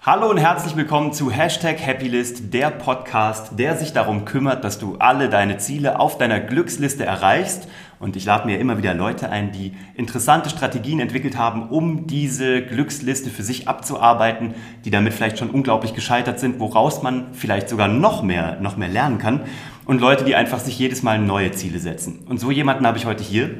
Hallo 0.00 0.30
und 0.30 0.38
herzlich 0.38 0.76
willkommen 0.76 1.12
zu 1.12 1.28
Hashtag 1.32 1.84
Happylist, 1.84 2.54
der 2.54 2.70
Podcast, 2.70 3.58
der 3.58 3.76
sich 3.76 3.92
darum 3.92 4.24
kümmert, 4.24 4.62
dass 4.62 4.78
du 4.78 4.94
alle 5.00 5.28
deine 5.28 5.58
Ziele 5.58 5.98
auf 5.98 6.16
deiner 6.16 6.38
Glücksliste 6.38 7.04
erreichst. 7.04 7.68
Und 7.98 8.14
ich 8.14 8.24
lade 8.24 8.46
mir 8.46 8.60
immer 8.60 8.78
wieder 8.78 8.94
Leute 8.94 9.28
ein, 9.28 9.50
die 9.50 9.74
interessante 9.96 10.50
Strategien 10.50 11.00
entwickelt 11.00 11.36
haben, 11.36 11.68
um 11.70 12.06
diese 12.06 12.62
Glücksliste 12.62 13.28
für 13.28 13.42
sich 13.42 13.66
abzuarbeiten, 13.66 14.54
die 14.84 14.90
damit 14.90 15.14
vielleicht 15.14 15.36
schon 15.36 15.50
unglaublich 15.50 15.94
gescheitert 15.94 16.38
sind, 16.38 16.60
woraus 16.60 17.02
man 17.02 17.34
vielleicht 17.34 17.68
sogar 17.68 17.88
noch 17.88 18.22
mehr, 18.22 18.60
noch 18.60 18.76
mehr 18.76 18.88
lernen 18.88 19.18
kann. 19.18 19.40
Und 19.84 20.00
Leute, 20.00 20.22
die 20.22 20.36
einfach 20.36 20.60
sich 20.60 20.78
jedes 20.78 21.02
Mal 21.02 21.18
neue 21.18 21.50
Ziele 21.50 21.80
setzen. 21.80 22.24
Und 22.28 22.38
so 22.38 22.52
jemanden 22.52 22.86
habe 22.86 22.98
ich 22.98 23.04
heute 23.04 23.24
hier, 23.24 23.50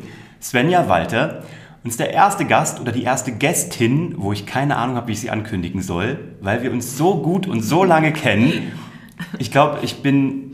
Svenja 0.41 0.89
Walter. 0.89 1.43
Und 1.89 1.93
ist 1.93 2.01
der 2.01 2.13
erste 2.13 2.45
Gast 2.45 2.81
oder 2.81 2.93
die 2.93 3.03
erste 3.03 3.33
Gästin, 3.33 4.17
wo 4.19 4.31
ich 4.35 4.45
keine 4.45 4.77
Ahnung 4.77 4.97
habe, 4.97 5.09
wie 5.09 5.13
ich 5.13 5.21
sie 5.21 5.31
ankündigen 5.31 5.81
soll, 5.81 6.19
weil 6.43 6.63
wir 6.63 6.71
uns 6.71 6.99
so 6.99 7.23
gut 7.23 7.47
und 7.47 7.63
so 7.63 7.83
lange 7.83 8.13
kennen. 8.13 8.73
Ich 9.39 9.51
glaube, 9.51 9.79
ich 9.81 10.03
bin. 10.03 10.53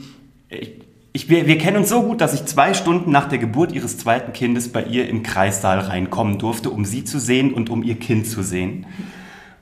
Ich, 0.48 0.74
ich, 1.12 1.28
wir, 1.28 1.48
wir 1.48 1.58
kennen 1.58 1.78
uns 1.78 1.88
so 1.88 2.04
gut, 2.04 2.20
dass 2.20 2.34
ich 2.34 2.44
zwei 2.44 2.72
Stunden 2.72 3.10
nach 3.10 3.28
der 3.28 3.38
Geburt 3.38 3.72
ihres 3.72 3.98
zweiten 3.98 4.32
Kindes 4.32 4.70
bei 4.70 4.84
ihr 4.84 5.08
im 5.08 5.24
Kreissaal 5.24 5.80
reinkommen 5.80 6.38
durfte, 6.38 6.70
um 6.70 6.84
sie 6.84 7.02
zu 7.02 7.18
sehen 7.18 7.52
und 7.52 7.68
um 7.68 7.82
ihr 7.82 7.96
Kind 7.96 8.28
zu 8.28 8.44
sehen. 8.44 8.86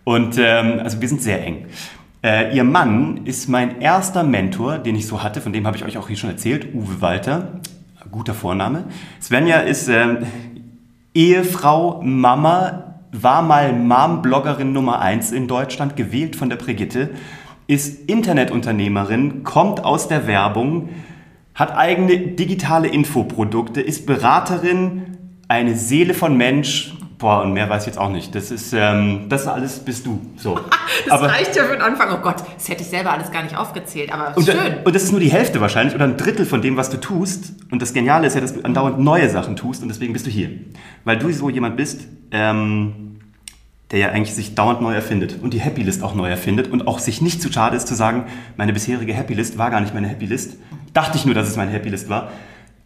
Und 0.04 0.36
ähm, 0.36 0.78
also 0.78 1.00
wir 1.00 1.08
sind 1.08 1.22
sehr 1.22 1.42
eng. 1.42 1.68
Äh, 2.22 2.54
ihr 2.54 2.64
Mann 2.64 3.24
ist 3.24 3.48
mein 3.48 3.80
erster 3.80 4.24
Mentor, 4.24 4.76
den 4.76 4.94
ich 4.94 5.06
so 5.06 5.22
hatte, 5.22 5.40
von 5.40 5.54
dem 5.54 5.66
habe 5.66 5.78
ich 5.78 5.86
euch 5.86 5.96
auch 5.96 6.08
hier 6.08 6.18
schon 6.18 6.28
erzählt, 6.28 6.74
Uwe 6.74 7.00
Walter. 7.00 7.62
Guter 8.12 8.34
Vorname. 8.34 8.84
Svenja 9.20 9.60
ist 9.60 9.88
äh, 9.88 10.18
Ehefrau, 11.14 12.00
Mama, 12.02 12.94
war 13.12 13.42
mal 13.42 13.74
Mom-Bloggerin 13.74 14.72
Nummer 14.72 15.00
1 15.00 15.32
in 15.32 15.46
Deutschland, 15.46 15.94
gewählt 15.94 16.36
von 16.36 16.48
der 16.48 16.56
Brigitte, 16.56 17.10
ist 17.66 18.08
Internetunternehmerin, 18.08 19.44
kommt 19.44 19.84
aus 19.84 20.08
der 20.08 20.26
Werbung, 20.26 20.88
hat 21.54 21.76
eigene 21.76 22.16
digitale 22.16 22.88
Infoprodukte, 22.88 23.82
ist 23.82 24.06
Beraterin, 24.06 25.18
eine 25.48 25.74
Seele 25.76 26.14
von 26.14 26.34
Mensch. 26.36 26.94
Boah, 27.22 27.42
und 27.42 27.52
mehr 27.52 27.70
weiß 27.70 27.82
ich 27.82 27.86
jetzt 27.86 27.98
auch 27.98 28.10
nicht. 28.10 28.34
Das 28.34 28.50
ist, 28.50 28.72
ähm, 28.72 29.26
das 29.28 29.46
alles 29.46 29.78
bist 29.78 30.06
du. 30.06 30.20
So. 30.36 30.58
das 31.04 31.12
aber, 31.12 31.28
reicht 31.28 31.54
ja 31.54 31.62
für 31.62 31.74
den 31.74 31.80
Anfang. 31.80 32.08
Oh 32.12 32.20
Gott, 32.20 32.42
das 32.56 32.68
hätte 32.68 32.82
ich 32.82 32.88
selber 32.88 33.12
alles 33.12 33.30
gar 33.30 33.44
nicht 33.44 33.56
aufgezählt, 33.56 34.12
aber 34.12 34.36
und, 34.36 34.44
schön. 34.44 34.58
Und 34.82 34.92
das 34.92 35.04
ist 35.04 35.12
nur 35.12 35.20
die 35.20 35.30
Hälfte 35.30 35.60
wahrscheinlich 35.60 35.94
oder 35.94 36.02
ein 36.02 36.16
Drittel 36.16 36.44
von 36.44 36.62
dem, 36.62 36.76
was 36.76 36.90
du 36.90 36.96
tust. 36.96 37.54
Und 37.70 37.80
das 37.80 37.92
Geniale 37.92 38.26
ist 38.26 38.34
ja, 38.34 38.40
dass 38.40 38.54
du 38.54 38.62
andauernd 38.62 38.98
neue 38.98 39.30
Sachen 39.30 39.54
tust 39.54 39.82
und 39.82 39.88
deswegen 39.88 40.12
bist 40.12 40.26
du 40.26 40.30
hier. 40.30 40.50
Weil 41.04 41.16
du 41.16 41.30
so 41.32 41.48
jemand 41.48 41.76
bist, 41.76 42.08
ähm, 42.32 43.20
der 43.92 44.00
ja 44.00 44.08
eigentlich 44.08 44.34
sich 44.34 44.56
dauernd 44.56 44.80
neu 44.80 44.92
erfindet 44.92 45.36
und 45.40 45.54
die 45.54 45.60
Happy 45.60 45.84
List 45.84 46.02
auch 46.02 46.16
neu 46.16 46.28
erfindet 46.28 46.72
und 46.72 46.88
auch 46.88 46.98
sich 46.98 47.22
nicht 47.22 47.40
zu 47.40 47.52
schade 47.52 47.76
ist 47.76 47.86
zu 47.86 47.94
sagen, 47.94 48.24
meine 48.56 48.72
bisherige 48.72 49.14
Happy 49.14 49.34
List 49.34 49.58
war 49.58 49.70
gar 49.70 49.80
nicht 49.80 49.94
meine 49.94 50.08
Happy 50.08 50.26
List. 50.26 50.56
Dachte 50.92 51.18
ich 51.18 51.24
nur, 51.24 51.36
dass 51.36 51.46
es 51.46 51.56
meine 51.56 51.70
Happy 51.70 51.88
List 51.88 52.08
war. 52.08 52.32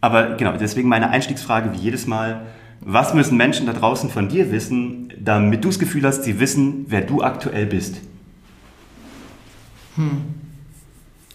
Aber 0.02 0.36
genau, 0.36 0.52
deswegen 0.60 0.90
meine 0.90 1.08
Einstiegsfrage 1.08 1.72
wie 1.72 1.78
jedes 1.78 2.06
Mal, 2.06 2.42
was 2.80 3.14
müssen 3.14 3.36
Menschen 3.36 3.66
da 3.66 3.72
draußen 3.72 4.10
von 4.10 4.28
dir 4.28 4.50
wissen, 4.52 5.12
damit 5.18 5.64
du 5.64 5.68
das 5.68 5.78
Gefühl 5.78 6.04
hast, 6.04 6.24
sie 6.24 6.38
wissen, 6.40 6.86
wer 6.88 7.00
du 7.00 7.22
aktuell 7.22 7.66
bist? 7.66 7.96
Hm. 9.96 10.36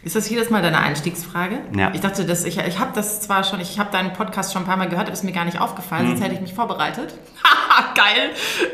Ist 0.04 0.16
das 0.16 0.30
jedes 0.30 0.50
Mal 0.50 0.64
deine 0.64 0.80
Einstiegsfrage? 0.80 1.60
Ja. 1.78 1.92
Ich 1.94 2.02
dachte, 2.02 2.26
dass 2.26 2.44
ich, 2.44 2.58
ich 2.58 2.80
habe 2.80 2.92
das 2.96 3.22
zwar 3.22 3.44
schon, 3.44 3.60
ich 3.60 3.78
habe 3.78 3.92
deinen 3.92 4.14
Podcast 4.14 4.52
schon 4.52 4.64
ein 4.64 4.66
paar 4.66 4.78
Mal 4.78 4.90
gehört, 4.90 5.06
aber 5.06 5.14
es 5.14 5.20
ist 5.20 5.26
mir 5.26 5.32
gar 5.32 5.46
nicht 5.46 5.62
aufgefallen, 5.62 6.06
mhm. 6.06 6.10
sonst 6.10 6.24
hätte 6.24 6.36
ich 6.36 6.42
mich 6.42 6.54
vorbereitet. 6.54 7.14
Haha, 7.44 7.94
geil. 7.96 8.32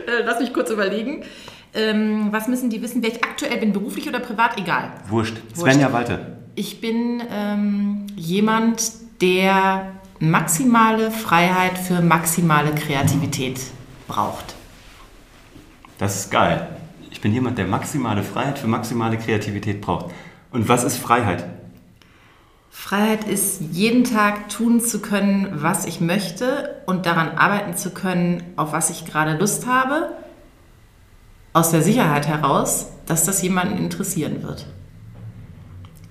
Äh, 0.08 0.24
lass 0.26 0.40
mich 0.40 0.54
kurz 0.54 0.70
überlegen. 0.70 1.24
Ähm, 1.74 2.30
was 2.32 2.48
müssen 2.48 2.70
die 2.70 2.82
wissen, 2.82 3.04
wer 3.04 3.10
ich 3.10 3.24
aktuell 3.26 3.58
bin, 3.58 3.74
beruflich 3.74 4.08
oder 4.08 4.20
privat? 4.20 4.58
Egal. 4.58 4.92
Wurscht. 5.10 5.36
Wurscht. 5.54 5.74
Svenja 5.74 5.92
Walter. 5.92 6.38
Ich 6.56 6.80
bin 6.80 7.22
ähm, 7.30 8.08
jemand, 8.16 8.82
der 9.22 9.92
maximale 10.20 11.12
Freiheit 11.12 11.78
für 11.78 12.02
maximale 12.02 12.74
Kreativität 12.74 13.60
braucht. 14.08 14.56
Das 15.98 16.16
ist 16.16 16.32
geil. 16.32 16.68
Ich 17.12 17.22
bin 17.22 17.34
jemand, 17.34 17.58
der 17.58 17.68
maximale 17.68 18.24
Freiheit 18.24 18.60
für 18.60 18.68
maximale 18.68 19.18
Kreativität 19.18 19.82
braucht. 19.82 20.08
Und 20.52 20.70
was 20.70 20.84
ist 20.84 20.98
Freiheit? 20.98 21.46
Freiheit 22.70 23.24
ist, 23.24 23.62
jeden 23.72 24.04
Tag 24.04 24.50
tun 24.50 24.80
zu 24.80 25.02
können, 25.02 25.50
was 25.52 25.86
ich 25.86 26.00
möchte 26.00 26.82
und 26.86 27.06
daran 27.06 27.30
arbeiten 27.32 27.76
zu 27.76 27.90
können, 27.90 28.44
auf 28.56 28.72
was 28.72 28.90
ich 28.90 29.06
gerade 29.06 29.38
Lust 29.38 29.66
habe, 29.66 30.12
aus 31.54 31.72
der 31.72 31.82
Sicherheit 31.82 32.28
heraus, 32.28 32.88
dass 33.08 33.26
das 33.26 33.42
jemanden 33.42 33.78
interessieren 33.78 34.44
wird. 34.44 34.68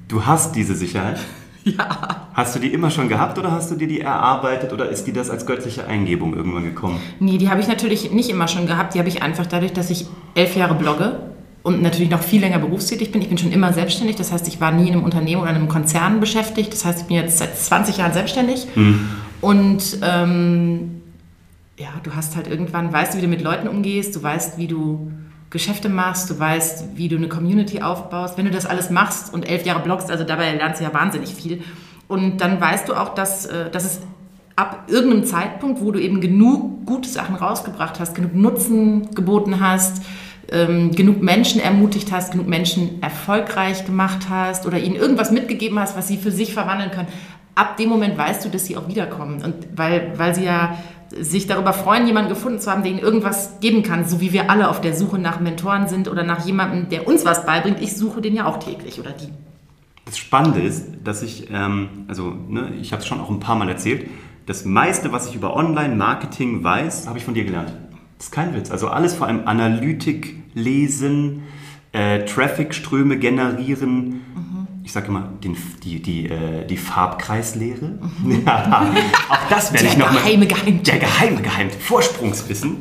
Du 0.08 0.26
hast 0.26 0.56
diese 0.56 0.74
Sicherheit? 0.74 1.20
Ja. 1.66 2.28
Hast 2.32 2.54
du 2.54 2.60
die 2.60 2.72
immer 2.72 2.90
schon 2.90 3.08
gehabt 3.08 3.38
oder 3.38 3.50
hast 3.50 3.70
du 3.70 3.74
dir 3.74 3.88
die 3.88 4.00
erarbeitet 4.00 4.72
oder 4.72 4.88
ist 4.88 5.04
die 5.06 5.12
das 5.12 5.30
als 5.30 5.46
göttliche 5.46 5.86
Eingebung 5.86 6.34
irgendwann 6.34 6.62
gekommen? 6.62 7.00
Nee, 7.18 7.38
die 7.38 7.50
habe 7.50 7.60
ich 7.60 7.66
natürlich 7.66 8.12
nicht 8.12 8.30
immer 8.30 8.46
schon 8.46 8.66
gehabt. 8.66 8.94
Die 8.94 9.00
habe 9.00 9.08
ich 9.08 9.22
einfach 9.22 9.46
dadurch, 9.46 9.72
dass 9.72 9.90
ich 9.90 10.06
elf 10.34 10.54
Jahre 10.54 10.74
blogge 10.74 11.18
und 11.64 11.82
natürlich 11.82 12.10
noch 12.10 12.22
viel 12.22 12.40
länger 12.40 12.60
berufstätig 12.60 13.10
bin. 13.10 13.20
Ich 13.20 13.28
bin 13.28 13.38
schon 13.38 13.50
immer 13.50 13.72
selbstständig. 13.72 14.14
Das 14.14 14.30
heißt, 14.30 14.46
ich 14.46 14.60
war 14.60 14.70
nie 14.70 14.86
in 14.86 14.92
einem 14.92 15.02
Unternehmen 15.02 15.42
oder 15.42 15.50
in 15.50 15.56
einem 15.56 15.68
Konzern 15.68 16.20
beschäftigt. 16.20 16.72
Das 16.72 16.84
heißt, 16.84 17.00
ich 17.00 17.06
bin 17.06 17.16
jetzt 17.16 17.38
seit 17.38 17.58
20 17.58 17.96
Jahren 17.96 18.12
selbstständig. 18.12 18.68
Mhm. 18.76 19.08
Und 19.40 19.98
ähm, 20.02 21.02
ja, 21.76 21.88
du 22.04 22.14
hast 22.14 22.36
halt 22.36 22.46
irgendwann, 22.46 22.92
weißt 22.92 23.14
du, 23.14 23.18
wie 23.18 23.22
du 23.22 23.28
mit 23.28 23.42
Leuten 23.42 23.66
umgehst, 23.66 24.14
du 24.14 24.22
weißt, 24.22 24.56
wie 24.56 24.68
du 24.68 25.10
Geschäfte 25.50 25.88
machst, 25.88 26.28
du 26.30 26.38
weißt, 26.38 26.96
wie 26.96 27.08
du 27.08 27.16
eine 27.16 27.28
Community 27.28 27.80
aufbaust. 27.80 28.36
Wenn 28.36 28.46
du 28.46 28.50
das 28.50 28.66
alles 28.66 28.90
machst 28.90 29.32
und 29.32 29.48
elf 29.48 29.64
Jahre 29.64 29.80
bloggst, 29.80 30.10
also 30.10 30.24
dabei 30.24 30.52
lernst 30.54 30.80
du 30.80 30.84
ja 30.84 30.92
wahnsinnig 30.92 31.34
viel. 31.34 31.62
Und 32.08 32.38
dann 32.38 32.60
weißt 32.60 32.88
du 32.88 32.94
auch, 32.94 33.14
dass, 33.14 33.46
äh, 33.46 33.70
dass 33.70 33.84
es 33.84 34.00
ab 34.56 34.84
irgendeinem 34.88 35.24
Zeitpunkt, 35.24 35.80
wo 35.80 35.92
du 35.92 36.00
eben 36.00 36.20
genug 36.20 36.86
gute 36.86 37.08
Sachen 37.08 37.36
rausgebracht 37.36 38.00
hast, 38.00 38.14
genug 38.14 38.34
Nutzen 38.34 39.14
geboten 39.14 39.60
hast, 39.60 40.02
ähm, 40.50 40.92
genug 40.92 41.22
Menschen 41.22 41.60
ermutigt 41.60 42.10
hast, 42.12 42.32
genug 42.32 42.48
Menschen 42.48 43.02
erfolgreich 43.02 43.84
gemacht 43.84 44.28
hast 44.30 44.66
oder 44.66 44.78
ihnen 44.78 44.96
irgendwas 44.96 45.30
mitgegeben 45.30 45.78
hast, 45.78 45.96
was 45.96 46.08
sie 46.08 46.16
für 46.16 46.30
sich 46.30 46.54
verwandeln 46.54 46.90
können, 46.90 47.08
ab 47.54 47.76
dem 47.76 47.88
Moment 47.88 48.16
weißt 48.16 48.44
du, 48.44 48.48
dass 48.48 48.66
sie 48.66 48.76
auch 48.76 48.88
wiederkommen. 48.88 49.42
Und 49.42 49.54
weil, 49.74 50.12
weil 50.16 50.34
sie 50.34 50.44
ja 50.44 50.78
sich 51.10 51.46
darüber 51.46 51.72
freuen, 51.72 52.06
jemanden 52.06 52.30
gefunden 52.30 52.58
zu 52.58 52.70
haben, 52.70 52.82
der 52.82 52.92
ihnen 52.92 53.00
irgendwas 53.00 53.60
geben 53.60 53.82
kann, 53.82 54.06
so 54.06 54.20
wie 54.20 54.32
wir 54.32 54.50
alle 54.50 54.68
auf 54.68 54.80
der 54.80 54.94
Suche 54.94 55.18
nach 55.18 55.40
Mentoren 55.40 55.88
sind 55.88 56.08
oder 56.08 56.22
nach 56.22 56.44
jemandem, 56.44 56.88
der 56.88 57.06
uns 57.06 57.24
was 57.24 57.46
beibringt. 57.46 57.80
Ich 57.80 57.96
suche 57.96 58.20
den 58.20 58.34
ja 58.34 58.46
auch 58.46 58.58
täglich 58.58 58.98
oder 58.98 59.12
die. 59.12 59.28
Das 60.04 60.18
Spannende 60.18 60.60
ist, 60.60 60.86
dass 61.04 61.22
ich, 61.22 61.48
ähm, 61.50 61.88
also 62.08 62.32
ne, 62.48 62.72
ich 62.80 62.92
habe 62.92 63.02
es 63.02 63.08
schon 63.08 63.20
auch 63.20 63.30
ein 63.30 63.40
paar 63.40 63.56
Mal 63.56 63.68
erzählt, 63.68 64.08
das 64.46 64.64
meiste, 64.64 65.10
was 65.12 65.28
ich 65.28 65.34
über 65.34 65.56
Online-Marketing 65.56 66.62
weiß, 66.62 67.08
habe 67.08 67.18
ich 67.18 67.24
von 67.24 67.34
dir 67.34 67.44
gelernt. 67.44 67.72
Das 68.16 68.26
ist 68.26 68.32
kein 68.32 68.54
Witz. 68.54 68.70
Also 68.70 68.88
alles 68.88 69.14
vor 69.14 69.26
allem 69.26 69.46
Analytik, 69.46 70.36
Lesen, 70.54 71.42
äh, 71.92 72.24
Traffic-Ströme 72.24 73.18
generieren. 73.18 74.22
Ich 74.86 74.92
sage 74.92 75.08
immer, 75.08 75.32
den, 75.42 75.56
die, 75.82 76.00
die, 76.00 76.28
äh, 76.28 76.64
die 76.64 76.76
Farbkreislehre. 76.76 77.98
Ja, 78.46 78.86
auch 79.28 79.48
das 79.50 79.72
werde 79.72 79.88
ich 79.88 79.96
nochmal. 79.96 80.14
Der 80.14 80.22
geheime 80.22 80.46
Geheimtipp. 80.46 80.84
Der 80.84 80.98
geheime 81.00 81.42
Geheimtipp. 81.42 81.82
Vorsprungswissen. 81.82 82.76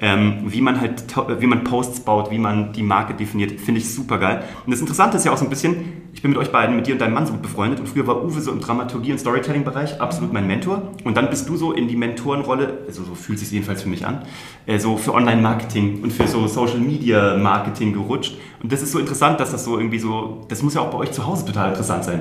Ähm, 0.00 0.44
wie 0.46 0.60
man 0.60 0.80
halt, 0.80 1.02
wie 1.40 1.46
man 1.48 1.64
Posts 1.64 2.00
baut, 2.00 2.30
wie 2.30 2.38
man 2.38 2.72
die 2.72 2.84
Marke 2.84 3.14
definiert, 3.14 3.60
finde 3.60 3.80
ich 3.80 3.92
super 3.92 4.18
geil. 4.18 4.44
Und 4.64 4.70
das 4.70 4.78
Interessante 4.78 5.16
ist 5.16 5.26
ja 5.26 5.32
auch 5.32 5.38
so 5.38 5.44
ein 5.44 5.50
bisschen, 5.50 5.74
ich 6.20 6.22
bin 6.22 6.32
mit 6.32 6.38
euch 6.38 6.52
beiden, 6.52 6.76
mit 6.76 6.86
dir 6.86 6.92
und 6.92 7.00
deinem 7.00 7.14
Mann 7.14 7.24
so 7.24 7.32
gut 7.32 7.40
befreundet 7.40 7.80
und 7.80 7.88
früher 7.88 8.06
war 8.06 8.22
Uwe 8.22 8.42
so 8.42 8.52
im 8.52 8.60
Dramaturgie- 8.60 9.10
und 9.10 9.18
Storytelling-Bereich 9.18 10.02
absolut 10.02 10.34
mein 10.34 10.46
Mentor. 10.46 10.82
Und 11.02 11.16
dann 11.16 11.30
bist 11.30 11.48
du 11.48 11.56
so 11.56 11.72
in 11.72 11.88
die 11.88 11.96
Mentorenrolle, 11.96 12.80
also 12.86 13.04
so 13.04 13.14
fühlt 13.14 13.38
sich 13.38 13.50
jedenfalls 13.50 13.80
für 13.80 13.88
mich 13.88 14.04
an, 14.04 14.26
äh, 14.66 14.78
so 14.78 14.98
für 14.98 15.14
Online-Marketing 15.14 16.02
und 16.02 16.12
für 16.12 16.28
so 16.28 16.46
Social-Media-Marketing 16.46 17.94
gerutscht. 17.94 18.36
Und 18.62 18.70
das 18.70 18.82
ist 18.82 18.92
so 18.92 18.98
interessant, 18.98 19.40
dass 19.40 19.50
das 19.50 19.64
so 19.64 19.78
irgendwie 19.78 19.98
so, 19.98 20.44
das 20.48 20.62
muss 20.62 20.74
ja 20.74 20.82
auch 20.82 20.90
bei 20.90 20.98
euch 20.98 21.12
zu 21.12 21.26
Hause 21.26 21.46
total 21.46 21.70
interessant 21.70 22.04
sein. 22.04 22.20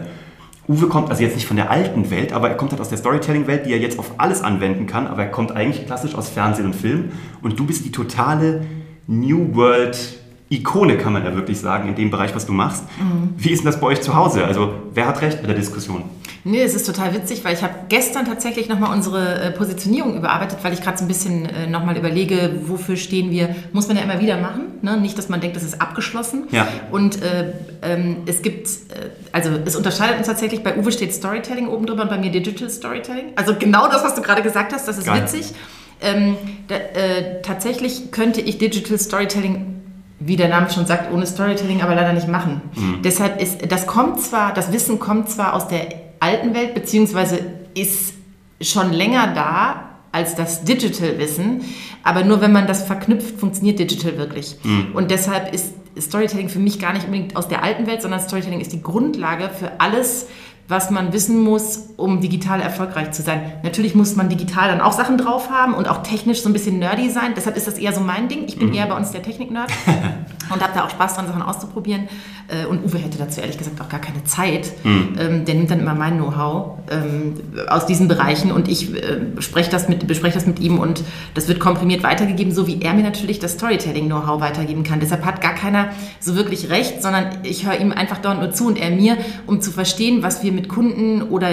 Uwe 0.69 0.87
kommt 0.87 1.09
also 1.09 1.21
jetzt 1.21 1.35
nicht 1.35 1.45
von 1.45 1.57
der 1.57 1.69
alten 1.69 2.09
Welt, 2.09 2.31
aber 2.31 2.47
er 2.47 2.55
kommt 2.55 2.71
halt 2.71 2.79
aus 2.79 2.87
der 2.87 2.99
Storytelling-Welt, 2.99 3.65
die 3.65 3.73
er 3.73 3.79
jetzt 3.79 3.99
auf 3.99 4.13
alles 4.17 4.41
anwenden 4.41 4.87
kann, 4.87 5.07
aber 5.07 5.23
er 5.23 5.31
kommt 5.31 5.51
eigentlich 5.51 5.85
klassisch 5.85 6.15
aus 6.15 6.29
Fernsehen 6.29 6.67
und 6.67 6.73
Film. 6.77 7.11
Und 7.41 7.59
du 7.59 7.65
bist 7.65 7.83
die 7.83 7.91
totale 7.91 8.61
New 9.07 9.53
World 9.55 10.18
Ikone, 10.49 10.97
kann 10.97 11.13
man 11.13 11.23
ja 11.23 11.35
wirklich 11.35 11.59
sagen, 11.59 11.89
in 11.89 11.95
dem 11.95 12.09
Bereich, 12.09 12.33
was 12.35 12.45
du 12.45 12.53
machst. 12.53 12.83
Mhm. 12.99 13.35
Wie 13.37 13.51
ist 13.51 13.59
denn 13.59 13.71
das 13.71 13.79
bei 13.79 13.87
euch 13.87 14.01
zu 14.01 14.15
Hause? 14.15 14.45
Also, 14.45 14.73
wer 14.93 15.07
hat 15.07 15.21
recht 15.21 15.41
mit 15.41 15.47
der 15.47 15.55
Diskussion? 15.55 16.03
Nee, 16.43 16.61
es 16.61 16.73
ist 16.73 16.85
total 16.85 17.13
witzig, 17.13 17.43
weil 17.43 17.53
ich 17.53 17.63
habe 17.63 17.73
gestern 17.89 18.25
tatsächlich 18.25 18.69
nochmal 18.69 18.93
unsere 18.95 19.41
äh, 19.41 19.51
Positionierung 19.51 20.15
überarbeitet, 20.15 20.59
weil 20.63 20.73
ich 20.73 20.81
gerade 20.81 20.97
so 20.97 21.03
ein 21.03 21.07
bisschen 21.07 21.45
äh, 21.45 21.67
nochmal 21.67 21.97
überlege, 21.97 22.61
wofür 22.65 22.95
stehen 22.95 23.29
wir. 23.29 23.55
Muss 23.73 23.87
man 23.87 23.97
ja 23.97 24.03
immer 24.03 24.19
wieder 24.21 24.37
machen. 24.37 24.61
Ne? 24.81 24.97
Nicht, 24.97 25.17
dass 25.17 25.27
man 25.29 25.41
denkt, 25.41 25.57
das 25.57 25.63
ist 25.63 25.81
abgeschlossen. 25.81 26.45
Ja. 26.51 26.67
Und 26.91 27.21
äh, 27.21 27.53
ähm, 27.81 28.17
es 28.25 28.41
gibt, 28.41 28.67
äh, 28.67 29.09
also 29.33 29.49
es 29.65 29.75
unterscheidet 29.75 30.17
uns 30.17 30.27
tatsächlich, 30.27 30.63
bei 30.63 30.77
Uwe 30.77 30.91
steht 30.91 31.13
Storytelling 31.13 31.67
oben 31.67 31.85
drüber 31.85 32.03
und 32.03 32.09
bei 32.09 32.17
mir 32.17 32.31
Digital 32.31 32.69
Storytelling. 32.69 33.33
Also 33.35 33.55
genau 33.59 33.87
das, 33.89 34.03
was 34.03 34.15
du 34.15 34.21
gerade 34.21 34.41
gesagt 34.41 34.71
hast, 34.73 34.87
das 34.87 34.97
ist 34.97 35.05
Geil. 35.05 35.21
witzig. 35.21 35.53
Ähm, 36.01 36.37
da, 36.69 36.75
äh, 36.75 37.41
tatsächlich 37.41 38.11
könnte 38.11 38.39
ich 38.39 38.57
Digital 38.57 38.97
Storytelling 38.97 39.78
wie 40.19 40.35
der 40.35 40.49
Name 40.49 40.69
schon 40.69 40.85
sagt, 40.85 41.13
ohne 41.13 41.25
Storytelling 41.25 41.81
aber 41.81 41.95
leider 41.95 42.13
nicht 42.13 42.27
machen. 42.27 42.61
Mhm. 42.75 43.01
Deshalb 43.03 43.41
ist, 43.41 43.71
das 43.71 43.87
kommt 43.87 44.19
zwar, 44.19 44.53
das 44.53 44.71
Wissen 44.71 44.99
kommt 44.99 45.29
zwar 45.29 45.53
aus 45.53 45.67
der 45.67 45.87
alten 46.19 46.53
Welt, 46.53 46.73
beziehungsweise 46.73 47.39
ist 47.73 48.13
schon 48.61 48.91
länger 48.91 49.33
da 49.33 49.85
als 50.11 50.35
das 50.35 50.63
Digital-Wissen, 50.63 51.61
aber 52.03 52.23
nur 52.23 52.41
wenn 52.41 52.51
man 52.51 52.67
das 52.67 52.83
verknüpft, 52.83 53.39
funktioniert 53.39 53.79
Digital 53.79 54.17
wirklich. 54.17 54.57
Und 54.93 55.11
deshalb 55.11 55.53
ist 55.53 55.75
Storytelling 55.99 56.49
für 56.49 56.59
mich 56.59 56.79
gar 56.79 56.93
nicht 56.93 57.05
unbedingt 57.05 57.35
aus 57.35 57.47
der 57.47 57.63
alten 57.63 57.87
Welt, 57.87 58.01
sondern 58.01 58.19
Storytelling 58.19 58.59
ist 58.59 58.73
die 58.73 58.81
Grundlage 58.81 59.49
für 59.49 59.79
alles, 59.79 60.27
was 60.69 60.91
man 60.91 61.11
wissen 61.13 61.39
muss, 61.39 61.89
um 61.97 62.21
digital 62.21 62.61
erfolgreich 62.61 63.11
zu 63.11 63.23
sein. 63.23 63.41
Natürlich 63.63 63.95
muss 63.95 64.15
man 64.15 64.29
digital 64.29 64.69
dann 64.69 64.81
auch 64.81 64.93
Sachen 64.93 65.17
drauf 65.17 65.49
haben 65.49 65.73
und 65.73 65.89
auch 65.89 66.03
technisch 66.03 66.43
so 66.43 66.49
ein 66.49 66.53
bisschen 66.53 66.77
nerdy 66.77 67.09
sein. 67.09 67.33
Deshalb 67.35 67.57
ist 67.57 67.67
das 67.67 67.79
eher 67.79 67.91
so 67.91 68.01
mein 68.01 68.29
Ding. 68.29 68.45
Ich 68.47 68.57
bin 68.57 68.73
eher 68.73 68.85
bei 68.85 68.95
uns 68.95 69.11
der 69.11 69.23
Technik-Nerd 69.23 69.71
und 70.55 70.63
habe 70.63 70.73
da 70.73 70.85
auch 70.85 70.89
Spaß 70.89 71.15
dran, 71.15 71.27
Sachen 71.27 71.41
auszuprobieren. 71.41 72.07
Äh, 72.47 72.65
Und 72.65 72.83
Uwe 72.83 72.97
hätte 72.97 73.17
dazu 73.17 73.41
ehrlich 73.41 73.57
gesagt 73.57 73.79
auch 73.81 73.89
gar 73.89 73.99
keine 73.99 74.23
Zeit. 74.23 74.71
Ähm, 74.83 75.45
Der 75.45 75.55
nimmt 75.55 75.69
dann 75.69 75.79
immer 75.79 75.95
mein 75.95 76.17
Know-how 76.17 76.79
ähm, 76.89 77.35
aus 77.67 77.85
diesen 77.85 78.07
Bereichen 78.07 78.51
und 78.51 78.67
ich 78.67 78.93
äh, 78.93 79.19
spreche 79.39 79.69
das 79.69 79.87
mit, 79.89 80.07
bespreche 80.07 80.35
das 80.35 80.45
mit 80.47 80.59
ihm 80.59 80.79
und 80.79 81.03
das 81.33 81.47
wird 81.47 81.59
komprimiert 81.59 82.03
weitergegeben, 82.03 82.53
so 82.53 82.67
wie 82.67 82.81
er 82.81 82.93
mir 82.93 83.03
natürlich 83.03 83.39
das 83.39 83.53
Storytelling-Know-how 83.53 84.41
weitergeben 84.41 84.83
kann. 84.83 84.99
Deshalb 84.99 85.25
hat 85.25 85.41
gar 85.41 85.53
keiner 85.53 85.89
so 86.19 86.35
wirklich 86.35 86.69
recht, 86.69 87.01
sondern 87.01 87.27
ich 87.43 87.65
höre 87.65 87.79
ihm 87.79 87.91
einfach 87.91 88.17
dauernd 88.17 88.41
nur 88.41 88.51
zu 88.51 88.67
und 88.67 88.77
er 88.77 88.91
mir, 88.91 89.17
um 89.45 89.61
zu 89.61 89.71
verstehen, 89.71 90.23
was 90.23 90.43
wir 90.43 90.51
mit 90.51 90.69
Kunden 90.69 91.21
oder 91.21 91.49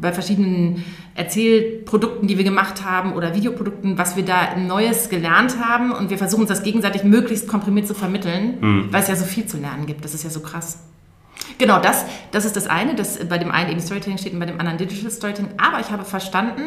bei 0.00 0.12
verschiedenen 0.12 0.84
Erzählprodukten, 1.14 2.28
die 2.28 2.36
wir 2.38 2.44
gemacht 2.44 2.84
haben 2.84 3.12
oder 3.14 3.34
Videoprodukten, 3.34 3.98
was 3.98 4.16
wir 4.16 4.24
da 4.24 4.56
Neues 4.56 5.08
gelernt 5.08 5.56
haben 5.58 5.92
und 5.92 6.10
wir 6.10 6.18
versuchen 6.18 6.42
uns 6.42 6.48
das 6.48 6.62
gegenseitig 6.62 7.04
möglichst 7.04 7.48
komprimiert 7.48 7.86
zu 7.86 7.94
vermitteln, 7.94 8.88
weil 8.90 9.02
es 9.02 9.08
ja 9.08 9.16
so 9.16 9.24
viel 9.24 9.46
zu 9.46 9.58
lernen 9.58 9.86
gibt. 9.86 10.04
Das 10.04 10.14
ist 10.14 10.24
ja 10.24 10.30
so 10.30 10.40
krass. 10.40 10.78
Genau, 11.58 11.78
das, 11.80 12.04
das 12.30 12.44
ist 12.44 12.56
das 12.56 12.66
eine, 12.66 12.94
das 12.94 13.18
bei 13.28 13.38
dem 13.38 13.50
einen 13.50 13.70
eben 13.70 13.80
Storytelling 13.80 14.18
steht 14.18 14.32
und 14.32 14.40
bei 14.40 14.46
dem 14.46 14.58
anderen 14.60 14.78
Digital 14.78 15.10
Storytelling. 15.10 15.50
Aber 15.58 15.80
ich 15.80 15.90
habe 15.90 16.04
verstanden, 16.04 16.62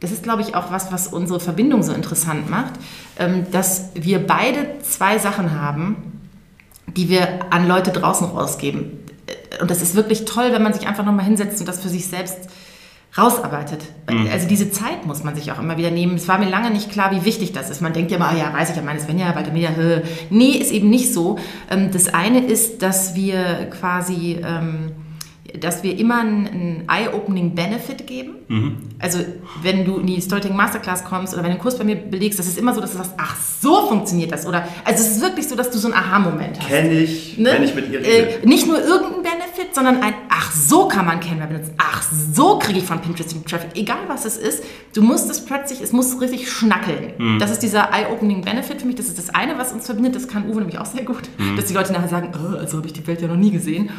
das 0.00 0.12
ist, 0.12 0.22
glaube 0.22 0.42
ich, 0.42 0.54
auch 0.54 0.72
was, 0.72 0.92
was 0.92 1.08
unsere 1.08 1.40
Verbindung 1.40 1.82
so 1.82 1.92
interessant 1.92 2.48
macht, 2.48 2.74
ähm, 3.18 3.46
dass 3.50 3.90
wir 3.94 4.26
beide 4.26 4.78
zwei 4.82 5.18
Sachen 5.18 5.60
haben, 5.60 5.96
die 6.86 7.08
wir 7.08 7.52
an 7.52 7.68
Leute 7.68 7.90
draußen 7.90 8.26
rausgeben. 8.28 8.98
Und 9.60 9.70
das 9.70 9.82
ist 9.82 9.94
wirklich 9.94 10.24
toll, 10.24 10.52
wenn 10.52 10.62
man 10.62 10.72
sich 10.72 10.86
einfach 10.86 11.04
nochmal 11.04 11.24
hinsetzt 11.24 11.60
und 11.60 11.66
das 11.66 11.82
für 11.82 11.88
sich 11.88 12.06
selbst 12.06 12.48
rausarbeitet. 13.16 13.82
Also 14.32 14.46
diese 14.48 14.70
Zeit 14.70 15.06
muss 15.06 15.24
man 15.24 15.34
sich 15.34 15.50
auch 15.52 15.58
immer 15.58 15.76
wieder 15.76 15.90
nehmen. 15.90 16.14
Es 16.16 16.28
war 16.28 16.38
mir 16.38 16.48
lange 16.48 16.70
nicht 16.70 16.90
klar, 16.90 17.10
wie 17.10 17.24
wichtig 17.24 17.52
das 17.52 17.70
ist. 17.70 17.80
Man 17.80 17.92
denkt 17.92 18.10
ja 18.10 18.16
immer, 18.16 18.28
ah 18.28 18.36
ja, 18.36 18.52
weiß 18.52 18.70
ich 18.70 18.76
ja, 18.76 18.82
meine 18.82 19.00
Svenja 19.00 19.32
der 19.32 19.52
Media. 19.52 19.70
Nee, 20.30 20.50
ist 20.52 20.70
eben 20.72 20.90
nicht 20.90 21.12
so. 21.12 21.38
Ähm, 21.70 21.90
Das 21.92 22.12
eine 22.12 22.44
ist, 22.44 22.82
dass 22.82 23.14
wir 23.14 23.68
quasi, 23.70 24.38
ähm, 24.44 24.92
dass 25.58 25.82
wir 25.82 25.98
immer 25.98 26.20
einen 26.20 26.84
Eye-Opening 26.88 27.54
Benefit 27.54 28.06
geben. 28.06 28.34
Also 28.98 29.20
wenn 29.62 29.84
du 29.84 29.98
in 29.98 30.06
die 30.08 30.20
Storytelling 30.20 30.56
Masterclass 30.56 31.04
kommst 31.04 31.32
oder 31.34 31.42
wenn 31.42 31.50
du 31.50 31.54
einen 31.54 31.60
Kurs 31.62 31.78
bei 31.78 31.84
mir 31.84 31.94
belegst, 31.96 32.38
das 32.38 32.46
ist 32.48 32.58
immer 32.58 32.74
so, 32.74 32.80
dass 32.80 32.90
du 32.92 32.96
sagst, 32.98 33.14
ach, 33.16 33.36
so 33.60 33.86
funktioniert 33.88 34.32
das. 34.32 34.46
Oder 34.46 34.66
also 34.84 35.04
es 35.04 35.12
ist 35.16 35.20
wirklich 35.22 35.46
so, 35.48 35.54
dass 35.54 35.70
du 35.70 35.78
so 35.78 35.86
einen 35.88 35.94
Aha-Moment 35.96 36.58
hast. 36.58 36.68
Kenne 36.68 36.92
ich, 36.92 37.38
Ne? 37.38 37.50
wenn 37.52 37.62
ich 37.62 37.74
mit 37.74 37.90
ihr 37.90 38.00
rede. 38.00 38.42
Äh, 38.42 38.46
nicht 38.46 38.66
nur 38.66 38.78
irgendein 38.78 39.22
Benefit, 39.22 39.74
sondern 39.74 40.02
ein 40.02 40.14
Ach, 40.28 40.52
so 40.52 40.88
kann 40.88 41.06
man 41.06 41.20
Canva 41.20 41.46
benutzen. 41.46 41.74
Ach, 41.78 42.02
so 42.32 42.58
kriege 42.58 42.78
ich 42.80 42.84
von 42.84 43.00
Pinterest 43.00 43.32
den 43.32 43.44
Traffic. 43.44 43.70
Egal 43.76 43.98
was 44.08 44.24
es 44.24 44.36
ist, 44.36 44.64
du 44.94 45.02
musst 45.02 45.30
es 45.30 45.44
plötzlich, 45.44 45.80
es 45.80 45.92
muss 45.92 46.20
richtig 46.20 46.50
schnackeln. 46.50 47.12
Mhm. 47.18 47.38
Das 47.38 47.50
ist 47.52 47.62
dieser 47.62 47.90
Eye-Opening 47.92 48.42
Benefit 48.42 48.80
für 48.80 48.86
mich. 48.86 48.96
Das 48.96 49.06
ist 49.06 49.18
das 49.18 49.30
eine, 49.30 49.58
was 49.58 49.72
uns 49.72 49.86
verbindet. 49.86 50.16
Das 50.16 50.26
kann 50.26 50.48
Uwe 50.48 50.58
nämlich 50.58 50.78
auch 50.78 50.86
sehr 50.86 51.04
gut. 51.04 51.22
Mhm. 51.38 51.56
Dass 51.56 51.66
die 51.66 51.74
Leute 51.74 51.92
nachher 51.92 52.08
sagen, 52.08 52.30
oh, 52.34 52.56
also 52.56 52.78
habe 52.78 52.86
ich 52.88 52.92
die 52.94 53.06
Welt 53.06 53.22
ja 53.22 53.28
noch 53.28 53.36
nie 53.36 53.50
gesehen. 53.52 53.90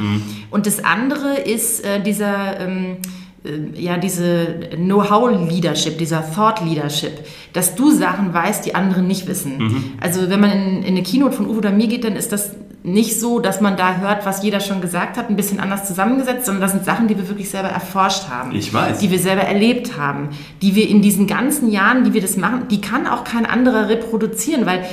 Und 0.49 0.65
das 0.67 0.83
andere 0.83 1.37
ist 1.45 1.85
äh, 1.85 2.01
dieser... 2.01 2.59
Ähm, 2.59 2.97
äh, 3.43 3.79
ja, 3.81 3.97
diese 3.97 4.69
Know-how-Leadership, 4.75 5.97
dieser 5.97 6.23
Thought-Leadership, 6.31 7.25
dass 7.53 7.73
du 7.73 7.89
Sachen 7.91 8.33
weißt, 8.33 8.65
die 8.65 8.75
andere 8.75 9.01
nicht 9.01 9.27
wissen. 9.27 9.95
Also 9.99 10.29
wenn 10.29 10.39
man 10.39 10.51
in, 10.51 10.83
in 10.83 10.87
eine 10.89 11.03
Keynote 11.03 11.35
von 11.35 11.47
Uwe 11.47 11.57
oder 11.57 11.71
mir 11.71 11.87
geht, 11.87 12.03
dann 12.03 12.15
ist 12.15 12.31
das 12.31 12.51
nicht 12.83 13.19
so, 13.19 13.39
dass 13.39 13.61
man 13.61 13.77
da 13.77 13.97
hört, 13.97 14.25
was 14.25 14.43
jeder 14.43 14.59
schon 14.59 14.81
gesagt 14.81 15.17
hat, 15.17 15.29
ein 15.29 15.35
bisschen 15.35 15.59
anders 15.59 15.85
zusammengesetzt, 15.85 16.45
sondern 16.45 16.61
das 16.61 16.71
sind 16.71 16.83
Sachen, 16.83 17.07
die 17.07 17.15
wir 17.15 17.27
wirklich 17.27 17.49
selber 17.49 17.69
erforscht 17.69 18.27
haben. 18.29 18.55
Ich 18.55 18.73
weiß. 18.73 18.99
Die 18.99 19.11
wir 19.11 19.19
selber 19.19 19.43
erlebt 19.43 19.97
haben, 19.97 20.29
die 20.61 20.75
wir 20.75 20.89
in 20.89 21.01
diesen 21.01 21.27
ganzen 21.27 21.69
Jahren, 21.71 22.03
die 22.03 22.13
wir 22.13 22.21
das 22.21 22.37
machen, 22.37 22.67
die 22.69 22.81
kann 22.81 23.05
auch 23.05 23.23
kein 23.23 23.45
anderer 23.45 23.87
reproduzieren, 23.87 24.65
weil 24.65 24.83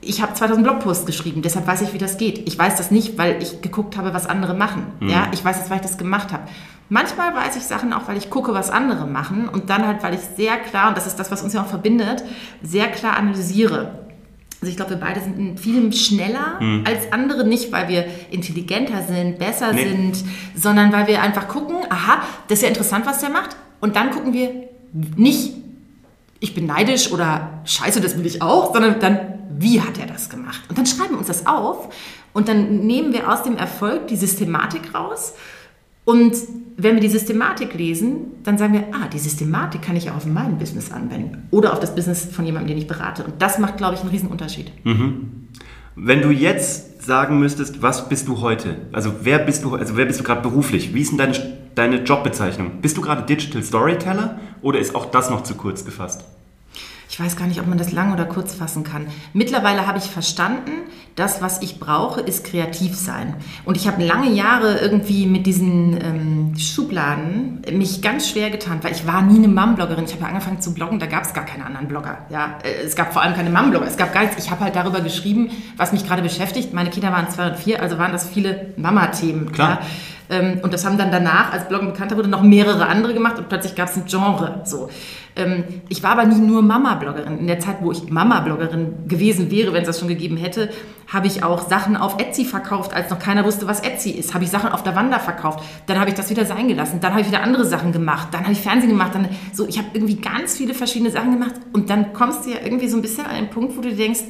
ich 0.00 0.22
habe 0.22 0.34
2000 0.34 0.64
Blogposts 0.64 1.06
geschrieben, 1.06 1.42
deshalb 1.42 1.66
weiß 1.66 1.82
ich, 1.82 1.92
wie 1.92 1.98
das 1.98 2.18
geht. 2.18 2.46
Ich 2.46 2.58
weiß 2.58 2.76
das 2.76 2.90
nicht, 2.90 3.18
weil 3.18 3.42
ich 3.42 3.60
geguckt 3.62 3.96
habe, 3.96 4.14
was 4.14 4.26
andere 4.26 4.54
machen. 4.54 4.86
Ja, 5.00 5.28
ich 5.32 5.44
weiß 5.44 5.58
das, 5.58 5.70
weil 5.70 5.76
ich 5.76 5.82
das 5.82 5.98
gemacht 5.98 6.32
habe. 6.32 6.44
Manchmal 6.88 7.34
weiß 7.34 7.56
ich 7.56 7.64
Sachen 7.64 7.92
auch, 7.92 8.08
weil 8.08 8.16
ich 8.16 8.30
gucke, 8.30 8.54
was 8.54 8.70
andere 8.70 9.06
machen 9.06 9.48
und 9.48 9.68
dann 9.70 9.86
halt, 9.86 10.02
weil 10.02 10.14
ich 10.14 10.20
sehr 10.36 10.56
klar, 10.56 10.88
und 10.88 10.96
das 10.96 11.06
ist 11.06 11.16
das, 11.16 11.30
was 11.30 11.42
uns 11.42 11.52
ja 11.52 11.62
auch 11.62 11.66
verbindet, 11.66 12.24
sehr 12.62 12.86
klar 12.88 13.16
analysiere. 13.16 14.06
Also 14.60 14.70
ich 14.70 14.76
glaube, 14.76 14.92
wir 14.92 14.96
beide 14.98 15.20
sind 15.20 15.38
in 15.38 15.58
vielem 15.58 15.92
schneller 15.92 16.58
als 16.84 17.12
andere, 17.12 17.46
nicht 17.46 17.70
weil 17.70 17.88
wir 17.88 18.06
intelligenter 18.30 19.02
sind, 19.02 19.38
besser 19.38 19.72
Nee. 19.72 19.88
sind, 19.88 20.24
sondern 20.56 20.92
weil 20.92 21.06
wir 21.06 21.22
einfach 21.22 21.46
gucken, 21.46 21.76
aha, 21.90 22.22
das 22.48 22.58
ist 22.58 22.62
ja 22.62 22.68
interessant, 22.68 23.06
was 23.06 23.20
der 23.20 23.30
macht. 23.30 23.54
Und 23.80 23.94
dann 23.94 24.10
gucken 24.10 24.32
wir 24.32 24.50
nicht, 24.92 25.52
ich 26.40 26.54
bin 26.54 26.66
neidisch 26.66 27.12
oder 27.12 27.60
scheiße, 27.64 28.00
das 28.00 28.16
will 28.16 28.26
ich 28.26 28.42
auch, 28.42 28.72
sondern 28.72 28.98
dann, 28.98 29.27
wie 29.50 29.80
hat 29.80 29.98
er 29.98 30.06
das 30.06 30.28
gemacht? 30.28 30.62
Und 30.68 30.78
dann 30.78 30.86
schreiben 30.86 31.10
wir 31.10 31.18
uns 31.18 31.26
das 31.28 31.46
auf 31.46 31.88
und 32.32 32.48
dann 32.48 32.80
nehmen 32.80 33.12
wir 33.12 33.32
aus 33.32 33.42
dem 33.42 33.56
Erfolg 33.56 34.08
die 34.08 34.16
Systematik 34.16 34.94
raus. 34.94 35.34
Und 36.04 36.34
wenn 36.76 36.94
wir 36.94 37.02
die 37.02 37.08
Systematik 37.08 37.74
lesen, 37.74 38.32
dann 38.42 38.56
sagen 38.56 38.72
wir, 38.72 38.84
ah, 38.92 39.08
die 39.12 39.18
Systematik 39.18 39.82
kann 39.82 39.96
ich 39.96 40.10
auch 40.10 40.16
auf 40.16 40.26
mein 40.26 40.56
Business 40.58 40.90
anwenden 40.90 41.48
oder 41.50 41.72
auf 41.72 41.80
das 41.80 41.94
Business 41.94 42.24
von 42.24 42.46
jemandem, 42.46 42.68
den 42.68 42.78
ich 42.78 42.86
berate. 42.86 43.24
Und 43.24 43.42
das 43.42 43.58
macht, 43.58 43.76
glaube 43.76 43.94
ich, 43.94 44.00
einen 44.00 44.10
riesen 44.10 44.28
Unterschied. 44.28 44.72
Wenn 45.96 46.22
du 46.22 46.30
jetzt 46.30 47.04
sagen 47.04 47.38
müsstest, 47.38 47.82
was 47.82 48.08
bist 48.08 48.28
du 48.28 48.40
heute? 48.40 48.76
Also 48.92 49.12
wer 49.22 49.38
bist 49.38 49.64
du, 49.64 49.74
also 49.74 49.94
du 49.94 50.22
gerade 50.22 50.40
beruflich? 50.42 50.94
Wie 50.94 51.00
ist 51.00 51.10
denn 51.10 51.18
deine, 51.18 51.34
deine 51.74 51.96
Jobbezeichnung? 52.04 52.80
Bist 52.80 52.96
du 52.96 53.00
gerade 53.00 53.22
Digital 53.22 53.62
Storyteller 53.62 54.38
oder 54.62 54.78
ist 54.78 54.94
auch 54.94 55.10
das 55.10 55.28
noch 55.28 55.42
zu 55.42 55.56
kurz 55.56 55.84
gefasst? 55.84 56.24
Ich 57.10 57.18
weiß 57.18 57.36
gar 57.36 57.46
nicht, 57.46 57.58
ob 57.60 57.66
man 57.66 57.78
das 57.78 57.90
lang 57.92 58.12
oder 58.12 58.26
kurz 58.26 58.54
fassen 58.54 58.84
kann. 58.84 59.06
Mittlerweile 59.32 59.86
habe 59.86 59.96
ich 59.98 60.04
verstanden, 60.04 60.70
das, 61.16 61.40
was 61.40 61.62
ich 61.62 61.80
brauche, 61.80 62.20
ist 62.20 62.44
kreativ 62.44 62.94
sein. 62.94 63.34
Und 63.64 63.76
ich 63.76 63.88
habe 63.88 64.04
lange 64.04 64.30
Jahre 64.30 64.78
irgendwie 64.78 65.26
mit 65.26 65.46
diesen 65.46 65.98
ähm, 66.00 66.58
Schubladen 66.58 67.62
mich 67.72 68.02
ganz 68.02 68.28
schwer 68.28 68.50
getan, 68.50 68.78
weil 68.82 68.92
ich 68.92 69.06
war 69.06 69.22
nie 69.22 69.38
eine 69.38 69.48
Mom-Bloggerin. 69.48 70.04
Ich 70.04 70.12
habe 70.12 70.22
ja 70.22 70.28
angefangen 70.28 70.60
zu 70.60 70.74
bloggen, 70.74 70.98
da 70.98 71.06
gab 71.06 71.24
es 71.24 71.32
gar 71.32 71.44
keine 71.44 71.64
anderen 71.64 71.88
Blogger. 71.88 72.18
Ja? 72.28 72.58
Äh, 72.62 72.84
Es 72.84 72.94
gab 72.94 73.12
vor 73.12 73.22
allem 73.22 73.34
keine 73.34 73.50
Mom-Blogger, 73.50 73.86
es 73.86 73.96
gab 73.96 74.12
gar 74.12 74.22
nichts. 74.22 74.36
Ich 74.44 74.50
habe 74.50 74.62
halt 74.64 74.76
darüber 74.76 75.00
geschrieben, 75.00 75.50
was 75.76 75.92
mich 75.92 76.06
gerade 76.06 76.22
beschäftigt. 76.22 76.72
Meine 76.74 76.90
Kinder 76.90 77.10
waren 77.10 77.28
zwei 77.30 77.48
und 77.50 77.56
vier, 77.56 77.82
also 77.82 77.98
waren 77.98 78.12
das 78.12 78.28
viele 78.28 78.74
Mama-Themen. 78.76 79.50
Klar. 79.52 79.80
Ja? 79.80 79.86
Ähm, 80.30 80.60
und 80.62 80.72
das 80.72 80.84
haben 80.84 80.98
dann 80.98 81.10
danach, 81.10 81.52
als 81.52 81.68
Bloggen 81.68 81.88
bekannter 81.88 82.16
wurde, 82.16 82.28
noch 82.28 82.42
mehrere 82.42 82.86
andere 82.86 83.14
gemacht 83.14 83.38
und 83.38 83.48
plötzlich 83.48 83.74
gab 83.74 83.88
es 83.88 83.96
ein 83.96 84.04
Genre. 84.06 84.62
So. 84.64 84.88
Ähm, 85.36 85.64
ich 85.88 86.02
war 86.02 86.10
aber 86.10 86.24
nie 86.26 86.40
nur 86.40 86.62
Mama-Bloggerin. 86.62 87.38
In 87.38 87.46
der 87.46 87.60
Zeit, 87.60 87.76
wo 87.80 87.92
ich 87.92 88.10
Mama-Bloggerin 88.10 89.08
gewesen 89.08 89.50
wäre, 89.50 89.72
wenn 89.72 89.82
es 89.82 89.86
das 89.86 90.00
schon 90.00 90.08
gegeben 90.08 90.36
hätte, 90.36 90.68
habe 91.06 91.26
ich 91.26 91.42
auch 91.42 91.68
Sachen 91.68 91.96
auf 91.96 92.20
Etsy 92.20 92.44
verkauft, 92.44 92.92
als 92.92 93.08
noch 93.10 93.18
keiner 93.18 93.44
wusste, 93.44 93.66
was 93.66 93.80
Etsy 93.80 94.10
ist. 94.10 94.34
Habe 94.34 94.44
ich 94.44 94.50
Sachen 94.50 94.70
auf 94.70 94.82
der 94.82 94.96
Wanda 94.96 95.18
verkauft. 95.18 95.64
Dann 95.86 95.98
habe 95.98 96.10
ich 96.10 96.16
das 96.16 96.28
wieder 96.28 96.44
sein 96.44 96.68
gelassen. 96.68 96.98
Dann 97.00 97.12
habe 97.12 97.22
ich 97.22 97.28
wieder 97.28 97.42
andere 97.42 97.64
Sachen 97.64 97.92
gemacht. 97.92 98.28
Dann 98.32 98.42
habe 98.42 98.52
ich 98.52 98.60
Fernsehen 98.60 98.90
gemacht. 98.90 99.14
Dann, 99.14 99.28
so, 99.52 99.66
ich 99.66 99.78
habe 99.78 99.88
irgendwie 99.94 100.16
ganz 100.16 100.56
viele 100.56 100.74
verschiedene 100.74 101.10
Sachen 101.10 101.32
gemacht. 101.32 101.54
Und 101.72 101.88
dann 101.88 102.12
kommst 102.12 102.44
du 102.44 102.50
ja 102.50 102.56
irgendwie 102.62 102.88
so 102.88 102.98
ein 102.98 103.02
bisschen 103.02 103.24
an 103.24 103.36
den 103.36 103.48
Punkt, 103.48 103.76
wo 103.76 103.80
du 103.80 103.94
denkst, 103.94 104.20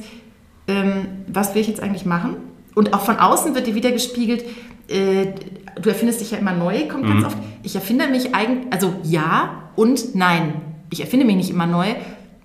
ähm, 0.67 1.07
was 1.27 1.55
will 1.55 1.61
ich 1.61 1.67
jetzt 1.67 1.81
eigentlich 1.81 2.05
machen? 2.05 2.37
Und 2.79 2.93
auch 2.93 3.01
von 3.01 3.17
außen 3.17 3.55
wird 3.55 3.67
dir 3.67 3.75
wieder 3.75 3.91
gespiegelt, 3.91 4.45
äh, 4.87 5.33
du 5.81 5.89
erfindest 5.89 6.21
dich 6.21 6.31
ja 6.31 6.37
immer 6.37 6.53
neu, 6.53 6.87
kommt 6.87 7.05
ganz 7.09 7.25
oft. 7.25 7.37
Ich 7.61 7.75
erfinde 7.75 8.07
mich 8.07 8.33
eigentlich, 8.33 8.71
also 8.71 8.93
ja 9.03 9.63
und 9.75 10.15
nein. 10.15 10.53
Ich 10.89 11.01
erfinde 11.01 11.25
mich 11.25 11.35
nicht 11.35 11.49
immer 11.49 11.67
neu. 11.67 11.87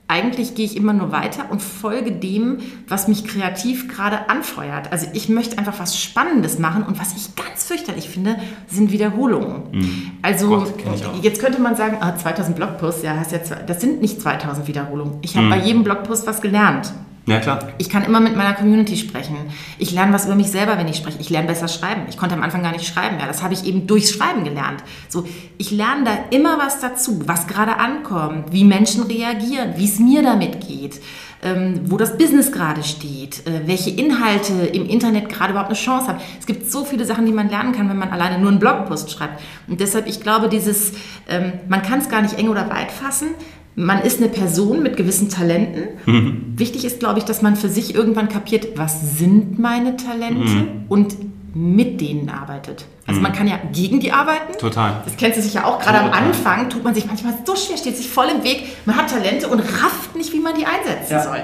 Eigentlich 0.09 0.57
gehe 0.57 0.65
ich 0.65 0.77
immer 0.77 0.93
nur 0.93 1.13
weiter 1.13 1.53
und 1.53 1.63
folge 1.63 2.11
dem, 2.11 2.59
was 2.89 3.07
mich 3.07 3.25
kreativ 3.29 3.87
gerade 3.87 4.29
anfeuert. 4.29 4.91
Also 4.91 5.07
ich 5.13 5.29
möchte 5.29 5.57
einfach 5.57 5.79
was 5.79 6.03
Spannendes 6.03 6.59
machen 6.59 6.83
und 6.83 6.99
was 6.99 7.15
ich 7.15 7.37
ganz 7.37 7.63
fürchterlich 7.63 8.09
finde, 8.09 8.35
sind 8.67 8.91
Wiederholungen. 8.91 10.17
Also 10.21 10.49
Gott, 10.49 10.75
jetzt 11.23 11.41
könnte 11.41 11.61
man 11.61 11.77
sagen, 11.77 11.99
ah, 12.01 12.17
2000 12.17 12.57
Blogposts, 12.57 13.05
ja, 13.05 13.17
hast 13.17 13.31
ja 13.31 13.41
zwei, 13.41 13.63
das 13.63 13.81
sind 13.81 14.03
nicht 14.03 14.21
2000 14.21 14.67
Wiederholungen. 14.67 15.19
Ich 15.23 15.37
habe 15.37 15.49
bei 15.49 15.59
jedem 15.59 15.85
Blogpost 15.85 16.27
was 16.27 16.41
gelernt. 16.41 16.93
Ja, 17.27 17.41
klar. 17.41 17.69
Ich 17.79 17.89
kann 17.89 18.05
immer 18.05 18.21
mit 18.21 18.37
meiner 18.37 18.53
Community 18.53 18.97
sprechen. 18.99 19.37
Ich 19.79 19.93
lerne 19.93 20.13
was 20.13 20.27
über 20.27 20.35
mich 20.35 20.49
selber, 20.49 20.77
wenn 20.77 20.89
ich 20.89 20.97
spreche. 20.97 21.19
Ich 21.21 21.31
lerne 21.31 21.49
besser 21.49 21.69
schreiben. 21.69 22.03
Ich 22.11 22.19
konnte 22.19 22.35
am 22.35 22.43
Anfang 22.43 22.63
gar 22.63 22.73
nicht 22.73 22.87
schreiben. 22.87 23.17
Ja, 23.19 23.27
das 23.27 23.43
habe 23.43 23.55
ich 23.55 23.65
eben 23.65 23.87
durchs 23.87 24.11
Schreiben 24.13 24.45
gelernt. 24.45 24.85
So, 25.09 25.27
ich 25.57 25.71
lerne 25.71 26.05
da 26.05 26.19
immer 26.37 26.59
was 26.59 26.81
dazu, 26.81 27.23
was 27.27 27.47
gerade 27.47 27.77
ankommt, 27.79 28.53
wie 28.53 28.65
Menschen 28.65 29.05
reagieren, 29.05 29.73
wie 29.77 29.87
es 29.87 29.99
mir 29.99 30.23
damit 30.23 30.67
geht. 30.69 31.01
ähm, 31.45 31.83
wo 31.85 31.99
das 31.99 32.17
Business 32.17 32.51
gerade 32.51 32.83
steht, 32.83 33.47
äh, 33.47 33.67
welche 33.67 33.91
Inhalte 33.91 34.55
im 34.55 34.89
Internet 34.89 35.29
gerade 35.29 35.51
überhaupt 35.53 35.71
eine 35.71 35.79
Chance 35.79 36.09
haben. 36.09 36.19
Es 36.41 36.47
gibt 36.47 36.71
so 36.71 36.85
viele 36.85 37.05
Sachen, 37.05 37.27
die 37.27 37.33
man 37.33 37.51
lernen 37.51 37.73
kann, 37.73 37.89
wenn 37.89 37.99
man 37.99 38.11
alleine 38.11 38.39
nur 38.39 38.51
einen 38.51 38.59
Blogpost 38.59 39.11
schreibt. 39.11 39.43
Und 39.69 39.79
deshalb, 39.79 40.07
ich 40.09 40.21
glaube, 40.23 40.49
dieses, 40.49 40.93
ähm, 41.29 41.53
man 41.69 41.83
kann 41.83 41.99
es 42.01 42.09
gar 42.09 42.23
nicht 42.23 42.39
eng 42.39 42.49
oder 42.49 42.71
weit 42.71 42.91
fassen. 42.91 43.29
Man 43.77 44.03
ist 44.03 44.19
eine 44.19 44.29
Person 44.29 44.83
mit 44.83 44.97
gewissen 44.97 45.29
Talenten. 45.29 45.89
Mhm. 46.07 46.55
Wichtig 46.57 46.85
ist, 46.85 47.01
glaube 47.01 47.19
ich, 47.19 47.25
dass 47.25 47.43
man 47.43 47.57
für 47.57 47.69
sich 47.69 47.95
irgendwann 47.95 48.29
kapiert, 48.29 48.79
was 48.79 49.19
sind 49.19 49.59
meine 49.59 49.97
Talente 49.97 50.53
mhm. 50.53 50.85
und 50.89 51.17
mit 51.55 52.01
denen 52.01 52.29
arbeitet. 52.29 52.85
Also 53.07 53.19
mhm. 53.19 53.25
man 53.25 53.33
kann 53.33 53.49
ja 53.49 53.59
gegen 53.73 54.01
die 54.01 54.13
arbeiten. 54.13 54.59
Total. 54.59 55.03
Das 55.05 55.17
kennst 55.17 55.39
du 55.39 55.43
sicher 55.43 55.67
auch. 55.67 55.81
Gerade 55.81 56.01
am 56.01 56.13
Anfang 56.13 56.71
tut 56.71 56.85
man 56.85 56.95
sich 56.95 57.07
manchmal 57.07 57.35
so 57.45 57.55
schwer, 57.57 57.77
steht 57.77 57.97
sich 57.97 58.09
voll 58.09 58.27
im 58.27 58.45
Weg. 58.45 58.67
Man 58.87 58.97
hat 58.97 59.11
Talente 59.11 59.49
und 59.49 59.61
rafft 59.61 60.17
nicht, 60.17 60.33
wie 60.33 60.41
man 60.41 60.55
die 60.55 60.67
einsetzen 60.67 61.13
ja. 61.13 61.23
soll. 61.23 61.43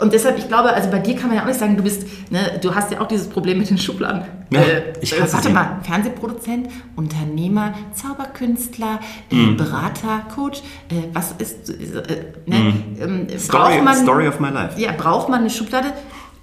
Und 0.00 0.12
deshalb, 0.12 0.38
ich 0.38 0.48
glaube, 0.48 0.72
also 0.72 0.90
bei 0.90 0.98
dir 0.98 1.14
kann 1.14 1.28
man 1.28 1.36
ja 1.36 1.42
auch 1.42 1.46
nicht 1.46 1.58
sagen, 1.58 1.76
du 1.76 1.82
bist, 1.82 2.06
ne, 2.30 2.58
du 2.62 2.74
hast 2.74 2.90
ja 2.90 3.00
auch 3.00 3.06
dieses 3.06 3.28
Problem 3.28 3.58
mit 3.58 3.68
den 3.68 3.78
Schubladen. 3.78 4.22
Ja, 4.50 4.60
äh, 4.60 4.94
ich 5.00 5.12
hasse 5.20 5.34
warte 5.34 5.48
sie. 5.48 5.54
mal, 5.54 5.80
Fernsehproduzent, 5.82 6.68
Unternehmer, 6.96 7.74
Zauberkünstler, 7.94 8.98
mm. 9.30 9.56
Berater, 9.56 10.22
Coach, 10.34 10.62
äh, 10.90 11.08
was 11.12 11.34
ist, 11.38 11.70
äh, 11.70 12.24
ne, 12.46 12.74
mm. 13.06 13.38
Story, 13.38 13.82
man, 13.82 13.96
Story 13.96 14.26
of 14.26 14.40
my 14.40 14.48
life. 14.48 14.80
Ja, 14.80 14.92
braucht 14.92 15.28
man 15.28 15.40
eine 15.40 15.50
Schublade? 15.50 15.92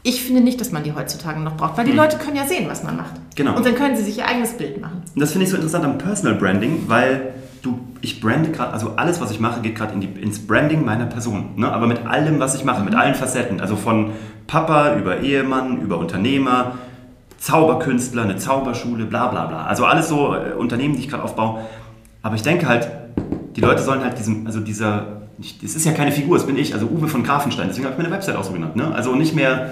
Ich 0.04 0.24
finde 0.24 0.42
nicht, 0.42 0.62
dass 0.62 0.72
man 0.72 0.84
die 0.84 0.94
heutzutage 0.94 1.40
noch 1.40 1.58
braucht, 1.58 1.78
weil 1.78 1.84
die 1.84 1.92
mhm. 1.92 1.98
Leute 1.98 2.18
können 2.18 2.38
ja 2.38 2.46
sehen, 2.46 2.70
was 2.70 2.82
man 2.82 2.96
macht. 2.96 3.12
Genau. 3.36 3.58
Und 3.58 3.66
dann 3.66 3.76
können 3.76 3.98
sie 3.98 4.04
sich 4.04 4.20
ihr 4.20 4.26
eigenes 4.26 4.54
Bild 4.54 4.80
machen. 4.80 5.02
Und 5.14 5.20
das 5.20 5.32
finde 5.32 5.46
ich 5.46 5.50
so 5.50 5.58
interessant 5.58 5.84
am 5.84 5.98
Personal 5.98 6.36
Branding, 6.36 6.84
weil 6.88 7.34
du, 7.68 7.80
ich 8.02 8.20
brande 8.20 8.52
gerade, 8.52 8.74
also 8.74 8.94
alles, 8.96 9.22
was 9.22 9.32
ich 9.32 9.40
mache, 9.40 9.62
geht 9.62 9.76
gerade 9.76 9.94
in 9.94 10.02
ins 10.18 10.46
Branding 10.46 10.86
meiner 10.86 11.06
Person. 11.06 11.52
Ne? 11.56 11.72
Aber 11.72 11.88
mit 11.88 12.06
allem, 12.06 12.40
was 12.40 12.56
ich 12.56 12.64
mache, 12.64 12.84
mit 12.84 12.94
mhm. 12.94 13.00
allen 13.00 13.16
Facetten. 13.16 13.62
Also 13.62 13.76
von 13.76 14.12
Papa 14.48 14.96
über 14.96 15.20
Ehemann, 15.20 15.82
über 15.82 15.98
Unternehmer, 15.98 16.74
Zauberkünstler, 17.38 18.24
eine 18.24 18.38
Zauberschule, 18.38 19.06
bla 19.06 19.28
bla 19.28 19.46
bla. 19.46 19.66
Also 19.66 19.86
alles 19.86 20.10
so 20.10 20.34
äh, 20.34 20.54
Unternehmen, 20.54 20.96
die 20.96 21.02
ich 21.02 21.10
gerade 21.10 21.24
aufbaue. 21.24 21.62
Aber 22.24 22.36
ich 22.36 22.42
denke 22.42 22.68
halt, 22.68 22.90
die 23.56 23.62
Leute 23.62 23.82
sollen 23.82 24.04
halt 24.04 24.18
diesem, 24.18 24.46
also 24.46 24.60
dieser, 24.60 25.22
das 25.62 25.76
ist 25.76 25.86
ja 25.86 25.92
keine 25.92 26.12
Figur, 26.12 26.38
das 26.38 26.48
bin 26.48 26.58
ich, 26.58 26.74
also 26.74 26.88
Uwe 26.88 27.08
von 27.08 27.24
Grafenstein, 27.24 27.68
deswegen 27.68 27.86
habe 27.86 27.96
ich 27.96 28.04
meine 28.04 28.14
Website 28.14 28.36
auch 28.36 28.44
so 28.44 28.54
genannt. 28.54 28.76
Ne? 28.76 28.94
Also 28.94 29.16
nicht 29.16 29.36
mehr 29.36 29.72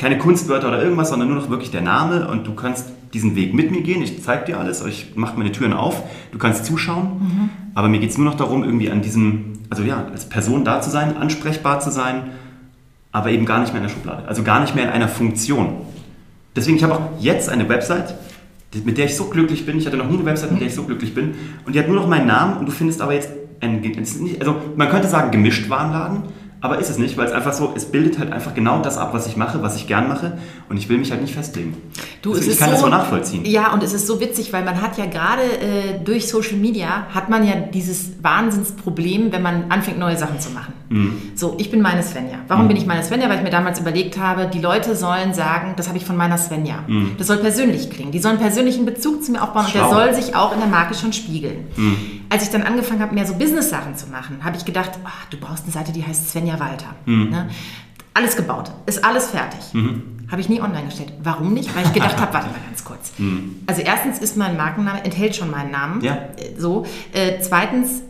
keine 0.00 0.16
Kunstwörter 0.16 0.68
oder 0.68 0.82
irgendwas, 0.82 1.10
sondern 1.10 1.28
nur 1.28 1.36
noch 1.36 1.50
wirklich 1.50 1.70
der 1.70 1.82
Name 1.82 2.26
und 2.26 2.46
du 2.46 2.54
kannst 2.54 2.86
diesen 3.12 3.36
Weg 3.36 3.52
mit 3.52 3.70
mir 3.70 3.82
gehen. 3.82 4.00
Ich 4.00 4.22
zeige 4.22 4.46
dir 4.46 4.58
alles, 4.58 4.82
ich 4.86 5.14
mache 5.14 5.36
meine 5.38 5.52
Türen 5.52 5.74
auf, 5.74 6.02
du 6.32 6.38
kannst 6.38 6.64
zuschauen, 6.64 7.20
mhm. 7.20 7.50
aber 7.74 7.88
mir 7.88 8.00
geht 8.00 8.08
es 8.08 8.16
nur 8.16 8.24
noch 8.24 8.36
darum, 8.36 8.64
irgendwie 8.64 8.90
an 8.90 9.02
diesem, 9.02 9.58
also 9.68 9.82
ja, 9.82 10.06
als 10.10 10.26
Person 10.26 10.64
da 10.64 10.80
zu 10.80 10.88
sein, 10.88 11.18
ansprechbar 11.18 11.80
zu 11.80 11.90
sein, 11.90 12.30
aber 13.12 13.30
eben 13.30 13.44
gar 13.44 13.60
nicht 13.60 13.74
mehr 13.74 13.82
in 13.82 13.88
der 13.88 13.94
Schublade, 13.94 14.26
also 14.26 14.42
gar 14.42 14.60
nicht 14.60 14.74
mehr 14.74 14.84
in 14.84 14.90
einer 14.90 15.08
Funktion. 15.08 15.82
Deswegen, 16.56 16.78
ich 16.78 16.82
habe 16.82 16.94
auch 16.94 17.02
jetzt 17.18 17.50
eine 17.50 17.68
Website, 17.68 18.14
mit 18.84 18.96
der 18.96 19.04
ich 19.04 19.16
so 19.16 19.24
glücklich 19.26 19.66
bin. 19.66 19.76
Ich 19.76 19.86
hatte 19.86 19.98
noch 19.98 20.08
nie 20.08 20.16
eine 20.16 20.24
Website, 20.24 20.50
mit 20.52 20.60
der 20.60 20.68
ich 20.68 20.74
so 20.74 20.84
glücklich 20.84 21.14
bin. 21.14 21.34
Und 21.66 21.74
die 21.74 21.78
hat 21.78 21.88
nur 21.88 21.96
noch 21.96 22.08
meinen 22.08 22.26
Namen 22.26 22.56
und 22.56 22.66
du 22.66 22.72
findest 22.72 23.02
aber 23.02 23.12
jetzt 23.12 23.30
ein, 23.60 23.82
also 24.40 24.56
man 24.76 24.88
könnte 24.88 25.08
sagen 25.08 25.30
gemischt 25.30 25.68
Warenladen, 25.68 26.22
aber 26.60 26.78
ist 26.78 26.90
es 26.90 26.98
nicht, 26.98 27.16
weil 27.16 27.26
es 27.26 27.32
einfach 27.32 27.52
so, 27.52 27.72
es 27.74 27.86
bildet 27.86 28.18
halt 28.18 28.32
einfach 28.32 28.54
genau 28.54 28.82
das 28.82 28.98
ab, 28.98 29.14
was 29.14 29.26
ich 29.26 29.36
mache, 29.36 29.62
was 29.62 29.76
ich 29.76 29.86
gern 29.86 30.08
mache 30.08 30.38
und 30.68 30.76
ich 30.76 30.88
will 30.88 30.98
mich 30.98 31.10
halt 31.10 31.22
nicht 31.22 31.34
festlegen. 31.34 31.76
Du, 32.22 32.34
also 32.34 32.50
ich 32.50 32.58
kann 32.58 32.68
so, 32.68 32.72
das 32.72 32.80
so 32.82 32.88
nachvollziehen. 32.88 33.44
Ja, 33.46 33.72
und 33.72 33.82
es 33.82 33.92
ist 33.92 34.06
so 34.06 34.20
witzig, 34.20 34.52
weil 34.52 34.64
man 34.64 34.80
hat 34.82 34.98
ja 34.98 35.06
gerade 35.06 35.42
äh, 35.42 36.04
durch 36.04 36.28
Social 36.28 36.56
Media, 36.56 37.06
hat 37.14 37.30
man 37.30 37.46
ja 37.46 37.54
dieses 37.56 38.22
Wahnsinnsproblem, 38.22 39.32
wenn 39.32 39.42
man 39.42 39.70
anfängt, 39.70 39.98
neue 39.98 40.16
Sachen 40.16 40.38
zu 40.38 40.50
machen. 40.50 40.74
Mhm. 40.90 41.32
So, 41.36 41.54
ich 41.58 41.70
bin 41.70 41.80
meine 41.80 42.02
Svenja. 42.02 42.38
Warum 42.48 42.64
mhm. 42.64 42.68
bin 42.68 42.76
ich 42.76 42.84
meine 42.84 43.02
Svenja? 43.02 43.28
Weil 43.28 43.38
ich 43.38 43.44
mir 43.44 43.50
damals 43.50 43.80
überlegt 43.80 44.18
habe, 44.18 44.48
die 44.52 44.58
Leute 44.58 44.96
sollen 44.96 45.32
sagen, 45.32 45.74
das 45.76 45.88
habe 45.88 45.96
ich 45.96 46.04
von 46.04 46.16
meiner 46.16 46.36
Svenja. 46.36 46.84
Mhm. 46.86 47.12
Das 47.16 47.28
soll 47.28 47.38
persönlich 47.38 47.90
klingen. 47.90 48.10
Die 48.10 48.18
sollen 48.18 48.36
einen 48.36 48.44
persönlichen 48.44 48.84
Bezug 48.84 49.22
zu 49.22 49.32
mir 49.32 49.42
aufbauen 49.42 49.66
Schlau. 49.68 49.88
und 49.88 49.96
der 49.96 50.12
soll 50.12 50.22
sich 50.22 50.34
auch 50.34 50.52
in 50.52 50.58
der 50.58 50.68
Marke 50.68 50.94
schon 50.94 51.12
spiegeln. 51.12 51.68
Mhm. 51.76 51.96
Als 52.28 52.42
ich 52.42 52.50
dann 52.50 52.62
angefangen 52.62 53.00
habe, 53.00 53.14
mehr 53.14 53.24
so 53.24 53.34
Business-Sachen 53.34 53.96
zu 53.96 54.08
machen, 54.08 54.44
habe 54.44 54.56
ich 54.56 54.64
gedacht, 54.64 54.90
ach, 55.04 55.26
du 55.30 55.38
brauchst 55.38 55.64
eine 55.64 55.72
Seite, 55.72 55.92
die 55.92 56.04
heißt 56.04 56.30
Svenja 56.30 56.58
Walter. 56.58 56.94
Mhm. 57.06 57.30
Ne? 57.30 57.48
Alles 58.12 58.36
gebaut, 58.36 58.72
ist 58.86 59.04
alles 59.04 59.28
fertig. 59.28 59.60
Habe 60.30 60.40
ich 60.40 60.48
nie 60.48 60.60
online 60.60 60.86
gestellt. 60.86 61.12
Warum 61.22 61.54
nicht? 61.54 61.74
Weil 61.74 61.84
ich 61.84 61.92
gedacht 61.92 62.20
habe, 62.20 62.32
warte 62.34 62.48
mal 62.48 62.58
ganz 62.66 62.84
kurz. 62.84 63.12
Also 63.66 63.82
erstens 63.82 64.18
ist 64.18 64.36
mein 64.36 64.56
Markenname, 64.56 65.04
enthält 65.04 65.36
schon 65.36 65.50
meinen 65.50 65.70
Namen. 65.70 66.02
Ja. 66.02 66.14
Äh, 66.14 66.58
so. 66.58 66.84
Äh, 67.12 67.40
zweitens, 67.40 68.02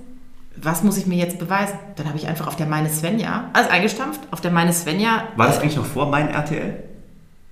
was 0.63 0.83
muss 0.83 0.97
ich 0.97 1.07
mir 1.07 1.17
jetzt 1.17 1.39
beweisen? 1.39 1.79
Dann 1.97 2.07
habe 2.07 2.19
ich 2.19 2.27
einfach 2.27 2.47
auf 2.47 2.57
der 2.57 2.67
Meine 2.67 2.89
Svenja, 2.89 3.51
alles 3.53 3.69
eingestampft, 3.69 4.21
auf 4.31 4.41
der 4.41 4.51
Meine 4.51 4.73
Svenja. 4.73 5.25
War 5.37 5.47
das 5.47 5.61
eigentlich 5.61 5.77
noch 5.77 5.87
vor 5.87 6.07
mein 6.07 6.29
RTL? 6.29 6.85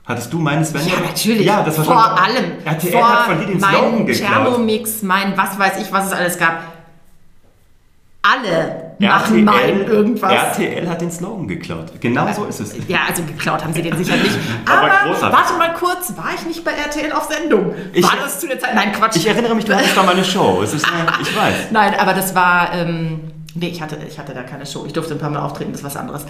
Hattest 0.05 0.33
du 0.33 0.39
meine 0.39 0.65
Svenja? 0.65 0.95
Ja, 0.95 1.01
natürlich. 1.01 1.47
Ja, 1.47 1.63
das 1.63 1.77
war 1.79 1.85
vor 1.85 1.95
schon, 1.95 2.03
allem. 2.03 2.53
RTL 2.65 2.93
vor 2.93 3.09
hat 3.09 3.27
von 3.27 3.41
dir 3.41 3.47
den 3.47 3.61
Slogan 3.61 4.07
geklaut. 4.07 4.31
Thermomix, 4.31 5.03
mein 5.03 5.37
was 5.37 5.59
weiß 5.59 5.81
ich, 5.83 5.93
was 5.93 6.07
es 6.07 6.13
alles 6.13 6.39
gab 6.39 6.63
alle 8.29 8.88
machen 8.99 9.45
mal 9.45 9.69
irgendwas. 9.69 10.33
RTL 10.33 10.89
hat 10.89 11.01
den 11.01 11.11
Slogan 11.11 11.49
geklaut. 11.49 11.93
Genau 12.01 12.33
so 12.33 12.45
ist 12.45 12.61
es. 12.61 12.75
Ja, 12.89 13.01
also 13.09 13.23
geklaut 13.23 13.65
haben 13.65 13.73
sie 13.73 13.83
den 13.83 13.97
sicher 13.97 14.17
nicht. 14.17 14.37
Aber, 14.67 14.91
Aber 14.91 15.33
warte 15.33 15.55
mal 15.55 15.75
kurz, 15.75 16.17
war 16.17 16.31
ich 16.35 16.45
nicht 16.47 16.65
bei 16.65 16.73
RTL 16.73 17.13
auf 17.13 17.29
Sendung? 17.31 17.75
Ich, 17.93 18.05
war 18.05 18.17
das 18.21 18.41
zu 18.41 18.49
der 18.49 18.59
Zeit? 18.59 18.75
Nein, 18.75 18.93
Quatsch. 18.93 19.17
Ich 19.17 19.27
erinnere 19.27 19.55
mich, 19.55 19.65
du 19.65 19.75
hattest 19.75 19.97
da 19.97 20.03
mal 20.03 20.15
eine 20.15 20.25
Show. 20.25 20.61
Es 20.63 20.75
ist, 20.75 20.87
ich 21.21 21.37
weiß. 21.37 21.55
Nein, 21.71 21.95
aber 21.99 22.15
das 22.15 22.35
war... 22.35 22.73
Ähm, 22.75 23.21
Nee, 23.61 23.69
ich 23.69 23.83
hatte, 23.83 23.99
ich 24.07 24.19
hatte 24.19 24.35
da 24.35 24.43
keine 24.43 24.67
Show. 24.67 24.85
Ich 24.87 24.93
durfte 24.93 25.15
ein 25.15 25.19
paar 25.19 25.31
Mal 25.31 25.41
auftreten, 25.41 25.73
das 25.73 25.81
ist 25.81 25.87
was 25.87 25.97
anderes. 25.97 26.25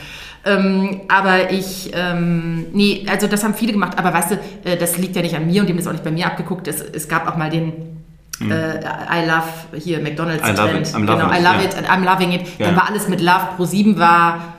Ähm, 0.47 1.03
aber 1.09 1.51
ich, 1.51 1.91
ähm, 1.93 2.67
nee, 2.73 3.05
also 3.11 3.27
das 3.27 3.45
haben 3.45 3.55
viele 3.55 3.73
gemacht. 3.73 3.99
Aber 3.99 4.15
weißt 4.15 4.31
du, 4.31 4.35
äh, 4.65 4.77
das 4.77 4.97
liegt 4.99 5.17
ja 5.17 5.23
nicht 5.23 5.37
an 5.37 5.47
mir 5.47 5.61
und 5.61 5.69
dem 5.69 5.77
ist 5.79 5.87
auch 5.87 5.93
nicht 5.93 6.05
bei 6.05 6.11
mir 6.11 6.27
abgeguckt. 6.27 6.69
Es, 6.69 6.81
es 6.81 7.09
gab 7.09 7.29
auch 7.29 7.37
mal 7.37 7.51
den 7.51 7.98
Mhm. 8.41 8.53
Äh, 8.53 8.79
I 8.81 9.27
love 9.27 9.79
hier 9.81 10.01
McDonalds 10.01 10.47
I 10.47 10.53
love 10.53 10.71
Trend. 10.71 10.87
It. 10.87 10.95
I'm 10.95 11.01
genau, 11.01 11.31
I 11.31 11.43
love 11.43 11.65
it, 11.65 11.75
I'm 11.89 12.05
loving 12.05 12.33
it. 12.33 12.43
Dann 12.59 12.77
war 12.77 12.89
alles 12.89 13.09
mit 13.09 13.21
Love. 13.21 13.49
Pro 13.57 13.65
7 13.65 13.99
war 13.99 14.55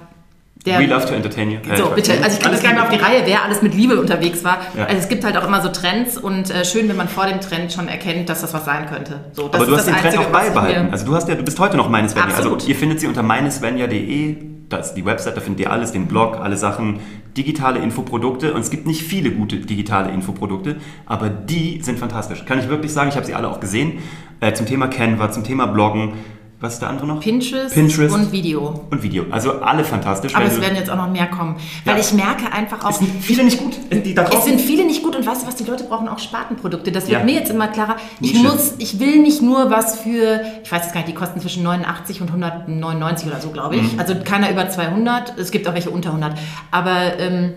der, 0.66 0.80
We 0.80 0.88
love 0.88 1.06
to 1.06 1.14
entertain 1.14 1.52
you. 1.52 1.60
So, 1.78 1.92
bitte. 1.92 2.14
Also 2.22 2.38
ich 2.38 2.40
kriege 2.40 2.52
das 2.52 2.62
gar 2.62 2.74
nicht 2.74 2.82
mehr 2.82 2.84
auf 2.84 2.90
die 2.90 2.98
Reihe, 2.98 3.22
wer 3.26 3.44
alles 3.44 3.62
mit 3.62 3.74
Liebe 3.74 3.98
unterwegs 4.00 4.44
war. 4.44 4.58
Ja. 4.78 4.86
Also 4.86 4.98
es 4.98 5.08
gibt 5.08 5.24
halt 5.24 5.38
auch 5.38 5.48
immer 5.48 5.62
so 5.62 5.70
Trends 5.70 6.18
und 6.18 6.50
äh, 6.50 6.66
schön, 6.66 6.90
wenn 6.90 6.98
man 6.98 7.08
vor 7.08 7.28
dem 7.28 7.40
Trend 7.40 7.72
schon 7.72 7.88
erkennt, 7.88 8.28
dass 8.28 8.42
das 8.42 8.54
was 8.54 8.66
sein 8.66 8.86
könnte. 8.88 9.22
So, 9.32 9.46
Aber 9.46 9.66
du 9.66 9.78
hast 9.78 9.88
den 9.88 9.96
Trend 9.96 10.18
auch 10.18 10.26
beibehalten. 10.26 10.90
Also 10.92 11.06
du 11.06 11.16
hast 11.16 11.30
ja, 11.30 11.36
du 11.36 11.44
bist 11.44 11.60
heute 11.60 11.78
noch 11.78 11.88
meine 11.88 12.10
Svenja. 12.10 12.36
Also 12.36 12.58
ihr 12.68 12.76
findet 12.76 13.00
sie 13.00 13.08
unter 13.08 13.24
meinesvenja.de. 13.24 14.36
Das 14.68 14.90
ist 14.90 14.96
die 14.96 15.06
Website, 15.06 15.36
da 15.36 15.42
findet 15.42 15.62
ihr 15.62 15.72
alles, 15.72 15.94
den 15.94 16.08
Blog, 16.08 16.38
alle 16.40 16.56
Sachen, 16.56 17.00
digitale 17.38 17.80
Infoprodukte. 17.80 18.54
Und 18.54 18.62
es 18.62 18.70
gibt 18.70 18.88
nicht 18.88 19.04
viele 19.04 19.32
gute 19.32 19.58
digitale 19.58 20.12
Infoprodukte, 20.12 20.78
aber 21.06 21.30
die 21.30 21.82
sind 21.82 22.00
fantastisch. 22.00 22.46
Kann 22.46 22.60
ich 22.60 22.70
wirklich 22.70 22.94
sagen, 22.94 23.10
ich 23.10 23.16
habe 23.16 23.26
sie 23.26 23.36
alle 23.36 23.50
auch 23.50 23.60
gesehen. 23.60 24.00
Äh, 24.40 24.54
zum 24.54 24.66
Thema 24.66 24.88
Canva, 24.88 25.32
zum 25.32 25.44
Thema 25.44 25.66
Bloggen 25.68 26.14
was 26.62 26.74
ist 26.74 26.82
der 26.82 26.90
andere 26.90 27.08
noch? 27.08 27.22
Pinterest, 27.22 27.74
Pinterest 27.74 28.14
und 28.14 28.34
Video. 28.34 28.86
Und 28.92 29.02
Video. 29.02 29.26
Also 29.32 29.62
alle 29.62 29.86
fantastisch. 29.86 30.36
Aber 30.36 30.44
es 30.44 30.60
werden 30.60 30.76
jetzt 30.76 30.90
auch 30.90 30.98
noch 30.98 31.10
mehr 31.10 31.28
kommen. 31.28 31.56
Weil 31.86 31.96
ja. 31.96 32.02
ich 32.02 32.12
merke 32.12 32.52
einfach 32.52 32.84
auch. 32.84 32.90
Es 32.90 33.00
sind 33.00 33.24
viele 33.24 33.46
nicht 33.46 33.60
gut. 33.60 33.78
Die 33.90 34.14
es 34.14 34.44
sind 34.44 34.60
viele 34.60 34.84
nicht 34.86 35.02
gut 35.02 35.16
und 35.16 35.26
weißt 35.26 35.44
du 35.44 35.48
was, 35.48 35.56
die 35.56 35.64
Leute 35.64 35.86
brauchen 35.86 36.10
auch 36.10 36.20
Spartenprodukte. 36.20 36.92
Das 36.92 37.08
wird 37.08 37.20
ja. 37.20 37.26
mir 37.26 37.36
jetzt 37.36 37.50
immer 37.50 37.70
klarer. 37.70 37.96
Ich 38.20 38.34
muss, 38.34 38.74
ich 38.78 39.00
will 39.00 39.22
nicht 39.22 39.42
nur 39.42 39.72
was 39.72 40.00
für, 40.00 40.42
ich 40.62 40.70
weiß 40.70 40.84
jetzt 40.84 40.94
gar 40.94 41.00
nicht, 41.00 41.10
die 41.10 41.16
kosten 41.16 41.40
zwischen 41.40 41.64
89 41.64 42.20
und 42.22 42.28
199 42.28 43.28
oder 43.28 43.40
so, 43.40 43.52
glaube 43.52 43.78
ich. 43.78 43.94
Mhm. 43.94 44.00
Also 44.00 44.16
keiner 44.22 44.52
über 44.52 44.68
200. 44.70 45.40
Es 45.40 45.52
gibt 45.52 45.66
auch 45.66 45.74
welche 45.74 45.92
unter 45.92 46.10
100. 46.10 46.38
Aber 46.72 47.20
ähm, 47.20 47.54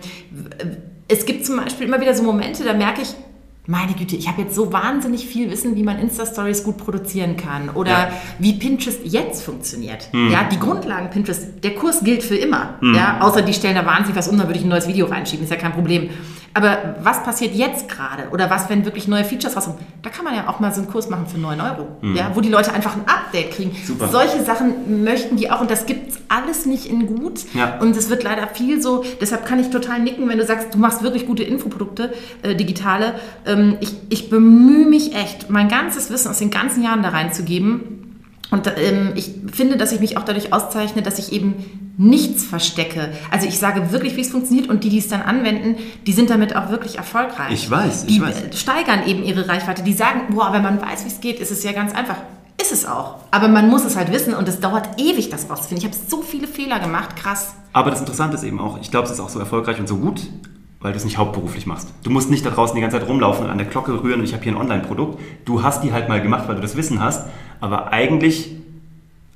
es 1.09 1.25
gibt 1.25 1.45
zum 1.45 1.57
Beispiel 1.57 1.87
immer 1.87 1.99
wieder 1.99 2.13
so 2.13 2.23
Momente, 2.23 2.63
da 2.63 2.73
merke 2.73 3.01
ich, 3.01 3.09
meine 3.65 3.93
Güte, 3.93 4.17
ich 4.17 4.27
habe 4.27 4.41
jetzt 4.41 4.55
so 4.55 4.73
wahnsinnig 4.73 5.25
viel 5.25 5.49
Wissen, 5.49 5.77
wie 5.77 5.83
man 5.83 5.97
Insta-Stories 5.97 6.65
gut 6.65 6.77
produzieren 6.77 7.37
kann 7.37 7.69
oder 7.69 7.91
ja. 7.91 8.11
wie 8.37 8.53
Pinterest 8.53 8.99
jetzt 9.05 9.43
funktioniert. 9.43 10.09
Hm. 10.11 10.31
Ja, 10.31 10.43
die 10.43 10.59
Grundlagen 10.59 11.09
Pinterest, 11.09 11.63
der 11.63 11.73
Kurs 11.75 12.03
gilt 12.03 12.23
für 12.23 12.35
immer. 12.35 12.75
Hm. 12.79 12.93
Ja, 12.93 13.21
außer 13.21 13.41
die 13.41 13.53
stellen 13.53 13.75
da 13.75 13.85
wahnsinnig 13.85 14.17
was 14.17 14.27
um, 14.27 14.37
dann 14.37 14.47
würde 14.47 14.59
ich 14.59 14.65
ein 14.65 14.69
neues 14.69 14.87
Video 14.87 15.05
reinschieben, 15.05 15.45
ist 15.45 15.49
ja 15.49 15.55
kein 15.55 15.73
Problem. 15.73 16.09
Aber 16.53 16.95
was 17.01 17.23
passiert 17.23 17.55
jetzt 17.55 17.89
gerade? 17.89 18.29
Oder 18.31 18.49
was, 18.49 18.69
wenn 18.69 18.85
wirklich 18.85 19.07
neue 19.07 19.23
Features 19.23 19.57
rauskommen? 19.57 19.79
Da 20.03 20.09
kann 20.09 20.23
man 20.23 20.35
ja 20.35 20.47
auch 20.47 20.59
mal 20.59 20.71
so 20.71 20.81
einen 20.81 20.89
Kurs 20.89 21.09
machen 21.09 21.25
für 21.25 21.39
9 21.39 21.59
Euro, 21.59 21.97
mhm. 22.01 22.15
ja, 22.15 22.31
wo 22.33 22.41
die 22.41 22.49
Leute 22.49 22.73
einfach 22.73 22.95
ein 22.95 23.03
Update 23.07 23.51
kriegen. 23.51 23.75
Super. 23.83 24.07
Solche 24.09 24.43
Sachen 24.43 25.03
möchten 25.03 25.35
die 25.35 25.49
auch 25.49 25.61
und 25.61 25.71
das 25.71 25.85
gibt 25.85 26.11
es 26.11 26.19
alles 26.29 26.65
nicht 26.65 26.85
in 26.85 27.07
gut. 27.07 27.41
Ja. 27.53 27.79
Und 27.79 27.97
es 27.97 28.09
wird 28.09 28.23
leider 28.23 28.47
viel 28.47 28.81
so, 28.81 29.03
deshalb 29.19 29.45
kann 29.45 29.59
ich 29.59 29.69
total 29.69 29.99
nicken, 29.99 30.29
wenn 30.29 30.37
du 30.37 30.45
sagst, 30.45 30.73
du 30.73 30.77
machst 30.77 31.01
wirklich 31.01 31.25
gute 31.25 31.43
Infoprodukte, 31.43 32.13
äh, 32.43 32.55
digitale. 32.55 33.15
Ähm, 33.45 33.77
ich, 33.79 33.95
ich 34.09 34.29
bemühe 34.29 34.85
mich 34.85 35.15
echt, 35.15 35.49
mein 35.49 35.69
ganzes 35.69 36.11
Wissen 36.11 36.29
aus 36.29 36.37
den 36.37 36.51
ganzen 36.51 36.83
Jahren 36.83 37.01
da 37.01 37.09
reinzugeben 37.09 38.02
und 38.51 38.67
ähm, 38.77 39.13
ich 39.15 39.31
finde, 39.51 39.77
dass 39.77 39.91
ich 39.91 39.99
mich 39.99 40.17
auch 40.17 40.23
dadurch 40.23 40.53
auszeichne, 40.53 41.01
dass 41.01 41.17
ich 41.17 41.31
eben 41.31 41.55
nichts 41.97 42.43
verstecke. 42.43 43.09
Also 43.31 43.47
ich 43.47 43.57
sage 43.57 43.91
wirklich, 43.91 44.15
wie 44.15 44.21
es 44.21 44.29
funktioniert 44.29 44.69
und 44.69 44.83
die, 44.83 44.89
die 44.89 44.99
es 44.99 45.07
dann 45.07 45.21
anwenden, 45.21 45.75
die 46.05 46.13
sind 46.13 46.29
damit 46.29 46.55
auch 46.55 46.69
wirklich 46.69 46.97
erfolgreich. 46.97 47.51
Ich 47.51 47.69
weiß, 47.69 48.05
ich 48.07 48.21
weiß. 48.21 48.49
Die 48.49 48.57
steigern 48.57 49.05
eben 49.05 49.23
ihre 49.23 49.47
Reichweite. 49.47 49.83
Die 49.83 49.93
sagen, 49.93 50.21
boah, 50.29 50.53
wenn 50.53 50.63
man 50.63 50.81
weiß, 50.81 51.03
wie 51.05 51.09
es 51.09 51.21
geht, 51.21 51.39
ist 51.39 51.51
es 51.51 51.63
ja 51.63 51.71
ganz 51.71 51.93
einfach. 51.93 52.17
Ist 52.61 52.71
es 52.71 52.85
auch. 52.85 53.15
Aber 53.31 53.47
man 53.47 53.69
muss 53.69 53.83
es 53.85 53.95
halt 53.95 54.11
wissen 54.11 54.33
und 54.33 54.47
es 54.47 54.59
dauert 54.59 54.99
ewig, 54.99 55.29
das 55.29 55.49
rauszufinden. 55.49 55.85
Ich 55.85 55.85
habe 55.85 56.09
so 56.09 56.21
viele 56.21 56.47
Fehler 56.47 56.79
gemacht, 56.79 57.15
krass. 57.15 57.55
Aber 57.73 57.89
das 57.89 57.99
Interessante 57.99 58.37
ist 58.37 58.43
eben 58.43 58.59
auch, 58.59 58.79
ich 58.79 58.91
glaube, 58.91 59.07
es 59.07 59.13
ist 59.13 59.19
auch 59.19 59.29
so 59.29 59.39
erfolgreich 59.39 59.79
und 59.79 59.87
so 59.87 59.97
gut, 59.97 60.21
weil 60.79 60.91
du 60.91 60.97
es 60.97 61.05
nicht 61.05 61.17
hauptberuflich 61.17 61.65
machst. 61.65 61.87
Du 62.03 62.11
musst 62.11 62.29
nicht 62.29 62.45
da 62.45 62.51
draußen 62.51 62.75
die 62.75 62.81
ganze 62.81 62.99
Zeit 62.99 63.07
rumlaufen 63.07 63.45
und 63.45 63.51
an 63.51 63.57
der 63.57 63.67
Glocke 63.67 64.03
rühren 64.03 64.19
und 64.19 64.25
ich 64.25 64.33
habe 64.33 64.43
hier 64.43 64.51
ein 64.51 64.57
Online-Produkt. 64.57 65.19
Du 65.45 65.63
hast 65.63 65.83
die 65.83 65.91
halt 65.91 66.09
mal 66.09 66.21
gemacht, 66.21 66.47
weil 66.47 66.55
du 66.55 66.61
das 66.61 66.75
Wissen 66.75 67.01
hast, 67.01 67.25
aber 67.63 67.93
eigentlich 67.93 68.49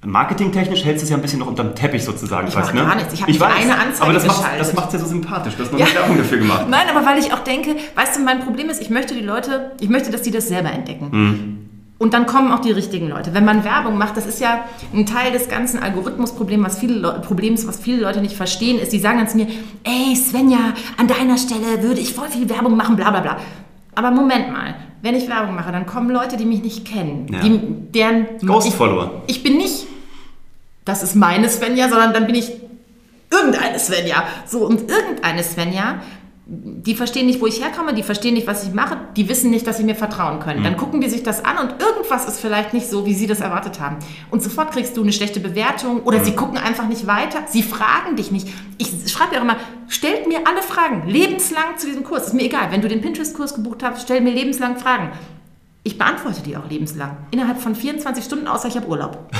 marketingtechnisch 0.05 0.83
hältst 0.85 1.01
du 1.01 1.05
es 1.05 1.09
ja 1.09 1.15
ein 1.15 1.21
bisschen 1.21 1.39
noch 1.39 1.47
unterm 1.47 1.75
Teppich 1.75 2.03
sozusagen 2.03 2.47
Ich 2.47 2.53
fast, 2.53 2.73
mache 2.73 2.83
ne? 2.83 2.89
gar 2.89 2.95
nichts. 2.97 3.13
Ich 3.13 3.21
habe 3.21 3.31
ich 3.31 3.39
nicht 3.39 3.45
weiß, 3.49 3.55
eine 3.63 3.73
Anzeige 3.79 4.03
aber 4.03 4.13
das 4.13 4.27
macht 4.27 4.75
macht's 4.75 4.93
ja 4.93 4.99
so 4.99 5.05
sympathisch. 5.05 5.55
Du 5.55 5.63
hast 5.63 5.71
noch 5.71 5.79
Ja. 5.79 5.85
eine 5.85 5.95
Werbung 5.95 6.17
dafür 6.17 6.37
gemacht. 6.37 6.65
Nein, 6.69 6.87
aber 6.93 7.05
weil 7.05 7.17
ich 7.19 7.33
auch 7.33 7.39
denke, 7.39 7.75
weißt 7.95 8.17
du, 8.17 8.21
mein 8.23 8.41
Problem 8.41 8.69
ist, 8.69 8.81
ich 8.81 8.89
möchte 8.89 9.15
die 9.15 9.21
Leute, 9.21 9.71
ich 9.79 9.89
möchte, 9.89 10.11
dass 10.11 10.21
die 10.21 10.31
das 10.31 10.47
selber 10.49 10.71
entdecken. 10.71 11.11
Hm. 11.11 11.57
Und 11.99 12.13
dann 12.13 12.27
kommen 12.27 12.51
auch 12.51 12.59
die 12.59 12.71
richtigen 12.71 13.07
Leute. 13.09 13.33
Wenn 13.33 13.43
man 13.43 13.63
Werbung 13.63 13.97
macht, 13.97 14.17
das 14.17 14.27
ist 14.27 14.39
ja 14.39 14.65
ein 14.93 15.05
Teil 15.07 15.31
des 15.31 15.49
ganzen 15.49 15.81
Algorithmusproblems, 15.81 16.63
was 16.65 16.77
viele 16.79 16.93
Leu- 16.99 17.19
Problems, 17.21 17.65
was 17.65 17.79
viele 17.79 18.01
Leute 18.01 18.21
nicht 18.21 18.35
verstehen, 18.35 18.77
ist, 18.77 18.93
die 18.93 18.99
sagen 18.99 19.17
dann 19.17 19.27
zu 19.29 19.37
mir, 19.37 19.47
ey 19.83 20.15
Svenja, 20.15 20.59
an 20.97 21.07
deiner 21.07 21.37
Stelle 21.39 21.81
würde 21.81 21.99
ich 21.99 22.13
voll 22.13 22.27
viel 22.27 22.47
Werbung 22.49 22.77
machen, 22.77 22.97
bla 22.97 23.09
bla 23.09 23.21
bla. 23.21 23.37
Aber 23.97 24.11
Moment 24.11 24.51
mal, 24.51 24.75
wenn 25.01 25.15
ich 25.15 25.27
Werbung 25.27 25.55
mache, 25.55 25.71
dann 25.71 25.87
kommen 25.87 26.11
Leute, 26.11 26.37
die 26.37 26.45
mich 26.45 26.61
nicht 26.61 26.85
kennen, 26.85 27.25
Ja. 27.33 27.39
die, 27.39 27.59
deren 27.95 28.27
Ghost-Follower. 28.45 29.23
Ich, 29.25 29.37
ich 29.37 29.43
bin 29.43 29.57
nicht, 29.57 29.87
das 30.85 31.01
ist 31.01 31.15
meine 31.15 31.49
Svenja, 31.49 31.89
sondern 31.89 32.13
dann 32.13 32.27
bin 32.27 32.35
ich 32.35 32.51
irgendeine 33.31 33.79
Svenja. 33.79 34.23
So, 34.45 34.67
und 34.67 34.87
irgendeine 34.87 35.41
Svenja, 35.43 35.95
die 36.49 36.95
verstehen 36.95 37.25
nicht, 37.25 37.41
wo 37.41 37.47
ich 37.47 37.61
herkomme, 37.61 37.93
die 37.93 38.03
verstehen 38.03 38.33
nicht, 38.33 38.47
was 38.47 38.63
ich 38.63 38.73
mache, 38.73 38.97
die 39.17 39.27
wissen 39.27 39.51
nicht, 39.51 39.67
dass 39.67 39.77
sie 39.77 39.83
mir 39.83 39.95
vertrauen 39.95 40.39
können. 40.39 40.63
Dann 40.63 40.77
gucken 40.77 41.01
die 41.01 41.09
sich 41.09 41.21
das 41.21 41.43
an 41.43 41.57
und 41.57 41.81
irgendwas 41.81 42.25
ist 42.25 42.39
vielleicht 42.39 42.73
nicht 42.73 42.89
so, 42.89 43.05
wie 43.05 43.13
sie 43.13 43.27
das 43.27 43.41
erwartet 43.41 43.81
haben. 43.81 43.97
Und 44.31 44.41
sofort 44.41 44.71
kriegst 44.71 44.95
du 44.95 45.03
eine 45.03 45.11
schlechte 45.11 45.41
Bewertung 45.41 46.03
oder 46.03 46.23
sie 46.23 46.31
gucken 46.31 46.57
einfach 46.57 46.87
nicht 46.87 47.05
weiter, 47.05 47.39
sie 47.49 47.63
fragen 47.63 48.15
dich 48.15 48.31
nicht. 48.31 48.47
Ich 48.77 49.11
schreibe 49.11 49.33
ja 49.35 49.41
auch 49.41 49.43
immer, 49.43 49.57
stellt 49.89 50.25
mir 50.27 50.47
alle 50.47 50.61
Fragen, 50.61 51.07
lebenslang 51.09 51.77
zu 51.77 51.87
diesem 51.87 52.05
Kurs. 52.05 52.27
Ist 52.27 52.33
mir 52.33 52.43
egal, 52.43 52.71
wenn 52.71 52.81
du 52.81 52.87
den 52.87 53.01
Pinterest-Kurs 53.01 53.53
gebucht 53.55 53.83
hast, 53.83 54.03
stell 54.03 54.21
mir 54.21 54.31
lebenslang 54.31 54.77
Fragen. 54.77 55.11
Ich 55.83 55.97
beantworte 55.97 56.41
die 56.41 56.55
auch 56.55 56.69
lebenslang. 56.69 57.17
Innerhalb 57.31 57.59
von 57.59 57.75
24 57.75 58.23
Stunden, 58.23 58.47
außer 58.47 58.67
ich 58.67 58.75
habe 58.77 58.87
Urlaub. 58.87 59.29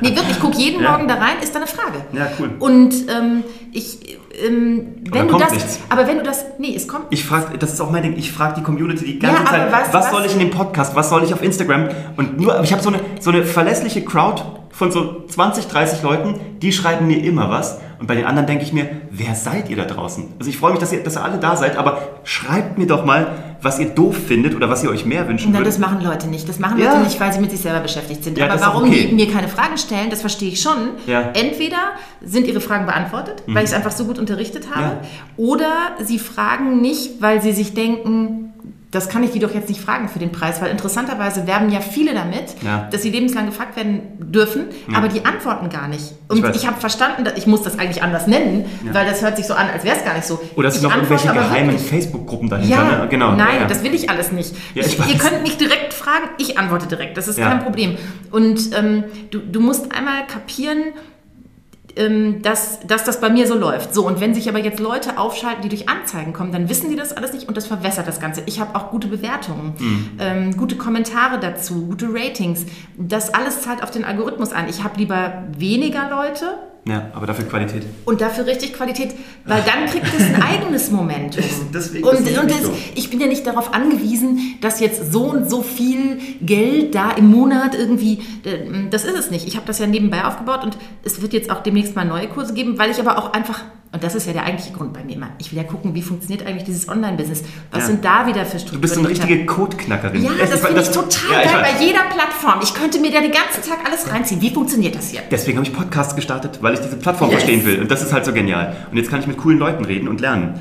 Nee, 0.00 0.08
wirklich, 0.16 0.32
ich 0.32 0.40
gucke 0.40 0.58
jeden 0.58 0.82
Ja. 0.82 0.90
Morgen 0.92 1.06
da 1.06 1.14
rein, 1.14 1.36
ist 1.40 1.54
da 1.54 1.60
eine 1.60 1.68
Frage. 1.68 2.04
Ja, 2.12 2.32
cool. 2.40 2.50
Und 2.58 2.94
ähm, 3.08 3.44
ich, 3.70 4.18
ähm, 4.46 4.94
Aber 5.10 5.20
wenn 5.20 5.28
du 5.28 5.38
das, 5.38 5.52
nichts. 5.52 5.80
aber 5.88 6.06
wenn 6.06 6.18
du 6.18 6.22
das, 6.24 6.44
nee, 6.58 6.74
es 6.74 6.88
kommt. 6.88 7.06
Ich 7.10 7.24
frage, 7.24 7.58
das 7.58 7.72
ist 7.72 7.80
auch 7.80 7.90
mein 7.90 8.02
Ding, 8.02 8.14
ich 8.16 8.32
frage 8.32 8.54
die 8.58 8.62
Community 8.62 9.04
die 9.04 9.18
ganze 9.18 9.42
Ja, 9.42 9.48
Zeit, 9.50 9.72
was- 9.72 9.92
was, 9.92 10.10
soll 10.10 10.24
ich 10.24 10.32
in 10.32 10.38
dem 10.40 10.50
Podcast, 10.50 10.94
was 10.96 11.10
soll 11.10 11.24
ich 11.24 11.32
auf 11.34 11.42
Instagram? 11.42 11.88
Und 12.16 12.40
nur, 12.40 12.60
ich 12.62 12.72
habe 12.72 12.82
so 12.82 12.88
eine, 12.90 13.00
so 13.20 13.30
eine 13.30 13.44
verlässliche 13.44 14.02
Crowd 14.04 14.42
von 14.70 14.90
so 14.90 15.24
20, 15.28 15.66
30 15.66 16.02
Leuten, 16.02 16.40
die 16.62 16.72
schreiben 16.72 17.06
mir 17.06 17.22
immer 17.22 17.50
was. 17.50 17.78
Und 17.98 18.06
bei 18.08 18.14
den 18.16 18.24
anderen 18.24 18.46
denke 18.46 18.64
ich 18.64 18.72
mir, 18.72 18.88
wer 19.10 19.34
seid 19.34 19.68
ihr 19.68 19.76
da 19.76 19.84
draußen? 19.84 20.24
Also 20.38 20.50
ich 20.50 20.56
freue 20.58 20.72
mich, 20.72 20.80
dass 20.80 20.92
ihr, 20.92 21.02
dass 21.04 21.16
ihr 21.16 21.22
alle 21.22 21.38
da 21.38 21.54
seid, 21.56 21.76
aber 21.76 21.98
schreibt 22.24 22.78
mir 22.78 22.86
doch 22.86 23.04
mal, 23.04 23.28
was 23.62 23.78
ihr 23.78 23.86
doof 23.90 24.16
findet 24.26 24.54
oder 24.54 24.68
was 24.68 24.82
ihr 24.82 24.90
euch 24.90 25.04
mehr 25.06 25.28
wünschen 25.28 25.52
Nein, 25.52 25.62
das 25.64 25.78
würdet. 25.78 25.92
machen 25.92 26.04
Leute 26.04 26.26
nicht. 26.28 26.48
Das 26.48 26.58
machen 26.58 26.78
Ja. 26.78 26.92
Leute 26.92 27.04
nicht, 27.04 27.20
weil 27.20 27.32
sie 27.32 27.40
mit 27.40 27.50
sich 27.50 27.60
selber 27.60 27.80
beschäftigt 27.80 28.24
sind. 28.24 28.36
Ja, 28.36 28.50
Aber 28.50 28.60
warum 28.60 28.88
okay. 28.88 29.06
die 29.08 29.14
mir 29.14 29.30
keine 29.30 29.48
Fragen 29.48 29.78
stellen, 29.78 30.10
das 30.10 30.20
verstehe 30.20 30.48
ich 30.50 30.60
schon. 30.60 30.90
Ja. 31.06 31.30
Entweder 31.34 31.78
sind 32.20 32.46
ihre 32.46 32.60
Fragen 32.60 32.86
beantwortet, 32.86 33.42
weil 33.46 33.64
ich 33.64 33.70
es 33.70 33.76
einfach 33.76 33.92
so 33.92 34.04
gut 34.04 34.18
unterrichtet 34.18 34.66
habe, 34.74 34.98
oder 35.36 35.92
sie 36.02 36.18
fragen 36.18 36.80
nicht, 36.80 37.20
weil 37.22 37.40
sie 37.40 37.52
sich 37.52 37.72
denken, 37.74 38.41
das 38.92 39.08
kann 39.08 39.24
ich 39.24 39.30
die 39.30 39.38
doch 39.40 39.52
jetzt 39.54 39.68
nicht 39.70 39.80
fragen 39.80 40.08
für 40.08 40.18
den 40.20 40.30
Preis, 40.32 40.60
weil 40.62 40.70
interessanterweise 40.70 41.46
werben 41.46 41.70
ja 41.70 41.80
viele 41.80 42.12
damit, 42.14 42.44
Ja. 42.62 42.88
dass 42.92 43.02
sie 43.02 43.10
lebenslang 43.10 43.46
gefragt 43.46 43.74
werden 43.74 44.02
dürfen, 44.20 44.66
aber 44.94 45.08
die 45.08 45.24
antworten 45.24 45.68
gar 45.70 45.88
nicht. 45.88 46.12
Und 46.28 46.42
weiß. 46.42 46.54
ich, 46.54 46.66
habe 46.66 46.78
verstanden, 46.78 47.24
dass- 47.24 47.36
ich 47.38 47.46
muss 47.46 47.62
das 47.62 47.78
eigentlich 47.78 48.02
anders 48.02 48.26
nennen, 48.26 48.66
weil 48.92 49.06
das 49.06 49.22
hört 49.22 49.36
sich 49.38 49.46
so 49.46 49.54
an, 49.54 49.66
als 49.72 49.82
wäre 49.84 49.96
es 49.96 50.04
gar 50.04 50.14
nicht 50.14 50.26
so. 50.26 50.40
Oder 50.56 50.68
es 50.68 50.74
ich 50.76 50.80
sind 50.82 50.90
noch 50.90 50.96
irgendwelche 50.96 51.32
geheimen. 51.32 51.78
Facebook-Gruppen 51.78 52.48
dahinter, 52.50 52.70
Ja, 52.76 52.98
ne? 53.02 53.08
Genau. 53.08 53.30
nein, 53.32 53.48
ja, 53.54 53.60
ja. 53.62 53.66
das 53.66 53.82
will 53.82 53.94
ich 53.94 54.10
alles 54.10 54.30
nicht. 54.30 54.54
Ja, 54.74 54.82
ich 54.84 54.98
ich, 54.98 55.12
ihr 55.14 55.18
könnt 55.18 55.42
mich 55.42 55.56
direkt 55.56 55.94
fragen, 55.94 56.28
ich 56.38 56.58
antworte 56.58 56.86
direkt. 56.86 57.16
Das 57.16 57.28
ist 57.28 57.38
Ja. 57.38 57.48
kein 57.48 57.62
Problem. 57.64 57.96
Und 58.30 58.76
ähm, 58.78 59.04
du, 59.30 59.38
du 59.40 59.60
musst 59.60 59.90
einmal 59.96 60.26
kapieren, 60.26 60.82
dass, 62.42 62.80
dass 62.86 63.04
das 63.04 63.20
bei 63.20 63.28
mir 63.28 63.46
so 63.46 63.54
läuft. 63.54 63.92
So, 63.94 64.06
und 64.06 64.20
wenn 64.20 64.34
sich 64.34 64.48
aber 64.48 64.58
jetzt 64.58 64.80
Leute 64.80 65.18
aufschalten, 65.18 65.62
die 65.62 65.68
durch 65.68 65.88
Anzeigen 65.88 66.32
kommen, 66.32 66.52
dann 66.52 66.68
wissen 66.68 66.88
die 66.88 66.96
das 66.96 67.12
alles 67.12 67.32
nicht 67.32 67.48
und 67.48 67.56
das 67.56 67.66
verwässert 67.66 68.08
das 68.08 68.18
Ganze. 68.20 68.42
Ich 68.46 68.60
habe 68.60 68.74
auch 68.74 68.90
gute 68.90 69.08
Bewertungen, 69.08 69.74
Hm. 69.78 70.10
ähm, 70.18 70.56
gute 70.56 70.76
Kommentare 70.76 71.38
dazu, 71.38 71.86
gute 71.86 72.08
Ratings. 72.12 72.64
Das 72.96 73.34
alles 73.34 73.62
zahlt 73.62 73.82
auf 73.82 73.90
den 73.90 74.04
Algorithmus 74.04 74.52
ein. 74.52 74.68
Ich 74.68 74.82
habe 74.84 74.98
lieber 74.98 75.44
weniger 75.56 76.08
Leute, 76.10 76.58
ja, 76.84 77.10
aber 77.14 77.26
dafür 77.26 77.44
Qualität. 77.44 77.84
und 78.04 78.20
dafür 78.20 78.44
richtig 78.44 78.72
Qualität, 78.72 79.14
weil 79.44 79.62
dann 79.62 79.86
kriegt 79.86 80.06
es 80.18 80.24
ein 80.24 80.42
eigenes 80.42 80.90
Momentum. 80.90 81.44
Deswegen 81.72 82.04
und 82.04 82.16
und 82.18 82.50
das, 82.50 82.70
ich 82.96 83.08
bin 83.08 83.20
ja 83.20 83.28
nicht 83.28 83.46
darauf 83.46 83.72
angewiesen, 83.72 84.56
dass 84.60 84.80
jetzt 84.80 85.12
so 85.12 85.24
und 85.24 85.48
so 85.48 85.62
viel 85.62 86.18
Geld 86.40 86.94
da 86.94 87.12
im 87.12 87.30
Monat 87.30 87.76
irgendwie, 87.76 88.20
äh, 88.44 88.88
das 88.90 89.04
ist 89.04 89.16
es 89.16 89.30
nicht. 89.30 89.46
Ich 89.46 89.54
habe 89.54 89.66
das 89.66 89.78
ja 89.78 89.86
nebenbei 89.86 90.24
aufgebaut 90.24 90.64
und 90.64 90.76
es 91.04 91.22
wird 91.22 91.32
jetzt 91.32 91.50
auch 91.50 91.62
demnächst 91.62 91.94
mal 91.94 92.04
neue 92.04 92.28
Kurse 92.28 92.52
geben, 92.52 92.78
weil 92.78 92.90
ich 92.90 92.98
aber 92.98 93.16
auch 93.16 93.32
einfach, 93.32 93.60
und 93.92 94.02
das 94.02 94.14
ist 94.14 94.26
ja 94.26 94.32
der 94.32 94.44
eigentliche 94.44 94.72
Grund 94.72 94.92
bei 94.94 95.04
mir 95.04 95.16
immer, 95.16 95.28
ich 95.38 95.52
will 95.52 95.58
ja 95.58 95.64
gucken, 95.64 95.94
wie 95.94 96.02
funktioniert 96.02 96.46
eigentlich 96.46 96.64
dieses 96.64 96.88
Online-Business. 96.88 97.42
Was 97.70 97.80
Ja. 97.82 97.86
sind 97.86 98.04
da 98.04 98.26
wieder 98.26 98.44
für 98.46 98.58
Strukturen? 98.58 98.76
Du 98.76 98.80
bist 98.80 98.94
so 98.94 99.00
eine 99.00 99.08
richtige 99.10 99.44
Codeknackerin. 99.46 100.22
Ja, 100.24 100.30
das 100.40 100.54
ich- 100.54 100.60
finde 100.60 100.80
ich 100.80 100.88
total 100.88 101.32
ja, 101.32 101.42
ich 101.44 101.52
geil 101.52 101.62
weiß. 101.62 101.72
bei 101.78 101.84
jeder 101.84 102.00
Plattform. 102.12 102.60
Ich 102.62 102.74
könnte 102.74 102.98
mir 103.00 103.10
da 103.12 103.20
den 103.20 103.32
ganzen 103.32 103.62
Tag 103.68 103.78
alles 103.86 104.10
reinziehen. 104.10 104.40
Wie 104.40 104.50
funktioniert 104.50 104.94
das 104.96 105.10
hier? 105.10 105.20
Deswegen 105.30 105.58
habe 105.58 105.66
ich 105.68 105.74
Podcasts 105.74 106.16
gestartet, 106.16 106.58
weil 106.62 106.74
ich 106.74 106.80
diese 106.80 106.96
Plattform 106.96 107.30
Yes. 107.30 107.42
verstehen 107.42 107.64
will. 107.66 107.80
Und 107.80 107.90
das 107.90 108.02
ist 108.02 108.12
halt 108.12 108.24
so 108.24 108.32
genial. 108.32 108.74
Und 108.90 108.96
jetzt 108.96 109.10
kann 109.10 109.20
ich 109.20 109.26
mit 109.26 109.36
coolen 109.38 109.58
Leuten 109.58 109.84
reden 109.84 110.08
und 110.08 110.20
lernen. 110.20 110.54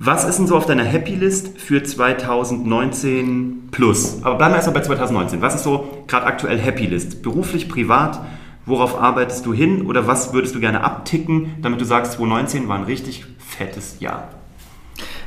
Was 0.00 0.24
ist 0.24 0.38
denn 0.38 0.46
so 0.46 0.56
auf 0.56 0.66
deiner 0.66 0.84
Happy 0.84 1.14
List 1.14 1.60
für 1.60 1.82
2019 1.82 3.68
plus? 3.70 4.18
Aber 4.22 4.36
bleiben 4.36 4.52
wir 4.52 4.56
erstmal 4.56 4.74
bei 4.74 4.82
2019. 4.82 5.40
Was 5.40 5.54
ist 5.54 5.64
so 5.64 6.04
gerade 6.06 6.26
aktuell 6.26 6.58
Happy 6.58 6.86
List? 6.86 7.22
Beruflich, 7.22 7.68
privat? 7.68 8.20
Worauf 8.66 9.00
arbeitest 9.00 9.44
du 9.46 9.52
hin? 9.52 9.86
Oder 9.86 10.06
was 10.06 10.32
würdest 10.32 10.54
du 10.54 10.60
gerne 10.60 10.82
abticken, 10.82 11.56
damit 11.62 11.80
du 11.80 11.84
sagst, 11.84 12.14
2019 12.14 12.68
war 12.68 12.78
ein 12.78 12.84
richtig 12.84 13.24
fettes 13.38 13.96
Jahr? 14.00 14.28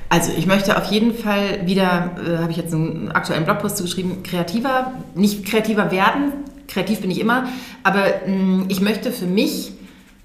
Also 0.10 0.32
ich 0.38 0.48
möchte 0.48 0.78
auf 0.78 0.86
jeden 0.86 1.14
Fall 1.14 1.66
wieder, 1.66 2.16
äh, 2.26 2.38
habe 2.38 2.52
ich 2.52 2.58
jetzt 2.58 2.74
einen 2.74 3.12
aktuellen 3.12 3.44
Blogpost 3.44 3.78
zugeschrieben, 3.78 4.24
kreativer, 4.24 4.94
nicht 5.16 5.46
kreativer 5.46 5.92
werden, 5.92 6.32
kreativ 6.68 7.02
bin 7.02 7.12
ich 7.12 7.20
immer, 7.20 7.48
aber 7.84 8.06
mh, 8.26 8.66
ich 8.70 8.80
möchte 8.80 9.12
für 9.12 9.26
mich 9.26 9.74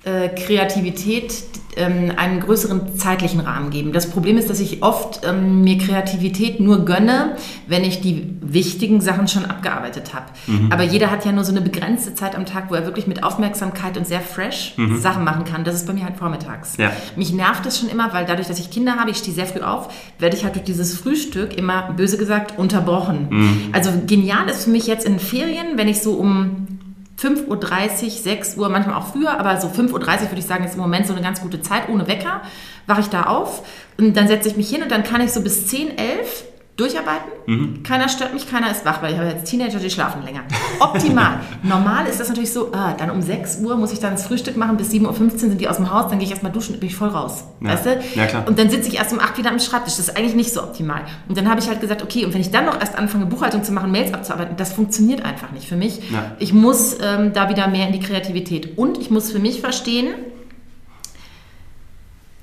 äh, 0.05 0.29
Kreativität 0.29 1.33
ähm, 1.77 2.13
einen 2.17 2.41
größeren 2.41 2.97
zeitlichen 2.97 3.41
Rahmen 3.41 3.71
geben. 3.71 3.93
Das 3.93 4.11
Problem 4.11 4.37
ist, 4.37 4.51
dass 4.51 4.61
ich 4.61 4.83
oft 4.83 5.21
ähm, 5.27 5.63
mir 5.63 5.79
Kreativität 5.79 6.61
nur 6.61 6.85
gönne, 6.85 7.37
wenn 7.67 7.85
ich 7.85 8.01
die 8.01 8.37
wichtigen 8.41 9.01
Sachen 9.01 9.29
schon 9.29 9.45
abgearbeitet 9.45 10.15
habe. 10.15 10.27
Aber 10.71 10.83
jeder 10.83 11.11
hat 11.11 11.25
ja 11.25 11.33
nur 11.33 11.45
so 11.45 11.53
eine 11.53 11.61
begrenzte 11.61 12.15
Zeit 12.15 12.35
am 12.37 12.45
Tag, 12.45 12.71
wo 12.71 12.75
er 12.75 12.85
wirklich 12.85 13.07
mit 13.07 13.23
Aufmerksamkeit 13.23 13.97
und 13.97 14.07
sehr 14.07 14.21
fresh 14.21 14.75
Sachen 14.99 15.25
machen 15.25 15.45
kann. 15.45 15.65
Das 15.65 15.75
ist 15.75 15.87
bei 15.87 15.93
mir 15.93 16.05
halt 16.05 16.17
vormittags. 16.17 16.77
Ja. 16.77 16.93
Mich 17.17 17.33
nervt 17.33 17.65
es 17.67 17.79
schon 17.79 17.89
immer, 17.89 18.13
weil 18.13 18.27
dadurch, 18.27 18.49
dass 18.49 18.59
ich 18.59 18.71
Kinder 18.71 18.97
habe, 18.97 19.11
ich 19.11 19.19
stehe 19.19 19.35
sehr 19.35 19.47
früh 19.47 19.61
auf, 19.61 19.89
werde 20.19 20.37
ich 20.37 20.45
halt 20.45 20.57
durch 20.57 20.65
dieses 20.65 20.97
Frühstück 20.99 21.57
immer, 21.57 21.93
böse 21.93 22.19
gesagt, 22.19 22.59
unterbrochen. 22.59 23.71
Also 23.73 23.91
genial 24.07 24.49
ist 24.49 24.65
für 24.65 24.71
mich 24.71 24.87
jetzt 24.87 25.07
in 25.07 25.19
Ferien, 25.19 25.77
wenn 25.77 25.89
ich 25.89 26.03
so 26.03 26.15
um 26.15 26.67
5.30 27.23 28.05
Uhr, 28.05 28.11
6 28.11 28.57
Uhr, 28.57 28.69
manchmal 28.69 28.97
auch 28.97 29.07
früher, 29.07 29.39
aber 29.39 29.61
so 29.61 29.69
5.30 29.69 29.93
Uhr 29.93 30.01
würde 30.31 30.39
ich 30.39 30.47
sagen, 30.47 30.65
ist 30.65 30.75
im 30.75 30.81
Moment 30.81 31.07
so 31.07 31.13
eine 31.13 31.23
ganz 31.23 31.41
gute 31.41 31.61
Zeit, 31.61 31.89
ohne 31.89 32.07
Wecker, 32.09 32.43
wache 32.87 33.01
ich 33.01 33.09
da 33.09 33.25
auf 33.25 33.63
und 33.99 34.17
dann 34.17 34.27
setze 34.29 34.49
ich 34.49 34.57
mich 34.57 34.69
hin 34.69 34.83
und 34.83 34.91
dann 34.91 35.05
kann 35.05 35.21
ich 35.21 35.33
so 35.33 35.43
bis 35.43 35.67
10, 35.69 35.97
11 35.97 36.45
durcharbeiten. 36.83 37.83
Keiner 37.83 38.09
stört 38.09 38.35
mich, 38.35 38.51
keiner 38.51 38.71
ist 38.71 38.85
wach, 38.85 39.03
weil 39.03 39.13
ich 39.13 39.19
habe 39.19 39.29
jetzt 39.29 39.51
Teenager, 39.51 39.79
die 39.79 39.91
schlafen 39.91 40.23
länger. 40.25 40.43
Optimal. 40.81 41.41
Normal 41.63 42.07
ist 42.07 42.21
das 42.21 42.29
natürlich 42.29 42.53
so, 42.53 42.73
ah, 42.73 42.95
dann 42.99 43.11
um 43.11 43.23
6 43.23 43.59
Uhr 43.61 43.77
muss 43.77 43.93
ich 43.93 44.01
dann 44.01 44.13
das 44.13 44.27
Frühstück 44.27 44.57
machen, 44.57 44.77
bis 44.77 44.91
7.15 44.91 45.07
Uhr 45.07 45.39
sind 45.39 45.61
die 45.61 45.69
aus 45.69 45.77
dem 45.77 45.93
Haus, 45.93 46.09
dann 46.09 46.19
gehe 46.19 46.27
ich 46.27 46.31
erstmal 46.31 46.53
duschen 46.53 46.75
und 46.75 46.81
bin 46.81 46.89
ich 46.89 46.97
voll 46.97 47.09
raus. 47.09 47.45
Ja. 47.61 47.71
Weißt 47.71 47.87
du? 47.87 48.01
Ja, 48.15 48.27
klar. 48.27 48.47
Und 48.47 48.59
dann 48.59 48.71
sitze 48.71 48.89
ich 48.89 48.97
erst 48.97 49.13
um 49.13 49.21
8 49.21 49.39
wieder 49.39 49.51
am 49.51 49.59
Schreibtisch. 49.59 49.97
Das 49.97 50.09
ist 50.09 50.17
eigentlich 50.17 50.35
nicht 50.35 50.53
so 50.53 50.63
optimal. 50.63 51.03
Und 51.29 51.37
dann 51.37 51.49
habe 51.49 51.61
ich 51.61 51.69
halt 51.69 51.81
gesagt, 51.81 52.03
okay, 52.03 52.25
und 52.25 52.35
wenn 52.35 52.41
ich 52.41 52.51
dann 52.51 52.67
noch 52.67 52.81
erst 52.81 52.97
anfange, 52.97 53.27
Buchhaltung 53.27 53.63
zu 53.63 53.73
machen, 53.73 53.91
Mails 53.93 54.13
abzuarbeiten, 54.13 54.57
das 54.57 54.73
funktioniert 54.73 55.25
einfach 55.25 55.53
nicht 55.53 55.69
für 55.69 55.77
mich. 55.77 56.11
Ja. 56.11 56.33
Ich 56.39 56.53
muss 56.53 56.97
ähm, 57.01 57.33
da 57.33 57.49
wieder 57.49 57.69
mehr 57.69 57.87
in 57.87 57.93
die 57.93 58.01
Kreativität. 58.01 58.77
Und 58.77 58.99
ich 58.99 59.11
muss 59.11 59.31
für 59.31 59.39
mich 59.39 59.61
verstehen, 59.61 60.15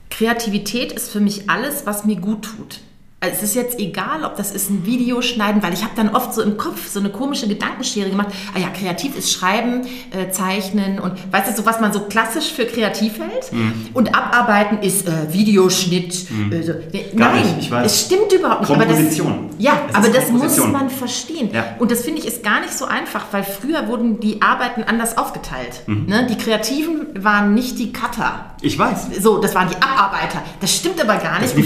Kreativität 0.09 0.91
ist 0.91 1.11
für 1.11 1.19
mich 1.19 1.49
alles, 1.49 1.85
was 1.85 2.05
mir 2.05 2.17
gut 2.17 2.43
tut. 2.43 2.79
Also 3.21 3.35
es 3.35 3.43
ist 3.43 3.55
jetzt 3.55 3.79
egal, 3.79 4.23
ob 4.23 4.37
das 4.37 4.53
ist 4.53 4.69
ein 4.69 4.85
Video 4.85 5.21
schneiden, 5.21 5.61
weil 5.61 5.73
ich 5.73 5.83
habe 5.83 5.91
dann 5.93 6.15
oft 6.15 6.33
so 6.33 6.41
im 6.41 6.55
Kopf 6.55 6.87
so 6.87 7.01
eine 7.01 7.09
komische 7.09 7.49
Gedankenschere 7.49 8.09
gemacht. 8.09 8.29
Ah 8.55 8.59
ja, 8.59 8.69
kreativ 8.69 9.17
ist 9.17 9.33
Schreiben, 9.33 9.85
äh, 10.11 10.31
Zeichnen 10.31 10.99
und 10.99 11.13
weißt 11.29 11.49
du, 11.49 11.61
so 11.61 11.65
was 11.65 11.81
man 11.81 11.91
so 11.91 11.99
klassisch 12.01 12.53
für 12.53 12.65
kreativ 12.65 13.19
hält. 13.19 13.51
Mhm. 13.51 13.87
Und 13.93 14.15
Abarbeiten 14.15 14.79
ist 14.81 15.05
äh, 15.05 15.33
Videoschnitt. 15.33 16.31
Mhm. 16.31 16.53
Äh. 16.53 17.05
Nein, 17.13 17.43
nicht, 17.43 17.55
ich 17.59 17.71
weiß. 17.71 17.91
es 17.91 18.05
stimmt 18.05 18.31
überhaupt 18.31 18.61
nicht. 18.61 18.69
Komposition. 18.69 19.27
Aber 19.27 19.47
das, 19.49 19.65
ja, 19.65 19.73
es 19.89 19.95
aber 19.95 20.07
das 20.07 20.29
muss 20.31 20.57
man 20.57 20.89
verstehen. 20.89 21.49
Ja. 21.51 21.75
Und 21.77 21.91
das 21.91 22.03
finde 22.03 22.21
ich 22.21 22.27
ist 22.27 22.41
gar 22.41 22.61
nicht 22.61 22.73
so 22.73 22.85
einfach, 22.85 23.25
weil 23.31 23.43
früher 23.43 23.89
wurden 23.89 24.21
die 24.21 24.41
Arbeiten 24.41 24.83
anders 24.83 25.17
aufgeteilt. 25.17 25.81
Mhm. 25.87 26.05
Ne? 26.05 26.27
Die 26.29 26.37
Kreativen 26.37 27.07
waren 27.21 27.53
nicht 27.53 27.79
die 27.79 27.91
Cutter. 27.91 28.45
Ich 28.61 28.79
weiß. 28.79 29.07
So, 29.21 29.39
das 29.39 29.55
waren 29.55 29.67
die 29.69 29.75
Abarbeiter. 29.75 30.41
Das 30.61 30.73
stimmt 30.73 31.01
aber 31.01 31.15
gar 31.15 31.39
nicht. 31.39 31.51
Das 31.51 31.51
ist 31.51 31.57
die 31.57 31.63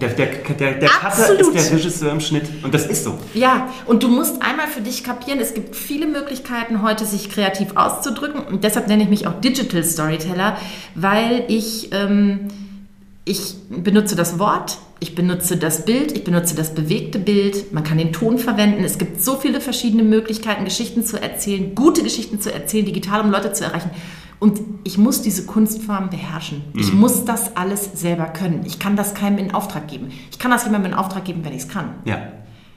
Der, 0.00 0.08
der, 0.10 0.26
der, 0.26 0.61
der, 0.62 0.74
der 0.74 0.88
Cutter 0.88 1.38
ist 1.38 1.54
der 1.54 1.72
Regisseur 1.78 2.12
im 2.12 2.20
Schnitt. 2.20 2.44
Und 2.62 2.72
das 2.72 2.86
ist 2.86 3.04
so. 3.04 3.18
Ja, 3.34 3.68
und 3.86 4.02
du 4.02 4.08
musst 4.08 4.42
einmal 4.42 4.68
für 4.68 4.80
dich 4.80 5.02
kapieren, 5.02 5.40
es 5.40 5.54
gibt 5.54 5.74
viele 5.74 6.06
Möglichkeiten 6.06 6.82
heute, 6.82 7.04
sich 7.04 7.28
kreativ 7.30 7.76
auszudrücken. 7.76 8.40
Und 8.40 8.64
deshalb 8.64 8.88
nenne 8.88 9.02
ich 9.02 9.08
mich 9.08 9.26
auch 9.26 9.40
Digital 9.40 9.82
Storyteller, 9.82 10.56
weil 10.94 11.44
ich, 11.48 11.90
ähm, 11.92 12.48
ich 13.24 13.54
benutze 13.68 14.14
das 14.14 14.38
Wort, 14.38 14.78
ich 15.00 15.16
benutze 15.16 15.56
das 15.56 15.84
Bild, 15.84 16.12
ich 16.12 16.22
benutze 16.22 16.54
das 16.54 16.74
bewegte 16.74 17.18
Bild, 17.18 17.72
man 17.72 17.82
kann 17.82 17.98
den 17.98 18.12
Ton 18.12 18.38
verwenden. 18.38 18.84
Es 18.84 18.98
gibt 18.98 19.20
so 19.20 19.36
viele 19.36 19.60
verschiedene 19.60 20.04
Möglichkeiten, 20.04 20.64
Geschichten 20.64 21.04
zu 21.04 21.20
erzählen, 21.20 21.74
gute 21.74 22.04
Geschichten 22.04 22.40
zu 22.40 22.52
erzählen, 22.52 22.86
digital, 22.86 23.22
um 23.22 23.32
Leute 23.32 23.52
zu 23.52 23.64
erreichen. 23.64 23.90
Und 24.42 24.60
ich 24.82 24.98
muss 24.98 25.22
diese 25.22 25.46
Kunstform 25.46 26.10
beherrschen. 26.10 26.64
Mhm. 26.72 26.80
Ich 26.80 26.92
muss 26.92 27.24
das 27.24 27.56
alles 27.56 27.90
selber 27.94 28.24
können. 28.24 28.62
Ich 28.66 28.80
kann 28.80 28.96
das 28.96 29.14
keinem 29.14 29.38
in 29.38 29.54
Auftrag 29.54 29.86
geben. 29.86 30.10
Ich 30.32 30.38
kann 30.40 30.50
das 30.50 30.64
jemandem 30.64 30.90
in 30.90 30.98
Auftrag 30.98 31.24
geben, 31.24 31.44
wenn 31.44 31.52
ich 31.52 31.62
es 31.62 31.68
kann. 31.68 31.90
Ja. 32.06 32.16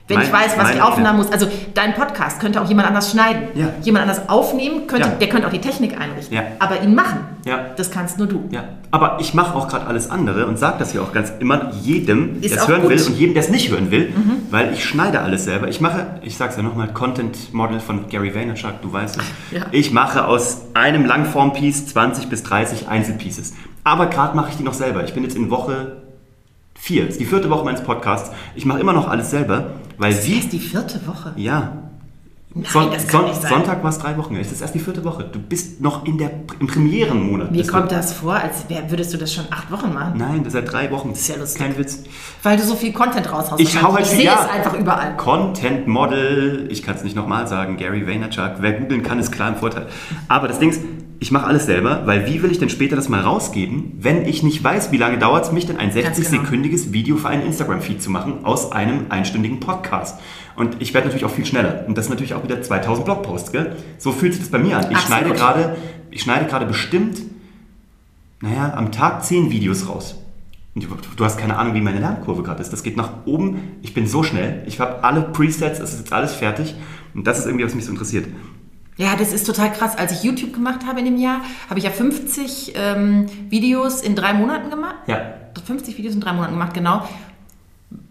Wenn 0.07 0.17
mein, 0.17 0.27
ich 0.27 0.33
weiß, 0.33 0.57
was 0.57 0.75
ich 0.75 0.81
aufnehmen 0.81 1.17
muss. 1.17 1.31
Also 1.31 1.47
dein 1.73 1.95
Podcast 1.95 2.39
könnte 2.39 2.61
auch 2.61 2.69
jemand 2.69 2.87
anders 2.87 3.09
schneiden. 3.11 3.47
Ja. 3.55 3.69
Jemand 3.81 4.03
anders 4.03 4.29
aufnehmen, 4.29 4.85
könnte, 4.85 5.07
ja. 5.09 5.15
der 5.15 5.29
könnte 5.29 5.47
auch 5.47 5.51
die 5.51 5.61
Technik 5.61 5.99
einrichten. 5.99 6.35
Ja. 6.35 6.43
Aber 6.59 6.81
ihn 6.83 6.93
machen, 6.93 7.21
ja. 7.43 7.71
das 7.75 7.89
kannst 7.89 8.19
nur 8.19 8.27
du. 8.27 8.43
Ja. 8.51 8.65
Aber 8.91 9.17
ich 9.19 9.33
mache 9.33 9.55
auch 9.55 9.67
gerade 9.67 9.87
alles 9.87 10.11
andere 10.11 10.45
und 10.45 10.59
sage 10.59 10.75
das 10.77 10.91
hier 10.91 11.01
auch 11.01 11.11
ganz 11.11 11.33
immer 11.39 11.71
jedem, 11.81 12.39
der 12.39 12.51
es 12.51 12.67
hören 12.67 12.81
gut. 12.81 12.91
will 12.91 13.01
und 13.01 13.17
jedem, 13.17 13.33
der 13.33 13.43
es 13.43 13.49
nicht 13.49 13.71
hören 13.71 13.89
will, 13.89 14.13
mhm. 14.15 14.43
weil 14.51 14.73
ich 14.73 14.85
schneide 14.85 15.21
alles 15.21 15.45
selber. 15.45 15.69
Ich 15.69 15.81
mache, 15.81 16.05
ich 16.21 16.37
sage 16.37 16.51
es 16.51 16.57
ja 16.57 16.61
nochmal, 16.61 16.93
Content 16.93 17.51
Model 17.51 17.79
von 17.79 18.07
Gary 18.07 18.35
Vaynerchuk, 18.35 18.81
du 18.83 18.93
weißt 18.93 19.17
es. 19.17 19.25
Ja. 19.57 19.65
Ich 19.71 19.91
mache 19.91 20.25
aus 20.27 20.67
einem 20.75 21.05
Langform-Piece 21.05 21.87
20 21.87 22.29
bis 22.29 22.43
30 22.43 22.87
Einzelpieces. 22.87 23.53
Aber 23.83 24.05
gerade 24.05 24.35
mache 24.35 24.51
ich 24.51 24.57
die 24.57 24.63
noch 24.63 24.73
selber. 24.73 25.03
Ich 25.03 25.15
bin 25.15 25.23
jetzt 25.23 25.35
in 25.35 25.49
Woche 25.49 26.03
vier. 26.75 27.05
Das 27.05 27.13
ist 27.13 27.21
die 27.21 27.25
vierte 27.25 27.49
Woche 27.49 27.65
meines 27.65 27.81
Podcasts. 27.81 28.31
Ich 28.53 28.65
mache 28.65 28.79
immer 28.79 28.93
noch 28.93 29.07
alles 29.07 29.31
selber. 29.31 29.71
Weil 29.97 30.13
das 30.13 30.23
sie 30.23 30.39
ist 30.39 30.51
die 30.51 30.59
vierte 30.59 31.05
Woche. 31.07 31.33
Ja. 31.35 31.84
Nein, 32.57 32.65
Son 32.71 32.89
Son 33.09 33.33
Sonntag 33.33 33.83
war 33.83 33.89
es 33.89 33.97
drei 33.97 34.17
Wochen. 34.17 34.37
Es 34.37 34.49
ist 34.49 34.61
erst 34.61 34.73
die 34.73 34.79
vierte 34.79 35.03
Woche. 35.03 35.25
Du 35.29 35.39
bist 35.39 35.81
noch 35.81 36.05
in 36.05 36.17
der, 36.17 36.31
im 36.57 36.67
Premierenmonat. 36.67 37.51
Mir 37.51 37.67
kommt 37.67 37.91
das 37.91 38.13
vor, 38.13 38.35
als 38.35 38.69
wär, 38.69 38.89
würdest 38.89 39.13
du 39.13 39.17
das 39.17 39.33
schon 39.33 39.43
acht 39.51 39.69
Wochen 39.71 39.93
machen. 39.93 40.13
Nein, 40.15 40.37
das 40.37 40.53
ist 40.53 40.53
seit 40.53 40.71
drei 40.71 40.89
Wochen. 40.89 41.09
Das 41.09 41.19
ist 41.19 41.27
ja 41.27 41.35
lustig. 41.35 41.61
Kein 41.61 41.77
Witz. 41.77 42.03
Weil 42.43 42.55
du 42.55 42.63
so 42.63 42.75
viel 42.75 42.93
Content 42.93 43.29
raushaust. 43.29 43.59
Ich 43.59 43.83
hau 43.83 43.93
halt 43.93 44.05
ich 44.05 44.11
sehe 44.11 44.23
ja, 44.23 44.39
es 44.41 44.49
einfach 44.49 44.73
überall. 44.73 45.17
Content 45.17 45.85
Model, 45.87 46.69
ich 46.71 46.81
kann 46.81 46.95
es 46.95 47.03
nicht 47.03 47.17
nochmal 47.17 47.45
sagen, 47.49 47.75
Gary 47.75 48.07
Vaynerchuk. 48.07 48.53
Wer 48.59 48.71
googeln 48.71 49.03
kann, 49.03 49.19
ist 49.19 49.33
klar 49.33 49.49
im 49.49 49.57
Vorteil. 49.57 49.87
Aber 50.29 50.47
das 50.47 50.59
Ding 50.59 50.69
ist, 50.69 50.79
ich 51.19 51.31
mache 51.31 51.47
alles 51.47 51.65
selber, 51.65 52.03
weil 52.05 52.27
wie 52.27 52.41
will 52.41 52.51
ich 52.51 52.59
denn 52.59 52.69
später 52.69 52.95
das 52.95 53.09
mal 53.09 53.21
rausgeben, 53.21 53.97
wenn 53.99 54.25
ich 54.25 54.43
nicht 54.43 54.63
weiß, 54.63 54.91
wie 54.91 54.97
lange 54.97 55.17
dauert 55.17 55.45
es 55.45 55.51
mich 55.51 55.65
denn, 55.65 55.77
ein 55.77 55.91
60-sekündiges 55.91 56.83
genau. 56.83 56.93
Video 56.93 57.17
für 57.17 57.29
einen 57.29 57.43
Instagram-Feed 57.43 58.01
zu 58.01 58.11
machen 58.11 58.45
aus 58.45 58.71
einem 58.71 59.07
einstündigen 59.09 59.59
Podcast. 59.59 60.19
Und 60.55 60.81
ich 60.81 60.93
werde 60.93 61.07
natürlich 61.07 61.25
auch 61.25 61.31
viel 61.31 61.45
schneller. 61.45 61.85
Und 61.87 61.97
das 61.97 62.05
ist 62.05 62.09
natürlich 62.09 62.33
auch 62.33 62.43
wieder 62.43 62.61
2000 62.61 63.05
Blogposts. 63.05 63.51
Gell? 63.51 63.75
So 63.97 64.11
fühlt 64.11 64.33
sich 64.33 64.41
das 64.41 64.51
bei 64.51 64.59
mir 64.59 64.77
an. 64.77 64.91
Ich 64.91 64.99
schneide 64.99 65.31
gerade, 65.31 65.75
ich 66.11 66.21
schneide 66.21 66.45
gerade 66.45 66.65
bestimmt, 66.65 67.21
naja, 68.41 68.73
am 68.75 68.91
Tag 68.91 69.23
10 69.23 69.51
Videos 69.51 69.87
raus. 69.89 70.15
Und 70.73 70.83
du, 70.83 70.89
du 71.15 71.25
hast 71.25 71.37
keine 71.37 71.57
Ahnung, 71.57 71.73
wie 71.73 71.81
meine 71.81 71.99
Lernkurve 71.99 72.43
gerade 72.43 72.61
ist. 72.61 72.71
Das 72.71 72.83
geht 72.83 72.97
nach 72.97 73.25
oben. 73.25 73.79
Ich 73.81 73.93
bin 73.93 74.07
so 74.07 74.23
schnell. 74.23 74.63
Ich 74.65 74.79
habe 74.79 75.03
alle 75.03 75.21
Presets, 75.21 75.79
es 75.79 75.93
ist 75.93 75.99
jetzt 75.99 76.13
alles 76.13 76.33
fertig. 76.33 76.75
Und 77.13 77.25
das 77.25 77.39
ist 77.39 77.45
irgendwie, 77.45 77.65
was 77.65 77.75
mich 77.75 77.85
so 77.85 77.91
interessiert. 77.91 78.27
Ja, 78.97 79.15
das 79.17 79.33
ist 79.33 79.45
total 79.45 79.71
krass. 79.71 79.97
Als 79.97 80.11
ich 80.13 80.23
YouTube 80.23 80.53
gemacht 80.53 80.85
habe 80.85 80.99
in 80.99 81.05
dem 81.05 81.17
Jahr, 81.17 81.41
habe 81.69 81.79
ich 81.79 81.85
ja 81.85 81.91
50 81.91 82.73
ähm, 82.75 83.25
Videos 83.49 84.01
in 84.01 84.15
drei 84.15 84.33
Monaten 84.33 84.69
gemacht. 84.69 84.95
Ja. 85.07 85.33
50 85.65 85.97
Videos 85.97 86.13
in 86.13 86.21
drei 86.21 86.33
Monaten 86.33 86.53
gemacht, 86.53 86.73
genau. 86.73 87.07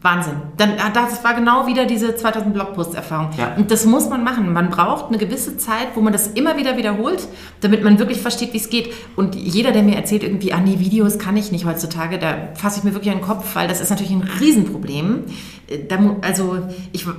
Wahnsinn. 0.04 0.34
Dann, 0.58 0.74
ah, 0.78 0.90
das 0.92 1.24
war 1.24 1.32
genau 1.32 1.66
wieder 1.66 1.86
diese 1.86 2.14
2000 2.14 2.52
Blogpost-Erfahrung. 2.52 3.30
Ja. 3.38 3.54
Und 3.56 3.70
das 3.70 3.86
muss 3.86 4.10
man 4.10 4.22
machen. 4.22 4.52
Man 4.52 4.68
braucht 4.68 5.06
eine 5.08 5.16
gewisse 5.16 5.56
Zeit, 5.56 5.88
wo 5.94 6.02
man 6.02 6.12
das 6.12 6.26
immer 6.26 6.58
wieder 6.58 6.76
wiederholt, 6.76 7.26
damit 7.62 7.82
man 7.82 7.98
wirklich 7.98 8.20
versteht, 8.20 8.52
wie 8.52 8.58
es 8.58 8.68
geht. 8.68 8.92
Und 9.16 9.34
jeder, 9.34 9.72
der 9.72 9.82
mir 9.82 9.96
erzählt, 9.96 10.22
irgendwie, 10.22 10.52
ah 10.52 10.60
nee, 10.60 10.78
Videos 10.78 11.18
kann 11.18 11.38
ich 11.38 11.52
nicht 11.52 11.64
heutzutage, 11.64 12.18
da 12.18 12.50
fasse 12.52 12.80
ich 12.80 12.84
mir 12.84 12.92
wirklich 12.92 13.12
an 13.12 13.20
den 13.20 13.26
Kopf, 13.26 13.54
weil 13.54 13.66
das 13.66 13.80
ist 13.80 13.88
natürlich 13.88 14.12
ein 14.12 14.28
Riesenproblem. 14.40 15.24
Äh, 15.68 15.96
also 16.20 16.58
ich, 16.92 17.06
äh, 17.06 17.10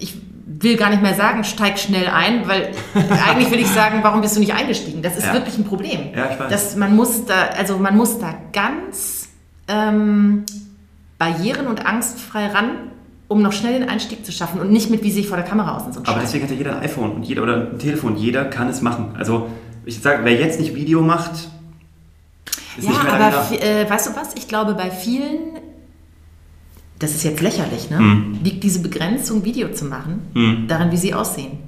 ich 0.00 0.16
will 0.44 0.76
gar 0.76 0.90
nicht 0.90 1.00
mehr 1.00 1.14
sagen, 1.14 1.44
steig 1.44 1.78
schnell 1.78 2.08
ein, 2.08 2.48
weil 2.48 2.72
eigentlich 3.28 3.52
will 3.52 3.60
ich 3.60 3.68
sagen, 3.68 4.00
warum 4.02 4.20
bist 4.20 4.34
du 4.34 4.40
nicht 4.40 4.52
eingestiegen? 4.52 5.00
Das 5.00 5.16
ist 5.16 5.26
ja. 5.26 5.34
wirklich 5.34 5.56
ein 5.58 5.64
Problem. 5.64 6.08
Ja, 6.12 6.30
ich 6.32 6.40
weiß. 6.40 6.50
Das, 6.50 6.74
man, 6.74 6.96
muss 6.96 7.24
da, 7.24 7.50
also 7.56 7.78
man 7.78 7.96
muss 7.96 8.18
da 8.18 8.34
ganz 8.52 9.28
ähm, 9.68 10.44
barrieren- 11.22 11.68
und 11.68 11.86
angstfrei 11.86 12.48
ran, 12.48 12.70
um 13.28 13.42
noch 13.42 13.52
schnell 13.52 13.78
den 13.78 13.88
Einstieg 13.88 14.26
zu 14.26 14.32
schaffen 14.32 14.60
und 14.60 14.72
nicht 14.72 14.90
mit, 14.90 15.04
wie 15.04 15.12
sich 15.12 15.28
vor 15.28 15.36
der 15.36 15.46
Kamera 15.46 15.76
aus 15.76 15.84
und 15.84 15.94
so 15.94 16.00
Aber 16.04 16.20
deswegen 16.20 16.42
hat 16.42 16.50
ja 16.50 16.56
jeder 16.56 16.76
ein 16.76 16.82
iPhone 16.82 17.12
und 17.12 17.22
jeder, 17.22 17.44
oder 17.44 17.70
ein 17.70 17.78
Telefon, 17.78 18.16
jeder 18.16 18.44
kann 18.46 18.68
es 18.68 18.82
machen. 18.82 19.14
Also 19.16 19.48
ich 19.84 20.00
sage, 20.00 20.24
wer 20.24 20.34
jetzt 20.34 20.58
nicht 20.58 20.74
Video 20.74 21.00
macht, 21.00 21.32
ist 22.76 22.84
ja, 22.84 22.90
nicht 22.90 23.02
mehr 23.04 23.12
aber 23.12 23.52
äh, 23.52 23.88
weißt 23.88 24.08
du 24.08 24.16
was? 24.16 24.34
Ich 24.34 24.48
glaube, 24.48 24.74
bei 24.74 24.90
vielen 24.90 25.52
das 26.98 27.12
ist 27.12 27.24
jetzt 27.24 27.40
lächerlich, 27.40 27.90
ne? 27.90 28.00
Mhm. 28.00 28.38
liegt 28.44 28.62
diese 28.62 28.80
Begrenzung, 28.80 29.44
Video 29.44 29.72
zu 29.72 29.86
machen, 29.86 30.22
mhm. 30.34 30.68
daran, 30.68 30.92
wie 30.92 30.96
sie 30.96 31.14
aussehen. 31.14 31.58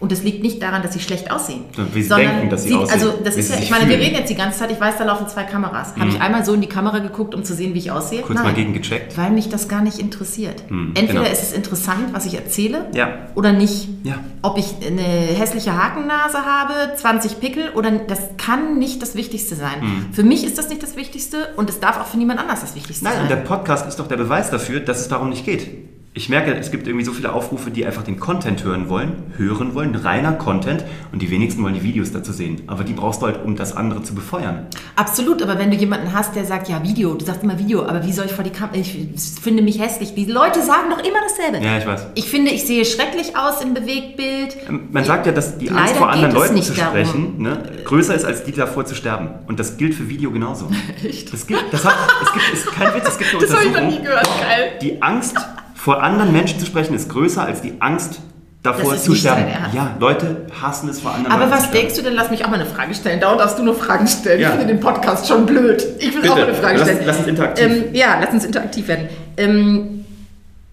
Und 0.00 0.12
es 0.12 0.22
liegt 0.22 0.42
nicht 0.42 0.62
daran, 0.62 0.82
dass 0.82 0.92
sie 0.92 1.00
schlecht 1.00 1.30
aussehen. 1.30 1.64
Wie 1.92 2.02
sie 2.02 2.08
sondern 2.08 2.28
denken, 2.28 2.50
dass 2.50 2.62
sie, 2.62 2.70
sie 2.70 2.74
aussehen. 2.74 3.00
Also 3.00 3.18
das 3.22 3.36
ist 3.36 3.50
ja, 3.50 3.60
ich 3.60 3.70
meine, 3.70 3.88
wir 3.88 3.98
reden 3.98 4.16
jetzt 4.16 4.30
die 4.30 4.34
ganze 4.34 4.58
Zeit, 4.58 4.70
ich 4.70 4.80
weiß, 4.80 4.98
da 4.98 5.04
laufen 5.04 5.28
zwei 5.28 5.44
Kameras. 5.44 5.96
Mhm. 5.96 6.00
Habe 6.00 6.10
ich 6.10 6.20
einmal 6.20 6.44
so 6.44 6.54
in 6.54 6.60
die 6.60 6.68
Kamera 6.68 6.98
geguckt, 6.98 7.34
um 7.34 7.44
zu 7.44 7.54
sehen, 7.54 7.74
wie 7.74 7.78
ich 7.78 7.90
aussehe? 7.90 8.22
Kurz 8.22 8.36
Nein, 8.36 8.44
mal 8.44 8.54
gegen 8.54 8.72
gecheckt. 8.72 9.16
Weil 9.16 9.30
mich 9.30 9.48
das 9.48 9.68
gar 9.68 9.82
nicht 9.82 9.98
interessiert. 9.98 10.70
Mhm, 10.70 10.92
Entweder 10.94 11.20
genau. 11.20 11.32
ist 11.32 11.42
es 11.42 11.52
interessant, 11.52 12.12
was 12.12 12.26
ich 12.26 12.34
erzähle, 12.34 12.86
ja. 12.94 13.28
oder 13.34 13.52
nicht. 13.52 13.88
Ja. 14.02 14.18
Ob 14.42 14.58
ich 14.58 14.74
eine 14.86 15.02
hässliche 15.02 15.76
Hakennase 15.76 16.38
habe, 16.38 16.96
20 16.96 17.40
Pickel, 17.40 17.70
oder 17.74 17.90
das 17.90 18.20
kann 18.36 18.78
nicht 18.78 19.02
das 19.02 19.14
Wichtigste 19.14 19.54
sein. 19.54 19.80
Mhm. 19.80 20.12
Für 20.12 20.22
mich 20.22 20.44
ist 20.44 20.58
das 20.58 20.68
nicht 20.68 20.82
das 20.82 20.96
Wichtigste 20.96 21.48
und 21.56 21.70
es 21.70 21.80
darf 21.80 22.00
auch 22.00 22.06
für 22.06 22.18
niemand 22.18 22.40
anders 22.40 22.60
das 22.60 22.74
Wichtigste 22.74 23.04
Nein, 23.04 23.14
sein. 23.14 23.22
Nein, 23.24 23.38
und 23.38 23.44
der 23.44 23.48
Podcast 23.48 23.86
ist 23.88 23.98
doch 23.98 24.08
der 24.08 24.16
Beweis 24.16 24.50
dafür, 24.50 24.80
dass 24.80 25.00
es 25.00 25.08
darum 25.08 25.30
nicht 25.30 25.44
geht 25.44 25.93
ich 26.16 26.28
merke, 26.28 26.54
es 26.54 26.70
gibt 26.70 26.86
irgendwie 26.86 27.04
so 27.04 27.12
viele 27.12 27.32
Aufrufe, 27.32 27.72
die 27.72 27.84
einfach 27.84 28.04
den 28.04 28.20
Content 28.20 28.62
hören 28.62 28.88
wollen, 28.88 29.34
hören 29.36 29.74
wollen, 29.74 29.96
reiner 29.96 30.32
Content 30.32 30.84
und 31.10 31.20
die 31.20 31.28
wenigsten 31.28 31.60
wollen 31.64 31.74
die 31.74 31.82
Videos 31.82 32.12
dazu 32.12 32.30
sehen. 32.30 32.62
Aber 32.68 32.84
die 32.84 32.92
brauchst 32.92 33.20
du 33.20 33.26
halt, 33.26 33.44
um 33.44 33.56
das 33.56 33.76
andere 33.76 34.04
zu 34.04 34.14
befeuern. 34.14 34.68
Absolut, 34.94 35.42
aber 35.42 35.58
wenn 35.58 35.72
du 35.72 35.76
jemanden 35.76 36.12
hast, 36.12 36.36
der 36.36 36.44
sagt, 36.44 36.68
ja, 36.68 36.84
Video, 36.84 37.14
du 37.14 37.24
sagst 37.24 37.42
immer 37.42 37.58
Video, 37.58 37.84
aber 37.84 38.06
wie 38.06 38.12
soll 38.12 38.26
ich 38.26 38.32
vor 38.32 38.44
die 38.44 38.50
Kamera, 38.50 38.76
ich 38.76 38.96
finde 39.42 39.64
mich 39.64 39.80
hässlich. 39.80 40.14
Die 40.14 40.26
Leute 40.26 40.62
sagen 40.62 40.88
doch 40.90 41.04
immer 41.04 41.18
dasselbe. 41.20 41.64
Ja, 41.64 41.78
ich 41.78 41.86
weiß. 41.86 42.06
Ich 42.14 42.30
finde, 42.30 42.52
ich 42.52 42.64
sehe 42.64 42.84
schrecklich 42.84 43.36
aus 43.36 43.60
im 43.60 43.74
Bewegtbild. 43.74 44.56
Ähm, 44.68 44.88
man 44.92 45.02
sagt 45.02 45.26
ja, 45.26 45.32
dass 45.32 45.58
die 45.58 45.70
Angst 45.70 45.96
vor 45.96 46.10
anderen 46.10 46.32
Leuten 46.32 46.62
zu 46.62 46.76
sprechen 46.76 47.42
ne, 47.42 47.60
größer 47.84 48.14
ist, 48.14 48.24
als 48.24 48.44
die 48.44 48.52
davor 48.52 48.84
zu 48.84 48.94
sterben. 48.94 49.30
Und 49.48 49.58
das 49.58 49.78
gilt 49.78 49.94
für 49.94 50.08
Video 50.08 50.30
genauso. 50.30 50.70
Echt? 51.04 51.32
Das 51.32 51.44
gilt, 51.44 51.64
das 51.72 51.84
hat, 51.84 51.96
es 52.22 52.32
gibt, 52.32 52.52
ist 52.52 52.66
kein 52.72 52.94
Witz, 52.94 53.08
es 53.08 53.18
gibt 53.18 53.30
eine 53.30 53.40
das 53.40 53.50
Untersuchung. 53.50 53.72
Das 53.72 53.82
habe 53.82 53.88
ich 53.88 53.92
noch 53.92 53.98
nie 53.98 54.04
gehört, 54.04 54.28
geil. 54.40 54.72
Die 54.80 55.02
Angst 55.02 55.36
vor 55.84 56.02
anderen 56.02 56.32
Menschen 56.32 56.58
zu 56.58 56.64
sprechen 56.64 56.94
ist 56.94 57.10
größer 57.10 57.44
als 57.44 57.60
die 57.60 57.74
Angst 57.80 58.20
davor 58.62 58.96
zu 58.96 59.14
sterben. 59.14 59.44
Ja, 59.74 59.94
Leute 60.00 60.46
hassen 60.62 60.88
es 60.88 61.00
vor 61.00 61.12
anderen 61.12 61.30
Aber 61.30 61.44
Leuten 61.44 61.58
was 61.58 61.70
denkst 61.72 61.96
du 61.96 62.00
denn? 62.00 62.14
Lass 62.14 62.30
mich 62.30 62.42
auch 62.42 62.48
mal 62.48 62.58
eine 62.58 62.64
Frage 62.64 62.94
stellen. 62.94 63.20
Dauernd 63.20 63.38
darfst 63.38 63.58
du 63.58 63.62
nur 63.62 63.74
Fragen 63.74 64.06
stellen. 64.06 64.40
Ja. 64.40 64.48
Ich 64.48 64.54
finde 64.54 64.72
den 64.72 64.80
Podcast 64.80 65.28
schon 65.28 65.44
blöd. 65.44 65.84
Ich 65.98 66.14
will 66.14 66.22
Bitte. 66.22 66.32
auch 66.32 66.38
mal 66.38 66.46
eine 66.46 66.54
Frage 66.54 66.78
stellen. 66.78 66.96
Lass, 67.00 67.06
lass 67.08 67.18
uns 67.18 67.26
interaktiv. 67.26 67.64
Ähm, 67.66 67.84
ja, 67.92 68.18
lass 68.18 68.32
uns 68.32 68.44
interaktiv 68.46 68.88
werden. 68.88 69.08
Ähm, 69.36 69.93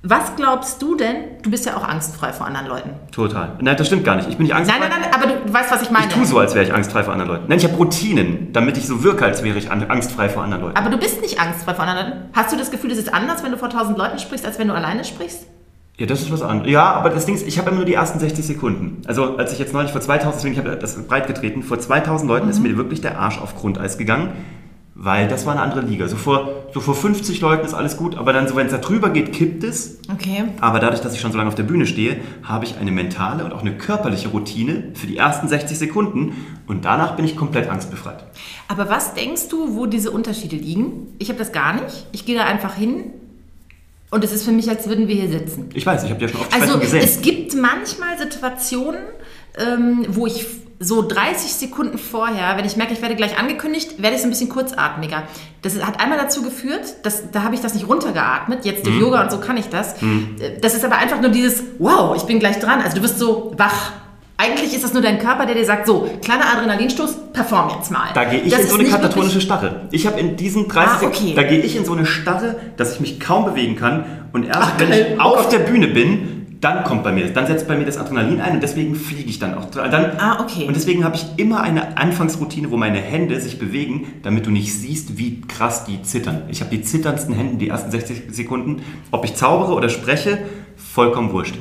was 0.03 0.35
glaubst 0.35 0.81
du 0.81 0.95
denn? 0.95 1.15
Du 1.43 1.51
bist 1.51 1.63
ja 1.67 1.77
auch 1.77 1.87
angstfrei 1.87 2.33
vor 2.33 2.47
anderen 2.47 2.67
Leuten. 2.67 2.89
Total. 3.11 3.51
Nein, 3.61 3.77
das 3.77 3.85
stimmt 3.85 4.03
gar 4.03 4.15
nicht. 4.15 4.29
Ich 4.29 4.37
bin 4.37 4.47
nicht 4.47 4.55
angstfrei. 4.55 4.79
Nein, 4.79 4.89
nein, 4.89 5.01
nein, 5.01 5.13
aber 5.13 5.27
du 5.27 5.53
weißt, 5.53 5.71
was 5.71 5.83
ich 5.83 5.91
meine. 5.91 6.07
Ich 6.07 6.13
tue 6.13 6.25
so, 6.25 6.39
als 6.39 6.55
wäre 6.55 6.65
ich 6.65 6.73
angstfrei 6.73 7.03
vor 7.03 7.13
anderen 7.13 7.31
Leuten. 7.31 7.45
Nein, 7.47 7.59
ich 7.59 7.65
habe 7.65 7.75
Routinen, 7.75 8.51
damit 8.51 8.77
ich 8.77 8.87
so 8.87 9.03
wirke, 9.03 9.25
als 9.25 9.43
wäre 9.43 9.59
ich 9.59 9.69
angstfrei 9.69 10.27
vor 10.27 10.43
anderen 10.43 10.63
Leuten. 10.63 10.77
Aber 10.77 10.89
du 10.89 10.97
bist 10.97 11.21
nicht 11.21 11.39
angstfrei 11.39 11.75
vor 11.75 11.85
anderen 11.85 12.09
Leuten. 12.09 12.29
Hast 12.33 12.51
du 12.51 12.57
das 12.57 12.71
Gefühl, 12.71 12.89
es 12.89 12.97
ist 12.97 13.13
anders, 13.13 13.43
wenn 13.43 13.51
du 13.51 13.59
vor 13.59 13.69
tausend 13.69 13.99
Leuten 13.99 14.17
sprichst, 14.17 14.43
als 14.43 14.57
wenn 14.57 14.69
du 14.69 14.73
alleine 14.73 15.03
sprichst? 15.03 15.45
Ja, 15.97 16.07
das 16.07 16.21
ist 16.21 16.31
was 16.31 16.41
anderes. 16.41 16.71
Ja, 16.71 16.93
aber 16.93 17.11
das 17.11 17.27
Ding 17.27 17.35
ist, 17.35 17.47
ich 17.47 17.59
habe 17.59 17.69
immer 17.69 17.77
nur 17.77 17.85
die 17.85 17.93
ersten 17.93 18.17
60 18.17 18.43
Sekunden. 18.43 19.03
Also 19.05 19.37
als 19.37 19.53
ich 19.53 19.59
jetzt 19.59 19.71
neulich 19.71 19.91
vor 19.91 20.01
2000, 20.01 20.35
deswegen 20.35 20.53
ich 20.53 20.59
habe 20.59 20.75
das 20.77 20.95
breit 21.03 21.27
getreten, 21.27 21.61
vor 21.61 21.79
2000 21.79 22.27
Leuten 22.27 22.45
mhm. 22.45 22.51
ist 22.51 22.59
mir 22.59 22.75
wirklich 22.75 23.01
der 23.01 23.19
Arsch 23.19 23.39
auf 23.39 23.55
Grundeis 23.55 23.99
gegangen, 23.99 24.31
Weil 25.03 25.27
das 25.27 25.47
war 25.47 25.53
eine 25.53 25.63
andere 25.63 25.81
Liga. 25.81 26.07
So 26.07 26.15
vor, 26.15 26.67
so 26.75 26.79
vor 26.79 26.93
50 26.93 27.41
Leuten 27.41 27.65
ist 27.65 27.73
alles 27.73 27.97
gut, 27.97 28.15
aber 28.17 28.33
dann 28.33 28.47
so, 28.47 28.55
wenn 28.55 28.67
es 28.67 28.71
da 28.71 28.77
drüber 28.77 29.09
geht, 29.09 29.33
kippt 29.33 29.63
es. 29.63 29.97
Okay. 30.13 30.43
Aber 30.59 30.79
dadurch, 30.79 31.01
dass 31.01 31.15
ich 31.15 31.21
schon 31.21 31.31
so 31.31 31.39
lange 31.39 31.47
auf 31.47 31.55
der 31.55 31.63
Bühne 31.63 31.87
stehe, 31.87 32.17
habe 32.43 32.65
ich 32.65 32.77
eine 32.77 32.91
mentale 32.91 33.43
und 33.43 33.51
auch 33.51 33.61
eine 33.61 33.75
körperliche 33.75 34.27
Routine 34.27 34.91
für 34.93 35.07
die 35.07 35.17
ersten 35.17 35.47
60 35.47 35.75
Sekunden 35.79 36.33
und 36.67 36.85
danach 36.85 37.15
bin 37.15 37.25
ich 37.25 37.35
komplett 37.35 37.67
angstbefreit. 37.67 38.23
Aber 38.67 38.89
was 38.89 39.15
denkst 39.15 39.47
du, 39.49 39.75
wo 39.75 39.87
diese 39.87 40.11
Unterschiede 40.11 40.55
liegen? 40.55 41.07
Ich 41.17 41.29
habe 41.29 41.39
das 41.39 41.51
gar 41.51 41.73
nicht. 41.81 42.05
Ich 42.11 42.27
gehe 42.27 42.35
da 42.37 42.43
einfach 42.45 42.75
hin 42.75 43.05
und 44.11 44.23
es 44.23 44.31
ist 44.31 44.43
für 44.45 44.51
mich, 44.51 44.69
als 44.69 44.87
würden 44.87 45.07
wir 45.07 45.15
hier 45.15 45.29
sitzen. 45.29 45.69
Ich 45.73 45.83
weiß, 45.83 46.03
ich 46.03 46.11
habe 46.11 46.21
ja 46.21 46.27
schon 46.27 46.41
oft 46.41 46.53
Also 46.53 46.77
gesehen. 46.77 47.01
es 47.03 47.23
gibt 47.23 47.55
manchmal 47.55 48.19
Situationen, 48.19 49.01
ähm, 49.57 50.05
wo 50.09 50.27
ich 50.27 50.45
so 50.83 51.03
30 51.07 51.53
Sekunden 51.53 51.99
vorher, 51.99 52.57
wenn 52.57 52.65
ich 52.65 52.75
merke, 52.75 52.93
ich 52.93 53.01
werde 53.03 53.15
gleich 53.15 53.37
angekündigt, 53.37 54.01
werde 54.01 54.15
ich 54.15 54.21
so 54.23 54.27
ein 54.27 54.31
bisschen 54.31 54.49
kurzatmiger. 54.49 55.23
Das 55.61 55.79
hat 55.85 56.01
einmal 56.01 56.17
dazu 56.17 56.41
geführt, 56.41 56.81
dass, 57.03 57.29
da 57.31 57.43
habe 57.43 57.53
ich 57.53 57.61
das 57.61 57.75
nicht 57.75 57.87
runtergeatmet. 57.87 58.65
Jetzt 58.65 58.85
durch 58.87 58.99
Yoga 58.99 59.21
und 59.21 59.31
so 59.31 59.37
kann 59.39 59.57
ich 59.57 59.67
das. 59.69 59.93
Äh, 60.01 60.59
Das 60.59 60.73
ist 60.73 60.83
aber 60.83 60.97
einfach 60.97 61.21
nur 61.21 61.29
dieses, 61.29 61.61
wow, 61.77 62.15
ich 62.17 62.23
bin 62.23 62.39
gleich 62.39 62.57
dran. 62.59 62.81
Also 62.81 62.97
du 62.97 63.03
wirst 63.03 63.19
so 63.19 63.53
wach. 63.57 63.91
Eigentlich 64.37 64.73
ist 64.73 64.83
das 64.83 64.91
nur 64.93 65.03
dein 65.03 65.19
Körper, 65.19 65.45
der 65.45 65.53
dir 65.53 65.65
sagt, 65.65 65.85
so, 65.85 66.09
kleiner 66.23 66.45
Adrenalinstoß, 66.51 67.31
perform 67.31 67.69
jetzt 67.77 67.91
mal. 67.91 68.07
Da 68.15 68.23
gehe 68.23 68.39
ich 68.39 68.51
Das 68.51 68.61
in 68.61 68.67
so 68.69 68.79
eine 68.79 68.89
katatonische 68.89 69.39
Starre. 69.39 69.81
Ich 69.91 70.07
habe 70.07 70.19
in 70.19 70.35
diesen 70.35 70.67
30 70.67 70.89
Ah, 70.89 70.95
okay. 70.95 71.13
Sekunden, 71.13 71.35
da 71.35 71.43
gehe 71.43 71.59
ich 71.59 71.75
in 71.75 71.85
so 71.85 71.93
eine 71.93 72.07
Starre, 72.07 72.55
dass 72.75 72.95
ich 72.95 72.99
mich 73.01 73.19
kaum 73.19 73.45
bewegen 73.45 73.75
kann. 73.75 74.03
Und 74.33 74.45
erst 74.47 74.59
Ach, 74.63 74.71
wenn 74.79 74.89
geil. 74.89 75.11
ich 75.13 75.19
Oh 75.19 75.25
auf 75.27 75.43
Gott. 75.43 75.51
der 75.51 75.59
Bühne 75.59 75.89
bin, 75.89 76.40
dann 76.61 76.83
kommt 76.83 77.03
bei 77.03 77.11
mir, 77.11 77.27
dann 77.33 77.47
setzt 77.47 77.67
bei 77.67 77.75
mir 77.75 77.85
das 77.85 77.97
Adrenalin 77.97 78.39
ein 78.39 78.53
und 78.53 78.63
deswegen 78.63 78.93
fliege 78.95 79.29
ich 79.29 79.39
dann 79.39 79.55
auch. 79.55 79.65
Dann, 79.71 80.17
Ah, 80.19 80.39
okay. 80.41 80.67
Und 80.67 80.75
deswegen 80.75 81.03
habe 81.03 81.15
ich 81.15 81.25
immer 81.37 81.61
eine 81.61 81.97
Anfangsroutine, 81.97 82.69
wo 82.69 82.77
meine 82.77 82.99
Hände 82.99 83.41
sich 83.41 83.57
bewegen, 83.57 84.13
damit 84.21 84.45
du 84.45 84.51
nicht 84.51 84.71
siehst, 84.71 85.17
wie 85.17 85.41
krass 85.41 85.85
die 85.85 86.03
zittern. 86.03 86.43
Ich 86.49 86.61
habe 86.61 86.69
die 86.69 86.83
zitterndsten 86.83 87.33
Hände 87.33 87.57
die 87.57 87.69
ersten 87.69 87.89
60 87.89 88.25
Sekunden. 88.29 88.83
Ob 89.09 89.25
ich 89.25 89.33
zaubere 89.33 89.73
oder 89.73 89.89
spreche, 89.89 90.37
vollkommen 90.77 91.31
wurscht. 91.31 91.55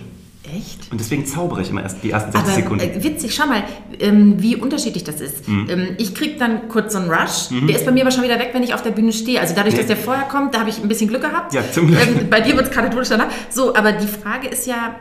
Echt? 0.56 0.90
Und 0.90 0.98
deswegen 1.00 1.26
zaubere 1.26 1.62
ich 1.62 1.70
immer 1.70 1.82
erst 1.82 2.02
die 2.02 2.10
ersten 2.10 2.32
60 2.32 2.48
Aber 2.48 2.54
Sekunden. 2.62 2.84
äh, 2.84 3.04
witzig, 3.04 3.34
schau 3.34 3.46
mal, 3.46 3.62
ähm, 4.00 4.36
wie 4.42 4.56
unterschiedlich 4.56 5.04
das 5.04 5.20
ist. 5.20 5.46
Mhm. 5.48 5.66
Ähm, 5.70 5.88
ich 5.98 6.14
krieg 6.14 6.38
dann 6.38 6.68
kurz 6.68 6.92
so 6.92 6.98
einen 6.98 7.10
Rush, 7.10 7.48
der 7.68 7.76
ist 7.76 7.84
bei 7.84 7.92
mir 7.92 8.02
aber 8.02 8.10
schon 8.10 8.24
wieder 8.24 8.38
weg, 8.38 8.50
wenn 8.52 8.62
ich 8.62 8.74
auf 8.74 8.82
der 8.82 8.90
Bühne 8.90 9.12
stehe. 9.12 9.40
Also 9.40 9.54
dadurch, 9.54 9.74
Nee. 9.74 9.80
dass 9.80 9.88
der 9.88 9.96
vorher 9.96 10.24
kommt, 10.24 10.54
da 10.54 10.60
habe 10.60 10.70
ich 10.70 10.78
ein 10.82 10.88
bisschen 10.88 11.08
Glück 11.08 11.22
gehabt. 11.22 11.52
Ja, 11.54 11.62
zum 11.70 11.86
Glück. 11.88 12.00
Ähm, 12.06 12.28
bei 12.30 12.40
dir 12.40 12.56
wird 12.56 12.66
es 12.68 12.72
katatonisch 12.72 13.08
danach. 13.10 13.28
So, 13.50 13.74
aber 13.74 13.92
die 13.92 14.06
Frage 14.08 14.48
ist 14.48 14.66
ja, 14.66 14.96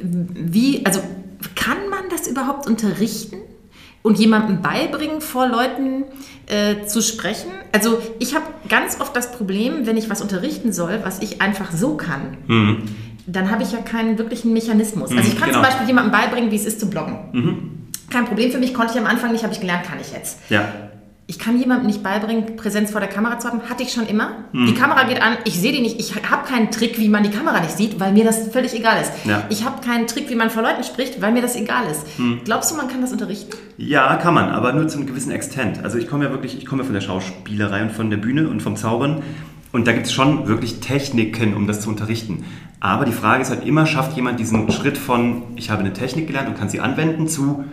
wie, 0.00 0.84
also 0.86 1.00
kann 1.54 1.88
man 1.90 2.00
das 2.10 2.28
überhaupt 2.28 2.66
unterrichten? 2.66 3.36
Und 4.00 4.16
jemandem 4.18 4.62
beibringen, 4.62 5.20
vor 5.20 5.48
Leuten 5.48 6.04
äh, 6.46 6.86
zu 6.86 7.02
sprechen. 7.02 7.50
Also 7.72 8.00
ich 8.20 8.34
habe 8.34 8.44
ganz 8.68 9.00
oft 9.00 9.14
das 9.14 9.32
Problem, 9.32 9.86
wenn 9.86 9.96
ich 9.96 10.08
was 10.08 10.22
unterrichten 10.22 10.72
soll, 10.72 11.00
was 11.02 11.20
ich 11.20 11.42
einfach 11.42 11.72
so 11.72 11.96
kann, 11.96 12.36
dann 13.28 13.50
habe 13.50 13.62
ich 13.62 13.72
ja 13.72 13.78
keinen 13.78 14.18
wirklichen 14.18 14.52
Mechanismus. 14.52 15.10
Also 15.10 15.22
ich 15.22 15.38
kann 15.38 15.50
genau. 15.50 15.60
zum 15.60 15.62
Beispiel 15.62 15.86
jemandem 15.86 16.12
beibringen, 16.12 16.50
wie 16.50 16.56
es 16.56 16.64
ist 16.64 16.80
zu 16.80 16.88
bloggen. 16.88 17.88
Kein 18.10 18.24
Problem 18.24 18.50
für 18.50 18.58
mich, 18.58 18.72
konnte 18.72 18.94
ich 18.94 18.98
am 18.98 19.06
Anfang 19.06 19.32
nicht, 19.32 19.44
habe 19.44 19.52
ich 19.52 19.60
gelernt, 19.60 19.84
kann 19.84 20.00
ich 20.00 20.12
jetzt. 20.12 20.38
Ja. 20.48 20.64
Ich 21.30 21.38
kann 21.38 21.58
jemandem 21.58 21.88
nicht 21.88 22.02
beibringen, 22.02 22.56
Präsenz 22.56 22.90
vor 22.90 23.02
der 23.02 23.10
Kamera 23.10 23.38
zu 23.38 23.48
haben. 23.48 23.60
Hatte 23.68 23.82
ich 23.82 23.92
schon 23.92 24.06
immer. 24.06 24.30
Hm. 24.52 24.64
Die 24.64 24.72
Kamera 24.72 25.04
geht 25.04 25.20
an, 25.20 25.36
ich 25.44 25.60
sehe 25.60 25.72
die 25.72 25.82
nicht. 25.82 26.00
Ich 26.00 26.14
habe 26.14 26.48
keinen 26.48 26.70
Trick, 26.70 26.98
wie 26.98 27.10
man 27.10 27.22
die 27.22 27.28
Kamera 27.28 27.60
nicht 27.60 27.76
sieht, 27.76 28.00
weil 28.00 28.14
mir 28.14 28.24
das 28.24 28.48
völlig 28.48 28.72
egal 28.72 29.02
ist. 29.02 29.12
Ja. 29.26 29.44
Ich 29.50 29.62
habe 29.62 29.84
keinen 29.84 30.06
Trick, 30.06 30.30
wie 30.30 30.34
man 30.34 30.48
vor 30.48 30.62
Leuten 30.62 30.84
spricht, 30.84 31.20
weil 31.20 31.32
mir 31.32 31.42
das 31.42 31.54
egal 31.54 31.84
ist. 31.90 32.06
Glaubst 32.46 32.70
du, 32.70 32.76
man 32.76 32.88
kann 32.88 33.02
das 33.02 33.12
unterrichten? 33.12 33.54
Ja, 33.76 34.16
kann 34.16 34.32
man, 34.32 34.48
aber 34.48 34.72
nur 34.72 34.88
zu 34.88 34.96
einem 34.96 35.06
gewissen 35.06 35.30
Extent. 35.30 35.84
Also 35.84 35.98
ich 35.98 36.08
komme 36.08 36.24
ja 36.24 36.30
wirklich, 36.30 36.56
ich 36.56 36.64
komme 36.64 36.80
ja 36.80 36.86
von 36.86 36.94
der 36.94 37.02
Schauspielerei 37.02 37.82
und 37.82 37.92
von 37.92 38.08
der 38.08 38.16
Bühne 38.16 38.48
und 38.48 38.62
vom 38.62 38.76
Zaubern. 38.76 39.22
Und 39.72 39.86
da 39.86 39.92
gibt 39.92 40.06
es 40.06 40.12
schon 40.12 40.48
wirklich 40.48 40.80
Techniken, 40.80 41.54
um 41.54 41.66
das 41.66 41.80
zu 41.82 41.88
unterrichten. 41.90 42.44
Aber 42.80 43.04
die 43.04 43.12
Frage 43.12 43.42
ist 43.42 43.50
halt 43.50 43.66
immer, 43.66 43.86
schafft 43.86 44.16
jemand 44.16 44.38
diesen 44.40 44.70
Schritt 44.70 44.96
von, 44.96 45.42
ich 45.56 45.70
habe 45.70 45.80
eine 45.80 45.92
Technik 45.92 46.26
gelernt 46.26 46.48
und 46.48 46.56
kann 46.58 46.68
sie 46.68 46.80
anwenden, 46.80 47.28
zu, 47.28 47.64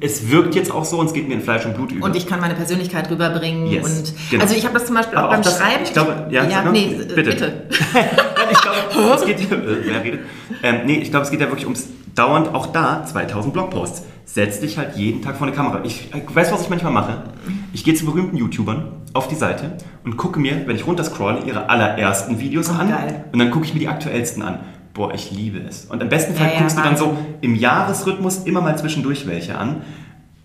es 0.00 0.30
wirkt 0.30 0.54
jetzt 0.54 0.70
auch 0.70 0.84
so 0.84 0.98
und 0.98 1.06
es 1.06 1.12
geht 1.14 1.28
mir 1.28 1.34
in 1.34 1.40
Fleisch 1.40 1.64
und 1.64 1.74
Blut 1.74 1.92
über. 1.92 2.04
Und 2.04 2.14
ich 2.14 2.26
kann 2.26 2.38
meine 2.40 2.54
Persönlichkeit 2.54 3.10
rüberbringen. 3.10 3.66
Yes, 3.66 3.86
und 3.86 4.12
genau. 4.30 4.42
Also 4.42 4.54
ich 4.54 4.64
habe 4.64 4.74
das 4.74 4.86
zum 4.86 4.94
Beispiel 4.94 5.16
Aber 5.16 5.28
auch 5.28 5.32
beim 5.32 5.42
das- 5.42 5.56
Schreiben. 5.58 5.82
ich 5.84 5.92
glaube- 5.92 6.26
ja, 6.30 6.44
ja 6.44 6.70
nee, 6.70 6.94
Bitte. 6.98 7.14
bitte. 7.22 7.52
Nein, 7.94 8.04
ich 8.50 8.60
glaube, 8.60 8.76
es 9.16 9.24
geht, 9.24 9.50
äh, 9.50 9.56
wer 9.86 10.04
redet? 10.04 10.20
Ähm, 10.62 10.80
nee, 10.84 10.98
ich 10.98 11.10
glaube, 11.10 11.24
es 11.24 11.30
geht 11.30 11.40
ja 11.40 11.46
wirklich 11.48 11.64
ums 11.66 11.88
dauernd, 12.14 12.54
auch 12.54 12.66
da, 12.66 13.04
2000 13.06 13.52
Blogposts. 13.54 14.02
Setz 14.32 14.60
dich 14.60 14.78
halt 14.78 14.96
jeden 14.96 15.20
Tag 15.20 15.36
vor 15.36 15.46
eine 15.46 15.54
Kamera. 15.54 15.82
Ich 15.84 16.08
äh, 16.14 16.22
weiß, 16.26 16.50
was 16.52 16.62
ich 16.62 16.70
manchmal 16.70 16.90
mache. 16.92 17.22
Ich 17.74 17.84
gehe 17.84 17.92
zu 17.92 18.06
berühmten 18.06 18.38
YouTubern 18.38 18.86
auf 19.12 19.28
die 19.28 19.34
Seite 19.34 19.76
und 20.04 20.16
gucke 20.16 20.40
mir, 20.40 20.62
wenn 20.66 20.74
ich 20.74 20.86
runterscrolle, 20.86 21.42
ihre 21.44 21.68
allerersten 21.68 22.40
Videos 22.40 22.70
Oh, 22.70 22.80
an. 22.80 22.88
geil. 22.88 23.24
Und 23.30 23.38
dann 23.38 23.50
gucke 23.50 23.66
ich 23.66 23.74
mir 23.74 23.80
die 23.80 23.88
aktuellsten 23.88 24.42
an. 24.42 24.60
Boah, 24.94 25.12
ich 25.12 25.30
liebe 25.32 25.58
es. 25.58 25.84
Und 25.84 26.00
im 26.00 26.08
besten 26.08 26.34
Fall 26.34 26.46
Ja, 26.46 26.52
ja, 26.54 26.58
guckst 26.60 26.78
du 26.78 26.82
dann 26.82 26.96
so 26.96 27.14
im 27.42 27.54
Jahresrhythmus 27.56 28.44
immer 28.44 28.62
mal 28.62 28.78
zwischendurch 28.78 29.26
welche 29.26 29.58
an. 29.58 29.82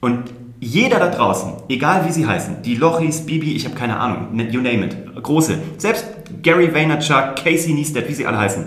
Und 0.02 0.23
jeder 0.60 1.00
da 1.00 1.08
draußen, 1.10 1.54
egal 1.69 2.06
wie 2.06 2.12
sie 2.12 2.28
heißen, 2.28 2.63
die 2.63 2.76
Lochis, 2.76 3.26
Bibi, 3.26 3.54
ich 3.56 3.63
habe 3.63 3.76
keine 3.76 3.97
Ahnung, 4.02 4.36
ne- 4.36 4.50
you 4.50 4.60
name 4.60 4.86
it, 4.86 4.97
große, 5.23 5.60
selbst 5.78 6.06
Gary 6.43 6.73
Vaynerchuk, 6.73 7.38
Casey 7.41 7.73
Neistat, 7.73 8.10
wie 8.10 8.13
sie 8.13 8.26
alle 8.26 8.38
heißen, 8.39 8.65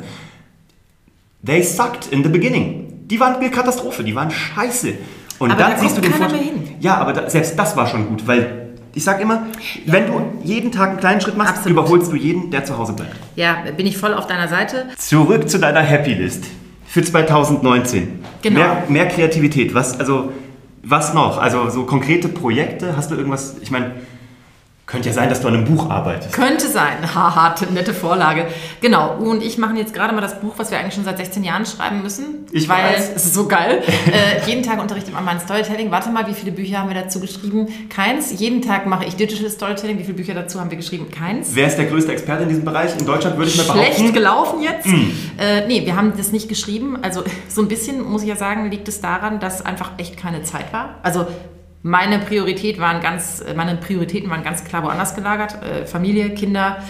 they 1.44 1.62
sucked 1.62 2.06
in 2.10 2.22
the 2.22 2.28
beginning. 2.30 2.79
Die 3.10 3.18
waren 3.18 3.36
eine 3.36 3.50
Katastrophe, 3.50 4.04
die 4.04 4.14
waren 4.14 4.30
scheiße. 4.30 4.94
Und 5.38 5.50
Aber 5.50 5.60
dann 5.62 5.72
da 5.72 5.78
siehst 5.78 5.96
du 5.96 6.00
den 6.00 6.12
Vorteil-. 6.14 6.40
Ja, 6.80 6.96
aber 6.96 7.12
da, 7.12 7.28
selbst 7.28 7.58
das 7.58 7.76
war 7.76 7.86
schon 7.86 8.08
gut, 8.08 8.26
weil 8.26 8.70
ich 8.94 9.04
sag 9.04 9.20
immer, 9.20 9.46
wenn 9.86 10.06
du 10.06 10.20
jeden 10.42 10.72
Tag 10.72 10.90
einen 10.90 10.98
kleinen 10.98 11.20
Schritt 11.20 11.36
machst, 11.36 11.58
Absolut. 11.58 11.78
überholst 11.78 12.12
du 12.12 12.16
jeden, 12.16 12.50
der 12.50 12.64
zu 12.64 12.76
Hause 12.76 12.92
bleibt. 12.92 13.14
Ja, 13.36 13.58
bin 13.76 13.86
ich 13.86 13.96
voll 13.96 14.14
auf 14.14 14.26
deiner 14.26 14.48
Seite. 14.48 14.86
Zurück 14.96 15.48
zu 15.48 15.58
deiner 15.58 15.80
Happy 15.80 16.14
List 16.14 16.44
für 16.86 17.02
2019. 17.02 18.24
Genau. 18.42 18.58
Mehr, 18.58 18.82
mehr 18.88 19.08
Kreativität. 19.08 19.74
Was, 19.74 19.98
also, 19.98 20.32
was 20.82 21.14
noch? 21.14 21.38
Also 21.38 21.70
so 21.70 21.84
konkrete 21.84 22.28
Projekte? 22.28 22.96
Hast 22.96 23.10
du 23.10 23.14
irgendwas? 23.14 23.56
Ich 23.60 23.70
meine, 23.70 23.92
könnte 24.90 25.08
ja 25.08 25.14
sein, 25.14 25.28
dass 25.28 25.40
du 25.40 25.48
an 25.48 25.54
einem 25.54 25.64
Buch 25.64 25.88
arbeitest. 25.88 26.32
Könnte 26.32 26.66
sein. 26.66 26.96
Haha, 27.14 27.54
nette 27.72 27.94
Vorlage. 27.94 28.46
Genau. 28.80 29.16
Und 29.18 29.42
ich 29.42 29.56
mache 29.56 29.74
jetzt 29.76 29.94
gerade 29.94 30.12
mal 30.14 30.20
das 30.20 30.40
Buch, 30.40 30.54
was 30.56 30.70
wir 30.70 30.78
eigentlich 30.78 30.94
schon 30.94 31.04
seit 31.04 31.16
16 31.16 31.44
Jahren 31.44 31.64
schreiben 31.64 32.02
müssen. 32.02 32.46
Ich 32.50 32.68
weil 32.68 32.94
weiß. 32.94 33.12
es 33.14 33.26
ist 33.26 33.34
so 33.34 33.46
geil. 33.46 33.82
äh, 34.06 34.48
jeden 34.48 34.64
Tag 34.64 34.80
unterrichte 34.80 35.10
ich 35.10 35.14
mal 35.14 35.22
mein 35.22 35.38
Storytelling. 35.38 35.90
Warte 35.92 36.10
mal, 36.10 36.26
wie 36.26 36.34
viele 36.34 36.50
Bücher 36.50 36.78
haben 36.78 36.88
wir 36.88 37.00
dazu 37.00 37.20
geschrieben? 37.20 37.68
Keins. 37.88 38.32
Jeden 38.40 38.62
Tag 38.62 38.86
mache 38.86 39.04
ich 39.04 39.14
Digital 39.14 39.48
Storytelling. 39.48 39.98
Wie 39.98 40.04
viele 40.04 40.16
Bücher 40.16 40.34
dazu 40.34 40.58
haben 40.58 40.70
wir 40.70 40.76
geschrieben? 40.76 41.08
Keins. 41.10 41.50
Wer 41.54 41.68
ist 41.68 41.76
der 41.76 41.86
größte 41.86 42.10
Experte 42.10 42.42
in 42.42 42.48
diesem 42.48 42.64
Bereich? 42.64 42.90
In 42.98 43.06
Deutschland 43.06 43.36
würde 43.36 43.50
ich 43.50 43.56
mal 43.56 43.64
Schlecht 43.64 43.96
behaupten. 43.96 44.12
gelaufen 44.12 44.62
jetzt. 44.62 44.86
Äh, 45.38 45.66
nee, 45.68 45.86
wir 45.86 45.94
haben 45.94 46.14
das 46.16 46.32
nicht 46.32 46.48
geschrieben. 46.48 46.98
Also 47.00 47.22
so 47.48 47.62
ein 47.62 47.68
bisschen, 47.68 48.02
muss 48.02 48.22
ich 48.22 48.28
ja 48.28 48.36
sagen, 48.36 48.68
liegt 48.70 48.88
es 48.88 49.00
daran, 49.00 49.38
dass 49.38 49.64
einfach 49.64 49.92
echt 49.98 50.16
keine 50.16 50.42
Zeit 50.42 50.72
war. 50.72 50.96
Also 51.04 51.26
meine 51.82 52.18
Priorität 52.18 52.78
waren 52.78 53.00
ganz, 53.00 53.40
äh, 53.40 53.54
meine 53.54 53.76
Prioritäten 53.76 54.30
waren 54.30 54.42
ganz 54.42 54.64
klar 54.64 54.82
woanders 54.82 55.14
gelagert. 55.14 55.62
Äh, 55.62 55.86
Familie, 55.86 56.30
Kinder, 56.30 56.82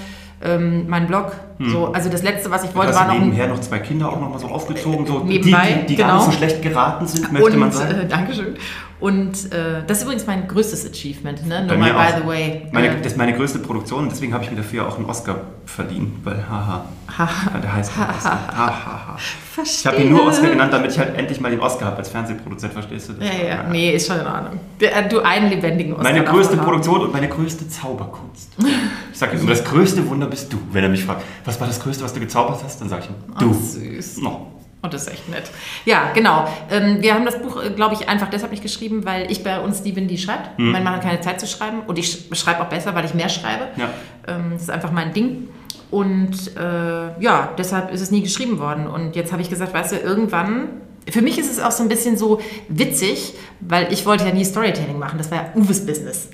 ähm, 0.42 0.88
mein 0.88 1.06
Blog. 1.06 1.32
So, 1.62 1.92
also 1.92 2.08
das 2.08 2.22
Letzte, 2.22 2.50
was 2.50 2.64
ich 2.64 2.74
wollte, 2.74 2.94
war 2.94 3.06
noch 3.06 3.12
nebenher 3.12 3.46
noch 3.46 3.60
zwei 3.60 3.80
Kinder 3.80 4.08
auch 4.08 4.18
noch 4.18 4.30
mal 4.30 4.38
so 4.38 4.46
aufgezogen, 4.46 5.06
so 5.06 5.18
Nebenbei, 5.18 5.72
die, 5.72 5.80
die, 5.80 5.86
die 5.88 5.96
gar 5.96 6.08
genau. 6.08 6.20
nicht 6.20 6.32
so 6.32 6.38
schlecht 6.38 6.62
geraten 6.62 7.06
sind, 7.06 7.30
möchte 7.30 7.50
und, 7.50 7.58
man 7.58 7.70
sagen. 7.70 8.00
Äh, 8.00 8.08
Dankeschön. 8.08 8.56
Und 8.98 9.52
äh, 9.52 9.82
das 9.86 9.98
ist 9.98 10.04
übrigens 10.04 10.26
mein 10.26 10.46
größtes 10.48 10.90
Achievement, 10.90 11.46
ne? 11.46 11.66
Nur 11.66 11.76
mal 11.76 11.92
by 11.92 12.20
the 12.20 12.26
way. 12.26 12.66
Meine, 12.72 12.88
Äh, 12.88 12.96
das 12.98 13.12
ist 13.12 13.18
meine 13.18 13.34
größte 13.34 13.58
Produktion 13.58 14.04
und 14.04 14.12
deswegen 14.12 14.32
habe 14.32 14.44
ich 14.44 14.50
mir 14.50 14.58
dafür 14.58 14.88
auch 14.88 14.96
einen 14.96 15.06
Oscar 15.06 15.36
verdient, 15.66 16.24
weil 16.24 16.46
haha. 16.48 16.84
Haha. 17.18 17.50
Ja, 17.54 17.60
der 17.60 17.74
heißt 17.74 17.96
halt 17.96 18.10
Oscar. 18.10 18.30
Ha, 18.32 18.66
ha, 18.66 19.06
ha. 19.08 19.16
Ich 19.18 19.24
verstehe. 19.54 19.92
habe 19.92 20.02
ihn 20.02 20.10
nur 20.10 20.26
Oscar 20.26 20.48
genannt, 20.48 20.72
damit 20.72 20.92
ich 20.92 20.98
halt 20.98 21.16
endlich 21.16 21.40
mal 21.40 21.50
den 21.50 21.60
Oscar 21.60 21.86
habe 21.86 21.96
als 21.98 22.08
Fernsehproduzent, 22.10 22.72
verstehst 22.72 23.08
du 23.08 23.12
das? 23.14 23.26
Ja, 23.26 23.46
ja, 23.46 23.62
nee, 23.70 23.90
ist 23.92 24.06
schon 24.06 24.20
in 24.20 24.26
Ordnung. 24.26 24.60
Der, 24.80 24.96
äh, 24.96 25.08
du 25.08 25.20
einen 25.20 25.50
lebendigen 25.50 25.92
Oscar 25.94 26.04
Meine 26.04 26.24
größte 26.24 26.56
haben. 26.56 26.64
Produktion 26.64 27.00
und 27.00 27.12
meine 27.12 27.28
größte 27.28 27.68
Zauberkunst. 27.68 28.52
Sage 29.20 29.36
immer, 29.36 29.50
das 29.50 29.64
größte 29.64 30.08
Wunder 30.08 30.26
bist 30.26 30.52
du. 30.52 30.58
Wenn 30.72 30.82
er 30.82 30.88
mich 30.90 31.04
fragt, 31.04 31.22
was 31.44 31.60
war 31.60 31.66
das 31.66 31.78
Größte, 31.80 32.02
was 32.04 32.12
du 32.14 32.20
gezaubert 32.20 32.60
hast, 32.64 32.80
dann 32.80 32.88
sage 32.88 33.04
ich 33.04 33.10
ihm, 33.10 33.14
du. 33.38 33.54
Ach, 33.56 33.62
süß. 33.62 34.18
No. 34.22 34.46
Und 34.82 34.94
das 34.94 35.02
ist 35.02 35.12
echt 35.12 35.28
nett. 35.28 35.50
Ja, 35.84 36.10
genau. 36.14 36.48
Ähm, 36.70 37.02
wir 37.02 37.14
haben 37.14 37.26
das 37.26 37.38
Buch, 37.42 37.60
glaube 37.76 37.94
ich, 37.94 38.08
einfach 38.08 38.30
deshalb 38.30 38.50
nicht 38.50 38.62
geschrieben, 38.62 39.04
weil 39.04 39.30
ich 39.30 39.44
bei 39.44 39.60
uns 39.60 39.82
die 39.82 39.92
bin, 39.92 40.08
die 40.08 40.16
schreibt. 40.16 40.58
Mein 40.58 40.82
Mann 40.82 40.94
hat 40.94 41.02
keine 41.02 41.20
Zeit 41.20 41.38
zu 41.38 41.46
schreiben 41.46 41.80
und 41.86 41.98
ich 41.98 42.06
sch- 42.06 42.34
schreibe 42.34 42.62
auch 42.62 42.68
besser, 42.70 42.94
weil 42.94 43.04
ich 43.04 43.12
mehr 43.12 43.28
schreibe. 43.28 43.68
Ja. 43.76 43.90
Ähm, 44.26 44.52
das 44.54 44.62
ist 44.62 44.70
einfach 44.70 44.90
mein 44.90 45.12
Ding. 45.12 45.48
Und 45.90 46.56
äh, 46.56 47.20
ja, 47.22 47.50
deshalb 47.58 47.92
ist 47.92 48.00
es 48.00 48.10
nie 48.10 48.22
geschrieben 48.22 48.58
worden. 48.58 48.86
Und 48.86 49.16
jetzt 49.16 49.32
habe 49.32 49.42
ich 49.42 49.50
gesagt, 49.50 49.74
weißt 49.74 49.92
du, 49.92 49.96
irgendwann. 49.96 50.68
Für 51.10 51.20
mich 51.22 51.38
ist 51.38 51.50
es 51.50 51.60
auch 51.60 51.72
so 51.72 51.82
ein 51.82 51.88
bisschen 51.88 52.16
so 52.16 52.40
witzig, 52.68 53.34
weil 53.60 53.92
ich 53.92 54.06
wollte 54.06 54.24
ja 54.26 54.32
nie 54.32 54.44
Storytelling 54.44 54.98
machen. 54.98 55.18
Das 55.18 55.30
war 55.30 55.38
ja 55.38 55.46
Uwes 55.56 55.84
Business. 55.84 56.28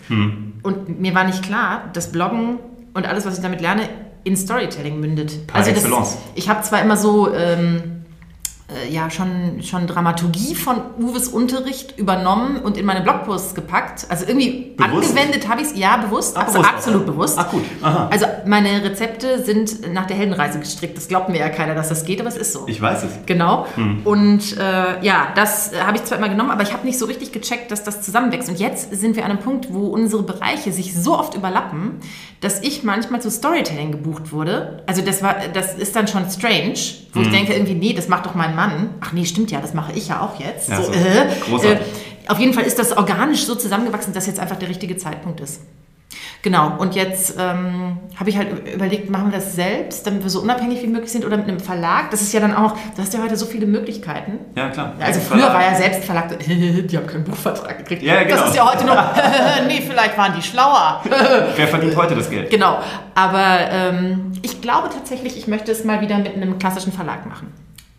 Und 0.63 1.01
mir 1.01 1.15
war 1.15 1.25
nicht 1.25 1.43
klar, 1.43 1.85
dass 1.95 2.13
Bloggen 2.13 2.59
und 2.97 3.07
alles, 3.07 3.25
was 3.27 3.37
ich 3.37 3.43
damit 3.43 3.61
lerne, 3.61 3.89
in 4.25 4.37
Storytelling 4.37 4.99
mündet. 4.99 5.33
Also 5.53 5.71
Par 5.71 5.77
excellence. 5.77 6.13
Das, 6.15 6.19
ich 6.35 6.49
habe 6.49 6.63
zwar 6.63 6.83
immer 6.83 6.97
so 6.97 7.33
ähm, 7.33 7.96
äh, 8.69 8.93
ja 8.93 9.11
schon, 9.11 9.63
schon 9.63 9.87
Dramaturgie 9.87 10.55
von 10.57 10.77
Uwes 10.99 11.29
Unterricht 11.29 11.97
übernommen 11.99 12.57
und 12.57 12.77
in 12.77 12.85
meine 12.85 13.01
Blogposts 13.03 13.55
gepackt. 13.55 14.07
Also 14.09 14.25
irgendwie 14.27 14.75
Bewusst? 14.77 15.11
angewendet 15.11 15.49
habe 15.49 15.61
ich 15.61 15.69
es, 15.69 15.77
ja, 15.79 15.97
bewusst, 15.99 16.37
Ah, 16.37 16.43
abso- 16.43 16.55
bewusst. 16.55 16.69
absolut 16.71 17.07
bewusst. 17.07 17.39
Ach 17.39 17.49
gut, 17.51 17.63
aha. 17.83 18.09
Also 18.11 18.27
meine 18.45 18.83
Rezepte 18.83 19.45
sind 19.45 19.93
nach 19.93 20.07
der 20.07 20.17
Heldenreise 20.17 20.59
gestrickt. 20.59 20.97
Das 20.97 21.07
glaubt 21.07 21.29
mir 21.29 21.39
ja 21.39 21.49
keiner, 21.49 21.75
dass 21.77 21.89
das 21.91 22.05
geht, 22.05 22.19
aber 22.21 22.29
es 22.29 22.37
ist 22.37 22.53
so. 22.53 22.65
Ich 22.67 22.81
weiß 22.83 23.05
es. 23.05 23.11
Genau. 23.27 23.67
Hm. 23.77 24.01
Und 24.05 24.57
äh, 24.59 25.05
ja, 25.05 25.29
das 25.37 25.73
äh, 25.73 25.77
habe 25.83 25.97
ich 25.99 26.05
zwar 26.05 26.19
immer 26.19 26.29
genommen, 26.29 26.51
aber 26.51 26.63
ich 26.65 26.73
habe 26.73 26.85
nicht 26.85 26.99
so 26.99 27.07
richtig 27.07 27.31
gecheckt, 27.33 27.71
dass 27.71 27.85
das 27.85 28.03
zusammenwächst. 28.03 28.49
Und 28.49 28.59
jetzt 28.59 28.93
sind 28.95 29.15
wir 29.15 29.25
an 29.25 29.31
einem 29.31 29.41
Punkt, 29.41 29.73
wo 29.73 29.87
unsere 29.89 30.23
Bereiche 30.25 30.73
sich 30.73 30.95
so 30.95 31.17
oft 31.17 31.35
überlappen, 31.35 32.01
dass 32.41 32.61
ich 32.63 32.83
manchmal 32.83 33.23
zu 33.23 33.31
Storytelling 33.31 33.93
gebucht 33.93 34.33
wurde. 34.33 34.83
Also 34.87 35.03
das 35.03 35.23
war, 35.23 35.37
das 35.55 35.75
ist 35.75 35.95
dann 35.97 36.09
schon 36.09 36.29
strange, 36.29 36.75
wo 37.13 37.21
Hm. 37.21 37.27
ich 37.27 37.31
denke 37.31 37.53
irgendwie, 37.55 37.75
nee, 37.75 37.93
das 37.95 38.09
macht 38.09 38.27
doch 38.27 38.35
mein 38.35 38.55
Mann. 38.57 38.95
Ach 39.01 39.13
nee, 39.13 39.25
stimmt 39.25 39.51
ja, 39.51 39.61
das 39.61 39.75
mache 39.75 39.93
ich 39.93 40.09
ja 40.09 40.21
auch 40.21 40.41
jetzt. 40.41 40.69
Ja, 40.69 40.83
so, 40.83 40.93
so. 40.93 40.93
äh, 40.93 41.75
äh, 41.75 41.79
auf 42.29 42.39
jeden 42.41 42.53
Fall 42.53 42.65
ist 42.65 42.79
das 42.79 42.97
organisch 42.97 43.45
so 43.45 43.55
zusammengewachsen, 43.55 44.13
dass 44.13 44.27
jetzt 44.27 44.41
einfach 44.41 44.57
der 44.57 44.69
richtige 44.69 44.97
Zeitpunkt 44.97 45.41
ist. 45.41 45.61
Genau, 46.43 46.77
und 46.79 46.95
jetzt 46.95 47.35
ähm, 47.41 47.99
habe 48.15 48.31
ich 48.31 48.37
halt 48.37 48.69
überlegt, 48.73 49.11
machen 49.11 49.33
wir 49.33 49.39
das 49.39 49.57
selbst, 49.57 50.07
damit 50.07 50.23
wir 50.23 50.31
so 50.31 50.41
unabhängig 50.41 50.81
wie 50.81 50.87
möglich 50.87 51.11
sind 51.11 51.25
oder 51.25 51.37
mit 51.37 51.49
einem 51.49 51.59
Verlag. 51.59 52.11
Das 52.13 52.23
ist 52.23 52.33
ja 52.33 52.39
dann 52.39 52.55
auch, 52.55 52.73
du 52.95 53.03
hast 53.03 53.13
ja 53.13 53.21
heute 53.21 53.37
so 53.37 53.47
viele 53.47 53.67
Möglichkeiten. 53.67 54.39
Ja, 54.55 54.69
klar. 54.69 54.95
Also 55.01 55.19
früher 55.19 55.53
war 55.53 55.61
ja 55.61 55.75
Selbstverlag, 55.75 56.31
so, 56.31 56.37
die 56.47 56.97
haben 56.97 57.07
keinen 57.07 57.25
Buchvertrag 57.25 57.79
gekriegt. 57.79 58.03
Ja, 58.03 58.23
genau. 58.23 58.37
Das 58.37 58.51
ist 58.51 58.57
ja 58.57 58.73
heute 58.73 58.87
noch, 58.87 58.97
nee, 59.67 59.83
vielleicht 59.85 60.17
waren 60.17 60.35
die 60.37 60.43
schlauer. 60.43 61.03
Wer 61.57 61.67
verdient 61.67 61.97
heute 61.97 62.15
das 62.15 62.31
Geld? 62.31 62.49
genau, 62.51 62.79
aber 63.17 63.59
ähm, 63.71 64.31
ich 64.43 64.61
glaube 64.61 64.89
tatsächlich, 64.91 65.37
ich 65.37 65.49
möchte 65.49 65.73
es 65.73 65.85
mal 65.85 66.01
wieder 66.01 66.19
mit 66.19 66.37
einem 66.37 66.61
klassischen 66.61 66.93
Verlag 66.93 67.27
machen. 67.27 67.53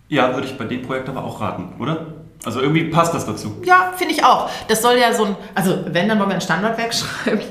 Ja, 0.10 0.34
würde 0.34 0.48
ich 0.48 0.58
bei 0.58 0.66
dem 0.66 0.82
Projekt 0.84 1.10
aber 1.10 1.24
auch 1.24 1.42
raten, 1.42 1.74
oder? 1.80 2.08
Also 2.46 2.62
irgendwie 2.62 2.86
passt 2.86 3.14
das 3.14 3.26
dazu. 3.26 3.56
Ja, 3.66 3.94
finde 3.98 4.14
ich 4.14 4.24
auch. 4.24 4.50
Das 4.68 4.82
soll 4.82 4.96
ja 4.98 5.14
so 5.14 5.26
ein, 5.26 5.36
also 5.56 5.78
wenn, 5.92 6.08
dann 6.08 6.18
wollen 6.20 6.30
wir 6.30 6.36
ein 6.36 6.42
Standardwerk 6.42 6.94
schreiben. 6.94 7.42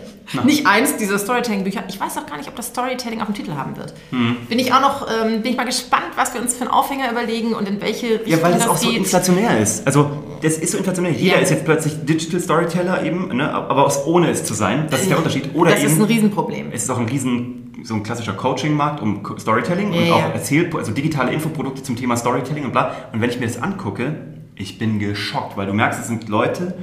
Nicht 0.45 0.67
eins 0.67 0.97
dieser 0.97 1.19
Storytelling-Bücher. 1.21 1.85
Ich 1.89 2.01
weiß 2.01 2.19
auch 2.19 2.27
gar 2.27 2.37
nicht, 2.37 2.49
ob 2.49 2.57
das 2.57 2.69
Storytelling 2.69 3.21
auf 3.21 3.27
dem 3.27 3.35
Titel 3.35 3.53
haben 3.55 3.77
wird. 3.77 3.95
Hm. 4.11 4.37
Bin 4.49 4.59
ich 4.59 4.73
auch 4.73 4.81
noch, 4.81 5.07
ähm, 5.09 5.43
bin 5.43 5.53
ich 5.53 5.57
mal 5.57 5.67
gespannt, 5.67 6.03
was 6.17 6.35
wir 6.35 6.41
uns 6.41 6.55
für 6.55 6.63
einen 6.63 6.71
Aufhänger 6.71 7.11
überlegen 7.13 7.55
und 7.55 7.69
in 7.69 7.81
welche 7.81 8.07
Richtung 8.15 8.27
Ja, 8.33 8.43
weil 8.43 8.53
es 8.55 8.59
das 8.61 8.69
auch 8.69 8.77
so 8.77 8.89
geht. 8.89 8.97
inflationär 8.99 9.61
ist. 9.61 9.87
Also, 9.87 10.11
das 10.43 10.59
ist 10.59 10.73
so 10.73 10.79
inflationär. 10.79 11.13
Jeder 11.13 11.37
Ja. 11.37 11.43
ist 11.43 11.51
jetzt 11.51 11.65
plötzlich 11.65 12.05
Digital 12.05 12.41
Storyteller 12.41 13.05
eben, 13.05 13.37
ne? 13.37 13.53
aber 13.53 13.87
aus 13.87 14.05
ohne 14.07 14.29
es 14.31 14.43
zu 14.43 14.55
sein. 14.55 14.89
Das 14.91 15.03
ist 15.03 15.11
der 15.11 15.19
Unterschied. 15.19 15.51
Oder 15.55 15.71
das 15.73 15.81
eben, 15.85 15.93
ist 15.93 15.99
ein 16.01 16.05
Riesenproblem. 16.05 16.71
es 16.73 16.83
ist 16.85 16.91
auch 16.91 16.99
ein 16.99 17.07
riesen, 17.07 17.66
so 17.87 17.95
ein 17.95 18.03
klassischer 18.03 18.33
Coaching-Markt 18.33 19.01
um 19.01 19.23
Storytelling 19.39 19.93
und 19.93 20.07
Ja, 20.07 20.15
auch 20.15 20.21
ja. 20.21 20.31
Erzähl, 20.35 20.75
also 20.77 20.93
digitale 20.93 21.33
Infoprodukte 21.33 21.83
zum 21.83 21.97
Thema 21.97 22.17
Storytelling 22.17 22.65
und 22.65 22.73
bla. 22.73 22.93
Und 23.13 23.21
wenn 23.21 23.31
ich 23.31 23.39
mir 23.39 23.47
das 23.47 23.63
angucke, 23.63 24.15
ich 24.57 24.79
bin 24.79 24.99
geschockt, 24.99 25.57
weil 25.57 25.67
du 25.67 25.73
merkst, 25.73 26.01
es 26.01 26.09
sind 26.09 26.29
Leute, 26.29 26.75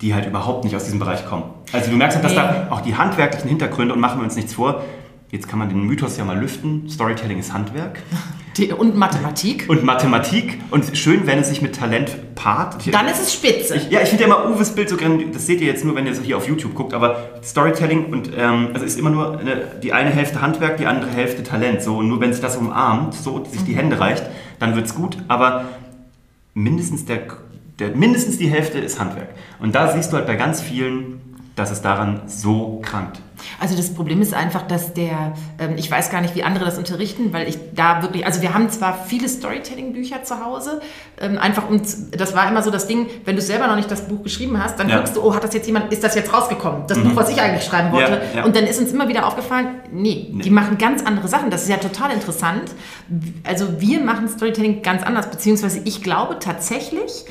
die 0.00 0.14
halt 0.14 0.26
überhaupt 0.26 0.64
nicht 0.64 0.76
aus 0.76 0.84
diesem 0.84 0.98
Bereich 0.98 1.26
kommen. 1.26 1.44
Also 1.72 1.90
du 1.90 1.96
merkst 1.96 2.16
halt, 2.16 2.24
dass 2.24 2.34
da 2.34 2.68
auch 2.70 2.80
die 2.80 2.96
handwerklichen 2.96 3.48
Hintergründe, 3.48 3.94
und 3.94 4.00
machen 4.00 4.20
wir 4.20 4.24
uns 4.24 4.36
nichts 4.36 4.54
vor, 4.54 4.82
jetzt 5.30 5.48
kann 5.48 5.58
man 5.58 5.68
den 5.68 5.82
Mythos 5.86 6.16
ja 6.16 6.24
mal 6.24 6.38
lüften, 6.38 6.88
Storytelling 6.88 7.38
ist 7.38 7.52
Handwerk. 7.52 8.02
Und 8.76 8.96
Mathematik. 8.96 9.66
Und 9.68 9.84
Mathematik. 9.84 10.58
Und 10.70 10.96
schön, 10.96 11.26
wenn 11.26 11.38
es 11.38 11.48
sich 11.48 11.62
mit 11.62 11.76
Talent 11.76 12.34
paart. 12.34 12.92
Dann 12.92 13.06
ist 13.06 13.20
es 13.20 13.32
spitze. 13.32 13.76
ich, 13.76 13.90
ja, 13.90 14.02
ich 14.02 14.08
finde 14.08 14.24
ja 14.24 14.26
immer 14.26 14.50
Uwes 14.50 14.74
Bild 14.74 14.88
so 14.88 14.96
grandios. 14.96 15.30
Das 15.32 15.46
seht 15.46 15.60
ihr 15.60 15.66
jetzt 15.66 15.84
nur, 15.84 15.94
wenn 15.94 16.06
ihr 16.06 16.14
so 16.14 16.22
hier 16.22 16.36
auf 16.36 16.48
YouTube 16.48 16.74
guckt. 16.74 16.92
Aber 16.92 17.30
Storytelling 17.42 18.06
und 18.06 18.30
ähm, 18.36 18.70
also 18.74 18.84
ist 18.84 18.98
immer 18.98 19.10
nur 19.10 19.38
eine, 19.38 19.62
die 19.82 19.92
eine 19.92 20.10
Hälfte 20.10 20.42
Handwerk, 20.42 20.76
die 20.76 20.86
andere 20.86 21.10
Hälfte 21.10 21.42
Talent. 21.42 21.82
So 21.82 21.98
und 21.98 22.08
nur 22.08 22.20
wenn 22.20 22.32
sich 22.32 22.42
das 22.42 22.56
umarmt, 22.56 23.14
so 23.14 23.44
sich 23.44 23.64
die 23.64 23.76
Hände 23.76 24.00
reicht, 24.00 24.24
dann 24.58 24.74
wird's 24.74 24.94
gut. 24.94 25.16
Aber 25.28 25.66
mindestens 26.54 27.04
der, 27.04 27.20
der 27.78 27.96
mindestens 27.96 28.36
die 28.36 28.48
Hälfte 28.48 28.78
ist 28.78 28.98
Handwerk. 28.98 29.28
Und 29.60 29.74
da 29.74 29.92
siehst 29.92 30.12
du 30.12 30.16
halt 30.16 30.26
bei 30.26 30.34
ganz 30.34 30.60
vielen, 30.60 31.20
dass 31.56 31.70
es 31.70 31.82
daran 31.82 32.22
so 32.26 32.80
krankt. 32.82 33.20
Also 33.60 33.76
das 33.76 33.92
Problem 33.94 34.22
ist 34.22 34.34
einfach, 34.34 34.62
dass 34.62 34.94
der, 34.94 35.34
ähm, 35.58 35.74
ich 35.76 35.90
weiß 35.90 36.10
gar 36.10 36.20
nicht, 36.20 36.34
wie 36.34 36.42
andere 36.42 36.64
das 36.64 36.78
unterrichten, 36.78 37.32
weil 37.32 37.48
ich 37.48 37.58
da 37.74 38.02
wirklich, 38.02 38.26
also 38.26 38.42
wir 38.42 38.54
haben 38.54 38.68
zwar 38.70 39.04
viele 39.06 39.28
Storytelling-Bücher 39.28 40.22
zu 40.24 40.44
Hause, 40.44 40.80
ähm, 41.20 41.38
einfach 41.38 41.68
um, 41.68 41.82
z- 41.84 42.18
das 42.20 42.34
war 42.34 42.48
immer 42.48 42.62
so 42.62 42.70
das 42.70 42.86
Ding, 42.86 43.06
wenn 43.24 43.36
du 43.36 43.42
selber 43.42 43.66
noch 43.66 43.76
nicht 43.76 43.90
das 43.90 44.08
Buch 44.08 44.22
geschrieben 44.22 44.62
hast, 44.62 44.78
dann 44.78 44.88
Ja. 44.88 44.98
guckst 44.98 45.16
du, 45.16 45.22
oh, 45.22 45.34
hat 45.34 45.44
das 45.44 45.54
jetzt 45.54 45.66
jemand, 45.66 45.92
ist 45.92 46.02
das 46.04 46.14
jetzt 46.14 46.32
rausgekommen? 46.32 46.82
Das 46.86 46.98
Buch, 46.98 47.14
was 47.14 47.28
ich 47.30 47.40
eigentlich 47.40 47.64
schreiben 47.64 47.92
wollte. 47.92 48.20
Ja, 48.34 48.40
ja. 48.40 48.44
Und 48.44 48.54
dann 48.56 48.64
ist 48.64 48.80
uns 48.80 48.92
immer 48.92 49.08
wieder 49.08 49.26
aufgefallen, 49.26 49.68
nee, 49.92 50.32
die 50.42 50.50
machen 50.50 50.78
ganz 50.78 51.04
andere 51.04 51.28
Sachen. 51.28 51.50
Das 51.50 51.62
ist 51.62 51.68
ja 51.68 51.76
total 51.76 52.12
interessant. 52.12 52.70
Also 53.44 53.80
wir 53.80 54.00
machen 54.00 54.28
Storytelling 54.28 54.82
ganz 54.82 55.02
anders, 55.02 55.30
beziehungsweise 55.30 55.80
ich 55.84 56.02
glaube 56.02 56.38
tatsächlich, 56.38 57.24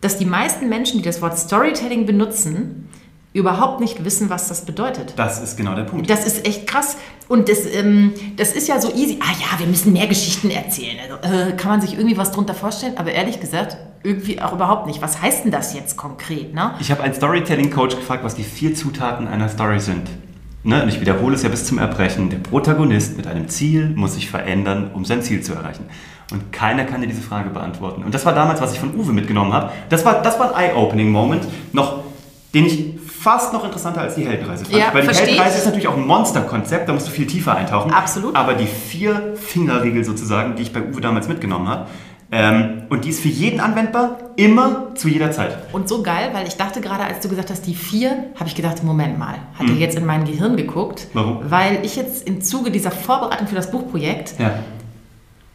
dass 0.00 0.18
die 0.18 0.26
meisten 0.26 0.68
Menschen, 0.68 0.98
die 0.98 1.04
das 1.04 1.22
Wort 1.22 1.38
Storytelling 1.38 2.06
benutzen, 2.06 2.88
überhaupt 3.34 3.80
nicht 3.80 4.04
wissen, 4.04 4.30
was 4.30 4.48
das 4.48 4.64
bedeutet. 4.64 5.12
Das 5.16 5.42
ist 5.42 5.56
genau 5.56 5.74
der 5.74 5.82
Punkt. 5.82 6.08
Das 6.08 6.24
ist 6.24 6.46
echt 6.46 6.68
krass. 6.68 6.96
Und 7.28 7.48
das, 7.48 7.66
ähm, 7.66 8.14
das 8.36 8.52
ist 8.52 8.68
ja 8.68 8.80
so 8.80 8.94
easy. 8.94 9.18
Ah 9.20 9.32
ja, 9.32 9.58
wir 9.58 9.66
müssen 9.66 9.92
mehr 9.92 10.06
Geschichten 10.06 10.50
erzählen. 10.50 10.96
Also, 11.02 11.34
äh, 11.34 11.52
kann 11.52 11.72
man 11.72 11.80
sich 11.80 11.94
irgendwie 11.94 12.16
was 12.16 12.30
drunter 12.30 12.54
vorstellen? 12.54 12.96
Aber 12.96 13.10
ehrlich 13.10 13.40
gesagt, 13.40 13.76
irgendwie 14.04 14.40
auch 14.40 14.52
überhaupt 14.52 14.86
nicht. 14.86 15.02
Was 15.02 15.20
heißt 15.20 15.44
denn 15.44 15.50
das 15.50 15.74
jetzt 15.74 15.96
konkret? 15.96 16.54
Ne? 16.54 16.74
Ich 16.78 16.92
habe 16.92 17.02
einen 17.02 17.12
Storytelling-Coach 17.12 17.96
gefragt, 17.96 18.22
was 18.22 18.36
die 18.36 18.44
vier 18.44 18.74
Zutaten 18.74 19.26
einer 19.26 19.48
Story 19.48 19.80
sind. 19.80 20.08
Ne? 20.62 20.82
Und 20.84 20.88
ich 20.88 21.00
wiederhole 21.00 21.34
es 21.34 21.42
ja 21.42 21.48
bis 21.48 21.66
zum 21.66 21.78
Erbrechen. 21.78 22.30
Der 22.30 22.38
Protagonist 22.38 23.16
mit 23.16 23.26
einem 23.26 23.48
Ziel 23.48 23.90
muss 23.96 24.14
sich 24.14 24.30
verändern, 24.30 24.92
um 24.94 25.04
sein 25.04 25.22
Ziel 25.22 25.42
zu 25.42 25.54
erreichen. 25.54 25.86
Und 26.30 26.52
keiner 26.52 26.84
kann 26.84 27.00
dir 27.00 27.08
diese 27.08 27.20
Frage 27.20 27.50
beantworten. 27.50 28.04
Und 28.04 28.14
das 28.14 28.24
war 28.24 28.32
damals, 28.32 28.60
was 28.60 28.72
ich 28.72 28.78
von 28.78 28.94
Uwe 28.94 29.12
mitgenommen 29.12 29.52
habe. 29.52 29.72
Das 29.88 30.04
war, 30.04 30.22
das 30.22 30.38
war 30.38 30.54
ein 30.54 30.70
Eye-Opening-Moment, 30.70 31.44
noch, 31.72 32.04
den 32.54 32.66
ich 32.66 32.93
fast 33.24 33.52
noch 33.54 33.64
interessanter 33.64 34.02
als 34.02 34.14
die 34.16 34.26
Heldenreise 34.26 34.64
fand. 34.66 34.76
Ja, 34.76 34.92
Weil 34.92 35.02
die 35.06 35.08
Heldenreise 35.14 35.52
ich. 35.52 35.58
ist 35.60 35.64
natürlich 35.64 35.88
auch 35.88 35.96
ein 35.96 36.06
Monsterkonzept, 36.06 36.88
da 36.88 36.92
musst 36.92 37.06
du 37.08 37.10
viel 37.10 37.26
tiefer 37.26 37.56
eintauchen. 37.56 37.90
Absolut. 37.90 38.36
Aber 38.36 38.52
die 38.54 38.66
vier 38.66 39.32
Fingerregel 39.36 40.04
sozusagen, 40.04 40.56
die 40.56 40.62
ich 40.62 40.72
bei 40.74 40.82
Uwe 40.82 41.00
damals 41.00 41.26
mitgenommen 41.26 41.66
habe, 41.68 41.86
ähm, 42.32 42.82
und 42.90 43.04
die 43.04 43.10
ist 43.10 43.20
für 43.20 43.28
jeden 43.28 43.60
anwendbar, 43.60 44.18
immer 44.36 44.94
zu 44.94 45.08
jeder 45.08 45.30
Zeit. 45.30 45.56
Und 45.72 45.88
so 45.88 46.02
geil, 46.02 46.30
weil 46.32 46.46
ich 46.48 46.56
dachte 46.56 46.80
gerade, 46.80 47.04
als 47.04 47.20
du 47.20 47.28
gesagt 47.28 47.50
hast, 47.50 47.66
die 47.66 47.74
vier, 47.74 48.24
habe 48.34 48.46
ich 48.48 48.54
gedacht, 48.56 48.82
Moment 48.82 49.18
mal, 49.18 49.36
hat 49.58 49.68
er 49.68 49.74
jetzt 49.76 49.96
in 49.96 50.04
mein 50.04 50.24
Gehirn 50.24 50.56
geguckt? 50.56 51.06
Warum? 51.14 51.48
Weil 51.48 51.78
ich 51.84 51.96
jetzt 51.96 52.26
im 52.26 52.40
Zuge 52.42 52.70
dieser 52.70 52.90
Vorbereitung 52.90 53.46
für 53.46 53.54
das 53.54 53.70
Buchprojekt 53.70 54.34
Ja. 54.38 54.54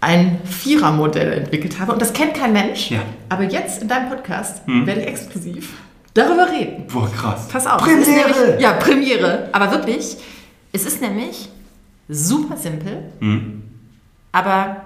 ein 0.01 0.39
Vierermodell 0.45 1.33
entwickelt 1.33 1.79
habe. 1.79 1.91
Und 1.91 2.01
das 2.01 2.13
kennt 2.13 2.33
kein 2.35 2.53
Mensch. 2.53 2.89
Ja. 2.91 2.99
Aber 3.27 3.43
jetzt 3.43 3.81
in 3.81 3.87
deinem 3.89 4.07
Podcast 4.09 4.61
werde 4.67 5.01
ich 5.01 5.07
exklusiv 5.07 5.73
darüber 6.19 6.49
reden. 6.51 6.85
Boah, 6.87 7.09
krass. 7.11 7.47
Pass 7.47 7.65
auf. 7.67 7.81
Premiere! 7.81 8.05
nämlich, 8.07 8.61
ja, 8.61 8.73
Premiere. 8.73 9.49
Aber 9.51 9.71
wirklich, 9.71 10.17
es 10.71 10.85
ist 10.85 11.01
nämlich 11.01 11.49
super 12.07 12.57
simpel, 12.57 13.11
Mhm. 13.19 13.63
aber 14.31 14.83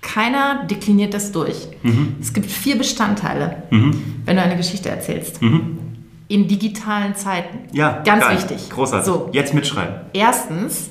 keiner 0.00 0.64
dekliniert 0.64 1.12
das 1.14 1.32
durch. 1.32 1.68
Mhm. 1.82 2.16
Es 2.20 2.32
gibt 2.32 2.46
vier 2.50 2.78
Bestandteile, 2.78 3.64
wenn 3.70 4.36
du 4.36 4.42
eine 4.42 4.56
Geschichte 4.56 4.88
erzählst. 4.88 5.40
In 5.42 6.46
digitalen 6.48 7.14
Zeiten. 7.16 7.58
Mhm. 7.70 7.74
Ja, 7.76 8.02
Ganz 8.04 8.24
geil. 8.24 8.36
wichtig. 8.36 8.70
Großartig. 8.70 9.06
So, 9.06 9.28
Jetzt 9.32 9.54
mitschreiben. 9.54 9.94
erstens 10.12 10.90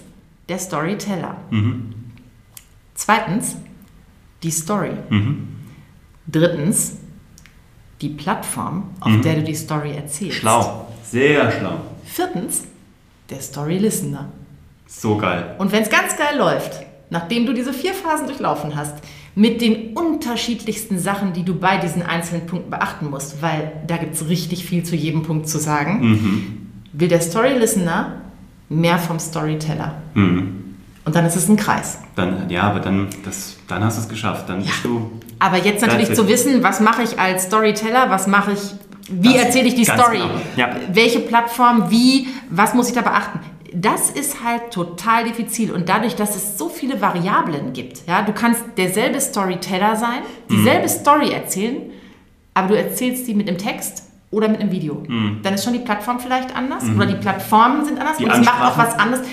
der 0.49 0.59
Storyteller. 0.59 1.37
Mhm. 1.51 1.93
Zweitens 2.95 3.55
die 4.43 4.51
Story. 4.51 4.91
Mhm. 5.09 5.47
Drittens 6.27 6.97
die 8.01 8.09
Plattform, 8.09 8.83
auf 8.99 9.21
der 9.21 9.35
du 9.35 9.43
die 9.43 9.55
Story 9.55 9.91
erzählst. 9.95 10.37
Mhm. 10.37 10.39
Schlau. 10.41 10.87
Sehr 11.03 11.51
schlau. 11.51 11.79
Viertens, 12.05 12.63
der 13.29 13.39
Story-Listener. 13.41 14.25
So 14.87 15.17
geil. 15.17 15.55
Und 15.57 15.71
wenn 15.71 15.83
es 15.83 15.89
ganz 15.89 16.15
geil 16.17 16.37
läuft, 16.37 16.71
nachdem 17.09 17.45
du 17.45 17.53
diese 17.53 17.73
vier 17.73 17.93
Phasen 17.93 18.27
durchlaufen 18.27 18.75
hast, 18.75 18.95
mit 19.35 19.61
den 19.61 19.93
unterschiedlichsten 19.95 20.97
Sachen, 20.99 21.33
die 21.33 21.43
du 21.43 21.55
bei 21.55 21.77
diesen 21.77 22.01
einzelnen 22.03 22.47
Punkten 22.47 22.69
beachten 22.71 23.09
musst, 23.09 23.41
weil 23.41 23.71
da 23.85 23.97
gibt 23.97 24.15
es 24.15 24.27
richtig 24.29 24.65
viel 24.65 24.83
zu 24.83 24.95
jedem 24.95 25.23
Punkt 25.23 25.47
zu 25.47 25.59
sagen, 25.59 25.99
Mhm. 26.11 26.57
will 26.93 27.07
der 27.07 27.21
Story-Listener 27.21 28.13
mehr 28.69 28.97
vom 28.97 29.19
Storyteller. 29.19 29.95
Mhm. 30.13 30.66
Und 31.07 31.15
dann 31.15 31.25
ist 31.25 31.37
es 31.37 31.47
ein 31.47 31.55
Kreis. 31.55 31.99
Dann, 32.15 32.49
ja, 32.49 32.63
aber 32.63 32.81
dann, 32.81 33.07
das, 33.23 33.55
dann 33.69 33.81
hast 33.83 33.97
du 33.97 34.01
es 34.01 34.09
geschafft. 34.09 34.49
Dann 34.49 34.61
bist 34.61 34.83
du. 34.83 35.09
Aber 35.39 35.55
jetzt 35.57 35.81
natürlich 35.81 36.13
zu 36.13 36.27
wissen, 36.27 36.61
was 36.63 36.81
mache 36.81 37.01
ich 37.03 37.17
als 37.17 37.43
Storyteller, 37.43 38.09
was 38.09 38.27
mache 38.27 38.51
ich, 38.51 38.59
wie 39.09 39.33
Das- 39.33 39.43
erzähle 39.45 39.67
ich 39.69 39.75
die 39.75 39.85
Story, 39.85 40.17
genau. 40.17 40.29
Ja. 40.57 40.69
welche 40.91 41.19
Plattform, 41.21 41.89
wie, 41.89 42.27
was 42.49 42.73
muss 42.73 42.89
ich 42.89 42.93
da 42.93 43.01
beachten. 43.01 43.39
Das 43.73 44.09
ist 44.09 44.43
halt 44.43 44.71
total 44.71 45.23
diffizil 45.23 45.71
und 45.71 45.87
dadurch, 45.87 46.15
dass 46.15 46.35
es 46.35 46.57
so 46.57 46.67
viele 46.67 46.99
Variablen 47.01 47.71
gibt, 47.73 48.05
ja, 48.07 48.21
du 48.21 48.33
kannst 48.33 48.61
derselbe 48.77 49.21
Storyteller 49.21 49.95
sein, 49.95 50.19
dieselbe 50.49 50.83
Mhm. 50.87 50.89
Story 50.89 51.31
erzählen, 51.31 51.77
aber 52.53 52.69
du 52.69 52.77
erzählst 52.77 53.25
sie 53.25 53.33
mit 53.33 53.47
einem 53.47 53.57
Text 53.57 54.03
oder 54.31 54.49
mit 54.49 54.59
einem 54.59 54.71
Video. 54.71 55.03
Mhm. 55.07 55.39
Dann 55.43 55.53
ist 55.53 55.63
schon 55.63 55.73
die 55.73 55.79
Plattform 55.79 56.19
vielleicht 56.19 56.53
anders 56.55 56.83
oder 56.93 57.05
die 57.05 57.15
Plattformen 57.15 57.85
sind 57.85 57.97
anders 57.99 58.17
Die 58.17 58.25
und 58.25 58.31
es 58.31 58.39
macht 58.43 58.61
auch 58.61 58.77
was 58.77 58.97
anderes. 58.99 59.25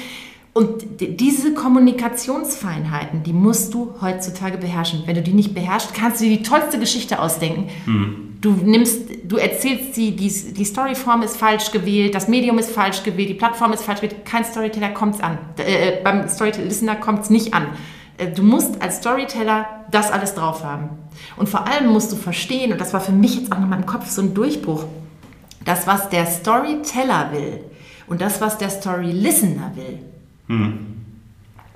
Und 0.54 0.84
diese 1.00 1.52
Kommunikationsfeinheiten, 1.52 3.24
die 3.24 3.32
musst 3.32 3.74
du 3.74 3.94
heutzutage 4.00 4.56
beherrschen. 4.56 5.02
Wenn 5.04 5.16
du 5.16 5.22
die 5.22 5.32
nicht 5.32 5.52
beherrschst, 5.52 5.92
kannst 5.92 6.20
du 6.20 6.26
dir 6.26 6.38
die 6.38 6.44
tollste 6.44 6.78
Geschichte 6.78 7.18
ausdenken. 7.18 7.70
Mhm. 7.86 8.36
Du 8.40 8.52
nimmst, 8.52 9.00
du 9.24 9.36
erzählst 9.36 9.96
sie, 9.96 10.14
die, 10.14 10.28
die 10.28 10.64
Storyform 10.64 11.22
ist 11.22 11.36
falsch 11.36 11.72
gewählt, 11.72 12.14
das 12.14 12.28
Medium 12.28 12.58
ist 12.58 12.70
falsch 12.70 13.02
gewählt, 13.02 13.30
die 13.30 13.34
Plattform 13.34 13.72
ist 13.72 13.82
falsch 13.82 14.00
gewählt. 14.00 14.24
Kein 14.24 14.44
Storyteller 14.44 14.90
kommt 14.90 15.16
es 15.16 15.20
an. 15.22 15.38
Äh, 15.56 16.02
beim 16.04 16.28
Storyteller 16.28 16.94
kommt 16.96 17.24
es 17.24 17.30
nicht 17.30 17.52
an. 17.52 17.66
Äh, 18.16 18.28
du 18.28 18.44
musst 18.44 18.80
als 18.80 18.98
Storyteller 18.98 19.66
das 19.90 20.12
alles 20.12 20.36
drauf 20.36 20.62
haben. 20.62 20.90
Und 21.36 21.48
vor 21.48 21.66
allem 21.66 21.92
musst 21.92 22.12
du 22.12 22.16
verstehen, 22.16 22.70
und 22.70 22.80
das 22.80 22.92
war 22.92 23.00
für 23.00 23.10
mich 23.10 23.34
jetzt 23.34 23.50
auch 23.50 23.58
noch 23.58 23.66
mal 23.66 23.80
im 23.80 23.86
Kopf 23.86 24.08
so 24.08 24.22
ein 24.22 24.34
Durchbruch, 24.34 24.84
das, 25.64 25.88
was 25.88 26.10
der 26.10 26.26
Storyteller 26.26 27.32
will 27.32 27.60
und 28.06 28.20
das, 28.20 28.40
was 28.40 28.56
der 28.56 28.70
Story-Listener 28.70 29.72
will, 29.74 29.98
hm. 30.48 30.90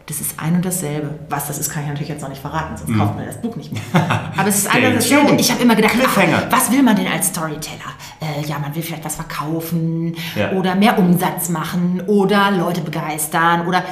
Das 0.07 0.23
ist 0.23 0.41
ein 0.41 0.55
und 0.55 0.65
dasselbe. 0.65 1.19
Was 1.29 1.49
das 1.49 1.59
ist, 1.59 1.71
kann 1.71 1.83
ich 1.83 1.89
natürlich 1.91 2.09
jetzt 2.09 2.23
noch 2.23 2.31
nicht 2.31 2.41
verraten, 2.41 2.79
sonst 2.79 2.89
hm. 2.89 2.99
kauft 2.99 3.15
man 3.15 3.27
das 3.27 3.43
Buch 3.43 3.57
nicht 3.57 3.73
mehr. 3.73 3.83
Aber 4.37 4.49
es 4.49 4.59
ist 4.59 4.75
ein 4.75 4.87
und 4.87 4.95
dasselbe. 4.95 5.35
Ich 5.35 5.51
habe 5.51 5.63
immer 5.63 5.77
gedacht, 5.77 5.95
ach, 6.03 6.17
was 6.51 6.73
will 6.73 6.83
man 6.83 6.97
denn 6.97 7.07
als 7.07 7.29
Storyteller? 7.29 7.93
Äh, 8.21 8.47
ja, 8.47 8.59
man 8.59 8.75
will 8.75 8.83
vielleicht 8.83 9.05
was 9.05 9.17
verkaufen 9.17 10.17
ja. 10.35 10.53
oder 10.53 10.75
mehr 10.77 10.99
Umsatz 10.99 11.51
machen 11.51 12.03
oder 12.07 12.51
Leute 12.51 12.81
begeistern 12.81 13.67
oder 13.67 13.85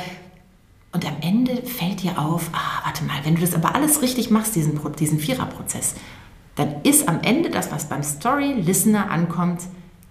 und 0.92 1.06
am 1.06 1.16
Ende 1.20 1.56
fällt 1.56 2.02
dir 2.02 2.18
auf, 2.18 2.48
ah, 2.54 2.80
warte 2.84 3.04
mal, 3.04 3.16
wenn 3.24 3.34
du 3.34 3.42
das 3.42 3.54
aber 3.54 3.74
alles 3.74 4.00
richtig 4.00 4.30
machst, 4.30 4.56
diesen, 4.56 4.80
diesen 4.98 5.18
Viererprozess, 5.18 5.94
dann 6.54 6.76
ist 6.84 7.06
am 7.06 7.20
Ende 7.20 7.50
das, 7.50 7.70
was 7.70 7.90
beim 7.90 8.02
Story-Listener 8.02 9.10
ankommt, 9.10 9.60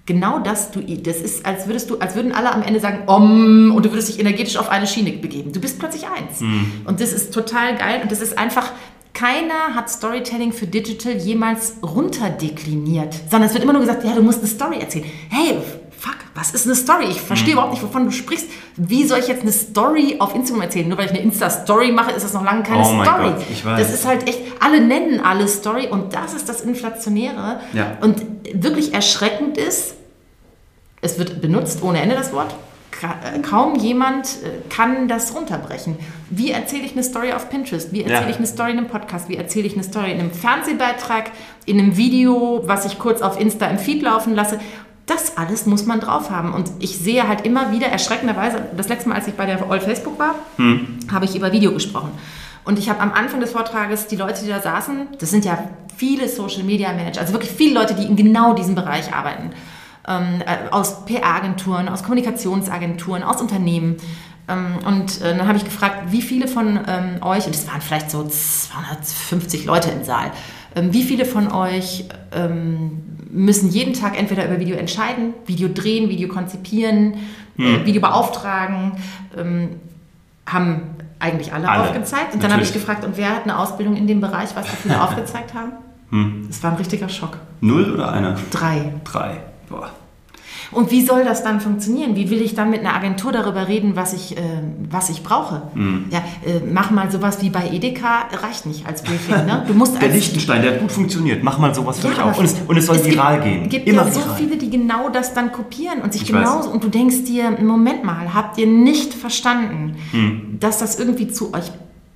genau 0.06 0.40
das, 0.40 0.72
du, 0.72 0.82
das 0.82 1.18
ist, 1.18 1.46
als 1.46 1.68
würdest 1.68 1.90
du, 1.90 1.98
als 2.00 2.16
würden 2.16 2.32
alle 2.32 2.52
am 2.52 2.62
Ende 2.62 2.80
sagen, 2.80 3.04
om, 3.08 3.74
und 3.76 3.86
du 3.86 3.92
würdest 3.92 4.10
dich 4.10 4.20
energetisch 4.20 4.58
auf 4.58 4.70
eine 4.70 4.88
Schiene 4.88 5.12
begeben. 5.12 5.52
Du 5.52 5.60
bist 5.60 5.80
plötzlich 5.80 6.06
eins. 6.08 6.42
Mhm. 6.42 6.82
Und 6.86 7.02
das 7.02 7.12
ist 7.12 7.34
total 7.34 7.76
geil 7.76 8.02
und 8.04 8.12
das 8.12 8.22
ist 8.22 8.38
einfach, 8.38 8.72
keiner 9.14 9.74
hat 9.74 9.90
Storytelling 9.90 10.52
für 10.52 10.68
Digital 10.68 11.14
jemals 11.14 11.78
runterdekliniert, 11.82 13.16
sondern 13.32 13.48
es 13.48 13.54
wird 13.54 13.64
immer 13.64 13.72
nur 13.72 13.82
gesagt, 13.82 14.04
ja, 14.04 14.14
du 14.14 14.22
musst 14.22 14.40
eine 14.40 14.48
Story 14.50 14.80
erzählen. 14.80 15.06
Hey, 15.30 15.58
fuck, 16.06 16.18
was 16.36 16.52
ist 16.52 16.66
eine 16.66 16.76
Story? 16.76 17.06
Ich 17.10 17.22
verstehe 17.22 17.50
mhm. 17.50 17.54
überhaupt 17.54 17.74
nicht, 17.74 17.84
wovon 17.84 18.06
du 18.06 18.12
sprichst. 18.12 18.48
Wie 18.78 19.06
soll 19.06 19.20
ich 19.20 19.28
jetzt 19.28 19.42
eine 19.42 19.52
Story 19.52 20.18
auf 20.20 20.36
Instagram 20.36 20.62
erzählen? 20.64 20.88
Nur 20.88 20.98
weil 20.98 21.06
ich 21.06 21.12
eine 21.12 21.22
Insta-Story 21.22 21.92
mache, 21.92 22.12
ist 22.12 22.24
das 22.24 22.34
noch 22.34 22.44
lange 22.44 22.64
keine 22.64 22.82
oh 22.82 23.04
Story. 23.04 23.30
Gott, 23.30 23.44
ich 23.50 23.66
weiß. 23.66 23.80
Das 23.80 23.94
ist 23.94 24.06
halt 24.06 24.28
echt, 24.28 24.42
alle 24.60 24.82
nennen 24.82 25.20
alle 25.20 25.48
Story 25.48 25.88
und 25.88 26.14
das 26.14 26.34
ist 26.34 26.48
das 26.48 26.62
Inflationäre. 26.62 27.60
Ja. 27.74 27.98
Und 28.02 28.22
wirklich 28.54 28.94
erschreckend 28.94 29.58
ist, 29.58 29.96
es 31.02 31.18
wird 31.18 31.42
benutzt 31.42 31.82
ohne 31.82 32.02
Ende 32.02 32.16
das 32.16 32.32
Wort. 32.34 32.54
Äh, 33.02 33.40
kaum 33.40 33.76
jemand 33.76 34.26
äh, 34.26 34.70
kann 34.74 35.08
das 35.08 35.36
runterbrechen. 35.36 35.98
Wie 36.30 36.52
erzähle 36.52 36.84
ich 36.84 36.94
eine 36.94 37.04
Story 37.04 37.34
auf 37.34 37.50
Pinterest? 37.50 37.92
Wie 37.92 38.02
erzähle 38.02 38.22
ja. 38.22 38.30
ich 38.30 38.38
eine 38.38 38.48
Story 38.48 38.72
in 38.72 38.78
einem 38.78 38.88
Podcast? 38.88 39.28
Wie 39.30 39.36
erzähle 39.36 39.68
ich 39.68 39.74
eine 39.74 39.84
Story 39.84 40.12
in 40.12 40.20
einem 40.20 40.32
Fernsehbeitrag, 40.32 41.32
in 41.66 41.80
einem 41.80 41.98
Video, 41.98 42.64
was 42.66 42.86
ich 42.86 42.98
kurz 42.98 43.22
auf 43.22 43.40
Insta 43.40 43.68
im 43.68 43.78
Feed 43.78 44.02
laufen 44.02 44.34
lasse? 44.34 44.60
Das 45.06 45.38
alles 45.38 45.66
muss 45.66 45.86
man 45.86 46.00
drauf 46.00 46.30
haben. 46.30 46.54
Und 46.54 46.72
ich 46.80 46.98
sehe 46.98 47.28
halt 47.28 47.46
immer 47.46 47.72
wieder 47.72 47.88
erschreckenderweise, 47.88 48.66
das 48.76 48.90
letzte 48.90 49.10
Mal, 49.10 49.16
als 49.16 49.28
ich 49.28 49.36
bei 49.36 49.46
der 49.46 49.70
All 49.70 49.80
Facebook 49.80 50.18
war, 50.18 50.36
hm. 50.58 51.00
habe 51.12 51.26
ich 51.26 51.36
über 51.36 51.52
Video 51.52 51.72
gesprochen. 51.74 52.12
Und 52.64 52.80
ich 52.80 52.90
habe 52.90 53.00
am 53.00 53.14
Anfang 53.14 53.40
des 53.40 53.52
Vortrages 53.52 54.08
die 54.08 54.16
Leute, 54.16 54.44
die 54.44 54.50
da 54.50 54.60
saßen, 54.60 55.10
das 55.20 55.30
sind 55.30 55.46
ja 55.46 55.70
viele 55.96 56.28
Social 56.28 56.64
Media 56.64 56.92
Manager, 56.92 57.22
also 57.22 57.34
wirklich 57.34 57.52
viele 57.52 57.80
Leute, 57.80 57.94
die 57.94 58.06
in 58.06 58.16
genau 58.16 58.54
diesem 58.54 58.74
Bereich 58.76 59.14
arbeiten, 59.14 59.52
ähm, 60.08 60.42
äh, 60.46 60.72
aus 60.72 61.06
PR-Agenturen, 61.06 61.88
aus 61.88 62.04
Kommunikationsagenturen, 62.04 63.24
aus 63.24 63.40
Unternehmen. 63.40 63.98
Ähm, 64.48 64.78
und 64.86 65.22
äh, 65.22 65.38
dann 65.38 65.48
habe 65.48 65.58
ich 65.58 65.66
gefragt, 65.66 66.12
wie 66.12 66.22
viele 66.22 66.48
von 66.48 66.80
ähm, 66.88 67.22
euch, 67.22 67.46
und 67.46 67.56
es 67.56 67.68
waren 67.68 67.82
vielleicht 67.82 68.12
so 68.12 68.24
250 68.24 69.66
Leute 69.66 69.92
im 69.92 70.04
Saal, 70.04 70.32
wie 70.76 71.04
viele 71.04 71.26
von 71.26 71.52
euch 71.52 72.06
ähm, 72.34 73.04
müssen 73.32 73.70
jeden 73.70 73.94
Tag 73.94 74.18
entweder 74.18 74.46
über 74.46 74.60
Video 74.60 74.76
entscheiden, 74.76 75.34
Video 75.46 75.70
drehen, 75.74 76.10
Video 76.10 76.28
konzipieren, 76.28 77.16
hm. 77.58 77.86
Video 77.86 78.02
beauftragen, 78.02 78.94
ähm, 79.38 79.70
haben 80.46 80.82
eigentlich 81.20 81.54
alle, 81.54 81.70
alle. 81.70 81.84
aufgezeigt. 81.84 82.34
Und 82.34 82.44
dann 82.44 82.52
habe 82.52 82.64
ich 82.64 82.74
gefragt, 82.74 83.04
und 83.04 83.18
wer 83.18 83.30
hat 83.30 83.44
eine 83.44 83.58
Ausbildung 83.58 83.96
in 83.96 84.08
dem 84.08 84.22
Bereich, 84.22 84.50
was 84.56 84.70
so 84.70 84.76
viele 84.82 85.02
aufgezeigt 85.04 85.54
haben? 85.54 85.72
Hm. 86.10 86.46
Das 86.48 86.62
war 86.62 86.72
ein 86.72 86.78
richtiger 86.78 87.10
Schock. 87.10 87.38
Null 87.62 87.92
oder 87.94 88.12
einer? 88.12 88.36
Drei. 88.52 88.94
Drei. 89.04 89.38
Boah. 89.70 89.92
Und 90.76 90.92
wie 90.92 91.06
soll 91.06 91.24
das 91.24 91.44
dann 91.44 91.62
funktionieren? 91.62 92.16
Wie 92.16 92.30
will 92.30 92.42
ich 92.42 92.54
dann 92.54 92.70
mit 92.70 92.82
einer 92.82 92.94
Agentur 92.94 93.32
darüber 93.32 93.68
reden, 93.68 93.96
was 93.96 94.14
ich, 94.14 94.38
äh, 94.38 94.42
was 94.90 95.10
ich 95.10 95.24
brauche? 95.24 95.64
Mhm. 95.74 96.08
Ja, 96.12 96.20
äh, 96.46 96.60
mach 96.72 96.92
mal 96.92 97.10
sowas 97.10 97.42
wie 97.42 97.50
bei 97.50 97.70
Edeka, 97.70 98.28
reicht 98.44 98.66
nicht 98.66 98.86
als 98.86 99.02
Briefing. 99.02 99.46
Ne? 99.46 99.64
Du 99.68 99.74
musst 99.74 100.02
der 100.02 100.10
Lichtenstein, 100.10 100.62
der 100.62 100.74
hat 100.74 100.82
gut 100.82 100.92
funktioniert. 100.92 101.44
Mach 101.44 101.58
mal 101.58 101.74
sowas 101.74 102.00
für 102.00 102.08
ja, 102.08 102.14
mich 102.14 102.22
auch. 102.22 102.38
Und 102.38 102.46
es, 102.46 102.56
und 102.68 102.78
es 102.78 102.86
soll 102.86 102.98
es 102.98 103.06
viral 103.06 103.36
gibt, 103.36 103.46
gehen. 103.46 103.64
Es 103.64 103.70
gibt 103.70 103.88
Immer 103.88 104.06
ja 104.06 104.12
so 104.12 104.20
viral. 104.20 104.36
viele, 104.38 104.58
die 104.58 104.70
genau 104.70 105.10
das 105.10 105.34
dann 105.34 105.52
kopieren 105.52 106.02
und 106.02 106.12
sich 106.12 106.24
ich 106.24 106.28
genauso. 106.28 106.68
Weiß. 106.68 106.74
Und 106.74 106.84
du 106.84 106.90
denkst 106.90 107.24
dir, 107.24 107.52
Moment 107.52 108.04
mal, 108.04 108.34
habt 108.34 108.58
ihr 108.58 108.68
nicht 108.68 109.14
verstanden, 109.14 109.96
mhm. 110.12 110.58
dass 110.60 110.80
das 110.80 111.00
irgendwie 111.00 111.30
zu 111.30 111.54
euch 111.54 111.72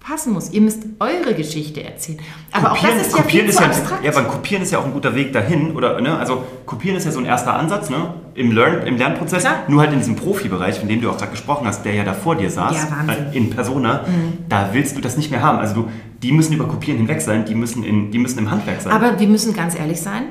passen 0.10 0.34
muss. 0.34 0.50
Ihr 0.52 0.62
müsst 0.62 0.84
eure 1.00 1.36
Geschichte 1.36 1.84
erzählen. 1.84 2.20
Aber 2.52 2.70
kopieren, 2.70 2.94
auch 2.94 2.98
das 2.98 3.08
ist 3.08 3.18
ja 3.18 3.24
viel 3.24 3.46
ist 3.46 3.58
zu 3.58 3.64
ja, 3.64 3.70
abstrakt. 3.70 4.04
Ja, 4.04 4.12
aber 4.12 4.24
Kopieren 4.24 4.64
ist 4.64 4.72
ja 4.72 4.80
auch 4.80 4.86
ein 4.86 4.94
guter 4.94 5.14
Weg 5.14 5.34
dahin. 5.34 5.76
Oder, 5.76 6.02
ne? 6.02 6.18
Also 6.18 6.44
Kopieren 6.66 6.98
ist 6.98 7.06
ja 7.06 7.12
so 7.12 7.20
ein 7.20 7.26
erster 7.26 7.54
Ansatz 7.54 7.90
ne? 7.90 8.14
Im, 8.36 8.52
Learn, 8.52 8.86
im 8.88 8.98
Lernprozess. 8.98 9.44
Klar. 9.44 9.64
Nur 9.68 9.82
halt 9.82 9.94
in 9.94 10.00
diesem 10.00 10.16
Profibereich, 10.16 10.80
von 10.80 10.88
dem 10.88 11.02
du 11.02 11.10
auch 11.10 11.18
gerade 11.18 11.32
gesprochen 11.32 11.68
hast, 11.68 11.84
der 11.84 11.94
ja 11.94 12.04
da 12.04 12.14
vor 12.14 12.36
dir 12.36 12.50
saß, 12.50 12.76
ja, 12.76 13.14
äh, 13.14 13.38
in 13.38 13.50
Persona, 13.50 14.06
mhm. 14.08 14.46
da 14.48 14.70
willst 14.72 14.96
du 14.96 15.02
das 15.02 15.18
nicht 15.18 15.32
mehr 15.32 15.42
haben. 15.42 15.60
Also 15.60 15.76
du, 15.76 15.88
die 16.22 16.32
müssen 16.32 16.54
über 16.54 16.68
Kopieren 16.68 16.98
hinweg 16.98 17.22
sein, 17.22 17.46
die 17.46 17.56
müssen, 17.56 17.84
in, 17.84 18.12
die 18.12 18.20
müssen 18.20 18.40
im 18.40 18.52
Handwerk 18.52 18.82
sein. 18.82 18.94
Aber 18.94 19.20
wir 19.20 19.28
müssen 19.28 19.54
ganz 19.54 19.78
ehrlich 19.78 20.02
sein, 20.02 20.24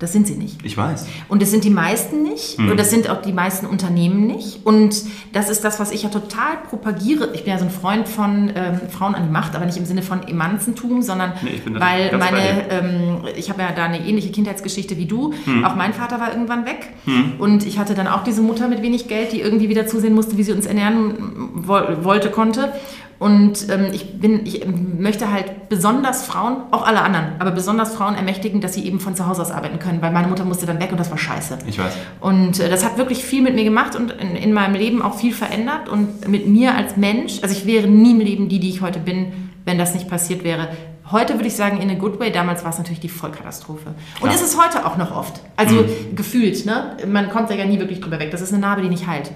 das 0.00 0.14
sind 0.14 0.26
sie 0.26 0.34
nicht. 0.34 0.64
Ich 0.64 0.78
weiß. 0.78 1.06
Und 1.28 1.42
das 1.42 1.50
sind 1.50 1.62
die 1.62 1.70
meisten 1.70 2.22
nicht. 2.22 2.58
Mhm. 2.58 2.70
Und 2.70 2.80
das 2.80 2.88
sind 2.88 3.10
auch 3.10 3.20
die 3.20 3.34
meisten 3.34 3.66
Unternehmen 3.66 4.26
nicht. 4.26 4.64
Und 4.64 5.04
das 5.34 5.50
ist 5.50 5.62
das, 5.62 5.78
was 5.78 5.92
ich 5.92 6.04
ja 6.04 6.08
total 6.08 6.56
propagiere. 6.70 7.28
Ich 7.34 7.44
bin 7.44 7.52
ja 7.52 7.58
so 7.58 7.66
ein 7.66 7.70
Freund 7.70 8.08
von 8.08 8.50
ähm, 8.54 8.80
Frauen 8.88 9.14
an 9.14 9.24
die 9.24 9.30
Macht, 9.30 9.54
aber 9.54 9.66
nicht 9.66 9.76
im 9.76 9.84
Sinne 9.84 10.00
von 10.00 10.26
Emanzentum, 10.26 11.02
sondern 11.02 11.34
nee, 11.42 11.60
weil 11.66 12.16
meine, 12.16 12.70
ähm, 12.70 13.18
ich 13.36 13.50
habe 13.50 13.60
ja 13.60 13.72
da 13.72 13.84
eine 13.84 14.00
ähnliche 14.00 14.32
Kindheitsgeschichte 14.32 14.96
wie 14.96 15.04
du. 15.04 15.34
Mhm. 15.44 15.66
Auch 15.66 15.76
mein 15.76 15.92
Vater 15.92 16.18
war 16.18 16.32
irgendwann 16.32 16.64
weg. 16.64 16.94
Mhm. 17.04 17.34
Und 17.38 17.66
ich 17.66 17.78
hatte 17.78 17.94
dann 17.94 18.06
auch 18.06 18.24
diese 18.24 18.40
Mutter 18.40 18.68
mit 18.68 18.80
wenig 18.80 19.06
Geld, 19.06 19.32
die 19.32 19.42
irgendwie 19.42 19.68
wieder 19.68 19.86
zusehen 19.86 20.14
musste, 20.14 20.38
wie 20.38 20.44
sie 20.44 20.52
uns 20.52 20.64
ernähren 20.64 21.66
wollte, 21.66 22.30
konnte. 22.30 22.72
Und 23.20 23.68
ähm, 23.68 23.88
ich, 23.92 24.18
bin, 24.18 24.46
ich 24.46 24.66
möchte 24.66 25.30
halt 25.30 25.68
besonders 25.68 26.24
Frauen, 26.24 26.62
auch 26.70 26.86
alle 26.86 27.02
anderen, 27.02 27.26
aber 27.38 27.50
besonders 27.50 27.94
Frauen 27.94 28.14
ermächtigen, 28.14 28.62
dass 28.62 28.72
sie 28.72 28.86
eben 28.86 28.98
von 28.98 29.14
zu 29.14 29.26
Hause 29.26 29.42
aus 29.42 29.50
arbeiten 29.50 29.78
können, 29.78 30.00
weil 30.00 30.10
meine 30.10 30.26
Mutter 30.26 30.46
musste 30.46 30.64
dann 30.64 30.80
weg 30.80 30.90
und 30.90 30.98
das 30.98 31.10
war 31.10 31.18
scheiße. 31.18 31.58
Ich 31.66 31.78
weiß. 31.78 31.92
Und 32.20 32.58
äh, 32.60 32.70
das 32.70 32.82
hat 32.82 32.96
wirklich 32.96 33.22
viel 33.22 33.42
mit 33.42 33.54
mir 33.54 33.64
gemacht 33.64 33.94
und 33.94 34.12
in, 34.12 34.36
in, 34.36 34.54
meinem 34.54 34.74
Leben 34.74 35.02
auch 35.02 35.18
viel 35.18 35.34
verändert 35.34 35.90
und 35.90 36.28
mit 36.28 36.48
mir 36.48 36.74
als 36.74 36.96
Mensch. 36.96 37.40
Also 37.42 37.54
ich 37.54 37.66
wäre 37.66 37.88
nie 37.88 38.12
im 38.12 38.20
Leben 38.20 38.48
die, 38.48 38.58
die 38.58 38.70
ich 38.70 38.80
heute 38.80 39.00
bin, 39.00 39.50
wenn 39.66 39.76
das 39.76 39.92
nicht 39.92 40.08
passiert 40.08 40.42
wäre. 40.42 40.68
Heute 41.10 41.34
würde 41.34 41.48
ich 41.48 41.56
sagen, 41.56 41.78
in 41.82 41.90
a 41.90 41.94
good 41.96 42.18
way. 42.18 42.32
Damals 42.32 42.64
war 42.64 42.70
es 42.70 42.78
natürlich 42.78 43.00
die 43.00 43.10
Vollkatastrophe. 43.10 43.94
Und 44.22 44.32
ist 44.32 44.42
es 44.42 44.58
heute 44.58 44.86
auch 44.86 44.96
noch 44.96 45.14
oft. 45.14 45.42
Also 45.56 45.74
mhm. 45.74 46.16
gefühlt, 46.16 46.64
ne? 46.64 46.96
Man 47.06 47.28
kommt 47.28 47.50
da 47.50 47.54
ja 47.54 47.66
nie 47.66 47.78
wirklich 47.78 48.00
drüber 48.00 48.18
weg. 48.18 48.30
Das 48.30 48.40
ist 48.40 48.54
eine 48.54 48.62
Narbe, 48.62 48.80
die 48.80 48.88
nicht 48.88 49.06
heilt. 49.06 49.30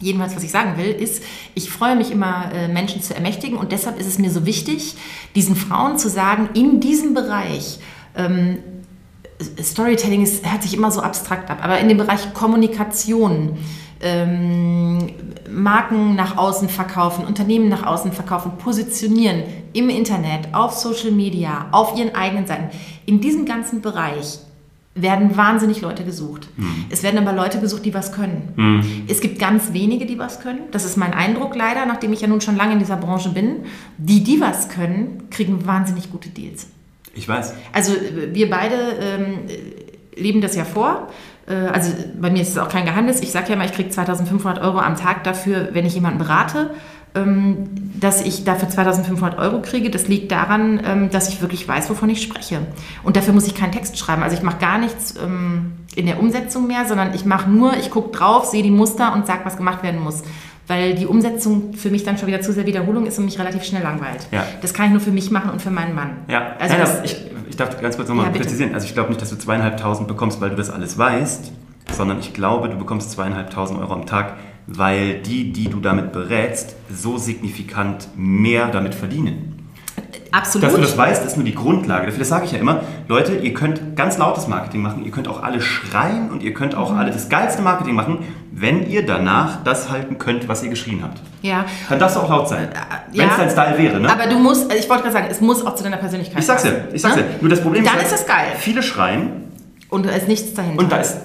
Jedenfalls, 0.00 0.36
was 0.36 0.44
ich 0.44 0.52
sagen 0.52 0.76
will, 0.76 0.90
ist, 0.90 1.22
ich 1.54 1.70
freue 1.70 1.96
mich 1.96 2.12
immer, 2.12 2.52
äh, 2.52 2.68
Menschen 2.68 3.02
zu 3.02 3.14
ermächtigen. 3.14 3.58
Und 3.58 3.72
deshalb 3.72 3.98
ist 3.98 4.06
es 4.06 4.18
mir 4.18 4.30
so 4.30 4.46
wichtig, 4.46 4.94
diesen 5.34 5.56
Frauen 5.56 5.98
zu 5.98 6.08
sagen, 6.08 6.50
in 6.54 6.80
diesem 6.80 7.14
Bereich, 7.14 7.80
ähm, 8.16 8.58
Storytelling 9.60 10.22
ist, 10.22 10.48
hört 10.50 10.62
sich 10.62 10.74
immer 10.74 10.90
so 10.90 11.00
abstrakt 11.00 11.50
ab, 11.50 11.58
aber 11.62 11.78
in 11.78 11.88
dem 11.88 11.98
Bereich 11.98 12.32
Kommunikation, 12.34 13.56
ähm, 14.00 15.10
Marken 15.50 16.14
nach 16.14 16.36
außen 16.36 16.68
verkaufen, 16.68 17.24
Unternehmen 17.24 17.68
nach 17.68 17.84
außen 17.84 18.12
verkaufen, 18.12 18.52
positionieren 18.58 19.42
im 19.72 19.90
Internet, 19.90 20.54
auf 20.54 20.72
Social 20.72 21.10
Media, 21.10 21.66
auf 21.72 21.96
ihren 21.96 22.14
eigenen 22.14 22.46
Seiten, 22.46 22.70
in 23.06 23.20
diesem 23.20 23.44
ganzen 23.44 23.80
Bereich 23.80 24.38
werden 25.02 25.36
wahnsinnig 25.36 25.80
Leute 25.80 26.04
gesucht. 26.04 26.48
Mhm. 26.56 26.86
Es 26.90 27.02
werden 27.02 27.18
aber 27.18 27.32
Leute 27.32 27.60
gesucht, 27.60 27.84
die 27.84 27.94
was 27.94 28.12
können. 28.12 28.52
Mhm. 28.56 29.04
Es 29.08 29.20
gibt 29.20 29.38
ganz 29.38 29.72
wenige, 29.72 30.06
die 30.06 30.18
was 30.18 30.40
können. 30.40 30.60
Das 30.70 30.84
ist 30.84 30.96
mein 30.96 31.14
Eindruck 31.14 31.54
leider, 31.54 31.86
nachdem 31.86 32.12
ich 32.12 32.20
ja 32.20 32.28
nun 32.28 32.40
schon 32.40 32.56
lange 32.56 32.74
in 32.74 32.78
dieser 32.78 32.96
Branche 32.96 33.30
bin. 33.30 33.64
Die, 33.96 34.22
die 34.22 34.40
was 34.40 34.68
können, 34.68 35.28
kriegen 35.30 35.66
wahnsinnig 35.66 36.10
gute 36.10 36.28
Deals. 36.28 36.68
Ich 37.14 37.28
weiß. 37.28 37.54
Also 37.72 37.92
wir 38.32 38.50
beide 38.50 38.74
ähm, 39.00 39.38
leben 40.16 40.40
das 40.40 40.54
ja 40.54 40.64
vor. 40.64 41.08
Äh, 41.48 41.54
also 41.54 41.92
bei 42.20 42.30
mir 42.30 42.42
ist 42.42 42.50
es 42.50 42.58
auch 42.58 42.68
kein 42.68 42.84
Geheimnis. 42.84 43.20
Ich 43.20 43.32
sage 43.32 43.50
ja 43.50 43.56
mal, 43.56 43.66
ich 43.66 43.72
kriege 43.72 43.90
2500 43.90 44.62
Euro 44.62 44.78
am 44.78 44.96
Tag 44.96 45.24
dafür, 45.24 45.70
wenn 45.72 45.86
ich 45.86 45.94
jemanden 45.94 46.18
berate. 46.18 46.70
Ähm, 47.14 47.68
dass 47.98 48.20
ich 48.24 48.44
dafür 48.44 48.68
2500 48.68 49.38
Euro 49.38 49.60
kriege, 49.62 49.90
das 49.90 50.06
liegt 50.08 50.30
daran, 50.30 50.80
ähm, 50.84 51.10
dass 51.10 51.28
ich 51.28 51.40
wirklich 51.40 51.66
weiß, 51.66 51.90
wovon 51.90 52.08
ich 52.10 52.22
spreche. 52.22 52.60
Und 53.02 53.16
dafür 53.16 53.32
muss 53.34 53.46
ich 53.46 53.54
keinen 53.54 53.72
Text 53.72 53.98
schreiben. 53.98 54.22
Also 54.22 54.36
ich 54.36 54.42
mache 54.42 54.58
gar 54.58 54.78
nichts 54.78 55.14
ähm, 55.22 55.72
in 55.96 56.06
der 56.06 56.20
Umsetzung 56.20 56.66
mehr, 56.66 56.84
sondern 56.86 57.14
ich 57.14 57.24
mache 57.24 57.50
nur, 57.50 57.76
ich 57.76 57.90
gucke 57.90 58.16
drauf, 58.16 58.44
sehe 58.46 58.62
die 58.62 58.70
Muster 58.70 59.14
und 59.14 59.26
sage, 59.26 59.40
was 59.44 59.56
gemacht 59.56 59.82
werden 59.82 60.00
muss. 60.00 60.22
weil 60.68 60.94
die 60.94 61.06
Umsetzung 61.06 61.72
für 61.72 61.88
mich 61.90 62.04
dann 62.04 62.18
schon 62.18 62.28
wieder 62.28 62.42
zu 62.42 62.52
sehr 62.52 62.66
Wiederholung 62.66 63.06
ist 63.06 63.18
und 63.18 63.24
mich 63.24 63.38
relativ 63.38 63.64
schnell 63.64 63.82
langweilt. 63.82 64.26
Ja. 64.30 64.44
Das 64.60 64.74
kann 64.74 64.86
ich 64.86 64.92
nur 64.92 65.00
für 65.00 65.10
mich 65.10 65.30
machen 65.30 65.50
und 65.50 65.62
für 65.62 65.70
meinen 65.70 65.94
Mann. 65.94 66.10
Ja, 66.28 66.56
Also 66.58 66.74
Nein, 66.76 66.82
das- 66.86 67.04
ich, 67.04 67.16
ich 67.48 67.56
darf 67.56 67.80
ganz 67.80 67.96
kurz 67.96 68.08
nochmal 68.10 68.26
Ja, 68.26 68.32
präzisieren. 68.32 68.74
Also 68.74 68.86
ich 68.86 68.92
glaube 68.92 69.08
nicht, 69.08 69.22
dass 69.22 69.30
du 69.30 69.36
zweieinhalbtausend 69.36 70.06
bekommst, 70.08 70.40
weil 70.42 70.50
du 70.50 70.56
das 70.56 70.68
alles 70.68 70.98
weißt, 70.98 71.52
sondern 71.96 72.18
ich 72.20 72.34
glaube, 72.34 72.68
du 72.68 72.76
bekommst 72.76 73.10
zweieinhalbtausend 73.12 73.80
Euro 73.80 73.94
am 73.94 74.04
Tag, 74.04 74.34
weil 74.70 75.14
die, 75.22 75.52
die 75.52 75.68
du 75.68 75.80
damit 75.80 76.12
berätst, 76.12 76.76
so 76.94 77.16
signifikant 77.18 78.08
mehr 78.16 78.68
damit 78.68 78.94
verdienen. 78.94 79.54
Absolut. 80.30 80.66
Dass 80.66 80.74
du 80.74 80.80
das 80.82 80.96
weißt, 80.96 81.24
ist 81.24 81.36
nur 81.36 81.44
die 81.44 81.54
Grundlage. 81.54 82.04
Dafür 82.06 82.18
das 82.18 82.28
sage 82.28 82.44
ich 82.44 82.52
ja 82.52 82.58
immer, 82.58 82.82
Leute, 83.08 83.34
ihr 83.36 83.54
könnt 83.54 83.96
ganz 83.96 84.18
lautes 84.18 84.46
Marketing 84.46 84.82
machen, 84.82 85.04
ihr 85.04 85.10
könnt 85.10 85.26
auch 85.26 85.42
alle 85.42 85.60
schreien 85.62 86.30
und 86.30 86.42
ihr 86.42 86.52
könnt 86.52 86.74
auch 86.74 86.92
Mhm. 86.92 86.98
alle 86.98 87.10
das 87.10 87.30
geilste 87.30 87.62
Marketing 87.62 87.94
machen, 87.94 88.18
wenn 88.52 88.88
ihr 88.88 89.06
danach 89.06 89.64
das 89.64 89.90
halten 89.90 90.18
könnt, 90.18 90.46
was 90.46 90.62
ihr 90.62 90.68
geschrien 90.70 91.02
habt. 91.02 91.20
ja. 91.42 91.64
Dann 91.88 91.98
darfst 91.98 92.16
du 92.16 92.20
auch 92.20 92.28
laut 92.28 92.48
sein. 92.48 92.68
ja. 93.12 93.22
Wenn 93.24 93.30
es 93.30 93.36
dein 93.36 93.50
Style 93.50 93.78
wäre, 93.78 94.00
ne? 94.00 94.12
Aber 94.12 94.26
du 94.26 94.38
musst, 94.38 94.70
ich 94.72 94.88
wollte 94.88 95.04
gerade 95.04 95.14
sagen, 95.14 95.26
es 95.30 95.40
muss 95.40 95.64
auch 95.66 95.74
zu 95.74 95.82
deiner 95.82 95.96
Persönlichkeit 95.96 96.38
Ich 96.40 96.46
sag's 96.46 96.62
dir, 96.62 96.88
ich 96.92 97.00
sag's 97.00 97.14
dir. 97.16 97.22
ne? 97.22 97.28
Nur 97.40 97.48
das 97.50 97.62
Problem 97.62 97.82
Dann 97.84 97.96
ist, 97.96 98.02
ist 98.02 98.10
halt, 98.12 98.20
es 98.20 98.26
geil. 98.26 98.46
viele 98.58 98.82
schreien 98.82 99.30
Und 99.88 100.04
da 100.06 100.10
ist 100.10 100.28
nichts 100.28 100.52
dahinter. 100.52 100.78
und 100.82 100.92
da 100.92 100.98
ist, 100.98 101.16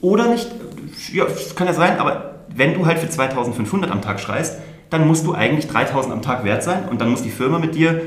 oder 0.00 0.28
nicht, 0.28 0.48
ja, 1.12 1.24
das 1.24 1.54
kann 1.56 1.66
ja 1.66 1.72
sein, 1.74 1.98
aber 1.98 2.31
wenn 2.54 2.74
du 2.74 2.86
halt 2.86 2.98
für 2.98 3.08
2500 3.08 3.90
am 3.90 4.02
Tag 4.02 4.20
schreist, 4.20 4.58
dann 4.90 5.06
musst 5.06 5.26
du 5.26 5.34
eigentlich 5.34 5.68
3000 5.68 6.12
am 6.12 6.22
Tag 6.22 6.44
wert 6.44 6.62
sein 6.62 6.88
und 6.90 7.00
dann 7.00 7.10
muss 7.10 7.22
die 7.22 7.30
Firma 7.30 7.58
mit 7.58 7.74
dir 7.74 8.02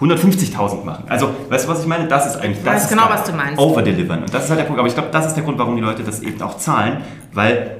150.000 0.00 0.84
machen. 0.84 1.04
Also, 1.08 1.30
weißt 1.48 1.64
du, 1.64 1.68
was 1.70 1.80
ich 1.80 1.86
meine? 1.86 2.06
Das 2.06 2.26
ist 2.26 2.36
eigentlich, 2.36 2.62
das 2.62 2.84
ist 2.84 2.90
genau, 2.90 3.08
was 3.08 3.24
du 3.24 3.32
meinst. 3.32 3.58
Overdelivern. 3.58 4.22
Und 4.22 4.32
das 4.32 4.44
ist 4.44 4.50
halt 4.50 4.60
der 4.60 4.64
Punkt. 4.64 4.78
Aber 4.78 4.88
ich 4.88 4.94
glaube, 4.94 5.08
das 5.10 5.26
ist 5.26 5.34
der 5.34 5.42
Grund, 5.42 5.58
warum 5.58 5.74
die 5.74 5.82
Leute 5.82 6.04
das 6.04 6.20
eben 6.20 6.40
auch 6.42 6.56
zahlen, 6.58 6.98
weil 7.32 7.78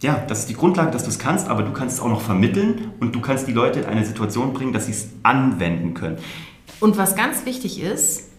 ja, 0.00 0.22
das 0.26 0.40
ist 0.40 0.48
die 0.48 0.54
Grundlage, 0.54 0.90
dass 0.90 1.04
du 1.04 1.10
es 1.10 1.18
kannst, 1.18 1.48
aber 1.48 1.62
du 1.62 1.72
kannst 1.72 1.96
es 1.96 2.02
auch 2.02 2.08
noch 2.08 2.20
vermitteln 2.20 2.92
und 3.00 3.14
du 3.14 3.20
kannst 3.20 3.46
die 3.46 3.52
Leute 3.52 3.80
in 3.80 3.86
eine 3.86 4.04
Situation 4.04 4.52
bringen, 4.52 4.72
dass 4.72 4.86
sie 4.86 4.92
es 4.92 5.08
anwenden 5.22 5.94
können. 5.94 6.18
Und 6.80 6.98
was 6.98 7.14
ganz 7.14 7.46
wichtig 7.46 7.80
ist, 7.80 8.31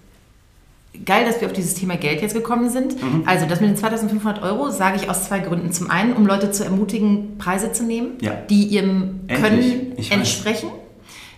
geil, 1.06 1.26
dass 1.26 1.42
wir 1.42 1.48
auf 1.48 1.54
dieses 1.54 1.74
Thema 1.76 1.96
Geld 1.98 2.22
jetzt 2.22 2.34
gekommen 2.34 2.70
sind. 2.70 3.02
Mhm. 3.02 3.24
Also 3.26 3.46
das 3.46 3.60
mit 3.62 3.70
den 3.70 3.78
2500 3.78 4.42
Euro 4.44 4.70
sage 4.70 4.98
ich 5.02 5.10
aus 5.10 5.28
zwei 5.28 5.40
Gründen. 5.40 5.72
Zum 5.72 5.90
einen, 5.90 6.14
um 6.14 6.26
Leute 6.26 6.52
zu 6.52 6.64
ermutigen, 6.64 7.38
Preise 7.38 7.72
zu 7.72 7.84
nehmen, 7.84 8.12
Ja. 8.22 8.32
die 8.50 8.64
ihrem. 8.66 9.22
Können 9.28 9.94
entsprechen. 10.10 10.70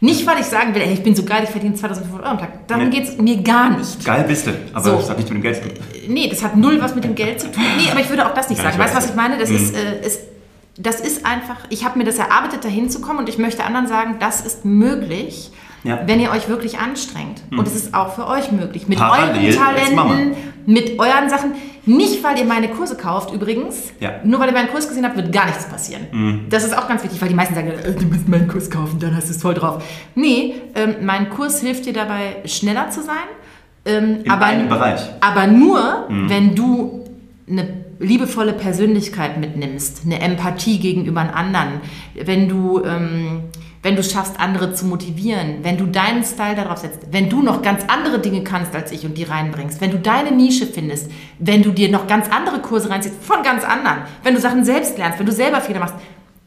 Nicht, 0.02 0.28
weil 0.28 0.40
ich 0.40 0.46
sagen 0.46 0.76
will, 0.76 0.82
ey, 0.82 0.94
ich 0.94 1.04
bin 1.04 1.16
so 1.16 1.24
geil, 1.24 1.42
ich 1.46 1.50
verdiene 1.50 1.74
2500 1.74 2.22
Euro 2.26 2.32
am 2.34 2.38
Tag. 2.38 2.68
Darum 2.68 2.90
Nee. 2.90 2.96
geht 2.98 3.08
es 3.08 3.18
mir 3.18 3.38
gar 3.42 3.76
nicht. 3.78 4.04
Geil 4.04 4.26
bist 4.28 4.46
du, 4.46 4.52
aber 4.74 4.84
So. 4.84 4.96
das 4.98 5.10
hat 5.10 5.18
nichts 5.18 5.32
mit 5.32 5.40
dem 5.40 5.44
Geld 5.44 5.56
zu 5.56 5.62
tun. 5.64 5.74
Nee, 6.10 6.28
das 6.30 6.44
hat 6.44 6.58
null 6.58 6.80
was 6.82 6.94
mit 6.94 7.06
dem 7.06 7.16
Geld 7.16 7.40
zu 7.40 7.50
tun. 7.52 7.64
Nee, 7.78 7.90
aber 7.90 8.02
ich 8.02 8.10
würde 8.10 8.26
auch 8.30 8.34
das 8.34 8.50
nicht 8.50 8.58
Ja, 8.60 8.66
sagen. 8.66 8.76
ich 8.76 8.82
Weißt 8.84 8.94
du, 8.94 8.98
weiß. 8.98 9.04
was 9.06 9.10
ich 9.12 9.16
meine? 9.16 9.38
Das, 9.40 9.50
Mhm. 9.50 9.56
ist, 9.56 9.76
äh, 9.76 10.06
ist, 10.06 10.20
das 10.78 11.00
ist 11.00 11.26
einfach, 11.26 11.56
ich 11.70 11.86
habe 11.86 11.98
mir 11.98 12.04
das 12.04 12.18
erarbeitet, 12.18 12.66
dahin 12.66 12.90
zu 12.90 13.00
kommen 13.00 13.20
und 13.20 13.30
ich 13.30 13.38
möchte 13.38 13.64
anderen 13.64 13.88
sagen, 13.88 14.18
das 14.20 14.42
ist 14.46 14.66
möglich, 14.66 15.50
Ja. 15.86 16.02
wenn 16.06 16.20
ihr 16.20 16.32
euch 16.32 16.50
wirklich 16.50 16.80
anstrengt. 16.80 17.42
Und 17.52 17.66
es 17.68 17.76
ist 17.76 17.94
auch 17.94 18.14
für 18.16 18.28
euch 18.28 18.52
möglich. 18.52 18.88
Mit 18.88 18.98
Parallel 18.98 19.56
euren. 19.56 19.56
Talenten, 19.56 20.36
mit 20.66 21.00
euren 21.00 21.30
Sachen. 21.30 21.52
Nicht, 21.86 22.24
weil 22.24 22.40
ihr 22.40 22.46
meine 22.46 22.70
Kurse 22.70 22.98
kauft 22.98 23.32
übrigens. 23.32 23.94
Ja. 24.00 24.14
Nur 24.24 24.40
weil 24.40 24.48
ihr 24.48 24.54
meinen 24.54 24.70
Kurs 24.70 24.88
gesehen 24.88 25.06
habt, 25.06 25.16
wird 25.16 25.32
gar 25.32 25.46
nichts 25.46 25.66
passieren. 25.70 26.48
Das 26.50 26.64
ist 26.64 26.76
auch 26.76 26.88
ganz 26.88 27.04
wichtig, 27.04 27.22
weil 27.22 27.30
die 27.30 27.36
meisten 27.36 27.54
sagen, 27.54 27.68
äh, 27.70 27.92
du 27.94 28.06
musst 28.06 28.28
meinen 28.28 28.48
Kurs 28.48 28.70
kaufen, 28.72 28.98
dann 29.00 29.16
hast 29.16 29.28
du 29.30 29.34
es 29.34 29.42
voll 29.42 29.54
drauf. 29.54 29.84
Nee, 30.16 30.56
ähm, 30.74 30.96
mein 31.04 31.30
Kurs 31.30 31.62
hilft 31.62 31.86
dir 31.86 31.94
dabei, 31.94 32.38
schneller 32.46 32.90
zu 32.90 33.02
sein. 33.04 33.16
Ähm, 33.86 34.22
In 34.24 34.32
einem 34.32 34.68
Bereich. 34.68 35.00
aber 35.22 35.46
nur, 35.46 36.06
Mhm. 36.10 36.30
wenn 36.32 36.56
du 36.56 37.06
eine 37.48 37.68
liebevolle 38.00 38.54
Persönlichkeit 38.54 39.38
mitnimmst, 39.40 40.02
eine 40.06 40.20
Empathie 40.20 40.80
gegenüber 40.80 41.22
anderen, 41.36 41.82
wenn 42.20 42.50
du, 42.50 42.84
ähm, 42.84 43.42
wenn 43.86 43.96
du 43.96 44.02
schaffst, 44.02 44.40
andere 44.40 44.74
zu 44.74 44.88
motivieren, 44.88 45.60
wenn 45.62 45.78
du 45.78 45.86
deinen 45.86 46.24
Style 46.24 46.56
darauf 46.56 46.80
setzt, 46.80 47.02
wenn 47.12 47.30
du 47.30 47.44
noch 47.44 47.62
ganz 47.62 47.84
andere 47.88 48.18
Dinge 48.18 48.44
kannst 48.44 48.74
als 48.74 48.92
ich 48.92 49.06
und 49.06 49.16
die 49.16 49.26
reinbringst, 49.26 49.80
wenn 49.80 49.92
du 49.92 50.00
deine 50.00 50.32
Nische 50.32 50.66
findest, 50.66 51.12
wenn 51.38 51.62
du 51.62 51.70
dir 51.70 51.90
noch 51.90 52.08
ganz 52.08 52.28
andere 52.32 52.62
Kurse 52.62 52.90
reinziehst 52.90 53.24
von 53.24 53.44
ganz 53.44 53.64
anderen, 53.64 54.00
wenn 54.24 54.34
du 54.34 54.42
Sachen 54.42 54.66
selbst 54.66 54.98
lernst, 54.98 55.20
wenn 55.20 55.28
du 55.28 55.32
selber 55.32 55.62
Fehler 55.62 55.82
machst, 55.82 55.94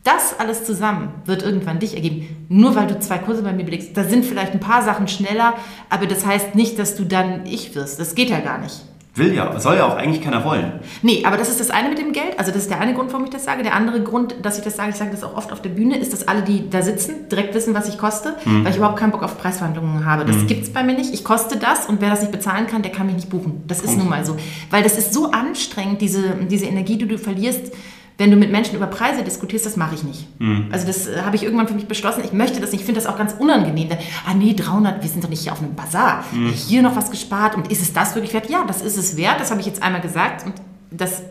das 0.03 0.35
alles 0.41 0.65
zusammen 0.65 1.11
wird 1.27 1.45
irgendwann 1.45 1.79
dich 1.79 1.95
ergeben. 1.95 2.45
Nur 2.49 2.75
weil 2.75 2.89
du 2.89 2.99
zwei 2.99 3.19
Kurse 3.19 3.43
bei 3.43 3.53
mir 3.53 3.65
belegst. 3.65 3.97
Da 3.97 4.03
sind 4.03 4.25
vielleicht 4.25 4.53
ein 4.53 4.61
paar 4.61 4.83
Sachen 4.83 5.07
schneller, 5.07 5.55
aber 5.91 6.07
das 6.07 6.27
heißt 6.27 6.57
nicht, 6.57 6.77
dass 6.77 6.97
du 6.97 7.05
dann 7.05 7.47
ich 7.47 7.77
wirst. 7.77 8.01
Das 8.01 8.17
geht 8.17 8.31
ja 8.31 8.41
gar 8.41 8.59
nicht. 8.59 8.83
Will 9.19 9.35
ja, 9.35 9.59
soll 9.59 9.77
ja 9.77 9.87
auch 9.87 9.97
eigentlich 9.97 10.23
keiner 10.23 10.45
wollen. 10.45 10.73
Nee, 11.03 11.23
aber 11.25 11.37
das 11.37 11.49
ist 11.49 11.61
das 11.61 11.71
eine 11.71 11.89
mit 11.89 11.99
dem 11.99 12.13
Geld. 12.13 12.39
Also 12.39 12.51
das 12.53 12.63
ist 12.63 12.71
der 12.71 12.81
eine 12.81 12.95
Grund, 12.95 13.13
warum 13.13 13.25
ich 13.25 13.31
das 13.31 13.45
sage. 13.45 13.63
Der 13.63 13.75
andere 13.75 14.03
Grund, 14.03 14.37
dass 14.43 14.59
ich 14.59 14.65
das 14.65 14.77
sage, 14.77 14.91
ich 14.91 14.97
sage 14.97 15.11
das 15.11 15.25
auch 15.25 15.37
oft 15.37 15.53
auf 15.53 15.63
der 15.63 15.71
Bühne, 15.71 15.99
ist, 15.99 16.13
dass 16.13 16.27
alle, 16.29 16.43
die 16.43 16.71
da 16.71 16.83
sitzen, 16.83 17.29
direkt 17.29 17.55
wissen, 17.55 17.75
was 17.75 17.89
ich 17.89 17.99
koste, 17.99 18.37
weil 18.45 18.71
ich 18.71 18.77
überhaupt 18.77 18.99
keinen 18.99 19.11
Bock 19.11 19.23
auf 19.23 19.39
Preisverhandlungen 19.39 20.05
habe. 20.05 20.25
Das 20.25 20.47
gibt's 20.47 20.71
bei 20.71 20.83
mir 20.83 20.95
nicht. 20.95 21.13
Ich 21.13 21.25
koste 21.25 21.57
das 21.57 21.87
und 21.87 22.01
wer 22.01 22.11
das 22.11 22.21
nicht 22.21 22.33
bezahlen 22.33 22.67
kann, 22.67 22.83
der 22.83 22.93
kann 22.93 23.07
mich 23.07 23.17
nicht 23.17 23.31
buchen. 23.31 23.63
Das 23.67 23.79
ist 23.79 23.87
Punkt. 23.87 24.01
nun 24.01 24.09
mal 24.09 24.25
so. 24.25 24.37
Weil 24.71 24.83
das 24.83 24.97
ist 24.97 25.13
so 25.13 25.31
anstrengend, 25.31 26.01
diese, 26.01 26.35
diese 26.49 26.67
Energie, 26.67 26.97
die 26.97 27.07
du 27.07 27.19
verlierst, 27.19 27.73
wenn 28.19 28.33
du 28.33 28.37
mit 28.37 28.51
Menschen 28.51 28.75
über 28.75 28.89
Preise 28.89 29.23
diskutierst, 29.23 29.65
das 29.65 29.77
mache 29.77 29.95
ich 29.95 30.03
nicht. 30.03 30.27
Also 30.73 30.87
das 30.87 31.07
äh, 31.07 31.23
habe 31.23 31.37
ich 31.37 31.45
irgendwann 31.45 31.69
für 31.69 31.75
mich 31.75 31.87
beschlossen. 31.87 32.23
Ich 32.25 32.33
möchte 32.33 32.61
das 32.61 32.73
nicht. 32.73 32.81
Ich 32.81 32.87
finde 32.87 33.01
das 33.01 33.09
auch 33.09 33.17
ganz 33.17 33.35
unangenehm. 33.39 33.89
Denn, 33.89 33.99
ah 34.27 34.35
nee, 34.35 34.55
300, 34.55 35.03
wir 35.03 35.09
sind 35.09 35.23
doch 35.23 35.29
nicht 35.29 35.43
hier 35.43 35.53
auf 35.53 35.63
einem 35.63 35.77
Bazar. 35.77 36.25
Hier 36.53 36.83
noch 36.83 36.97
was 36.97 37.11
gespart 37.13 37.57
und 37.57 37.71
ist 37.71 37.81
es 37.81 37.93
das 37.93 38.17
wirklich 38.17 38.35
wert? 38.35 38.51
Ja, 38.51 38.65
das 38.67 38.83
ist 38.83 38.99
es 38.99 39.17
wert. 39.17 39.41
Das 39.41 39.51
habe 39.51 39.61
ich 39.61 39.67
jetzt 39.67 39.83
einmal 39.83 40.01
gesagt 40.01 40.45
und 40.45 40.55
das 40.91 41.23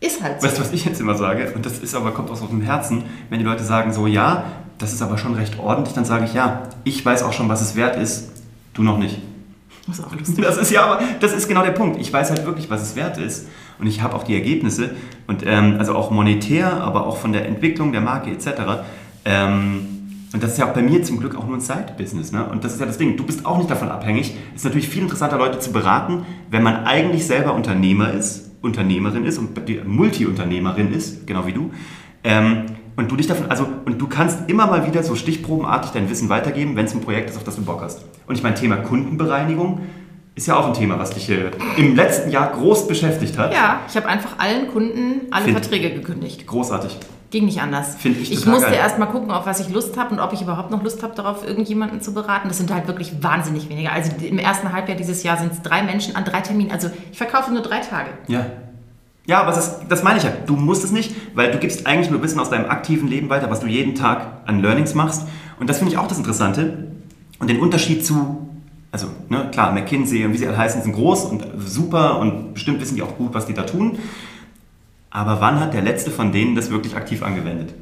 ist 0.00 0.20
halt 0.20 0.40
so. 0.40 0.48
Weißt 0.48 0.58
du, 0.58 0.62
was 0.62 0.72
ich 0.72 0.84
jetzt 0.84 1.00
immer 1.00 1.14
sage? 1.14 1.52
Und 1.54 1.64
das 1.64 1.78
ist 1.78 1.94
aber, 1.94 2.10
kommt 2.10 2.28
aus 2.28 2.40
dem 2.40 2.60
Herzen, 2.60 3.04
wenn 3.30 3.38
die 3.38 3.44
Leute 3.44 3.62
sagen 3.62 3.92
so, 3.92 4.08
ja, 4.08 4.44
das 4.78 4.92
ist 4.92 5.00
aber 5.00 5.16
schon 5.18 5.34
recht 5.34 5.60
ordentlich, 5.60 5.94
dann 5.94 6.04
sage 6.04 6.24
ich, 6.24 6.34
ja, 6.34 6.62
ich 6.82 7.04
weiß 7.04 7.22
auch 7.22 7.32
schon, 7.32 7.48
was 7.48 7.60
es 7.60 7.76
wert 7.76 7.96
ist, 7.96 8.32
du 8.74 8.82
noch 8.82 8.98
nicht. 8.98 9.20
Das 9.86 9.98
ist 9.98 10.04
auch 10.04 10.12
lustig. 10.12 10.44
Das 10.44 10.56
ist 10.56 10.70
ja 10.70 10.84
aber, 10.84 11.00
das 11.20 11.32
ist 11.32 11.48
genau 11.48 11.62
der 11.62 11.72
Punkt. 11.72 12.00
Ich 12.00 12.12
weiß 12.12 12.30
halt 12.30 12.44
wirklich, 12.44 12.70
was 12.70 12.82
es 12.82 12.96
wert 12.96 13.18
ist. 13.18 13.46
Und 13.78 13.86
ich 13.86 14.02
habe 14.02 14.14
auch 14.14 14.22
die 14.22 14.34
Ergebnisse. 14.34 14.90
Und 15.26 15.44
ähm, 15.46 15.76
also 15.78 15.94
auch 15.94 16.10
monetär, 16.10 16.82
aber 16.82 17.06
auch 17.06 17.16
von 17.16 17.32
der 17.32 17.46
Entwicklung 17.46 17.92
der 17.92 18.00
Marke 18.00 18.30
etc. 18.30 18.84
Ähm, 19.24 19.88
und 20.32 20.42
das 20.42 20.52
ist 20.52 20.58
ja 20.58 20.68
auch 20.68 20.74
bei 20.74 20.82
mir 20.82 21.02
zum 21.02 21.18
Glück 21.18 21.36
auch 21.36 21.46
nur 21.46 21.56
ein 21.56 21.60
Side-Business. 21.60 22.32
Ne? 22.32 22.44
Und 22.46 22.64
das 22.64 22.72
ist 22.74 22.80
ja 22.80 22.86
das 22.86 22.96
Ding. 22.96 23.16
Du 23.16 23.24
bist 23.24 23.44
auch 23.44 23.58
nicht 23.58 23.70
davon 23.70 23.90
abhängig. 23.90 24.34
Es 24.54 24.60
ist 24.60 24.64
natürlich 24.64 24.88
viel 24.88 25.02
interessanter, 25.02 25.36
Leute 25.36 25.58
zu 25.58 25.72
beraten, 25.72 26.24
wenn 26.50 26.62
man 26.62 26.84
eigentlich 26.84 27.26
selber 27.26 27.54
Unternehmer 27.54 28.12
ist, 28.12 28.50
Unternehmerin 28.62 29.24
ist 29.24 29.38
und 29.38 29.50
Multi-Unternehmerin 29.86 30.92
ist, 30.92 31.26
genau 31.26 31.46
wie 31.46 31.52
du. 31.52 31.70
Ähm, 32.24 32.66
und 32.94 33.10
du 33.10 33.16
dich 33.16 33.26
davon, 33.26 33.50
also, 33.50 33.66
und 33.84 34.00
du 34.00 34.06
kannst 34.06 34.50
immer 34.50 34.66
mal 34.66 34.86
wieder 34.86 35.02
so 35.02 35.14
stichprobenartig 35.14 35.92
dein 35.92 36.10
Wissen 36.10 36.28
weitergeben, 36.28 36.76
wenn 36.76 36.84
es 36.84 36.94
ein 36.94 37.00
Projekt 37.00 37.30
ist, 37.30 37.36
auf 37.36 37.44
das 37.44 37.56
du 37.56 37.64
Bock 37.64 37.80
hast. 37.80 38.04
Und 38.26 38.36
ich 38.36 38.42
meine, 38.42 38.54
Thema 38.54 38.76
Kundenbereinigung 38.76 39.80
ist 40.34 40.46
ja 40.46 40.56
auch 40.56 40.66
ein 40.66 40.74
Thema, 40.74 40.98
was 40.98 41.10
dich 41.10 41.28
äh, 41.30 41.50
im 41.76 41.94
letzten 41.94 42.30
Jahr 42.30 42.52
groß 42.52 42.88
beschäftigt 42.88 43.36
hat. 43.38 43.52
Ja, 43.52 43.80
ich 43.88 43.96
habe 43.96 44.06
einfach 44.08 44.38
allen 44.38 44.68
Kunden 44.68 45.22
alle 45.30 45.44
Find- 45.44 45.58
Verträge 45.58 45.90
gekündigt. 45.90 46.46
Großartig. 46.46 46.96
Ging 47.30 47.46
nicht 47.46 47.62
anders. 47.62 47.96
Find 47.96 48.18
ich 48.20 48.30
ich 48.30 48.38
total 48.40 48.52
musste 48.54 48.70
geil. 48.70 48.78
erst 48.82 48.98
mal 48.98 49.06
gucken, 49.06 49.30
auf 49.30 49.46
was 49.46 49.58
ich 49.60 49.70
Lust 49.70 49.96
habe 49.96 50.14
und 50.14 50.20
ob 50.20 50.34
ich 50.34 50.42
überhaupt 50.42 50.70
noch 50.70 50.82
Lust 50.82 51.02
habe, 51.02 51.14
darauf 51.14 51.46
irgendjemanden 51.46 52.02
zu 52.02 52.12
beraten. 52.12 52.48
Das 52.48 52.58
sind 52.58 52.72
halt 52.72 52.86
wirklich 52.86 53.22
wahnsinnig 53.22 53.70
wenige. 53.70 53.90
Also 53.90 54.10
im 54.22 54.38
ersten 54.38 54.70
Halbjahr 54.72 54.98
dieses 54.98 55.22
Jahr 55.22 55.38
sind 55.38 55.52
es 55.52 55.62
drei 55.62 55.82
Menschen 55.82 56.14
an 56.14 56.24
drei 56.24 56.40
Terminen. 56.42 56.70
Also 56.70 56.90
ich 57.10 57.16
verkaufe 57.16 57.50
nur 57.50 57.62
drei 57.62 57.78
Tage. 57.80 58.10
Ja. 58.28 58.44
Ja, 59.24 59.40
aber 59.40 59.52
das, 59.52 59.80
das 59.88 60.02
meine 60.02 60.18
ich 60.18 60.24
ja. 60.24 60.32
Du 60.46 60.56
musst 60.56 60.82
es 60.84 60.90
nicht, 60.90 61.14
weil 61.34 61.52
du 61.52 61.58
gibst 61.58 61.86
eigentlich 61.86 62.10
nur 62.10 62.20
Wissen 62.22 62.40
aus 62.40 62.50
deinem 62.50 62.68
aktiven 62.68 63.08
Leben 63.08 63.30
weiter, 63.30 63.48
was 63.50 63.60
du 63.60 63.66
jeden 63.66 63.94
Tag 63.94 64.26
an 64.46 64.60
Learnings 64.60 64.94
machst. 64.94 65.26
Und 65.60 65.70
das 65.70 65.78
finde 65.78 65.92
ich 65.92 65.98
auch 65.98 66.08
das 66.08 66.18
Interessante. 66.18 66.88
Und 67.38 67.48
den 67.48 67.60
Unterschied 67.60 68.04
zu, 68.04 68.41
also 68.92 69.08
ne, 69.28 69.48
klar, 69.50 69.72
McKinsey 69.72 70.24
und 70.24 70.32
wie 70.34 70.38
sie 70.38 70.46
alle 70.46 70.56
heißen, 70.58 70.82
sind 70.82 70.92
groß 70.92 71.24
und 71.24 71.44
super 71.58 72.18
und 72.20 72.54
bestimmt 72.54 72.80
wissen 72.80 72.94
die 72.94 73.02
auch 73.02 73.16
gut, 73.16 73.34
was 73.34 73.46
die 73.46 73.54
da 73.54 73.62
tun. 73.62 73.98
Aber 75.10 75.40
wann 75.40 75.60
hat 75.60 75.74
der 75.74 75.82
letzte 75.82 76.10
von 76.10 76.30
denen 76.32 76.54
das 76.54 76.70
wirklich 76.70 76.94
aktiv 76.96 77.22
angewendet? 77.22 77.74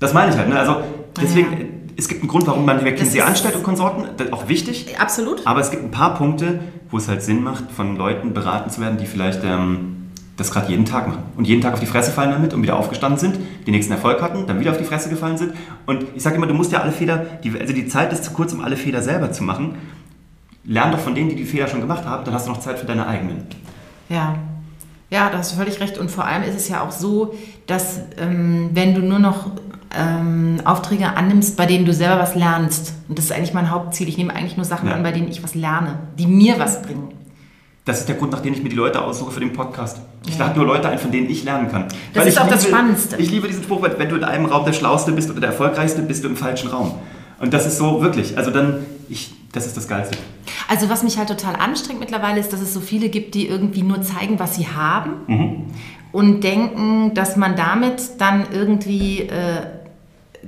Das 0.00 0.14
meine 0.14 0.32
ich 0.32 0.38
halt. 0.38 0.48
Ne? 0.48 0.58
Also 0.58 0.76
deswegen, 1.20 1.52
Ja. 1.52 1.58
es 1.96 2.08
gibt 2.08 2.22
einen 2.22 2.28
Grund, 2.28 2.46
warum 2.46 2.64
man 2.64 2.82
McKinsey 2.82 3.20
anstellt 3.20 3.56
und 3.56 3.62
Konsorten. 3.62 4.04
Das 4.16 4.28
ist 4.28 4.32
auch 4.32 4.48
wichtig. 4.48 4.86
Absolut. 4.98 5.46
Aber 5.46 5.60
es 5.60 5.70
gibt 5.70 5.84
ein 5.84 5.90
paar 5.90 6.14
Punkte, 6.14 6.60
wo 6.90 6.98
es 6.98 7.08
halt 7.08 7.22
Sinn 7.22 7.42
macht, 7.42 7.70
von 7.72 7.96
Leuten 7.96 8.32
beraten 8.32 8.70
zu 8.70 8.80
werden, 8.80 8.98
die 8.98 9.06
vielleicht 9.06 9.42
ähm, 9.44 9.96
das 10.36 10.52
gerade 10.52 10.68
jeden 10.70 10.84
Tag 10.84 11.08
machen. 11.08 11.22
Und 11.36 11.46
jeden 11.46 11.60
Tag 11.60 11.74
auf 11.74 11.80
die 11.80 11.86
Fresse 11.86 12.10
fallen 12.12 12.30
damit 12.30 12.54
und 12.54 12.62
wieder 12.62 12.76
aufgestanden 12.76 13.18
sind, 13.18 13.38
den 13.66 13.72
nächsten 13.72 13.92
Erfolg 13.92 14.22
hatten, 14.22 14.46
dann 14.46 14.60
wieder 14.60 14.70
auf 14.70 14.78
die 14.78 14.84
Fresse 14.84 15.08
gefallen 15.10 15.36
sind. 15.36 15.52
Und 15.86 16.06
ich 16.14 16.22
sage 16.22 16.36
immer, 16.36 16.46
du 16.46 16.54
musst 16.54 16.70
ja 16.72 16.80
alle 16.80 16.92
Fehler, 16.92 17.26
die, 17.42 17.52
also 17.58 17.72
die 17.72 17.88
Zeit 17.88 18.12
ist 18.12 18.22
zu 18.24 18.30
kurz, 18.32 18.52
um 18.52 18.60
alle 18.60 18.76
Fehler 18.76 19.02
selber 19.02 19.32
zu 19.32 19.42
machen. 19.42 19.74
Lern 20.68 20.92
doch 20.92 21.00
von 21.00 21.14
denen, 21.14 21.30
die 21.30 21.34
die 21.36 21.44
Fehler 21.44 21.66
schon 21.66 21.80
gemacht 21.80 22.04
haben, 22.04 22.24
dann 22.24 22.32
hast 22.34 22.46
du 22.46 22.50
noch 22.52 22.60
Zeit 22.60 22.78
für 22.78 22.86
deine 22.86 23.06
eigenen. 23.06 23.46
Ja. 24.08 24.36
Ja, 25.10 25.30
da 25.30 25.38
hast 25.38 25.52
du 25.52 25.56
völlig 25.56 25.80
recht. 25.80 25.96
Und 25.98 26.10
vor 26.10 26.24
allem 26.26 26.42
ist 26.42 26.54
es 26.54 26.68
ja 26.68 26.82
auch 26.82 26.92
so, 26.92 27.34
dass 27.66 28.00
ähm, 28.18 28.70
wenn 28.74 28.94
du 28.94 29.00
nur 29.00 29.18
noch 29.18 29.50
ähm, 29.98 30.60
Aufträge 30.64 31.16
annimmst, 31.16 31.56
bei 31.56 31.64
denen 31.66 31.86
du 31.86 31.94
selber 31.94 32.18
was 32.20 32.34
lernst, 32.34 32.92
und 33.08 33.16
das 33.18 33.24
ist 33.26 33.32
eigentlich 33.32 33.54
mein 33.54 33.70
Hauptziel, 33.70 34.06
ich 34.08 34.18
nehme 34.18 34.34
eigentlich 34.34 34.56
nur 34.56 34.66
Sachen 34.66 34.88
Ja. 34.88 34.94
an, 34.94 35.02
bei 35.02 35.12
denen 35.12 35.28
ich 35.28 35.42
was 35.42 35.54
lerne, 35.54 35.94
die 36.18 36.26
mir 36.26 36.58
was 36.58 36.82
bringen. 36.82 37.08
Das 37.86 38.00
ist 38.00 38.08
der 38.10 38.16
Grund, 38.16 38.32
nach 38.32 38.40
dem 38.40 38.52
ich 38.52 38.62
mir 38.62 38.68
die 38.68 38.76
Leute 38.76 39.00
aussuche 39.02 39.30
für 39.30 39.40
den 39.40 39.54
Podcast. 39.54 40.02
Ich 40.26 40.36
lade 40.36 40.58
nur 40.58 40.66
Leute 40.66 40.90
ein, 40.90 40.98
von 40.98 41.10
denen 41.10 41.30
ich 41.30 41.42
lernen 41.44 41.70
kann. 41.70 41.86
Das 42.12 42.22
Weil 42.22 42.28
ist 42.28 42.38
auch 42.38 42.46
das 42.46 42.64
liebe- 42.66 42.76
Spannendste. 42.76 43.16
Ich 43.16 43.30
liebe 43.30 43.48
diesen 43.48 43.62
Spruch, 43.62 43.80
wenn 43.80 44.08
du 44.10 44.16
in 44.16 44.24
einem 44.24 44.44
Raum 44.44 44.66
der 44.66 44.74
Schlauste 44.74 45.12
bist 45.12 45.30
oder 45.30 45.40
der 45.40 45.48
Erfolgreichste, 45.50 46.02
bist 46.02 46.22
du 46.22 46.28
im 46.28 46.36
falschen 46.36 46.68
Raum. 46.68 46.96
Und 47.40 47.54
das 47.54 47.64
ist 47.66 47.78
so 47.78 48.02
wirklich, 48.02 48.36
also 48.36 48.50
dann, 48.50 48.84
ich, 49.08 49.32
das 49.52 49.66
ist 49.66 49.76
das 49.76 49.88
Geilste. 49.88 50.18
Also 50.68 50.88
was 50.88 51.02
mich 51.02 51.18
halt 51.18 51.28
total 51.28 51.56
anstrengt 51.56 52.00
mittlerweile 52.00 52.40
ist, 52.40 52.52
dass 52.52 52.60
es 52.60 52.74
so 52.74 52.80
viele 52.80 53.08
gibt, 53.08 53.34
die 53.34 53.48
irgendwie 53.48 53.82
nur 53.82 54.02
zeigen, 54.02 54.38
was 54.38 54.56
sie 54.56 54.68
haben 54.68 55.70
und 56.12 56.42
denken, 56.44 57.14
dass 57.14 57.36
man 57.36 57.56
damit 57.56 58.02
dann 58.18 58.46
irgendwie 58.52 59.20
äh, 59.20 59.66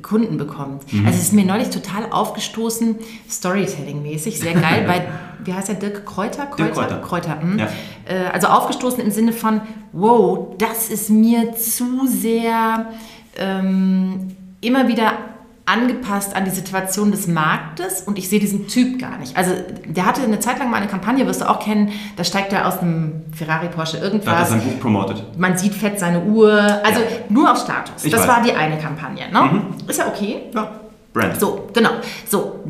Kunden 0.02 0.36
bekommt. 0.36 0.84
Also 1.04 1.18
es 1.18 1.22
ist 1.24 1.32
mir 1.32 1.44
neulich 1.44 1.70
total 1.70 2.10
aufgestoßen, 2.10 2.96
Storytelling-mäßig, 3.28 4.38
sehr 4.38 4.54
geil, 4.60 4.84
bei, 4.86 5.06
wie 5.44 5.52
heißt 5.52 5.68
der, 5.68 5.76
Dirk 5.76 6.06
Kräuter? 6.06 6.48
Dirk 6.56 6.74
Kräuter. 6.74 7.00
Kräuter 7.00 7.40
hm. 7.40 7.58
Ja. 7.58 7.68
äh, 8.06 8.26
also 8.32 8.48
aufgestoßen 8.48 9.00
im 9.00 9.10
Sinne 9.10 9.32
von, 9.32 9.60
wow, 9.92 10.54
das 10.58 10.88
ist 10.88 11.10
mir 11.10 11.54
zu 11.54 12.06
sehr 12.06 12.86
ähm, 13.36 14.28
immer 14.60 14.88
wieder 14.88 15.12
angepasst 15.70 16.34
an 16.34 16.44
die 16.44 16.50
Situation 16.50 17.10
des 17.10 17.26
Marktes 17.26 18.02
und 18.02 18.18
ich 18.18 18.28
sehe 18.28 18.40
diesen 18.40 18.66
Typ 18.68 18.98
gar 18.98 19.18
nicht. 19.18 19.36
Also 19.36 19.52
der 19.86 20.06
hatte 20.06 20.22
eine 20.22 20.40
Zeit 20.40 20.58
lang 20.58 20.70
mal 20.70 20.78
eine 20.78 20.86
Kampagne, 20.88 21.26
wirst 21.26 21.40
du 21.40 21.48
auch 21.48 21.60
kennen, 21.60 21.92
da 22.16 22.24
steigt 22.24 22.52
er 22.52 22.66
aus 22.66 22.78
einem 22.78 23.22
Ferrari, 23.32 23.68
Porsche, 23.68 23.98
Da 23.98 24.04
hat 24.04 24.12
er 24.12 24.18
irgendwas. 24.20 24.48
sein 24.50 24.60
Buch 24.60 24.80
promotet. 24.80 25.38
Man 25.38 25.56
sieht 25.56 25.74
fett 25.74 25.98
seine 26.00 26.22
Uhr, 26.22 26.52
also 26.84 27.00
nur 27.28 27.52
auf 27.52 27.58
Status. 27.58 28.04
Ich 28.04 28.10
das 28.12 28.22
weiß. 28.22 28.28
war 28.28 28.42
die 28.42 28.52
eine 28.52 28.78
Kampagne. 28.78 29.30
Ne? 29.32 29.62
Ist 29.86 29.98
ja 29.98 30.08
okay. 30.08 30.42
Ja, 30.54 30.70
Brand. 31.12 31.38
So, 31.40 31.68
genau. 31.72 31.90
So, 32.28 32.60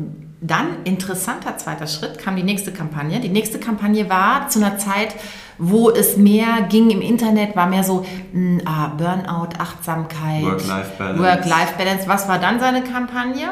dann 0.41 0.67
interessanter 0.85 1.57
zweiter 1.57 1.85
Schritt 1.87 2.17
kam 2.17 2.35
die 2.35 2.43
nächste 2.43 2.71
Kampagne. 2.71 3.19
Die 3.19 3.29
nächste 3.29 3.59
Kampagne 3.59 4.09
war 4.09 4.49
zu 4.49 4.59
einer 4.59 4.77
Zeit, 4.77 5.15
wo 5.61 5.91
es 5.91 6.17
mehr 6.17 6.63
ging 6.69 6.89
im 6.89 7.01
Internet, 7.01 7.55
war 7.55 7.67
mehr 7.67 7.83
so 7.83 8.03
mh, 8.33 8.63
ah, 8.65 8.87
Burnout, 8.97 9.49
Achtsamkeit, 9.59 10.41
Work-Life-Balance. 10.43 11.21
Work-Life-Balance. 11.21 12.07
Was 12.07 12.27
war 12.27 12.39
dann 12.39 12.59
seine 12.59 12.83
Kampagne? 12.83 13.49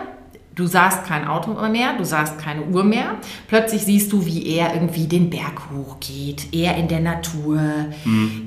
Du 0.55 0.65
sahst 0.65 1.05
kein 1.05 1.25
Auto 1.25 1.51
mehr, 1.69 1.93
du 1.97 2.03
sahst 2.03 2.37
keine 2.37 2.63
Uhr 2.63 2.83
mehr. 2.83 3.15
Plötzlich 3.47 3.85
siehst 3.85 4.11
du, 4.11 4.25
wie 4.25 4.45
er 4.47 4.73
irgendwie 4.73 5.07
den 5.07 5.29
Berg 5.29 5.61
hochgeht, 5.71 6.47
er 6.51 6.75
in 6.75 6.89
der 6.89 6.99
Natur, 6.99 7.61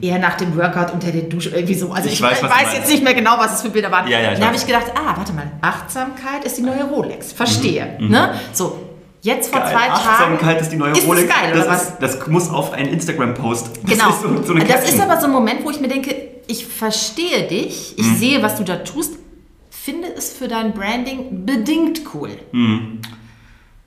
er 0.03 0.19
nach 0.19 0.37
dem 0.37 0.55
Workout 0.55 0.93
unter 0.93 1.11
der 1.11 1.23
Dusche, 1.23 1.51
irgendwie 1.51 1.75
so. 1.75 1.91
Also 1.91 2.09
Hm. 2.09 2.13
Ich 2.13 2.21
ich, 2.21 2.23
weiß, 2.23 2.43
weiß, 2.43 2.75
jetzt 2.75 2.91
nicht 2.91 3.03
mehr 3.03 3.15
genau, 3.15 3.39
was 3.39 3.55
es 3.55 3.63
für 3.63 3.71
Bilder 3.71 3.91
waren. 3.91 4.09
Ja, 4.09 4.21
ja, 4.21 4.33
dann 4.33 4.45
habe 4.45 4.57
ich 4.57 4.67
gedacht, 4.67 4.93
ah, 4.95 5.17
warte 5.17 5.33
mal, 5.33 5.51
Achtsamkeit 5.63 6.45
ist 6.45 6.59
die 6.59 6.63
neue 6.63 6.85
Rolex. 6.85 7.33
Verstehe. 7.33 7.97
Ne? 7.99 8.35
So, 8.53 8.79
jetzt 9.23 9.51
vor 9.51 9.61
Mhm. 9.61 9.65
Geil. 9.65 9.73
zwei 9.73 9.87
Tagen. 9.89 10.09
Achtsamkeit 10.09 10.61
ist 10.61 10.71
die 10.73 10.77
neue 10.77 10.93
Ist 10.93 11.07
Rolex. 11.07 11.29
das 11.29 11.37
geil, 11.37 11.53
das 11.55 11.67
oder 11.67 11.75
ist, 11.77 11.93
Das 12.19 12.27
muss 12.29 12.51
auf 12.51 12.73
einen 12.73 12.89
Instagram-Post. 12.93 13.85
Genau. 13.87 14.09
ist 14.11 14.23
so, 14.23 14.43
so 14.43 14.55
das 14.55 14.89
ist 14.91 15.01
aber 15.01 15.19
so 15.21 15.27
ein 15.27 15.33
Moment, 15.33 15.65
wo 15.65 15.71
ich 15.71 15.81
mir 15.81 15.89
denke, 15.89 16.15
ich 16.47 16.67
verstehe 16.67 17.47
dich, 17.49 17.95
Mhm. 17.97 18.05
ich 18.05 18.19
sehe, 18.19 18.43
was 18.43 18.57
du 18.57 18.65
da 18.65 18.77
tust, 18.77 19.15
finde 19.71 20.09
es 20.17 20.33
für 20.33 20.47
dein 20.49 20.73
Branding 20.75 21.45
bedingt 21.47 22.03
cool. 22.15 22.31
Mhm. 22.53 23.01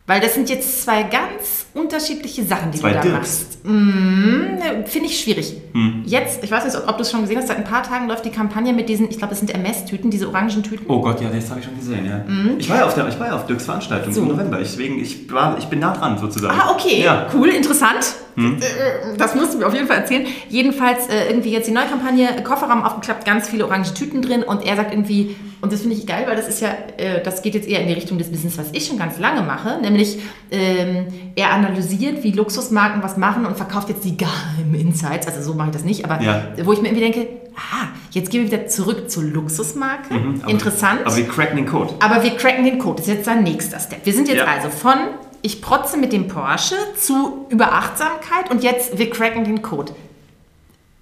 Weil 0.07 0.21
das 0.21 0.35
sind 0.35 0.49
jetzt 0.51 0.83
zwei 0.83 1.01
ganz 1.01 1.65
unterschiedliche 1.73 2.43
Sachen, 2.45 2.71
die 2.71 2.77
Zwei 2.79 2.89
du 2.89 2.95
da 2.95 3.01
Dirks. 3.01 3.17
machst. 3.17 3.65
Mm, 3.65 4.85
Finde 4.85 5.07
ich 5.09 5.19
schwierig. 5.19 5.55
Mhm. 5.73 6.03
Jetzt, 6.05 6.43
ich 6.43 6.51
weiß 6.51 6.63
nicht, 6.63 6.77
ob 6.87 6.95
du 6.97 7.01
es 7.01 7.09
schon 7.09 7.21
gesehen 7.21 7.37
hast, 7.37 7.47
seit 7.47 7.57
ein 7.57 7.63
paar 7.63 7.81
Tagen 7.81 8.07
läuft 8.07 8.23
die 8.23 8.29
Kampagne 8.29 8.71
mit 8.71 8.87
diesen, 8.87 9.09
ich 9.09 9.17
glaube, 9.17 9.31
das 9.31 9.39
sind 9.39 9.49
MS-Tüten, 9.53 10.11
diese 10.11 10.27
orangen 10.27 10.61
Tüten. 10.61 10.85
Oh 10.87 11.01
Gott, 11.01 11.21
ja, 11.21 11.29
das 11.29 11.49
habe 11.49 11.59
ich 11.59 11.65
schon 11.65 11.75
gesehen, 11.75 12.05
ja. 12.05 12.23
Ich 12.59 12.69
war 12.69 12.77
ja 12.77 12.85
auf, 12.85 12.93
der, 12.93 13.07
ich 13.07 13.19
war 13.19 13.27
ja 13.27 13.35
auf 13.35 13.47
Dirks 13.47 13.65
Veranstaltung. 13.65 14.13
So. 14.13 14.21
im 14.21 14.27
November. 14.27 14.57
Deswegen, 14.59 14.99
ich, 14.99 15.31
war, 15.33 15.57
ich 15.57 15.65
bin 15.65 15.79
nah 15.79 15.93
dran 15.97 16.19
sozusagen. 16.19 16.55
Ah, 16.59 16.71
okay, 16.71 17.03
Ja. 17.03 17.27
cool, 17.33 17.49
interessant. 17.49 18.05
Äh, 18.37 19.17
Das 19.17 19.33
musst 19.33 19.53
du 19.55 19.57
mir 19.57 19.65
auf 19.67 19.73
jeden 19.73 19.87
Fall 19.87 19.97
erzählen. 19.97 20.27
Jedenfalls 20.49 21.07
äh, 21.07 21.29
irgendwie 21.29 21.49
jetzt 21.51 21.67
die 21.67 21.71
neue 21.71 21.85
Kampagne, 21.87 22.27
Kofferraum 22.43 22.83
aufgeklappt, 22.83 23.25
ganz 23.25 23.49
viele 23.49 23.65
orange 23.65 23.93
Tüten 23.95 24.21
drin 24.21 24.43
und 24.43 24.63
er 24.65 24.75
sagt 24.75 24.93
irgendwie, 24.93 25.35
und 25.65 25.73
das 25.73 25.81
finde 25.81 25.95
ich 25.97 26.05
geil, 26.07 26.23
weil 26.27 26.35
das 26.37 26.47
ist 26.47 26.61
ja, 26.61 26.69
äh, 26.97 27.21
das 27.21 27.41
geht 27.41 27.53
jetzt 27.55 27.67
eher 27.67 27.81
in 27.81 27.87
die 27.87 27.93
Richtung 27.93 28.17
des 28.17 28.29
Business, 28.31 28.57
was 28.57 28.67
ich 28.71 28.85
schon 28.85 28.97
ganz 28.97 29.19
lange 29.19 29.41
mache, 29.41 29.79
nämlich 29.81 30.19
ähm, 30.51 31.07
er 31.35 31.51
analysiert, 31.51 32.23
wie 32.23 32.31
Luxusmarken 32.31 33.03
was 33.03 33.17
machen 33.17 33.45
und 33.45 33.57
verkauft 33.57 33.89
jetzt 33.89 34.05
die 34.05 34.15
geheimen 34.15 34.75
Insights, 34.75 35.27
also 35.27 35.41
so 35.41 35.53
mache 35.57 35.69
ich 35.69 35.73
das 35.73 35.83
nicht, 35.83 36.05
aber 36.05 36.21
Ja. 36.23 36.43
wo 36.63 36.71
ich 36.71 36.81
mir 36.81 36.87
irgendwie 36.89 37.11
denke, 37.11 37.27
ah, 37.57 37.87
jetzt 38.11 38.29
gehen 38.31 38.43
wir 38.43 38.51
wieder 38.51 38.67
zurück 38.67 39.09
zur 39.09 39.23
Luxusmarke, 39.23 40.13
Mhm, 40.13 40.39
Aber- 40.43 40.51
interessant. 40.51 40.99
Aber 41.03 41.15
wir 41.17 41.27
cracken 41.27 41.57
den 41.57 41.65
Code. 41.65 41.93
Aber 41.99 42.23
wir 42.23 42.31
cracken 42.37 42.63
den 42.63 42.79
Code. 42.79 42.97
Das 42.97 43.07
ist 43.07 43.13
jetzt 43.15 43.25
sein 43.25 43.43
nächster 43.43 43.79
Step. 43.79 44.05
Wir 44.05 44.13
sind 44.13 44.27
jetzt 44.29 44.37
Ja. 44.37 44.45
also 44.45 44.69
von 44.69 44.93
ich 45.41 45.61
protze 45.61 45.97
mit 45.97 46.11
dem 46.13 46.27
Porsche 46.27 46.75
zu 46.97 47.45
Überachtsamkeit 47.49 48.49
und 48.49 48.63
jetzt 48.63 48.97
wir 48.97 49.09
cracken 49.09 49.43
den 49.43 49.61
Code. 49.61 49.93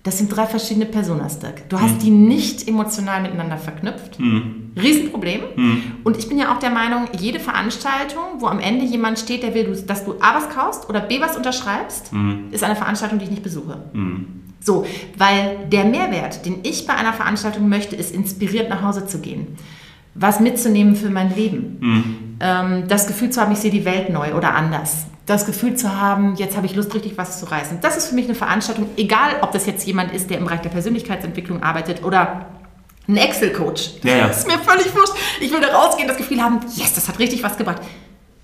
Das 0.04 0.18
sind 0.18 0.36
drei 0.36 0.46
verschiedene 0.46 0.86
Personas, 0.86 1.40
Dirk. 1.40 1.70
Du 1.70 1.80
hast 1.80 2.02
die 2.04 2.10
nicht 2.10 2.68
emotional 2.68 3.22
miteinander 3.22 3.58
verknüpft. 3.58 4.18
Riesenproblem. 4.76 5.40
Und 6.04 6.18
ich 6.18 6.28
bin 6.28 6.38
ja 6.38 6.54
auch 6.54 6.60
der 6.60 6.72
Meinung, 6.72 7.08
jede 7.18 7.40
Veranstaltung, 7.40 8.24
wo 8.40 8.48
am 8.48 8.60
Ende 8.60 8.84
jemand 8.84 9.18
steht, 9.18 9.44
der 9.44 9.54
will, 9.54 9.82
dass 9.88 10.04
du 10.04 10.16
A 10.20 10.36
was 10.36 10.50
kaufst 10.50 10.90
oder 10.90 11.00
B 11.00 11.22
was 11.22 11.38
unterschreibst, 11.38 12.12
ist 12.52 12.64
eine 12.66 12.76
Veranstaltung, 12.76 13.20
die 13.20 13.26
ich 13.26 13.32
nicht 13.32 13.44
besuche. 13.44 13.82
So, 14.60 14.86
weil 15.18 15.68
der 15.72 15.86
Mehrwert, 15.86 16.46
den 16.46 16.60
ich 16.64 16.86
bei 16.86 16.96
einer 16.96 17.14
Veranstaltung 17.14 17.70
möchte, 17.70 17.96
ist 17.96 18.14
inspiriert 18.14 18.70
nach 18.70 18.82
Hause 18.82 19.08
zu 19.08 19.20
gehen. 19.20 19.56
Was 20.16 20.42
mitzunehmen 20.42 20.96
für 20.98 21.10
mein 21.10 21.34
Leben. 21.34 21.78
Ähm, 22.42 22.88
das 22.90 23.08
Gefühl 23.08 23.30
zu 23.30 23.40
haben, 23.40 23.54
ich 23.54 23.60
sehe 23.60 23.72
die 23.72 23.86
Welt 23.86 24.10
neu 24.10 24.36
oder 24.36 24.54
anders. 24.54 25.06
Das 25.26 25.46
Gefühl 25.46 25.76
zu 25.76 25.98
haben, 26.00 26.36
jetzt 26.36 26.58
habe 26.58 26.66
ich 26.66 26.76
Lust, 26.76 26.94
richtig 26.94 27.18
was 27.18 27.40
zu 27.40 27.50
reißen. 27.50 27.80
Das 27.82 27.96
ist 27.96 28.08
für 28.08 28.16
mich 28.16 28.26
eine 28.26 28.36
Veranstaltung, 28.36 28.88
egal 28.98 29.38
ob 29.42 29.52
das 29.52 29.66
jetzt 29.66 29.88
jemand 29.88 30.14
ist, 30.14 30.30
der 30.30 30.38
im 30.38 30.46
Bereich 30.46 30.62
der 30.62 30.70
Persönlichkeitsentwicklung 30.70 31.64
arbeitet 31.64 32.04
oder 32.04 32.48
ein 33.08 33.18
Excel-Coach. 33.18 33.92
Ja, 34.04 34.18
ja. 34.18 34.28
Das 34.28 34.40
ist 34.40 34.48
mir 34.48 34.60
völlig 34.60 34.94
wurscht. 34.94 35.14
Ich 35.40 35.52
will 35.52 35.62
da 35.62 35.68
rausgehen, 35.68 36.08
das 36.08 36.18
Gefühl 36.18 36.42
haben, 36.42 36.60
yes, 36.76 36.94
das 36.94 37.08
hat 37.08 37.20
richtig 37.20 37.42
was 37.44 37.58
gebracht. 37.58 37.82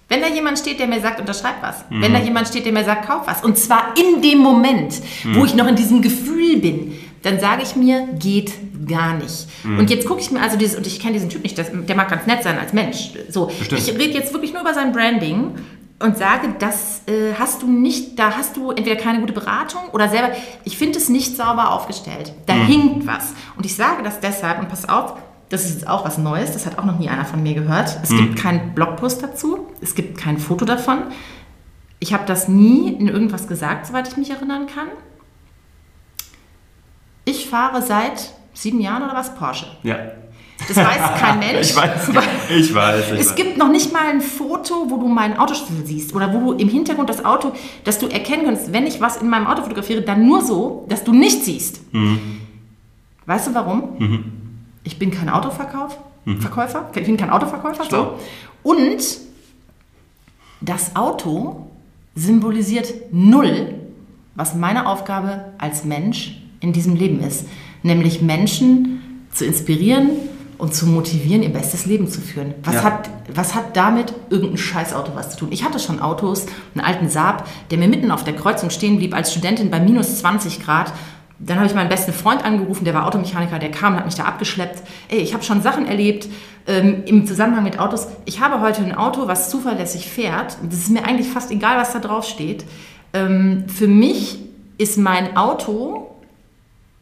Wenn 0.10 0.22
da 0.22 0.28
jemand 0.28 0.58
steht, 0.58 0.80
der 0.80 0.88
mir 0.88 1.00
sagt, 1.02 1.20
unterschreib 1.20 1.62
was. 1.62 1.86
Wenn 1.90 2.14
da 2.14 2.20
jemand 2.20 2.48
steht, 2.48 2.66
der 2.66 2.74
mir 2.74 2.84
sagt, 2.84 3.08
kauf 3.08 3.28
was. 3.28 3.44
Und 3.44 3.58
zwar 3.60 3.94
in 3.96 4.22
dem 4.24 4.40
Moment, 4.40 4.96
wo 5.34 5.46
ich 5.46 5.54
noch 5.54 5.68
in 5.68 5.76
diesem 5.76 6.02
Gefühl 6.02 6.58
bin, 6.58 6.94
dann 7.22 7.40
sage 7.40 7.62
ich 7.62 7.76
mir, 7.76 8.08
geht 8.18 8.54
gar 8.88 9.14
nicht. 9.16 9.48
Und 9.64 9.90
jetzt 9.92 10.08
gucke 10.08 10.20
ich 10.20 10.32
mir 10.32 10.42
also 10.42 10.58
dieses, 10.58 10.76
und 10.76 10.88
ich 10.88 11.00
kenne 11.00 11.14
diesen 11.14 11.30
Typ 11.30 11.44
nicht, 11.44 11.58
das, 11.58 11.68
der 11.72 11.96
mag 11.96 12.10
ganz 12.10 12.26
nett 12.26 12.42
sein 12.42 12.58
als 12.58 12.74
Mensch. 12.74 13.12
So, 13.30 13.48
Bestimmt. 13.48 13.82
ich 13.82 13.94
rede 13.94 14.18
jetzt 14.18 14.34
wirklich 14.34 14.52
nur 14.52 14.62
über 14.62 14.74
sein 14.74 14.94
Branding 14.94 15.56
und 16.02 16.18
sage, 16.18 16.56
das 16.60 17.02
äh, 17.08 17.34
hast 17.38 17.62
du 17.62 17.68
nicht, 17.68 18.18
da 18.18 18.36
hast 18.38 18.56
du 18.56 18.72
entweder 18.72 18.96
keine 18.96 19.20
gute 19.20 19.34
Beratung 19.34 19.82
oder 19.92 20.08
selber, 20.08 20.32
ich 20.64 20.78
finde 20.78 20.98
es 20.98 21.10
nicht 21.10 21.36
sauber 21.36 21.72
aufgestellt. 21.72 22.34
Da 22.46 22.54
hinkt 22.54 23.06
was. 23.06 23.34
Und 23.58 23.66
ich 23.66 23.76
sage 23.76 24.02
das 24.04 24.20
deshalb, 24.20 24.60
und 24.60 24.70
pass 24.70 24.88
auf, 24.88 25.18
das 25.50 25.66
ist 25.66 25.74
jetzt 25.74 25.88
auch 25.88 26.06
was 26.06 26.18
Neues, 26.18 26.54
das 26.54 26.66
hat 26.66 26.78
auch 26.78 26.86
noch 26.86 27.00
nie 27.00 27.10
einer 27.10 27.26
von 27.26 27.44
mir 27.44 27.54
gehört. 27.54 28.00
Es 28.02 28.10
gibt 28.10 28.38
keinen 28.38 28.74
Blogpost 28.76 29.22
dazu, 29.22 29.68
es 29.82 29.96
gibt 29.96 30.18
kein 30.18 30.38
Foto 30.38 30.64
davon. 30.64 31.04
Ich 32.00 32.14
habe 32.14 32.26
das 32.26 32.48
nie 32.48 32.94
in 32.94 33.10
irgendwas 33.10 33.48
gesagt, 33.48 33.88
soweit 33.88 34.08
ich 34.08 34.16
mich 34.16 34.30
erinnern 34.30 34.68
kann. 34.68 34.88
Ich 37.26 37.50
fahre 37.50 37.82
seit 37.82 38.34
sieben 38.54 38.80
Jahren 38.80 39.04
oder 39.04 39.16
was 39.16 39.36
Porsche. 39.36 39.68
Ja. 39.84 39.98
Das 40.68 40.78
weiß 40.78 41.20
kein 41.20 41.40
Mensch. 41.40 41.70
Ich 41.70 41.76
weiß. 41.76 42.10
Ich 42.10 42.76
weiß. 42.76 43.12
Ich 43.14 43.20
es 43.20 43.30
weiß. 43.30 43.36
gibt 43.36 43.58
noch 43.58 43.70
nicht 43.70 43.94
mal 43.94 44.04
ein 44.10 44.22
Foto, 44.22 44.86
wo 44.90 44.98
du 44.98 45.08
meinen 45.08 45.38
Autoschlüssel 45.38 45.86
siehst 45.86 46.14
oder 46.14 46.34
wo 46.34 46.40
du 46.40 46.54
im 46.54 46.70
Hintergrund 46.70 47.10
das 47.10 47.24
Auto, 47.24 47.54
dass 47.84 48.00
du 48.00 48.08
erkennen 48.08 48.44
kannst, 48.46 48.74
wenn 48.74 48.86
ich 48.86 49.00
was 49.02 49.18
in 49.18 49.30
meinem 49.30 49.48
Auto 49.48 49.64
fotografiere, 49.64 50.02
dann 50.02 50.26
nur 50.26 50.42
so, 50.42 50.86
dass 50.90 51.04
du 51.04 51.14
nicht 51.14 51.44
siehst. 51.44 51.82
Weißt 53.26 53.48
du 53.48 53.54
warum? 53.54 54.34
Ich 54.84 55.00
bin 55.00 55.12
kein 55.12 55.30
Autoverkauf, 55.30 55.98
Verkäufer, 56.40 56.90
ich 56.96 57.06
bin 57.06 57.18
kein 57.18 57.30
Autoverkäufer. 57.30 57.86
So. 57.90 58.20
Und 58.64 59.02
das 60.62 60.96
Auto 60.96 61.68
symbolisiert 62.16 62.94
null, 63.12 63.76
was 64.36 64.56
meine 64.56 64.88
Aufgabe 64.88 65.46
als 65.58 65.86
Mensch 65.86 66.42
in 66.60 66.74
diesem 66.74 66.96
Leben 66.96 67.22
ist. 67.22 67.46
Nämlich 67.84 68.22
Menschen 68.22 69.26
zu 69.32 69.46
inspirieren 69.46 70.10
und 70.60 70.76
zu 70.76 70.86
motivieren, 70.86 71.42
ihr 71.42 71.50
bestes 71.54 71.86
Leben 71.86 72.08
zu 72.08 72.22
führen. 72.22 72.54
Was, 72.64 72.76
Ja. 72.76 72.84
hat, 72.84 73.10
was 73.34 73.56
hat 73.56 73.76
damit 73.76 74.14
irgendein 74.30 74.58
Scheißauto 74.58 75.16
was 75.16 75.32
zu 75.32 75.38
tun? 75.38 75.48
Ich 75.52 75.64
hatte 75.64 75.80
schon 75.80 76.00
Autos, 76.00 76.46
einen 76.76 76.86
alten 76.86 77.10
Saab, 77.10 77.48
der 77.72 77.78
mir 77.80 77.88
mitten 77.88 78.12
auf 78.12 78.24
der 78.24 78.36
Kreuzung 78.36 78.70
stehen 78.70 78.98
blieb 78.98 79.16
als 79.16 79.32
Studentin 79.32 79.72
bei 79.72 79.80
minus 79.80 80.20
20 80.20 80.62
Grad. 80.64 80.92
Dann 81.40 81.56
habe 81.58 81.68
ich 81.68 81.74
meinen 81.74 81.88
besten 81.88 82.12
Freund 82.12 82.44
angerufen, 82.44 82.84
der 82.84 82.94
war 82.94 83.08
Automechaniker, 83.08 83.58
der 83.58 83.72
kam 83.72 83.94
und 83.94 84.00
hat 84.00 84.06
mich 84.06 84.16
da 84.16 84.26
abgeschleppt. 84.26 84.84
Ey, 85.08 85.20
ich 85.20 85.34
habe 85.34 85.44
schon 85.46 85.62
Sachen 85.62 85.88
erlebt 85.88 86.28
ähm, 86.68 87.04
im 87.06 87.26
Zusammenhang 87.26 87.64
mit 87.64 87.80
Autos. 87.80 88.08
Ich 88.26 88.42
habe 88.42 88.60
heute 88.60 88.84
ein 88.84 88.94
Auto, 88.94 89.28
was 89.28 89.50
zuverlässig 89.50 90.10
fährt. 90.10 90.58
Das 90.70 90.80
ist 90.80 90.90
mir 90.90 91.06
eigentlich 91.06 91.30
fast 91.30 91.50
egal, 91.52 91.78
was 91.78 91.94
da 91.94 92.00
drauf 92.00 92.26
steht. 92.26 92.66
Ähm, 93.14 93.64
für 93.70 93.88
mich 93.88 94.40
ist 94.78 94.98
mein 94.98 95.38
Auto 95.38 96.08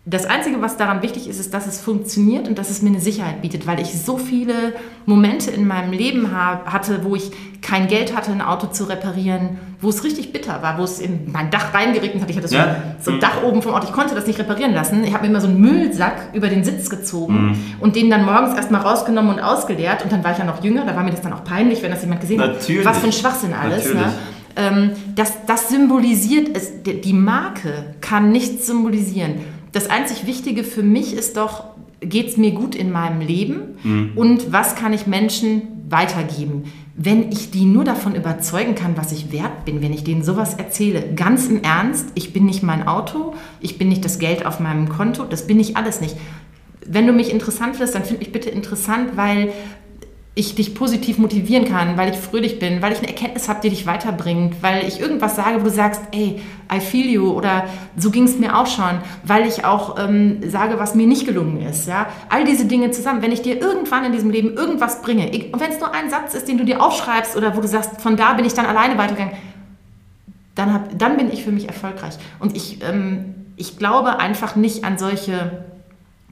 Das 0.10 0.26
Einzige, 0.26 0.62
was 0.62 0.78
daran 0.78 1.02
wichtig 1.02 1.28
ist, 1.28 1.38
ist, 1.38 1.54
dass 1.54 1.68
es 1.68 1.82
funktioniert 1.82 2.48
und 2.48 2.58
dass 2.58 2.70
es 2.70 2.82
mir 2.82 2.92
eine 2.92 3.02
Sicherheit 3.02 3.42
bietet, 3.42 3.68
weil 3.68 3.82
ich 3.82 3.92
so 3.92 4.18
viele 4.18 4.74
Momente 5.06 5.52
in 5.52 5.68
meinem 5.68 5.92
Leben 5.92 6.32
hatte, 6.32 7.04
wo 7.04 7.18
ich 7.18 7.30
kein 7.62 7.90
Geld 7.90 8.16
hatte, 8.16 8.32
ein 8.32 8.42
Auto 8.42 8.68
zu 8.68 8.86
reparieren, 8.86 9.58
wo 9.82 9.90
es 9.90 10.06
richtig 10.06 10.32
bitter 10.32 10.62
war, 10.62 10.78
wo 10.78 10.84
es 10.84 11.02
in 11.02 11.30
mein 11.30 11.52
Dach 11.52 11.74
reingeregnet 11.74 12.24
hat. 12.24 12.30
Ich 12.30 12.38
hatte 12.38 12.48
so, 12.48 12.56
ja. 12.56 12.78
so 13.02 13.12
ein 13.12 13.18
mhm. 13.18 13.20
Dach 13.20 13.44
oben 13.44 13.62
vom 13.62 13.74
Auto, 13.74 13.88
ich 13.88 13.92
konnte 13.92 14.16
das 14.16 14.26
nicht 14.28 14.40
reparieren 14.40 14.74
lassen. 14.74 15.04
Ich 15.04 15.14
habe 15.14 15.24
mir 15.24 15.30
immer 15.30 15.42
so 15.42 15.48
einen 15.48 15.60
Müllsack 15.60 16.30
über 16.32 16.48
den 16.48 16.64
Sitz 16.64 16.90
gezogen 16.90 17.48
mhm. 17.48 17.58
und 17.82 17.98
den 17.98 18.10
dann 18.10 18.24
morgens 18.24 18.56
erstmal 18.56 18.84
rausgenommen 18.84 19.34
und 19.34 19.42
ausgeleert. 19.42 20.04
Und 20.06 20.12
dann 20.14 20.24
war 20.24 20.32
ich 20.32 20.38
ja 20.38 20.46
noch 20.46 20.64
jünger, 20.64 20.86
da 20.86 20.96
war 20.96 21.04
mir 21.04 21.12
das 21.12 21.22
dann 21.22 21.34
auch 21.34 21.44
peinlich, 21.44 21.84
wenn 21.84 21.92
das 21.92 22.02
jemand 22.02 22.22
gesehen 22.22 22.38
Natürlich. 22.38 22.86
hat. 22.86 22.94
Was 22.94 23.02
für 23.02 23.08
ein 23.08 23.12
Schwachsinn 23.12 23.54
alles. 23.54 23.94
Ne? 23.94 24.14
Ähm, 24.56 24.92
das, 25.16 25.34
das 25.46 25.68
symbolisiert 25.68 26.56
es, 26.56 26.82
die 26.82 27.14
Marke 27.14 27.96
kann 28.00 28.32
nichts 28.32 28.68
symbolisieren 28.68 29.57
das 29.72 29.90
einzig 29.90 30.26
Wichtige 30.26 30.64
für 30.64 30.84
mich 30.84 31.14
ist 31.14 31.38
doch, 31.38 31.66
geht 32.00 32.28
es 32.28 32.38
mir 32.38 32.52
gut 32.52 32.76
in 32.76 32.92
meinem 32.92 33.22
Leben 33.22 33.78
mhm. 33.84 34.12
und 34.16 34.52
was 34.52 34.76
kann 34.76 34.94
ich 34.94 35.08
Menschen 35.08 35.64
weitergeben? 35.90 36.66
Wenn 36.96 37.32
ich 37.32 37.52
die 37.52 37.66
nur 37.66 37.84
davon 37.84 38.16
überzeugen 38.16 38.76
kann, 38.76 38.98
was 38.98 39.12
ich 39.12 39.32
wert 39.32 39.66
bin, 39.66 39.82
wenn 39.82 39.94
ich 39.94 40.04
denen 40.04 40.24
sowas 40.24 40.56
erzähle, 40.56 41.14
ganz 41.16 41.48
im 41.48 41.62
Ernst, 41.62 42.10
ich 42.16 42.34
bin 42.34 42.46
nicht 42.46 42.64
mein 42.64 42.88
Auto, 42.88 43.34
ich 43.62 43.78
bin 43.78 43.90
nicht 43.90 44.04
das 44.04 44.20
Geld 44.20 44.46
auf 44.46 44.60
meinem 44.60 44.90
Konto, 44.90 45.24
das 45.24 45.48
bin 45.48 45.60
ich 45.60 45.78
alles 45.78 46.02
nicht. 46.02 46.16
Wenn 46.86 47.06
du 47.06 47.14
mich 47.14 47.32
interessant 47.32 47.76
findest, 47.76 47.96
dann 47.96 48.06
find 48.06 48.20
mich 48.20 48.32
bitte 48.32 48.50
interessant, 48.50 49.12
weil 49.16 49.52
ich 50.38 50.54
dich 50.54 50.76
positiv 50.76 51.18
motivieren 51.18 51.66
kann, 51.66 51.98
weil 51.98 52.12
ich 52.12 52.18
fröhlich 52.18 52.60
bin, 52.60 52.82
weil 52.84 52.92
ich 52.92 53.00
eine 53.00 53.08
Erkenntnis 53.08 53.50
habe, 53.50 53.60
die 53.62 53.72
dich 53.72 53.88
weiterbringt, 53.88 54.62
weil 54.62 54.88
ich 54.88 55.00
irgendwas 55.00 55.36
sage, 55.36 55.60
wo 55.60 55.64
du 55.64 55.72
sagst, 55.72 56.02
ey, 56.12 56.40
I 56.72 56.80
feel 56.80 57.08
you 57.08 57.32
oder 57.32 57.64
so 57.98 58.12
ging 58.12 58.26
es 58.26 58.38
mir 58.38 58.56
auch 58.56 58.68
schon, 58.68 59.00
weil 59.24 59.48
ich 59.48 59.66
auch 59.66 59.98
ähm, 59.98 60.40
sage, 60.48 60.78
was 60.78 60.94
mir 60.94 61.08
nicht 61.08 61.26
gelungen 61.26 61.62
ist. 61.62 61.88
Ja? 61.88 62.08
All 62.30 62.46
diese 62.46 62.66
Dinge 62.66 62.92
zusammen, 62.92 63.24
wenn 63.24 63.32
ich 63.32 63.42
dir 63.42 63.60
irgendwann 63.60 64.06
in 64.06 64.12
diesem 64.12 64.30
Leben 64.30 64.54
irgendwas 64.54 65.02
bringe, 65.02 65.26
und 65.26 65.60
wenn 65.60 65.72
es 65.72 65.80
nur 65.80 65.94
ein 65.94 66.12
Satz 66.12 66.36
ist, 66.36 66.48
den 66.48 66.60
du 66.60 66.66
dir 66.66 66.84
aufschreibst 66.84 67.36
oder 67.36 67.58
wo 67.58 67.62
du 67.62 67.68
sagst, 67.68 68.00
von 68.00 68.16
da 68.16 68.34
bin 68.34 68.46
ich 68.46 68.54
dann 68.54 68.68
alleine 68.68 68.98
weitergegangen, 68.98 69.34
dann, 70.54 70.72
hab, 70.72 71.00
dann 71.00 71.18
bin 71.18 71.32
ich 71.32 71.44
für 71.44 71.52
mich 71.52 71.68
erfolgreich. 71.68 72.14
Und 72.40 72.56
ich, 72.56 72.84
ähm, 72.84 73.34
ich 73.56 73.78
glaube 73.78 74.20
einfach 74.20 74.56
nicht 74.56 74.84
an 74.84 75.00
solche 75.00 75.66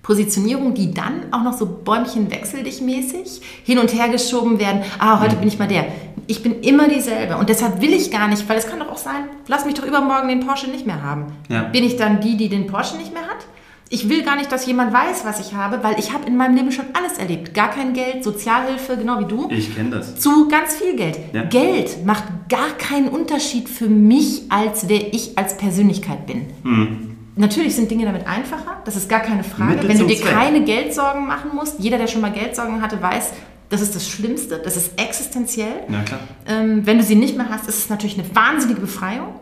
Positionierung, 0.05 0.75
die 0.75 0.93
dann 0.93 1.23
auch 1.31 1.41
noch 1.41 1.57
so 1.57 1.65
Bäumchen 1.65 2.29
wechsel 2.29 2.61
dich 2.61 2.79
mäßig 2.79 3.41
hin 3.63 3.79
und 3.79 3.91
her 3.91 4.07
geschoben 4.07 4.59
werden. 4.59 4.83
Ah, 4.99 5.19
heute 5.19 5.35
mhm. 5.35 5.39
bin 5.39 5.47
ich 5.47 5.57
mal 5.57 5.67
der. 5.67 5.87
Ich 6.27 6.43
bin 6.43 6.61
immer 6.61 6.87
dieselbe 6.87 7.37
und 7.37 7.49
deshalb 7.49 7.81
will 7.81 7.91
ich 7.91 8.11
gar 8.11 8.27
nicht, 8.27 8.47
weil 8.47 8.59
es 8.59 8.67
kann 8.67 8.77
doch 8.77 8.91
auch 8.91 8.99
sein, 8.99 9.23
lass 9.47 9.65
mich 9.65 9.73
doch 9.73 9.83
übermorgen 9.83 10.27
den 10.27 10.41
Porsche 10.41 10.69
nicht 10.69 10.85
mehr 10.85 11.01
haben. 11.01 11.25
Ja. 11.49 11.63
Bin 11.63 11.83
ich 11.83 11.95
dann 11.97 12.21
die, 12.21 12.37
die 12.37 12.49
den 12.49 12.67
Porsche 12.67 12.97
nicht 12.97 13.13
mehr 13.13 13.23
hat? 13.23 13.47
Ich 13.89 14.07
will 14.07 14.21
gar 14.21 14.35
nicht, 14.35 14.51
dass 14.51 14.67
jemand 14.67 14.93
weiß, 14.93 15.25
was 15.25 15.39
ich 15.39 15.55
habe, 15.55 15.83
weil 15.83 15.97
ich 15.97 16.13
habe 16.13 16.27
in 16.27 16.37
meinem 16.37 16.55
Leben 16.55 16.71
schon 16.71 16.85
alles 16.93 17.17
erlebt. 17.17 17.55
Gar 17.55 17.71
kein 17.71 17.93
Geld, 17.93 18.23
Sozialhilfe, 18.23 18.97
genau 18.97 19.19
wie 19.19 19.25
du. 19.25 19.47
Ich 19.49 19.75
kenne 19.75 19.89
das. 19.89 20.19
Zu 20.19 20.47
ganz 20.49 20.75
viel 20.75 20.95
Geld. 20.95 21.17
Ja. 21.33 21.43
Geld 21.45 22.05
macht 22.05 22.25
gar 22.47 22.69
keinen 22.77 23.07
Unterschied 23.07 23.69
für 23.69 23.87
mich, 23.87 24.43
als 24.49 24.87
wer 24.87 25.13
ich 25.15 25.35
als 25.35 25.57
Persönlichkeit 25.57 26.27
bin. 26.27 26.45
Mhm. 26.63 27.14
Natürlich 27.35 27.75
sind 27.75 27.91
Dinge 27.91 28.05
damit 28.05 28.25
einfacher, 28.27 28.81
das 28.85 28.95
ist 28.95 29.09
gar 29.09 29.19
keine 29.19 29.43
Frage. 29.43 29.73
Mittel 29.73 29.89
Wenn 29.89 29.99
du 29.99 30.05
dir 30.05 30.17
Zweck. 30.17 30.31
keine 30.31 30.63
Geldsorgen 30.63 31.27
machen 31.27 31.51
musst, 31.53 31.79
jeder, 31.79 31.97
der 31.97 32.07
schon 32.07 32.21
mal 32.21 32.31
Geldsorgen 32.31 32.81
hatte, 32.81 33.01
weiß, 33.01 33.33
das 33.69 33.81
ist 33.81 33.95
das 33.95 34.07
Schlimmste, 34.07 34.59
das 34.63 34.77
ist 34.77 34.99
existenziell. 34.99 35.83
Ja, 35.89 36.03
klar. 36.03 36.19
Ähm, 36.47 36.85
wenn 36.85 36.97
du 36.97 37.03
sie 37.03 37.15
nicht 37.15 37.35
mehr 37.35 37.49
hast, 37.49 37.67
ist 37.67 37.79
es 37.79 37.89
natürlich 37.89 38.17
eine 38.17 38.33
wahnsinnige 38.33 38.79
Befreiung. 38.79 39.39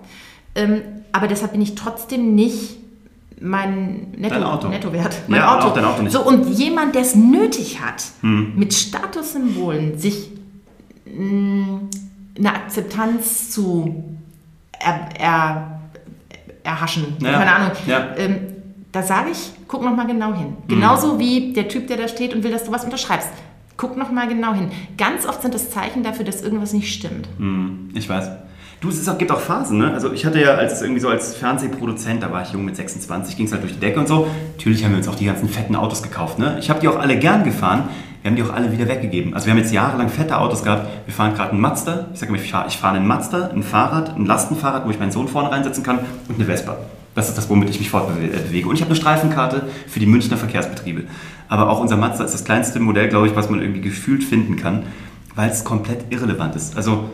Ähm, 0.55 0.81
aber 1.11 1.27
deshalb 1.27 1.51
bin 1.51 1.61
ich 1.61 1.75
trotzdem 1.75 2.33
nicht 2.33 2.77
mein 3.39 4.11
Netto, 4.17 4.69
Nettowert. 4.69 5.15
Mein 5.27 5.41
ja, 5.41 5.57
Auto. 5.57 5.67
Auch 5.67 5.73
dein 5.73 5.85
Auto 5.85 6.01
nicht. 6.01 6.13
So, 6.13 6.25
und 6.25 6.47
jemand, 6.57 6.95
der 6.95 7.01
es 7.01 7.13
nötig 7.13 7.81
hat, 7.81 8.03
hm. 8.21 8.53
mit 8.55 8.73
Statussymbolen 8.73 9.99
sich 9.99 10.29
mh, 11.05 11.23
mm, 11.23 11.89
eine 12.37 12.55
Akzeptanz 12.55 13.51
zu 13.51 14.15
er, 14.79 15.09
er, 15.19 15.79
erhaschen. 16.63 17.17
Ja. 17.19 17.33
Keine 17.33 17.55
Ahnung. 17.55 17.71
Ja. 17.87 18.15
Ähm, 18.17 18.37
da 18.91 19.01
sage 19.01 19.31
ich, 19.31 19.51
guck 19.67 19.83
noch 19.83 19.95
mal 19.95 20.05
genau 20.05 20.33
hin. 20.33 20.55
Genauso 20.67 21.15
mhm. 21.15 21.19
wie 21.19 21.53
der 21.53 21.67
Typ, 21.67 21.87
der 21.87 21.97
da 21.97 22.07
steht 22.07 22.33
und 22.33 22.43
will, 22.43 22.51
dass 22.51 22.65
du 22.65 22.71
was 22.71 22.83
unterschreibst. 22.85 23.29
Guck 23.75 23.97
noch 23.97 24.11
mal 24.11 24.27
genau 24.27 24.53
hin. 24.53 24.71
Ganz 24.97 25.25
oft 25.25 25.41
sind 25.41 25.53
das 25.53 25.71
Zeichen 25.71 26.03
dafür, 26.03 26.25
dass 26.25 26.43
irgendwas 26.43 26.73
nicht 26.73 26.93
stimmt. 26.93 27.27
Mhm. 27.39 27.89
Ich 27.95 28.07
weiß. 28.07 28.29
Du, 28.81 28.89
es 28.89 29.07
auch, 29.07 29.17
gibt 29.17 29.31
auch 29.31 29.39
Phasen, 29.39 29.77
ne? 29.77 29.93
Also 29.93 30.11
ich 30.11 30.25
hatte 30.25 30.41
ja 30.41 30.55
als 30.55 30.81
irgendwie 30.81 30.99
so 30.99 31.07
als 31.07 31.35
Fernsehproduzent, 31.35 32.21
da 32.21 32.31
war 32.31 32.43
ich 32.43 32.51
jung 32.51 32.65
mit 32.65 32.75
26, 32.75 33.37
ging 33.37 33.45
es 33.45 33.53
halt 33.53 33.63
durch 33.63 33.73
die 33.73 33.79
Decke 33.79 33.97
und 33.97 34.09
so. 34.09 34.27
Natürlich 34.57 34.83
haben 34.83 34.91
wir 34.91 34.97
uns 34.97 35.07
auch 35.07 35.15
die 35.15 35.25
ganzen 35.25 35.47
fetten 35.47 35.75
Autos 35.75 36.03
gekauft, 36.03 36.37
ne? 36.37 36.57
Ich 36.59 36.69
habe 36.69 36.81
die 36.81 36.89
auch 36.89 36.99
alle 36.99 37.17
gern 37.17 37.45
gefahren. 37.45 37.87
Wir 38.23 38.31
haben 38.31 38.37
die 38.37 38.43
auch 38.43 38.53
alle 38.53 38.71
wieder 38.71 38.87
weggegeben. 38.87 39.33
Also 39.33 39.47
wir 39.47 39.51
haben 39.51 39.57
jetzt 39.57 39.73
jahrelang 39.73 40.07
fette 40.07 40.37
Autos 40.37 40.63
gehabt. 40.63 40.87
Wir 41.05 41.13
fahren 41.13 41.33
gerade 41.35 41.51
einen 41.51 41.59
Mazda. 41.59 42.07
Ich 42.13 42.19
sage 42.21 42.31
immer, 42.31 42.41
ich 42.41 42.49
fahre 42.49 42.69
fahr 42.69 42.93
einen 42.93 43.05
Mazda, 43.05 43.49
ein 43.53 43.63
Fahrrad, 43.63 44.15
ein 44.15 44.25
Lastenfahrrad, 44.25 44.85
wo 44.85 44.91
ich 44.91 44.99
meinen 44.99 45.11
Sohn 45.11 45.27
vorne 45.27 45.51
reinsetzen 45.51 45.83
kann 45.83 45.99
und 46.29 46.35
eine 46.35 46.45
Vespa. 46.45 46.77
Das 47.15 47.27
ist 47.27 47.37
das, 47.37 47.49
womit 47.49 47.69
ich 47.69 47.79
mich 47.79 47.89
fortbewege. 47.89 48.67
Und 48.67 48.75
ich 48.75 48.81
habe 48.81 48.91
eine 48.91 48.95
Streifenkarte 48.95 49.63
für 49.87 49.99
die 49.99 50.05
Münchner 50.05 50.37
Verkehrsbetriebe. 50.37 51.03
Aber 51.49 51.69
auch 51.69 51.81
unser 51.81 51.97
Mazda 51.97 52.23
ist 52.23 52.33
das 52.33 52.45
kleinste 52.45 52.79
Modell, 52.79 53.09
glaube 53.09 53.27
ich, 53.27 53.35
was 53.35 53.49
man 53.49 53.61
irgendwie 53.61 53.81
gefühlt 53.81 54.23
finden 54.23 54.55
kann, 54.55 54.83
weil 55.35 55.49
es 55.49 55.65
komplett 55.65 56.05
irrelevant 56.09 56.55
ist. 56.55 56.77
Also 56.77 57.09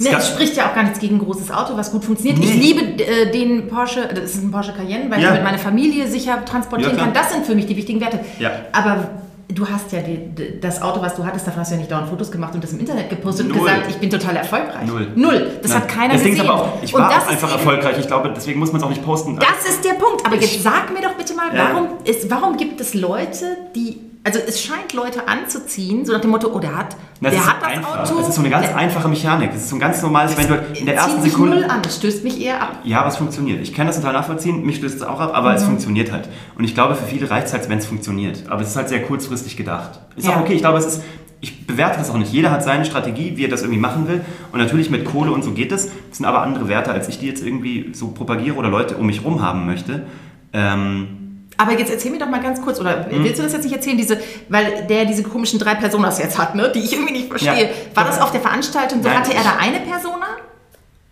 Ne, 0.00 0.10
es 0.16 0.28
spricht 0.28 0.56
ja 0.56 0.70
auch 0.70 0.74
gar 0.74 0.84
nichts 0.84 1.00
gegen 1.00 1.16
ein 1.16 1.18
großes 1.18 1.50
Auto, 1.50 1.76
was 1.76 1.90
gut 1.90 2.04
funktioniert. 2.04 2.38
Nee. 2.38 2.44
Ich 2.46 2.54
liebe 2.54 3.02
äh, 3.02 3.32
den 3.32 3.66
Porsche, 3.66 4.08
das 4.08 4.34
ist 4.34 4.44
ein 4.44 4.52
Porsche 4.52 4.72
Cayenne, 4.72 5.10
weil 5.10 5.20
ja. 5.20 5.30
ich 5.30 5.34
mit 5.34 5.42
meiner 5.42 5.58
Familie 5.58 6.06
sicher 6.06 6.44
transportieren 6.44 6.96
ja, 6.96 7.02
kann. 7.02 7.12
Das 7.12 7.32
sind 7.32 7.44
für 7.44 7.56
mich 7.56 7.66
die 7.66 7.76
wichtigen 7.76 8.00
Werte. 8.00 8.20
Ja. 8.38 8.52
Aber 8.72 9.08
Du 9.50 9.66
hast 9.66 9.90
ja 9.92 10.00
die, 10.00 10.60
das 10.60 10.82
Auto, 10.82 11.00
was 11.00 11.14
du 11.14 11.24
hattest, 11.24 11.46
davon 11.46 11.60
hast 11.60 11.70
du 11.70 11.74
ja 11.76 11.78
nicht 11.80 11.90
dauernd 11.90 12.10
Fotos 12.10 12.30
gemacht 12.30 12.54
und 12.54 12.62
das 12.62 12.72
im 12.72 12.80
Internet 12.80 13.08
gepostet 13.08 13.48
Null. 13.48 13.58
und 13.58 13.64
gesagt, 13.64 13.86
ich 13.88 13.96
bin 13.96 14.10
total 14.10 14.36
erfolgreich. 14.36 14.86
Null. 14.86 15.08
Null. 15.14 15.50
Das 15.62 15.70
Nein. 15.72 15.80
hat 15.80 15.88
keiner 15.88 16.14
Deswegen 16.14 16.36
gesehen. 16.36 16.50
Aber 16.50 16.62
auch, 16.62 16.82
ich 16.82 16.92
war 16.92 17.10
auch 17.10 17.28
einfach 17.28 17.52
erfolgreich. 17.52 17.98
Ich 17.98 18.06
glaube, 18.06 18.30
deswegen 18.36 18.58
muss 18.58 18.72
man 18.72 18.80
es 18.80 18.84
auch 18.84 18.90
nicht 18.90 19.02
posten. 19.02 19.38
Das 19.38 19.68
ist 19.68 19.82
der 19.84 19.94
Punkt. 19.94 20.26
Aber 20.26 20.36
jetzt 20.36 20.62
sag 20.62 20.92
mir 20.92 21.00
doch 21.00 21.14
bitte 21.14 21.34
mal, 21.34 21.46
warum, 21.54 21.88
ist, 22.04 22.30
warum 22.30 22.58
gibt 22.58 22.78
es 22.80 22.92
Leute, 22.92 23.56
die 23.74 24.07
also 24.28 24.40
es 24.46 24.62
scheint 24.62 24.92
Leute 24.92 25.26
anzuziehen, 25.26 26.04
so 26.04 26.12
nach 26.12 26.20
dem 26.20 26.30
Motto, 26.30 26.50
oh, 26.52 26.58
der 26.58 26.76
hat, 26.76 26.96
das 27.20 27.32
der 27.32 27.46
hat 27.46 27.62
das 27.62 27.68
einfach. 27.68 28.00
Auto. 28.00 28.18
Das 28.18 28.28
ist 28.28 28.34
so 28.34 28.42
eine 28.42 28.50
ganz 28.50 28.68
einfache 28.74 29.08
Mechanik. 29.08 29.52
Das 29.52 29.62
ist 29.62 29.70
so 29.70 29.76
ein 29.76 29.80
ganz 29.80 30.02
normales, 30.02 30.36
wenn 30.36 30.48
du 30.48 30.54
in 30.78 30.84
der 30.84 30.96
ersten 30.96 31.22
Sekunde. 31.22 31.56
Null 31.56 31.64
an. 31.64 31.80
Das 31.82 31.96
stößt 31.96 32.24
mich 32.24 32.38
eher 32.40 32.60
ab. 32.60 32.80
Ja, 32.84 33.00
aber 33.00 33.08
es 33.08 33.16
funktioniert. 33.16 33.62
Ich 33.62 33.72
kann 33.72 33.86
das 33.86 33.96
total 33.96 34.12
nachvollziehen, 34.12 34.66
mich 34.66 34.76
stößt 34.76 34.96
es 34.96 35.02
auch 35.02 35.18
ab, 35.18 35.30
aber 35.32 35.50
mhm. 35.50 35.56
es 35.56 35.64
funktioniert 35.64 36.12
halt. 36.12 36.28
Und 36.56 36.64
ich 36.64 36.74
glaube, 36.74 36.94
für 36.94 37.06
viele 37.06 37.30
reicht 37.30 37.46
es 37.46 37.54
halt, 37.54 37.68
wenn 37.70 37.78
es 37.78 37.86
funktioniert. 37.86 38.44
Aber 38.50 38.60
es 38.60 38.68
ist 38.68 38.76
halt 38.76 38.90
sehr 38.90 39.02
kurzfristig 39.02 39.56
gedacht. 39.56 39.98
Ist 40.16 40.26
ja. 40.26 40.36
auch 40.36 40.40
okay. 40.40 40.52
Ich 40.52 40.60
glaube, 40.60 40.78
es 40.78 40.86
ist. 40.86 41.02
Ich 41.40 41.68
bewerte 41.68 41.98
das 41.98 42.10
auch 42.10 42.16
nicht. 42.16 42.32
Jeder 42.32 42.50
hat 42.50 42.64
seine 42.64 42.84
Strategie, 42.84 43.36
wie 43.36 43.44
er 43.44 43.48
das 43.48 43.62
irgendwie 43.62 43.78
machen 43.78 44.08
will. 44.08 44.22
Und 44.50 44.58
natürlich 44.58 44.90
mit 44.90 45.04
Kohle 45.04 45.30
und 45.30 45.44
so 45.44 45.52
geht 45.52 45.70
es. 45.70 45.86
Das 45.86 46.18
sind 46.18 46.26
aber 46.26 46.42
andere 46.42 46.68
Werte, 46.68 46.90
als 46.90 47.08
ich 47.08 47.20
die 47.20 47.26
jetzt 47.26 47.46
irgendwie 47.46 47.90
so 47.92 48.08
propagiere 48.08 48.56
oder 48.56 48.68
Leute 48.68 48.96
um 48.96 49.06
mich 49.06 49.24
rum 49.24 49.40
haben 49.40 49.64
möchte. 49.64 50.04
Ähm, 50.52 51.27
aber 51.58 51.76
jetzt 51.76 51.90
erzähl 51.90 52.12
mir 52.12 52.18
doch 52.18 52.28
mal 52.28 52.40
ganz 52.40 52.62
kurz, 52.62 52.80
oder 52.80 53.08
mhm. 53.10 53.24
willst 53.24 53.38
du 53.38 53.42
das 53.42 53.52
jetzt 53.52 53.64
nicht 53.64 53.74
erzählen, 53.74 53.98
diese, 53.98 54.18
weil 54.48 54.86
der 54.88 55.04
diese 55.04 55.24
komischen 55.24 55.58
drei 55.58 55.74
Personas 55.74 56.18
jetzt 56.18 56.38
hat, 56.38 56.54
ne, 56.54 56.70
die 56.72 56.78
ich 56.78 56.92
irgendwie 56.92 57.12
nicht 57.12 57.28
verstehe. 57.28 57.64
Ja. 57.64 57.70
War 57.94 58.04
das 58.04 58.20
auf 58.20 58.30
der 58.30 58.40
Veranstaltung 58.40 59.02
so? 59.02 59.08
Nein, 59.08 59.18
hatte 59.18 59.34
er 59.34 59.42
da 59.42 59.56
eine 59.58 59.80
Persona? 59.80 60.26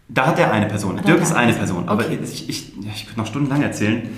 Da 0.09 0.27
hat 0.27 0.39
er 0.39 0.53
eine 0.53 0.67
Person. 0.67 1.01
Dirk 1.05 1.21
ist 1.21 1.35
eine 1.35 1.53
Person. 1.53 1.89
Aber 1.89 2.05
okay. 2.05 2.19
ich, 2.23 2.49
ich, 2.49 2.73
ich 2.79 3.07
könnte 3.07 3.19
noch 3.19 3.27
stundenlang 3.27 3.63
erzählen. 3.63 4.09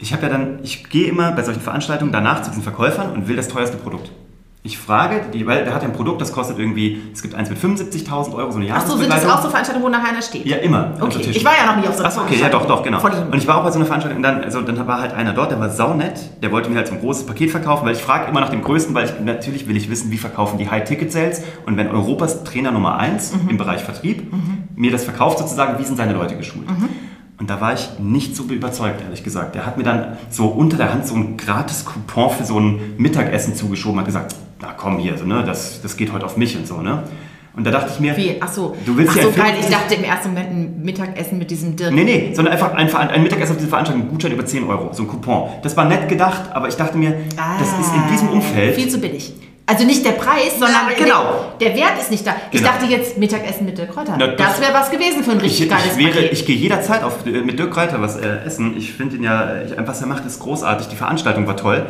Ich 0.00 0.12
habe 0.12 0.24
ja 0.24 0.28
dann, 0.28 0.58
ich 0.64 0.90
gehe 0.90 1.06
immer 1.06 1.30
bei 1.32 1.44
solchen 1.44 1.60
Veranstaltungen 1.60 2.10
danach 2.10 2.42
zu 2.42 2.50
diesen 2.50 2.64
Verkäufern 2.64 3.12
und 3.12 3.28
will 3.28 3.36
das 3.36 3.46
teuerste 3.46 3.76
Produkt. 3.76 4.10
Ich 4.64 4.76
frage, 4.76 5.20
die, 5.32 5.46
weil 5.46 5.64
der 5.64 5.72
hat 5.72 5.82
ja 5.82 5.88
ein 5.88 5.94
Produkt, 5.94 6.20
das 6.20 6.32
kostet 6.32 6.58
irgendwie, 6.58 7.00
es 7.12 7.22
gibt 7.22 7.34
eins 7.34 7.48
mit 7.48 7.58
75.000 7.58 8.34
Euro, 8.34 8.50
so 8.50 8.58
eine 8.58 8.68
Ach 8.74 8.84
so, 8.84 8.96
sind 8.96 9.10
das 9.10 9.24
auch 9.24 9.40
so 9.40 9.48
Veranstaltungen, 9.48 9.86
wo 9.86 9.88
nachher 9.88 10.10
einer 10.10 10.20
steht? 10.20 10.44
Ja, 10.46 10.56
immer. 10.56 10.94
Okay, 11.00 11.20
ich 11.30 11.44
war 11.44 11.52
ja 11.56 11.72
noch 11.72 11.80
nie 11.80 11.88
auf 11.88 11.94
so 11.94 12.00
einer 12.00 12.08
Achso, 12.08 12.22
okay, 12.22 12.38
ja 12.40 12.48
doch, 12.48 12.66
doch, 12.66 12.82
genau. 12.82 13.00
Und 13.00 13.38
ich 13.38 13.46
war 13.46 13.58
auch 13.58 13.64
bei 13.64 13.70
so 13.70 13.76
einer 13.76 13.86
Veranstaltung 13.86 14.16
und 14.16 14.22
dann, 14.24 14.42
also, 14.42 14.60
dann 14.60 14.84
war 14.86 15.00
halt 15.00 15.14
einer 15.14 15.32
dort, 15.32 15.52
der 15.52 15.60
war 15.60 15.70
saunett, 15.70 16.42
der 16.42 16.50
wollte 16.50 16.70
mir 16.70 16.76
halt 16.76 16.88
so 16.88 16.94
ein 16.94 17.00
großes 17.00 17.24
Paket 17.24 17.52
verkaufen, 17.52 17.86
weil 17.86 17.94
ich 17.94 18.02
frage 18.02 18.28
immer 18.28 18.40
nach 18.40 18.50
dem 18.50 18.62
größten, 18.62 18.94
weil 18.94 19.04
ich 19.04 19.12
natürlich 19.20 19.68
will 19.68 19.76
ich 19.76 19.88
wissen, 19.90 20.10
wie 20.10 20.18
verkaufen 20.18 20.58
die 20.58 20.68
High-Ticket-Sales 20.68 21.42
und 21.64 21.76
wenn 21.76 21.88
Europas 21.88 22.42
Trainer 22.42 22.72
Nummer 22.72 22.98
1 22.98 23.34
mhm. 23.34 23.50
im 23.50 23.58
Bereich 23.58 23.82
Vertrieb 23.82 24.32
mhm. 24.32 24.64
mir 24.74 24.90
das 24.90 25.04
verkauft 25.04 25.38
sozusagen, 25.38 25.78
wie 25.78 25.84
sind 25.84 25.96
seine 25.96 26.14
Leute 26.14 26.36
geschult? 26.36 26.68
Mhm. 26.68 26.88
Und 27.38 27.48
da 27.48 27.60
war 27.60 27.72
ich 27.72 27.88
nicht 28.00 28.34
so 28.34 28.42
überzeugt, 28.42 29.00
ehrlich 29.00 29.22
gesagt. 29.22 29.54
Er 29.54 29.64
hat 29.64 29.78
mir 29.78 29.84
dann 29.84 30.18
so 30.28 30.46
unter 30.46 30.76
der 30.76 30.92
Hand 30.92 31.06
so 31.06 31.14
ein 31.14 31.36
gratis 31.36 31.84
Coupon 31.84 32.30
für 32.30 32.44
so 32.44 32.58
ein 32.58 32.96
Mittagessen 32.98 33.54
zugeschoben, 33.54 34.00
hat 34.00 34.06
gesagt, 34.06 34.34
na 34.60 34.72
komm 34.76 34.98
hier, 34.98 35.16
so, 35.16 35.24
ne, 35.24 35.42
das, 35.44 35.80
das 35.82 35.96
geht 35.96 36.12
heute 36.12 36.26
auf 36.26 36.36
mich 36.36 36.56
und 36.56 36.66
so, 36.66 36.80
ne? 36.80 37.02
Und 37.56 37.64
da 37.66 37.72
dachte 37.72 37.90
ich 37.92 37.98
mir, 37.98 38.16
Wie? 38.16 38.36
Ach 38.40 38.46
so, 38.52 38.76
du 38.86 38.96
willst 38.96 39.12
Ach 39.16 39.22
so, 39.22 39.30
ja 39.30 39.34
geil, 39.44 39.54
ich 39.60 39.66
dachte 39.66 39.94
im 39.94 40.04
ersten 40.04 40.28
Moment 40.28 40.50
ein 40.50 40.82
Mittagessen 40.82 41.38
mit 41.38 41.50
diesem 41.50 41.74
Dirk. 41.74 41.92
Nee, 41.92 42.04
nee, 42.04 42.30
sondern 42.32 42.54
einfach 42.54 42.72
ein, 42.74 42.88
ein 42.94 43.22
Mittagessen 43.22 43.52
auf 43.52 43.56
diese 43.56 43.68
Veranstaltung, 43.68 44.04
ein 44.06 44.10
Gutschein 44.10 44.30
über 44.32 44.46
10 44.46 44.64
Euro, 44.68 44.90
so 44.92 45.02
ein 45.02 45.08
Coupon. 45.08 45.48
Das 45.62 45.76
war 45.76 45.84
nett 45.86 46.08
gedacht, 46.08 46.42
aber 46.52 46.68
ich 46.68 46.76
dachte 46.76 46.96
mir, 46.96 47.16
ah, 47.36 47.56
das 47.58 47.68
ist 47.68 47.92
in 47.94 48.02
diesem 48.12 48.28
Umfeld... 48.28 48.76
Viel 48.76 48.88
zu 48.88 48.98
billig. 49.00 49.32
Also 49.66 49.84
nicht 49.84 50.04
der 50.06 50.12
Preis, 50.12 50.52
sondern 50.58 50.88
Ja, 50.88 50.96
genau. 50.96 51.22
der, 51.60 51.70
der 51.70 51.76
Wert 51.78 51.98
ist 52.00 52.10
nicht 52.12 52.24
da. 52.26 52.36
Ich 52.52 52.60
Genau. 52.60 52.72
dachte 52.72 52.86
jetzt 52.86 53.18
Mittagessen 53.18 53.66
mit 53.66 53.76
Dirk 53.76 53.90
Kräuter. 53.92 54.14
Na, 54.18 54.28
das- 54.28 54.36
das 54.36 54.60
wäre 54.60 54.72
was 54.72 54.90
gewesen 54.90 55.24
für 55.24 55.32
ein 55.32 55.38
richtig 55.38 55.64
Ich, 55.64 55.68
geiles 55.68 55.92
ich, 55.92 55.98
wäre, 55.98 56.12
Paket. 56.12 56.32
ich 56.32 56.46
gehe 56.46 56.56
jederzeit 56.56 57.02
auf, 57.02 57.26
äh, 57.26 57.30
mit 57.42 57.58
Dirk 57.58 57.76
Reiter 57.76 58.00
was 58.00 58.16
äh, 58.16 58.38
essen. 58.46 58.76
Ich 58.78 58.92
finde 58.92 59.16
ihn 59.16 59.24
ja, 59.24 59.62
ich, 59.62 59.72
was 59.84 60.00
er 60.00 60.06
macht, 60.06 60.24
ist 60.24 60.38
großartig. 60.40 60.88
Die 60.88 60.96
Veranstaltung 60.96 61.46
war 61.48 61.56
toll. 61.56 61.86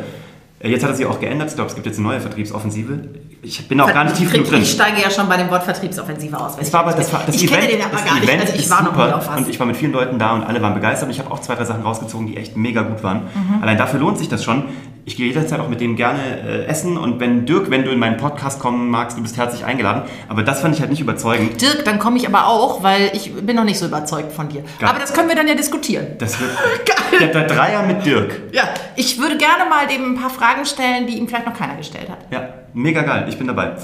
Äh, 0.59 0.69
Jetzt 0.69 0.83
hat 0.83 0.91
er 0.91 0.95
sich 0.95 1.05
auch 1.05 1.19
geändert. 1.19 1.49
Ich 1.49 1.55
glaube, 1.55 1.69
es 1.69 1.75
gibt 1.75 1.87
jetzt 1.87 1.97
eine 1.99 2.07
neue 2.07 2.19
Vertriebsoffensive. 2.19 2.99
Ich 3.41 3.67
bin 3.67 3.79
auch 3.79 3.91
gar 3.93 4.03
nicht 4.03 4.17
tief 4.17 4.31
genug 4.31 4.47
drin. 4.49 4.61
Ich 4.61 4.71
steige 4.71 5.01
ja 5.01 5.09
schon 5.09 5.29
bei 5.29 5.37
dem 5.37 5.49
Wort 5.49 5.63
Vertriebsoffensive 5.63 6.37
aus. 6.37 6.57
ich 6.61 6.71
war 6.73 6.81
aber 6.81 6.91
das, 6.91 7.11
war, 7.13 7.23
das 7.25 7.35
ich 7.35 7.45
Event, 7.45 7.61
kenne 7.61 7.73
den 7.73 7.81
aber 7.85 7.95
gar 8.03 8.15
nicht. 8.15 8.23
Event 8.25 8.41
Also 8.41 8.53
ich 8.55 8.69
war 8.69 8.83
noch 8.83 8.95
nie 8.95 9.13
auf 9.13 9.27
was. 9.29 9.37
und 9.37 9.49
ich 9.49 9.57
war 9.59 9.67
mit 9.67 9.77
vielen 9.77 9.93
Leuten 9.93 10.19
da 10.19 10.33
und 10.33 10.43
alle 10.43 10.61
waren 10.61 10.73
begeistert. 10.73 11.07
Und 11.07 11.13
ich 11.13 11.19
habe 11.19 11.31
auch 11.31 11.39
zwei, 11.39 11.55
drei 11.55 11.63
Sachen 11.63 11.83
rausgezogen, 11.83 12.27
die 12.27 12.35
echt 12.37 12.57
mega 12.57 12.81
gut 12.81 13.01
waren. 13.03 13.21
Mhm. 13.33 13.61
Allein 13.63 13.77
dafür 13.77 13.99
lohnt 14.01 14.17
sich 14.17 14.27
das 14.27 14.43
schon. 14.43 14.63
Ich 15.09 15.15
gehe 15.15 15.25
jederzeit 15.25 15.59
auch 15.59 15.69
mit 15.69 15.81
dem 15.81 15.95
gerne 15.95 16.19
äh, 16.47 16.65
essen 16.65 16.95
und 16.95 17.19
wenn 17.19 17.47
Dirk, 17.47 17.71
wenn 17.71 17.83
du 17.83 17.89
in 17.89 17.97
meinen 17.97 18.17
Podcast 18.17 18.59
kommen 18.59 18.91
magst, 18.91 19.17
du 19.17 19.23
bist 19.23 19.37
herzlich 19.37 19.65
eingeladen. 19.65 20.03
Aber 20.27 20.43
das 20.43 20.61
fand 20.61 20.75
ich 20.75 20.81
halt 20.81 20.91
nicht 20.91 21.01
überzeugend. 21.01 21.59
Dirk, 21.59 21.83
dann 21.83 21.97
komme 21.97 22.17
ich 22.17 22.27
aber 22.27 22.45
auch, 22.45 22.83
weil 22.83 23.09
ich 23.13 23.33
bin 23.33 23.55
noch 23.55 23.63
nicht 23.63 23.79
so 23.79 23.87
überzeugt 23.87 24.31
von 24.31 24.49
dir. 24.49 24.61
Geil. 24.77 24.87
Aber 24.87 24.99
das 24.99 25.11
können 25.15 25.27
wir 25.27 25.35
dann 25.35 25.47
ja 25.47 25.55
diskutieren. 25.55 26.09
Das 26.19 26.39
wird 26.39 26.51
Geil. 26.85 27.19
der, 27.21 27.27
der 27.29 27.47
Dreier 27.47 27.81
mit 27.87 28.05
Dirk. 28.05 28.39
Ja, 28.51 28.65
ich 28.95 29.17
würde 29.17 29.35
gerne 29.37 29.67
mal 29.67 29.87
dem 29.87 30.13
ein 30.13 30.15
paar 30.15 30.29
Fragen 30.29 30.63
stellen, 30.63 31.07
die 31.07 31.17
ihm 31.17 31.27
vielleicht 31.27 31.47
noch 31.47 31.57
keiner 31.57 31.75
gestellt 31.75 32.07
hat. 32.07 32.19
Ja, 32.29 32.47
mega 32.75 33.01
geil. 33.01 33.25
Ich 33.29 33.37
bin 33.39 33.47
dabei. 33.47 33.77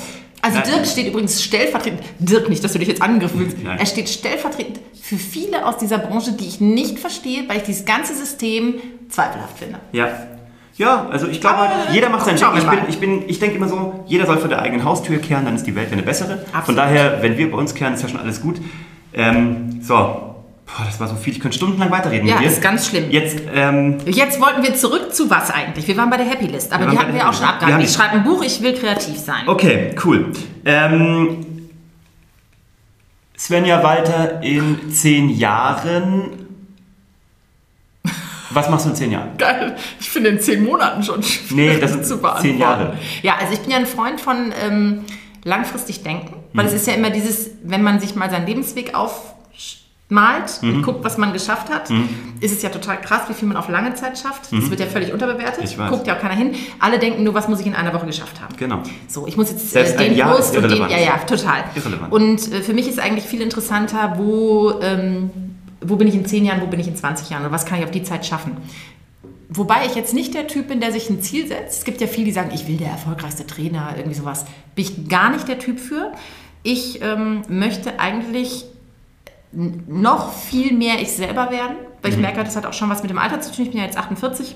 Also 0.43 0.59
Nein. 0.59 0.69
Dirk 0.69 0.85
steht 0.85 1.07
übrigens 1.07 1.41
stellvertretend, 1.41 2.01
Dirk 2.19 2.49
nicht, 2.49 2.63
dass 2.63 2.73
du 2.73 2.77
dich 2.77 2.87
jetzt 2.87 3.01
angegriffen 3.01 3.39
fühlst, 3.39 3.57
er 3.65 3.85
steht 3.87 4.09
stellvertretend 4.09 4.79
für 5.01 5.15
viele 5.15 5.65
aus 5.65 5.77
dieser 5.77 5.97
Branche, 5.97 6.33
die 6.33 6.45
ich 6.45 6.61
nicht 6.61 6.99
verstehe, 6.99 7.49
weil 7.49 7.57
ich 7.57 7.63
dieses 7.63 7.83
ganze 7.83 8.13
System 8.13 8.75
zweifelhaft 9.09 9.57
finde. 9.57 9.79
Ja. 9.91 10.09
Ja, 10.77 11.07
also 11.09 11.27
ich 11.27 11.39
glaube, 11.39 11.57
Aber, 11.59 11.91
jeder 11.91 12.09
macht 12.09 12.25
sein 12.25 12.37
schauen 12.37 12.55
Ding. 12.55 12.63
Ich, 12.65 12.69
bin, 12.69 12.79
ich, 12.89 12.99
bin, 12.99 13.29
ich 13.29 13.39
denke 13.39 13.55
immer 13.55 13.69
so, 13.69 14.03
jeder 14.07 14.25
soll 14.25 14.37
vor 14.37 14.49
der 14.49 14.61
eigenen 14.61 14.83
Haustür 14.83 15.19
kehren, 15.19 15.45
dann 15.45 15.55
ist 15.55 15.65
die 15.65 15.75
Welt 15.75 15.91
eine 15.91 16.01
bessere. 16.03 16.37
Von 16.39 16.53
Absolut. 16.53 16.79
daher, 16.79 17.21
wenn 17.21 17.37
wir 17.37 17.49
bei 17.49 17.57
uns 17.57 17.73
kehren, 17.73 17.93
ist 17.93 18.03
ja 18.03 18.09
schon 18.09 18.19
alles 18.19 18.41
gut. 18.41 18.59
Ähm, 19.13 19.79
so, 19.81 20.35
Boah, 20.65 20.83
das 20.83 20.99
war 20.99 21.07
so 21.07 21.15
viel. 21.15 21.31
Ich 21.33 21.39
könnte 21.39 21.55
stundenlang 21.55 21.91
weiterreden 21.91 22.27
Ja, 22.27 22.35
mit 22.35 22.45
dir. 22.45 22.49
ist 22.49 22.61
ganz 22.61 22.87
schlimm. 22.87 23.11
Jetzt, 23.11 23.39
ähm, 23.53 23.97
Jetzt 24.05 24.41
wollten 24.41 24.63
wir 24.63 24.73
zurück 24.73 25.13
zu 25.13 25.29
was 25.29 25.51
eigentlich? 25.51 25.87
Wir 25.87 25.95
waren 25.95 26.09
bei 26.09 26.17
der 26.17 26.25
Happy 26.25 26.47
List, 26.47 26.73
aber 26.73 26.87
die 26.87 26.97
hatten 26.97 27.13
wir 27.13 27.29
auch 27.29 27.33
schon. 27.33 27.47
Wir 27.65 27.79
Ich 27.79 27.93
schreibe 27.93 28.13
ein 28.15 28.23
Buch, 28.23 28.43
ich 28.43 28.61
will 28.61 28.73
kreativ 28.73 29.17
sein. 29.17 29.47
okay, 29.47 29.95
cool. 30.03 30.31
Ähm, 30.65 31.45
Svenja 33.37 33.83
Walter 33.83 34.41
in 34.41 34.91
zehn 34.91 35.29
Jahren. 35.29 36.44
Was 38.51 38.69
machst 38.69 38.85
du 38.85 38.89
in 38.91 38.95
zehn 38.95 39.11
Jahren? 39.11 39.37
Geil. 39.37 39.75
Ich 39.99 40.09
finde 40.09 40.29
in 40.29 40.39
zehn 40.39 40.63
Monaten 40.63 41.03
schon 41.03 41.21
Nee, 41.49 41.77
das 41.79 41.91
sind 41.93 42.05
zu 42.05 42.13
zehn 42.15 42.21
beantworten. 42.21 42.59
Jahre. 42.59 42.97
Ja, 43.23 43.35
also 43.39 43.53
ich 43.53 43.59
bin 43.59 43.71
ja 43.71 43.77
ein 43.77 43.85
Freund 43.87 44.21
von 44.21 44.53
ähm, 44.65 45.01
langfristig 45.43 46.03
denken, 46.03 46.35
weil 46.53 46.65
Mhm. 46.65 46.69
es 46.69 46.75
ist 46.75 46.87
ja 46.87 46.93
immer 46.93 47.09
dieses, 47.09 47.49
wenn 47.63 47.81
man 47.83 47.99
sich 47.99 48.15
mal 48.15 48.29
seinen 48.29 48.45
Lebensweg 48.47 48.93
aufmalt 48.95 50.61
Mhm. 50.61 50.75
und 50.75 50.81
guckt, 50.83 51.03
was 51.03 51.17
man 51.17 51.33
geschafft 51.33 51.69
hat, 51.73 51.89
ist 52.39 52.51
es 52.53 52.61
ja 52.61 52.69
total 52.69 52.99
krass, 53.01 53.21
wie 53.27 53.33
viel 53.33 53.47
man 53.47 53.57
auf 53.57 53.69
lange 53.69 53.93
Zeit 53.95 54.17
schafft. 54.19 54.51
Das 54.51 54.69
wird 54.69 54.79
ja 54.79 54.85
völlig 54.85 55.11
unterbewertet. 55.13 55.59
Mhm. 55.59 55.63
Ich 55.65 55.77
weiß. 55.77 55.89
Guckt 55.89 56.07
ja 56.07 56.15
auch 56.15 56.19
keiner 56.21 56.35
hin. 56.35 56.53
Alle 56.79 56.99
denken 56.99 57.23
nur, 57.23 57.33
was 57.33 57.47
muss 57.47 57.59
ich 57.59 57.67
in 57.67 57.75
einer 57.75 57.93
Woche 57.93 58.05
geschafft 58.05 58.39
haben. 58.41 58.55
Genau. 58.57 58.81
So, 59.07 59.25
ich 59.27 59.37
muss 59.37 59.49
jetzt 59.51 59.71
Selbst 59.71 59.95
äh, 59.95 60.03
ein 60.03 60.09
den 60.09 60.17
Jahr 60.17 60.35
Post 60.35 60.55
ist 60.55 60.63
und 60.63 60.69
den, 60.71 60.81
ja, 60.89 60.97
ja, 60.99 61.17
total. 61.27 61.63
Irrelevant. 61.75 62.11
Und 62.11 62.51
äh, 62.53 62.61
für 62.61 62.73
mich 62.73 62.87
ist 62.87 62.99
eigentlich 62.99 63.25
viel 63.25 63.41
interessanter, 63.41 64.13
wo, 64.17 64.79
ähm, 64.81 65.29
wo 65.89 65.95
bin 65.95 66.07
ich 66.07 66.15
in 66.15 66.25
10 66.25 66.45
Jahren, 66.45 66.61
wo 66.61 66.67
bin 66.67 66.79
ich 66.79 66.87
in 66.87 66.95
20 66.95 67.29
Jahren 67.29 67.45
und 67.45 67.51
was 67.51 67.65
kann 67.65 67.79
ich 67.79 67.85
auf 67.85 67.91
die 67.91 68.03
Zeit 68.03 68.25
schaffen. 68.25 68.57
Wobei 69.49 69.85
ich 69.85 69.95
jetzt 69.95 70.13
nicht 70.13 70.33
der 70.33 70.47
Typ 70.47 70.67
bin, 70.67 70.79
der 70.79 70.91
sich 70.91 71.09
ein 71.09 71.21
Ziel 71.21 71.47
setzt. 71.47 71.79
Es 71.79 71.85
gibt 71.85 72.01
ja 72.01 72.07
viele, 72.07 72.25
die 72.25 72.31
sagen, 72.31 72.51
ich 72.53 72.67
will 72.67 72.77
der 72.77 72.89
erfolgreichste 72.89 73.45
Trainer, 73.45 73.93
irgendwie 73.95 74.15
sowas. 74.15 74.45
Bin 74.73 74.85
ich 74.85 75.07
gar 75.07 75.29
nicht 75.29 75.47
der 75.47 75.59
Typ 75.59 75.79
für. 75.79 76.11
Ich 76.63 77.01
ähm, 77.01 77.43
möchte 77.47 77.99
eigentlich 77.99 78.65
noch 79.51 80.33
viel 80.33 80.73
mehr 80.73 81.01
ich 81.01 81.11
selber 81.11 81.51
werden, 81.51 81.77
weil 82.01 82.11
ich 82.11 82.17
merke, 82.17 82.43
das 82.43 82.55
hat 82.55 82.65
auch 82.65 82.73
schon 82.73 82.89
was 82.89 83.01
mit 83.03 83.11
dem 83.11 83.17
Alter 83.17 83.39
zu 83.39 83.51
tun. 83.53 83.65
Ich 83.65 83.71
bin 83.71 83.79
ja 83.79 83.85
jetzt 83.85 83.97
48. 83.97 84.55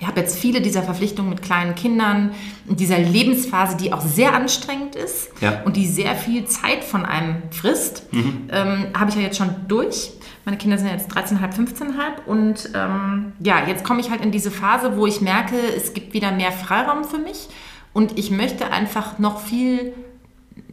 Ich 0.00 0.06
habe 0.06 0.20
jetzt 0.20 0.38
viele 0.38 0.60
dieser 0.60 0.82
Verpflichtungen 0.82 1.30
mit 1.30 1.40
kleinen 1.42 1.74
Kindern, 1.74 2.32
in 2.68 2.76
dieser 2.76 2.98
Lebensphase, 2.98 3.76
die 3.76 3.92
auch 3.92 4.00
sehr 4.02 4.34
anstrengend 4.34 4.96
ist 4.96 5.30
Ja. 5.40 5.62
und 5.64 5.76
die 5.76 5.86
sehr 5.86 6.14
viel 6.14 6.44
Zeit 6.46 6.84
von 6.84 7.04
einem 7.06 7.36
frisst, 7.50 8.06
ähm, 8.12 8.86
habe 8.98 9.10
ich 9.10 9.16
ja 9.16 9.22
jetzt 9.22 9.38
schon 9.38 9.54
durch. 9.68 10.10
Meine 10.44 10.58
Kinder 10.58 10.76
sind 10.76 10.88
jetzt 10.88 11.10
13,5, 11.10 11.54
15,5 11.54 12.26
und 12.26 12.70
ähm, 12.74 13.32
ja, 13.40 13.66
jetzt 13.66 13.82
komme 13.84 14.00
ich 14.00 14.10
halt 14.10 14.22
in 14.22 14.30
diese 14.30 14.50
Phase, 14.50 14.96
wo 14.98 15.06
ich 15.06 15.20
merke, 15.22 15.54
es 15.74 15.94
gibt 15.94 16.12
wieder 16.12 16.32
mehr 16.32 16.52
Freiraum 16.52 17.04
für 17.04 17.18
mich 17.18 17.48
und 17.94 18.18
ich 18.18 18.30
möchte 18.30 18.70
einfach 18.70 19.18
noch 19.18 19.40
viel 19.40 19.94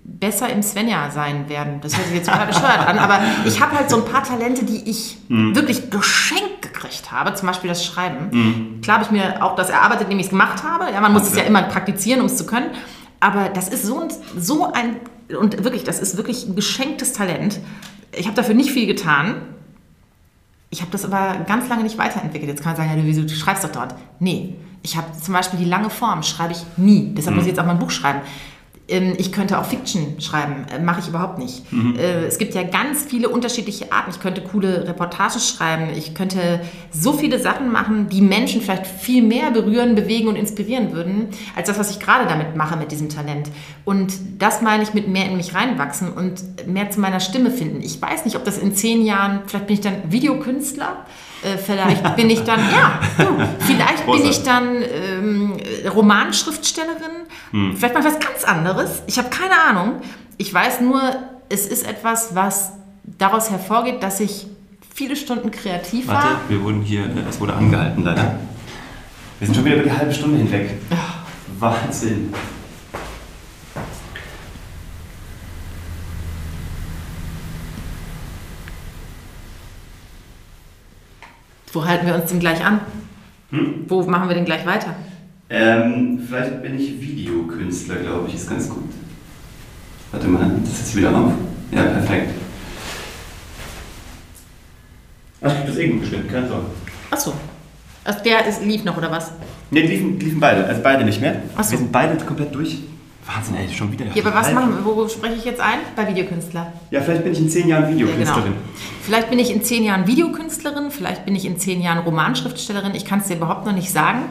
besser 0.04 0.50
im 0.50 0.62
Svenja 0.64 1.10
sein 1.12 1.48
werden. 1.50 1.80
Das 1.82 1.96
hört 1.96 2.08
sich 2.08 2.16
jetzt 2.16 2.28
total 2.28 2.48
bescheuert 2.48 2.88
an, 2.88 2.98
aber 2.98 3.20
ich 3.46 3.62
habe 3.62 3.76
halt 3.76 3.90
so 3.90 3.98
ein 3.98 4.06
paar 4.06 4.24
Talente, 4.24 4.66
die 4.66 4.90
ich 4.90 5.18
wirklich 5.28 5.90
geschenkt 5.90 6.62
gekriegt 6.62 7.12
habe, 7.12 7.34
zum 7.34 7.48
Beispiel 7.48 7.70
das 7.70 7.86
Schreiben. 7.86 8.80
Klar 8.82 8.98
habe 8.98 9.06
ich 9.06 9.12
mir 9.12 9.44
auch 9.44 9.56
das 9.56 9.70
erarbeitet, 9.70 10.04
indem 10.04 10.20
ich 10.20 10.26
es 10.26 10.30
gemacht 10.32 10.64
habe. 10.64 10.92
Ja, 10.92 11.02
man 11.02 11.14
muss 11.14 11.24
es 11.24 11.36
ja 11.36 11.44
immer 11.44 11.62
praktizieren, 11.64 12.20
um 12.22 12.26
es 12.28 12.38
zu 12.38 12.46
können. 12.46 12.72
Aber 13.20 13.50
das 13.50 13.70
ist 13.70 13.84
so 13.84 14.00
ein, 14.00 14.08
so 14.38 14.72
ein, 14.74 14.96
und 15.40 15.64
wirklich, 15.64 15.84
das 15.84 16.00
ist 16.00 16.18
wirklich 16.18 16.48
ein 16.48 16.56
geschenktes 16.56 17.14
Talent. 17.14 17.60
Ich 18.12 18.26
habe 18.26 18.36
dafür 18.36 18.56
nicht 18.56 18.72
viel 18.72 18.88
getan. 18.88 19.36
Ich 20.72 20.82
habe 20.82 20.92
das 20.92 21.06
aber 21.06 21.44
ganz 21.46 21.70
lange 21.70 21.84
nicht 21.84 21.98
weiterentwickelt. 21.98 22.50
Jetzt 22.50 22.64
kann 22.64 22.74
man 22.74 22.78
sagen, 22.78 22.90
ja, 22.90 23.14
du, 23.14 23.26
du 23.26 23.36
schreibst 23.36 23.64
doch 23.64 23.72
dort. 23.72 23.94
Nee, 24.20 24.56
ich 24.82 24.98
habe 24.98 25.08
zum 25.20 25.34
Beispiel 25.34 25.60
die 25.60 25.66
lange 25.66 25.90
Form, 25.90 26.24
schreibe 26.24 26.54
ich 26.54 26.66
nie. 26.78 27.14
Deshalb 27.16 27.36
muss 27.36 27.46
ich 27.46 27.52
jetzt 27.52 27.60
auch 27.60 27.66
mal 27.66 27.74
ein 27.74 27.80
Buch 27.80 27.92
schreiben. 27.92 28.22
Ähm, 28.88 29.14
Ich 29.18 29.32
könnte 29.32 29.58
auch 29.60 29.66
Fiction 29.66 30.20
schreiben, 30.20 30.66
äh, 30.74 30.80
mache 30.80 31.00
ich 31.02 31.08
überhaupt 31.08 31.38
nicht. 31.38 31.64
Äh, 31.98 32.26
Es 32.26 32.38
gibt 32.38 32.54
ja 32.54 32.64
ganz 32.64 33.04
viele 33.04 33.30
unterschiedliche 33.30 33.92
Arten. 33.92 34.12
Ich 34.12 34.20
könnte 34.20 34.42
coole 34.42 34.88
Reportagen 34.88 35.40
schreiben, 35.40 35.90
ich 35.96 36.14
könnte 36.16 36.62
so 36.92 37.14
viele 37.14 37.40
Sachen 37.40 37.72
machen, 37.72 38.10
die 38.10 38.22
Menschen 38.22 38.62
vielleicht 38.62 38.88
viel 38.88 39.22
mehr 39.24 39.52
berühren, 39.52 39.96
bewegen 39.96 40.28
und 40.28 40.36
inspirieren 40.36 40.94
würden, 40.94 41.28
als 41.56 41.68
das, 41.68 41.78
was 41.78 41.92
ich 41.92 42.00
gerade 42.00 42.28
damit 42.28 42.56
mache 42.56 42.76
mit 42.76 42.92
diesem 42.92 43.10
Talent. 43.10 43.50
Und 43.86 44.14
das 44.40 44.62
meine 44.62 44.84
ich 44.84 44.94
mit 44.94 45.08
mehr 45.08 45.26
in 45.26 45.38
mich 45.38 45.54
reinwachsen 45.54 46.12
und 46.12 46.68
mehr 46.68 46.90
zu 46.90 47.00
meiner 47.00 47.20
Stimme 47.20 47.52
finden. 47.52 47.82
Ich 47.82 48.02
weiß 48.02 48.26
nicht, 48.26 48.36
ob 48.36 48.44
das 48.46 48.58
in 48.58 48.74
zehn 48.76 49.06
Jahren, 49.06 49.42
vielleicht 49.46 49.68
bin 49.68 49.74
ich 49.76 49.82
dann 49.82 50.12
Videokünstler, 50.12 51.06
äh, 51.44 51.58
vielleicht 51.58 52.16
bin 52.16 52.30
ich 52.30 52.44
dann, 52.44 52.60
ja, 52.60 53.00
du, 53.18 53.26
vielleicht 53.60 54.06
bin 54.06 54.16
Großartig. 54.16 54.30
ich 54.30 54.44
dann 54.44 54.76
ähm, 54.82 55.58
Romanschriftstellerin, 55.90 57.76
vielleicht 57.76 57.94
mal 57.96 58.04
was 58.04 58.20
ganz 58.20 58.44
anderes. 58.44 59.04
Ich 59.08 59.18
habe 59.18 59.30
keine 59.30 59.60
Ahnung. 59.60 60.02
Ich 60.38 60.54
weiß 60.54 60.82
nur, 60.82 61.02
es 61.50 61.68
ist 61.68 61.88
etwas, 61.88 62.34
was 62.36 62.74
daraus 63.04 63.50
hervorgeht, 63.50 64.02
dass 64.04 64.20
ich 64.20 64.48
viele 64.94 65.16
Stunden 65.16 65.52
kreativ 65.52 66.08
war. 66.08 66.16
Warte, 66.16 66.36
wir 66.50 66.64
wurden 66.64 66.82
hier, 66.82 67.06
äh, 67.06 67.30
es 67.30 67.40
wurde 67.40 67.54
angehalten 67.54 68.04
leider. 68.04 68.40
Wir 69.40 69.48
sind 69.48 69.56
schon 69.56 69.66
wieder 69.66 69.78
über 69.78 69.86
die 69.86 69.92
halbe 69.92 70.14
Stunde 70.14 70.38
hinweg. 70.38 70.78
Wahnsinn. 71.60 72.34
Wo 81.74 81.86
halten 81.86 82.06
wir 82.06 82.16
uns 82.16 82.30
denn 82.30 82.40
gleich 82.40 82.64
an? 82.64 82.82
Wo 83.88 84.04
machen 84.04 84.28
wir 84.28 84.36
denn 84.36 84.46
gleich 84.46 84.66
weiter? 84.66 84.96
Ähm, 85.50 86.20
vielleicht 86.26 86.62
bin 86.62 86.80
ich 86.80 87.02
Videokünstler, 87.02 87.96
glaube 87.96 88.28
ich, 88.28 88.36
ist 88.36 88.50
ganz 88.50 88.70
gut. 88.70 88.90
Warte 90.12 90.28
mal, 90.28 90.52
das 90.64 90.80
ist 90.80 90.96
wieder 90.96 91.16
auf. 91.16 91.34
Ja, 91.72 91.84
perfekt. 91.84 92.32
Ach, 95.42 95.52
ich 95.52 95.58
hab 95.60 95.68
das 95.68 95.76
gut 95.78 96.00
bestimmt, 96.02 96.30
keine 96.30 96.48
Sorge. 96.48 96.68
Achso. 97.10 97.34
Also 98.04 98.24
der 98.24 98.46
ist, 98.48 98.64
lief 98.64 98.84
noch, 98.84 98.98
oder 98.98 99.12
was? 99.12 99.32
Ne, 99.70 99.82
die 99.82 99.88
liefen, 99.88 100.20
liefen 100.20 100.40
beide, 100.40 100.66
also 100.66 100.82
beide 100.82 101.04
nicht 101.04 101.22
mehr. 101.22 101.42
Ach 101.56 101.64
so. 101.64 101.72
Wir 101.72 101.78
sind 101.80 101.92
beide 101.92 102.16
komplett 102.26 102.54
durch. 102.54 102.78
Wahnsinn, 103.26 103.56
ey, 103.56 103.70
schon 103.74 103.92
wieder. 103.92 104.06
Ja, 104.16 104.24
aber 104.26 104.34
was 104.36 104.52
machen 104.52 104.74
wir? 104.76 104.86
Wo 104.96 105.08
spreche 105.08 105.36
ich 105.36 105.46
jetzt 105.46 105.60
ein? 105.62 105.80
Bei 105.96 106.08
Videokünstler. 106.08 106.74
Ja, 106.90 107.02
vielleicht 107.02 107.24
bin 107.24 107.34
ich 107.34 107.40
in 107.40 107.50
zehn 107.50 107.68
Jahren 107.68 107.84
Ja, 107.84 107.90
genau. 107.90 108.00
Videokünstlerin. 108.08 108.54
Vielleicht 109.04 109.30
bin 109.30 109.40
ich 109.40 109.52
in 109.52 109.64
zehn 109.64 109.84
Jahren 109.84 110.08
Videokünstlerin, 110.08 110.92
vielleicht 110.92 111.26
bin 111.26 111.36
ich 111.36 111.46
in 111.46 111.58
zehn 111.60 111.82
Jahren 111.82 112.00
Romanschriftstellerin. 112.00 112.96
Ich 112.96 113.06
kann 113.06 113.20
es 113.20 113.28
dir 113.28 113.36
überhaupt 113.38 113.66
noch 113.66 113.74
nicht 113.74 113.92
sagen. 113.92 114.24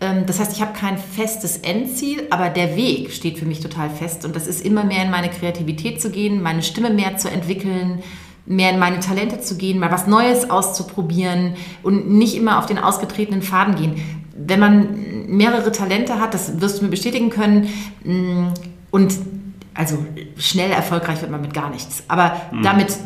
Ähm, 0.00 0.24
Das 0.26 0.40
heißt, 0.40 0.52
ich 0.52 0.60
habe 0.60 0.72
kein 0.72 0.98
festes 0.98 1.58
Endziel, 1.58 2.26
aber 2.30 2.48
der 2.48 2.76
Weg 2.76 3.12
steht 3.12 3.38
für 3.38 3.46
mich 3.46 3.60
total 3.60 3.88
fest. 3.90 4.24
Und 4.24 4.34
das 4.34 4.46
ist 4.48 4.64
immer 4.64 4.82
mehr 4.84 5.04
in 5.04 5.10
meine 5.10 5.30
Kreativität 5.30 6.00
zu 6.02 6.10
gehen, 6.10 6.42
meine 6.42 6.62
Stimme 6.62 6.90
mehr 6.90 7.16
zu 7.16 7.30
entwickeln, 7.30 8.02
mehr 8.44 8.70
in 8.70 8.78
meine 8.80 8.98
Talente 8.98 9.40
zu 9.40 9.56
gehen, 9.56 9.78
mal 9.78 9.92
was 9.92 10.08
Neues 10.08 10.50
auszuprobieren 10.50 11.54
und 11.84 12.10
nicht 12.10 12.34
immer 12.34 12.58
auf 12.58 12.66
den 12.66 12.78
ausgetretenen 12.78 13.40
Faden 13.42 13.76
gehen. 13.76 14.21
Wenn 14.34 14.60
man 14.60 15.26
mehrere 15.28 15.72
Talente 15.72 16.20
hat, 16.20 16.34
das 16.34 16.60
wirst 16.60 16.80
du 16.80 16.84
mir 16.84 16.90
bestätigen 16.90 17.30
können, 17.30 17.68
mh, 18.04 18.54
und 18.90 19.14
also 19.74 20.04
schnell 20.36 20.70
erfolgreich 20.70 21.20
wird 21.20 21.30
man 21.30 21.40
mit 21.40 21.54
gar 21.54 21.70
nichts. 21.70 22.04
Aber 22.08 22.36
damit 22.62 22.96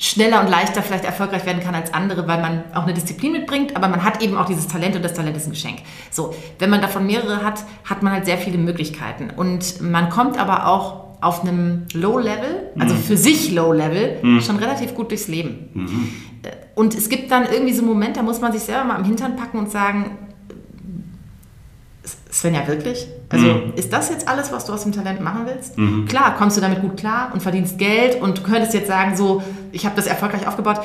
schneller 0.00 0.40
und 0.40 0.48
leichter 0.48 0.82
vielleicht 0.82 1.04
erfolgreich 1.04 1.44
werden 1.44 1.62
kann 1.62 1.74
als 1.74 1.92
andere, 1.92 2.26
weil 2.26 2.40
man 2.40 2.64
auch 2.74 2.84
eine 2.84 2.94
Disziplin 2.94 3.32
mitbringt, 3.32 3.76
aber 3.76 3.86
man 3.88 4.02
hat 4.02 4.22
eben 4.22 4.36
auch 4.36 4.46
dieses 4.46 4.66
Talent 4.66 4.96
und 4.96 5.04
das 5.04 5.12
Talent 5.12 5.36
ist 5.36 5.46
ein 5.46 5.50
Geschenk. 5.50 5.80
So, 6.10 6.34
wenn 6.58 6.70
man 6.70 6.80
davon 6.80 7.06
mehrere 7.06 7.44
hat, 7.44 7.64
hat 7.84 8.02
man 8.02 8.12
halt 8.12 8.24
sehr 8.24 8.38
viele 8.38 8.58
Möglichkeiten 8.58 9.28
und 9.36 9.82
man 9.82 10.08
kommt 10.08 10.40
aber 10.40 10.66
auch 10.66 11.10
auf 11.20 11.42
einem 11.42 11.84
Low-Level, 11.92 12.70
also 12.78 12.94
für 12.94 13.18
sich 13.18 13.52
Low-Level, 13.52 14.40
schon 14.40 14.56
relativ 14.56 14.94
gut 14.94 15.10
durchs 15.10 15.28
Leben. 15.28 16.18
Und 16.74 16.94
es 16.94 17.10
gibt 17.10 17.30
dann 17.30 17.44
irgendwie 17.52 17.74
so 17.74 17.82
Momente, 17.82 18.20
da 18.20 18.22
muss 18.22 18.40
man 18.40 18.52
sich 18.52 18.62
selber 18.62 18.84
mal 18.84 18.96
am 18.96 19.04
Hintern 19.04 19.36
packen 19.36 19.58
und 19.58 19.70
sagen, 19.70 20.16
Svenja, 22.32 22.66
wirklich? 22.68 23.06
Also 23.28 23.46
Mhm. 23.46 23.72
ist 23.76 23.92
das 23.92 24.08
jetzt 24.10 24.28
alles, 24.28 24.52
was 24.52 24.64
du 24.64 24.72
aus 24.72 24.82
dem 24.84 24.92
Talent 24.92 25.20
machen 25.20 25.42
willst? 25.46 25.74
Klar, 26.08 26.36
kommst 26.36 26.56
du 26.56 26.60
damit 26.60 26.80
gut 26.80 26.96
klar 26.96 27.30
und 27.32 27.42
verdienst 27.42 27.78
Geld 27.78 28.20
und 28.22 28.38
du 28.38 28.42
könntest 28.42 28.72
jetzt 28.74 28.86
sagen, 28.88 29.16
so, 29.16 29.42
ich 29.72 29.84
habe 29.84 29.96
das 29.96 30.06
erfolgreich 30.06 30.46
aufgebaut. 30.46 30.80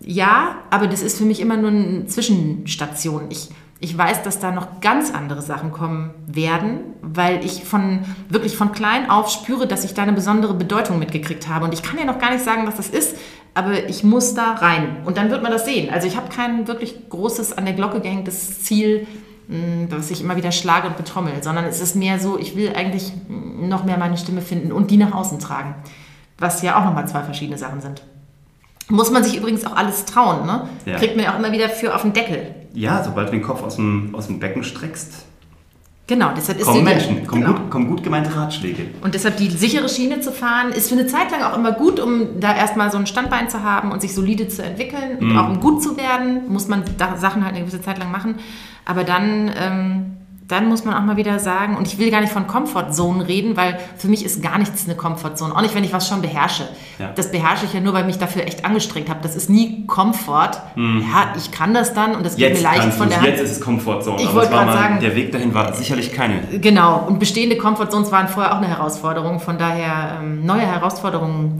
Ja, 0.00 0.56
aber 0.70 0.86
das 0.86 1.02
ist 1.02 1.18
für 1.18 1.24
mich 1.24 1.40
immer 1.40 1.56
nur 1.56 1.70
eine 1.70 2.06
Zwischenstation. 2.06 3.22
Ich, 3.30 3.48
ich 3.80 3.96
weiß, 3.96 4.22
dass 4.22 4.38
da 4.38 4.50
noch 4.50 4.80
ganz 4.80 5.12
andere 5.12 5.42
Sachen 5.42 5.72
kommen 5.72 6.10
werden, 6.26 6.80
weil 7.02 7.44
ich 7.44 7.64
von 7.64 8.00
wirklich 8.28 8.56
von 8.56 8.72
klein 8.72 9.10
auf 9.10 9.30
spüre, 9.30 9.66
dass 9.66 9.84
ich 9.84 9.94
da 9.94 10.02
eine 10.02 10.12
besondere 10.12 10.54
Bedeutung 10.54 10.98
mitgekriegt 10.98 11.48
habe. 11.48 11.64
Und 11.64 11.74
ich 11.74 11.82
kann 11.82 11.98
ja 11.98 12.04
noch 12.04 12.18
gar 12.18 12.30
nicht 12.32 12.44
sagen, 12.44 12.66
was 12.66 12.76
das 12.76 12.88
ist, 12.88 13.16
aber 13.54 13.88
ich 13.88 14.04
muss 14.04 14.34
da 14.34 14.52
rein. 14.54 14.98
Und 15.04 15.16
dann 15.16 15.30
wird 15.30 15.42
man 15.42 15.52
das 15.52 15.64
sehen. 15.64 15.90
Also 15.92 16.06
ich 16.06 16.16
habe 16.16 16.28
kein 16.28 16.66
wirklich 16.68 17.08
großes 17.08 17.56
an 17.56 17.64
der 17.64 17.74
Glocke 17.74 18.00
gehängtes 18.00 18.62
Ziel, 18.62 19.06
mh, 19.48 19.86
was 19.90 20.10
ich 20.10 20.20
immer 20.20 20.36
wieder 20.36 20.52
schlage 20.52 20.88
und 20.88 20.96
betrommel, 20.96 21.42
sondern 21.42 21.64
es 21.64 21.80
ist 21.80 21.96
mehr 21.96 22.18
so, 22.18 22.38
ich 22.38 22.56
will 22.56 22.72
eigentlich 22.74 23.12
noch 23.28 23.84
mehr 23.84 23.98
meine 23.98 24.16
Stimme 24.16 24.40
finden 24.40 24.72
und 24.72 24.90
die 24.90 24.96
nach 24.96 25.12
außen 25.12 25.38
tragen. 25.38 25.74
Was 26.38 26.62
ja 26.62 26.78
auch 26.78 26.84
nochmal 26.84 27.06
zwei 27.06 27.22
verschiedene 27.22 27.58
Sachen 27.58 27.80
sind. 27.80 28.02
Muss 28.88 29.10
man 29.10 29.24
sich 29.24 29.36
übrigens 29.36 29.64
auch 29.64 29.76
alles 29.76 30.04
trauen, 30.04 30.46
ne? 30.46 30.68
Ja. 30.84 30.96
Kriegt 30.98 31.16
man 31.16 31.24
ja 31.24 31.34
auch 31.34 31.38
immer 31.38 31.52
wieder 31.52 31.68
für 31.68 31.94
auf 31.94 32.02
den 32.02 32.12
Deckel. 32.12 32.54
Ja, 32.74 33.02
sobald 33.02 33.28
du 33.28 33.32
den 33.32 33.42
Kopf 33.42 33.62
aus 33.62 33.76
dem, 33.76 34.14
aus 34.14 34.26
dem 34.26 34.40
Becken 34.40 34.62
streckst, 34.64 35.24
Genau, 36.06 36.32
deshalb 36.36 36.58
ist 36.60 36.66
kommen 36.66 36.84
Menschen, 36.84 37.26
kommen, 37.26 37.44
genau. 37.44 37.54
gut, 37.54 37.70
kommen 37.70 37.88
gut 37.88 38.02
gemeinte 38.02 38.36
Ratschläge. 38.36 38.88
Und 39.00 39.14
deshalb 39.14 39.38
die 39.38 39.48
sichere 39.48 39.88
Schiene 39.88 40.20
zu 40.20 40.32
fahren, 40.32 40.70
ist 40.70 40.90
für 40.90 40.96
eine 40.96 41.06
Zeit 41.06 41.30
lang 41.30 41.42
auch 41.42 41.56
immer 41.56 41.72
gut, 41.72 41.98
um 41.98 42.40
da 42.40 42.54
erstmal 42.54 42.90
so 42.90 42.98
ein 42.98 43.06
Standbein 43.06 43.48
zu 43.48 43.62
haben 43.62 43.90
und 43.90 44.02
sich 44.02 44.14
solide 44.14 44.46
zu 44.48 44.62
entwickeln 44.62 45.18
und 45.18 45.38
auch 45.38 45.48
um 45.48 45.60
gut 45.60 45.82
zu 45.82 45.96
werden, 45.96 46.52
muss 46.52 46.68
man 46.68 46.84
Sachen 47.16 47.42
halt 47.42 47.54
eine 47.54 47.64
gewisse 47.64 47.80
Zeit 47.80 47.98
lang 47.98 48.10
machen. 48.10 48.34
Aber 48.84 49.04
dann, 49.04 49.50
ähm, 49.58 50.13
dann 50.46 50.68
muss 50.68 50.84
man 50.84 50.94
auch 50.94 51.00
mal 51.02 51.16
wieder 51.16 51.38
sagen, 51.38 51.76
und 51.76 51.86
ich 51.86 51.98
will 51.98 52.10
gar 52.10 52.20
nicht 52.20 52.32
von 52.32 52.46
Comfortzone 52.46 53.26
reden, 53.26 53.56
weil 53.56 53.78
für 53.96 54.08
mich 54.08 54.24
ist 54.24 54.42
gar 54.42 54.58
nichts 54.58 54.84
eine 54.84 54.94
Comfortzone. 54.94 55.56
Auch 55.56 55.62
nicht, 55.62 55.74
wenn 55.74 55.84
ich 55.84 55.92
was 55.94 56.06
schon 56.06 56.20
beherrsche. 56.20 56.64
Ja. 56.98 57.12
Das 57.14 57.30
beherrsche 57.30 57.64
ich 57.64 57.72
ja 57.72 57.80
nur, 57.80 57.94
weil 57.94 58.00
ich 58.02 58.06
mich 58.08 58.18
dafür 58.18 58.44
echt 58.44 58.64
angestrengt 58.64 59.08
habe. 59.08 59.20
Das 59.22 59.36
ist 59.36 59.48
nie 59.48 59.86
Komfort. 59.86 60.50
Ja, 60.76 61.32
ich 61.38 61.50
kann 61.50 61.72
das 61.72 61.94
dann 61.94 62.14
und 62.14 62.26
das 62.26 62.36
geht 62.36 62.50
Jetzt, 62.50 62.62
mir 62.62 62.68
leicht 62.68 62.92
von 62.92 63.08
der 63.08 63.18
Hand. 63.18 63.26
jetzt 63.28 63.40
ist 63.40 63.52
es 63.52 63.60
Komfortzone. 63.60 64.20
Ich 64.22 64.34
wollte 64.34 64.52
mal- 64.52 64.70
sagen- 64.72 65.00
Der 65.00 65.16
Weg 65.16 65.32
dahin 65.32 65.54
war 65.54 65.72
sicherlich 65.72 66.12
keine. 66.12 66.40
Genau, 66.60 67.04
und 67.08 67.18
bestehende 67.18 67.56
Comfortzones 67.56 68.12
waren 68.12 68.28
vorher 68.28 68.52
auch 68.52 68.58
eine 68.58 68.68
Herausforderung. 68.68 69.40
Von 69.40 69.56
daher 69.56 70.18
ähm, 70.20 70.44
neue 70.44 70.60
Herausforderungen 70.60 71.56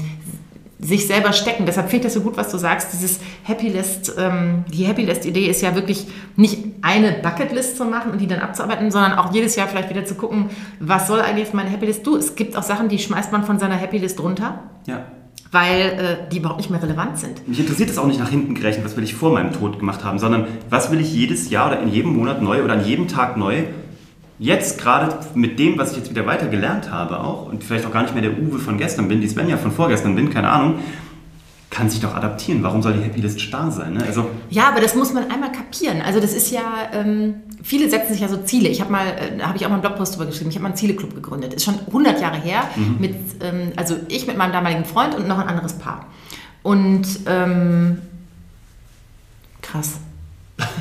sich 0.85 1.07
selber 1.07 1.32
stecken. 1.32 1.64
Deshalb 1.66 1.89
finde 1.89 2.07
ich 2.07 2.12
das 2.12 2.14
so 2.14 2.20
gut, 2.20 2.37
was 2.37 2.51
du 2.51 2.59
sagst. 2.59 2.93
Dieses 2.93 3.18
Happy 3.43 3.68
List, 3.68 4.14
ähm, 4.18 4.64
die 4.72 4.85
Happy 4.85 5.03
List-Idee 5.03 5.47
ist 5.47 5.62
ja 5.62 5.74
wirklich 5.74 6.07
nicht 6.37 6.59
eine 6.82 7.12
Bucketlist 7.22 7.76
zu 7.78 7.85
machen 7.87 8.12
und 8.12 8.20
die 8.20 8.26
dann 8.26 8.41
abzuarbeiten, 8.41 8.91
sondern 8.91 9.14
auch 9.14 9.32
jedes 9.32 9.57
Jahr 9.57 9.66
vielleicht 9.66 9.89
wieder 9.89 10.05
zu 10.05 10.14
gucken, 10.14 10.51
was 10.80 11.07
soll 11.09 11.20
eigentlich 11.22 11.53
meine 11.55 11.70
Happy 11.70 11.87
List? 11.87 12.07
Du, 12.07 12.16
es 12.16 12.35
gibt 12.35 12.57
auch 12.57 12.62
Sachen, 12.62 12.89
die 12.89 12.99
schmeißt 12.99 13.32
man 13.32 13.45
von 13.45 13.59
seiner 13.59 13.76
Happy 13.76 13.97
List 13.99 14.20
runter, 14.20 14.61
Ja. 14.87 15.07
weil 15.51 15.80
äh, 15.80 16.28
die 16.30 16.39
überhaupt 16.39 16.59
nicht 16.61 16.70
mehr 16.70 16.82
relevant 16.82 17.18
sind. 17.18 17.49
Mich 17.49 17.61
interessiert 17.61 17.89
es 17.89 17.97
auch 17.97 18.07
nicht 18.07 18.20
nach 18.20 18.28
hinten 18.28 18.55
gerechnet, 18.55 18.85
was 18.85 18.97
will 18.97 19.05
ich 19.05 19.14
vor 19.14 19.32
meinem 19.32 19.53
Tod 19.53 19.78
gemacht 19.78 20.05
haben, 20.05 20.18
sondern 20.18 20.47
was 20.68 20.91
will 20.91 21.01
ich 21.01 21.14
jedes 21.14 21.49
Jahr 21.49 21.68
oder 21.68 21.80
in 21.80 21.89
jedem 21.89 22.14
Monat 22.16 22.43
neu 22.43 22.62
oder 22.62 22.74
an 22.74 22.85
jedem 22.85 23.09
Tag 23.09 23.37
neu, 23.39 23.62
jetzt 24.39 24.80
gerade 24.80 25.16
mit 25.35 25.59
dem, 25.59 25.78
was 25.78 25.93
ich 25.93 25.99
jetzt 25.99 26.11
wieder 26.11 26.26
weiter 26.26 26.49
gelernt 26.49 26.91
habe 26.91 27.20
auch 27.20 27.47
und 27.49 27.62
vielleicht 27.62 27.87
auch 27.87 27.93
gar 27.93 28.03
nicht 28.03 28.14
mehr 28.14 28.22
der 28.22 28.39
Uwe 28.39 28.59
von 28.59 28.78
gestern 28.78 29.09
bin, 29.09 29.20
die 29.20 29.28
Svenja 29.28 29.57
von 29.57 29.70
vorgestern 29.70 30.16
bin, 30.16 30.30
keine 30.30 30.51
Ahnung, 30.51 30.80
kann 31.70 31.91
sich 31.91 32.01
doch 32.01 32.14
adaptieren. 32.14 32.62
Warum 32.62 32.82
soll 32.82 32.95
die 32.95 33.03
Happy 33.03 33.20
List 33.20 33.41
starr 33.41 33.70
sein? 33.70 33.95
Ne? 33.95 34.05
Also, 34.05 34.30
Ja, 34.49 34.68
aber 34.68 34.80
das 34.80 34.95
muss 34.95 35.12
man 35.12 35.30
einmal 35.30 35.51
kapieren. 35.51 36.03
Also 36.03 36.20
das 36.20 36.32
ist 36.32 36.51
ja, 36.53 36.62
ähm, 36.93 37.35
viele 37.62 37.91
setzen 37.91 38.12
sich 38.12 38.22
ja 38.22 38.28
so 38.28 38.37
Ziele. 38.39 38.68
Ich 38.68 38.80
habe 38.80 38.93
mal, 38.93 39.07
äh, 39.07 39.37
da 39.39 39.49
habe 39.49 39.57
ich 39.57 39.64
auch 39.64 39.70
mal 39.70 39.76
einen 39.76 39.82
Blogpost 39.82 40.14
drüber 40.14 40.26
geschrieben, 40.26 40.51
ich 40.51 40.57
habe 40.57 40.62
mal 40.62 40.68
einen 40.68 40.76
Zieleklub 40.76 41.14
gegründet. 41.14 41.53
Ist 41.55 41.64
schon 41.64 41.78
100 41.87 42.20
Jahre 42.20 42.37
her. 42.37 42.68
Mit, 43.01 43.16
ähm, 43.41 43.72
also 43.76 43.97
ich 44.09 44.26
mit 44.26 44.37
meinem 44.37 44.53
damaligen 44.53 44.85
Freund 44.85 45.16
und 45.16 45.26
noch 45.26 45.39
ein 45.39 45.49
anderes 45.49 45.72
Paar. 45.74 46.07
Und 46.62 47.07
ähm, 47.26 47.99
krass. 49.61 49.99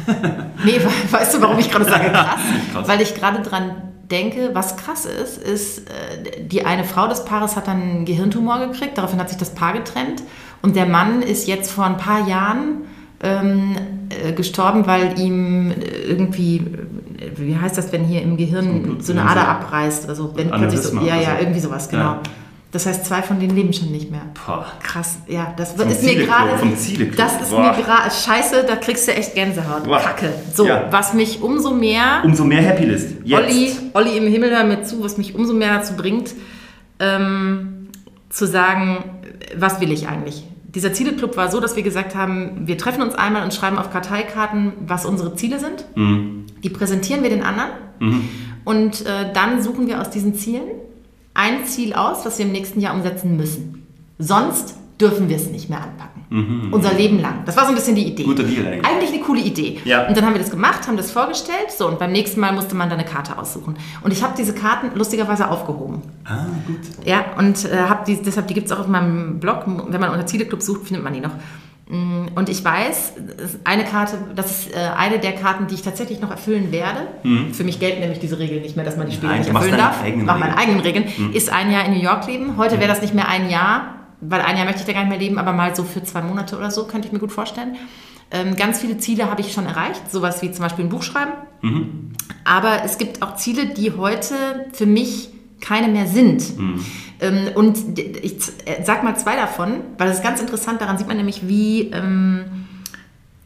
nee, 0.65 0.79
we- 0.79 1.13
weißt 1.13 1.35
du, 1.35 1.41
warum 1.41 1.59
ich 1.59 1.69
gerade 1.71 1.85
sage 1.85 2.05
krass? 2.11 2.39
Krass. 2.73 2.87
Weil 2.87 3.01
ich 3.01 3.15
gerade 3.15 3.41
dran 3.41 3.71
denke, 4.11 4.51
was 4.53 4.75
krass 4.77 5.05
ist, 5.05 5.37
ist, 5.41 5.79
äh, 5.89 6.43
die 6.45 6.65
eine 6.65 6.83
Frau 6.83 7.07
des 7.07 7.25
Paares 7.25 7.55
hat 7.55 7.67
dann 7.67 7.81
einen 7.81 8.05
Gehirntumor 8.05 8.59
gekriegt, 8.67 8.97
daraufhin 8.97 9.19
hat 9.19 9.29
sich 9.29 9.37
das 9.37 9.51
Paar 9.55 9.73
getrennt 9.73 10.21
und 10.61 10.75
der 10.75 10.85
Mann 10.85 11.21
ist 11.21 11.47
jetzt 11.47 11.71
vor 11.71 11.85
ein 11.85 11.97
paar 11.97 12.27
Jahren 12.27 12.83
ähm, 13.23 13.75
äh, 14.09 14.33
gestorben, 14.33 14.85
weil 14.85 15.17
ihm 15.19 15.71
äh, 15.71 15.75
irgendwie, 16.09 16.61
wie 17.37 17.57
heißt 17.57 17.77
das, 17.77 17.91
wenn 17.93 18.03
hier 18.03 18.21
im 18.21 18.31
So 18.31 18.37
Gehirn 18.37 18.83
Blut- 18.83 19.03
so 19.05 19.13
eine 19.13 19.23
Ader 19.27 19.47
abreißt 19.47 20.03
oder 20.05 20.15
so, 20.15 20.33
wenn 20.35 20.51
plötzlich 20.51 20.81
so, 20.81 20.99
ja, 20.99 21.15
ja, 21.15 21.31
so. 21.37 21.41
irgendwie 21.41 21.59
sowas, 21.61 21.89
genau. 21.89 22.03
Ja. 22.03 22.21
Das 22.73 22.87
heißt, 22.87 23.05
zwei 23.05 23.21
von 23.21 23.39
denen 23.39 23.55
leben 23.55 23.71
schon 23.71 23.91
nicht 23.91 24.09
mehr. 24.11 24.23
boah. 24.45 24.65
Krass, 24.81 25.19
ja, 25.27 25.53
das 25.55 25.73
Vom 25.73 25.87
ist 25.87 26.03
mir 26.03 26.15
gerade. 26.25 26.49
Das 27.15 27.39
ist 27.41 27.51
Boah. 27.51 27.59
mir 27.77 27.83
gerade. 27.83 28.09
Scheiße, 28.11 28.65
da 28.67 28.75
kriegst 28.75 29.07
du 29.07 29.13
echt 29.13 29.35
Gänsehaut. 29.35 29.83
Boah. 29.83 29.99
Kacke. 29.99 30.33
So, 30.53 30.65
Ja. 30.65 30.87
was 30.89 31.13
mich 31.13 31.41
umso 31.43 31.71
mehr. 31.71 32.21
Umso 32.25 32.43
mehr 32.43 32.63
Happy 32.63 32.85
List. 32.85 33.09
Jetzt. 33.23 33.39
Olli, 33.43 33.71
Olli 33.93 34.17
im 34.17 34.25
Himmel, 34.27 34.49
hör 34.49 34.63
mir 34.63 34.81
zu, 34.83 35.03
was 35.03 35.17
mich 35.19 35.35
umso 35.35 35.53
mehr 35.53 35.71
dazu 35.77 35.93
bringt, 35.95 36.33
ähm, 36.99 37.89
zu 38.29 38.47
sagen, 38.47 39.03
was 39.55 39.79
will 39.79 39.91
ich 39.91 40.07
eigentlich? 40.07 40.43
Dieser 40.73 40.91
Zieleklub 40.93 41.37
war 41.37 41.51
so, 41.51 41.59
dass 41.59 41.75
wir 41.75 41.83
gesagt 41.83 42.15
haben, 42.15 42.63
wir 42.65 42.79
treffen 42.79 43.03
uns 43.03 43.13
einmal 43.13 43.43
und 43.43 43.53
schreiben 43.53 43.77
auf 43.77 43.91
Karteikarten, 43.91 44.73
was 44.87 45.05
unsere 45.05 45.35
Ziele 45.35 45.59
sind. 45.59 45.85
Mhm. 45.95 46.45
Die 46.63 46.69
präsentieren 46.69 47.21
wir 47.21 47.29
den 47.29 47.43
anderen. 47.43 47.69
Und 48.65 49.05
äh, 49.05 49.31
dann 49.33 49.61
suchen 49.61 49.85
wir 49.85 50.01
aus 50.01 50.09
diesen 50.09 50.33
Zielen 50.33 50.63
ein 51.33 51.65
Ziel 51.65 51.93
aus, 51.93 52.25
was 52.25 52.37
wir 52.37 52.45
im 52.45 52.51
nächsten 52.51 52.79
Jahr 52.79 52.93
umsetzen 52.93 53.37
müssen. 53.37 53.87
Sonst 54.19 54.75
dürfen 54.99 55.27
wir 55.29 55.35
es 55.35 55.49
nicht 55.49 55.69
mehr 55.69 55.81
anpacken. 55.81 56.69
Unser 56.71 56.93
Leben 56.93 57.19
lang. 57.19 57.43
Das 57.45 57.55
war 57.55 57.65
so 57.65 57.69
ein 57.69 57.75
bisschen 57.75 57.95
die 57.95 58.07
Idee. 58.07 58.23
Mhm. 58.23 58.27
Guter 58.27 58.43
Deal 58.43 58.65
eigentlich. 58.65 58.85
Eigentlich 58.85 59.13
eine 59.13 59.19
coole 59.21 59.41
Idee. 59.41 59.79
Ja. 59.85 60.07
Und 60.07 60.17
dann 60.17 60.25
haben 60.25 60.33
wir 60.33 60.41
das 60.41 60.49
gemacht, 60.49 60.87
haben 60.87 60.97
das 60.97 61.11
vorgestellt. 61.11 61.71
So, 61.77 61.87
und 61.87 61.99
beim 61.99 62.11
nächsten 62.11 62.39
Mal 62.39 62.53
musste 62.53 62.75
man 62.75 62.89
dann 62.89 62.99
eine 62.99 63.07
Karte 63.07 63.37
aussuchen. 63.37 63.75
Und 64.01 64.11
ich 64.11 64.23
habe 64.23 64.33
diese 64.35 64.53
Karten 64.53 64.97
lustigerweise 64.97 65.49
aufgehoben. 65.49 66.01
Ah, 66.25 66.45
gut. 66.65 66.79
Ja, 67.05 67.25
und 67.37 67.65
äh, 67.65 67.77
hab 67.87 68.05
die, 68.05 68.19
deshalb, 68.19 68.47
die 68.47 68.55
gibt 68.55 68.65
es 68.65 68.71
auch 68.71 68.79
auf 68.79 68.87
meinem 68.87 69.39
Blog. 69.39 69.65
Wenn 69.67 70.01
man 70.01 70.09
unter 70.09 70.25
Zieleklub 70.25 70.63
sucht, 70.63 70.87
findet 70.87 71.03
man 71.03 71.13
die 71.13 71.19
noch. 71.21 71.33
Mm, 71.87 72.27
Und 72.35 72.49
ich 72.49 72.63
weiß, 72.63 73.13
eine 73.65 73.83
Karte, 73.83 74.17
das 74.35 74.51
ist 74.51 74.75
äh, 74.75 74.79
eine 74.97 75.19
der 75.19 75.33
Karten, 75.33 75.67
die 75.67 75.75
ich 75.75 75.81
tatsächlich 75.81 76.21
noch 76.21 76.31
erfüllen 76.31 76.71
werde. 76.71 77.07
Für 77.51 77.63
mich 77.63 77.79
gelten 77.79 77.99
nämlich 77.99 78.19
diese 78.19 78.39
Regeln 78.39 78.61
nicht 78.61 78.75
mehr, 78.75 78.85
dass 78.85 78.95
man 78.97 79.07
die 79.07 79.13
Spiele 79.13 79.31
Nein, 79.33 79.41
nicht 79.41 79.53
erfüllen 79.53 79.77
darf. 79.77 80.01
eigenen 80.01 80.25
Mach 80.25 80.39
meine 80.39 80.57
eigenen 80.57 80.79
Regeln. 80.79 81.05
Ist 81.33 81.51
ein 81.51 81.71
Jahr 81.71 81.85
in 81.85 81.93
New 81.93 82.01
York 82.01 82.25
leben. 82.27 82.57
Heute 82.57 82.79
wäre 82.79 82.87
das 82.87 83.01
nicht 83.01 83.13
mehr 83.13 83.27
ein 83.27 83.49
Jahr, 83.49 83.95
weil 84.21 84.41
ein 84.41 84.55
Jahr 84.55 84.65
möchte 84.65 84.81
ich 84.81 84.85
da 84.87 84.93
gar 84.93 85.01
nicht 85.01 85.09
mehr 85.09 85.19
leben, 85.19 85.37
aber 85.37 85.51
mal 85.53 85.75
so 85.75 85.83
für 85.83 86.03
zwei 86.03 86.21
Monate 86.21 86.57
oder 86.57 86.71
so 86.71 86.85
könnte 86.85 87.07
ich 87.07 87.13
mir 87.13 87.19
gut 87.19 87.31
vorstellen. 87.33 87.75
Ähm, 88.31 88.55
ganz 88.55 88.79
viele 88.79 88.97
Ziele 88.97 89.29
habe 89.29 89.41
ich 89.41 89.51
schon 89.51 89.65
erreicht, 89.65 90.09
sowas 90.09 90.41
wie 90.41 90.51
zum 90.51 90.63
Beispiel 90.63 90.85
ein 90.85 90.89
Buch 90.89 91.03
schreiben. 91.03 91.33
Aber 92.45 92.83
es 92.83 92.97
gibt 92.97 93.21
auch 93.21 93.35
Ziele, 93.35 93.67
die 93.67 93.91
heute 93.95 94.35
für 94.73 94.85
mich 94.85 95.29
keine 95.61 95.87
mehr 95.87 96.07
sind. 96.07 96.43
Ähm, 96.57 96.83
und 97.55 97.97
d- 97.97 98.01
ich 98.21 98.33
äh, 98.65 98.83
sag 98.83 99.03
mal 99.03 99.15
zwei 99.17 99.35
davon, 99.35 99.81
weil 99.97 100.07
das 100.07 100.17
ist 100.17 100.23
ganz 100.23 100.41
interessant, 100.41 100.81
daran 100.81 100.97
sieht 100.97 101.07
man 101.07 101.17
nämlich, 101.17 101.47
wie, 101.47 101.91
ähm, 101.93 102.45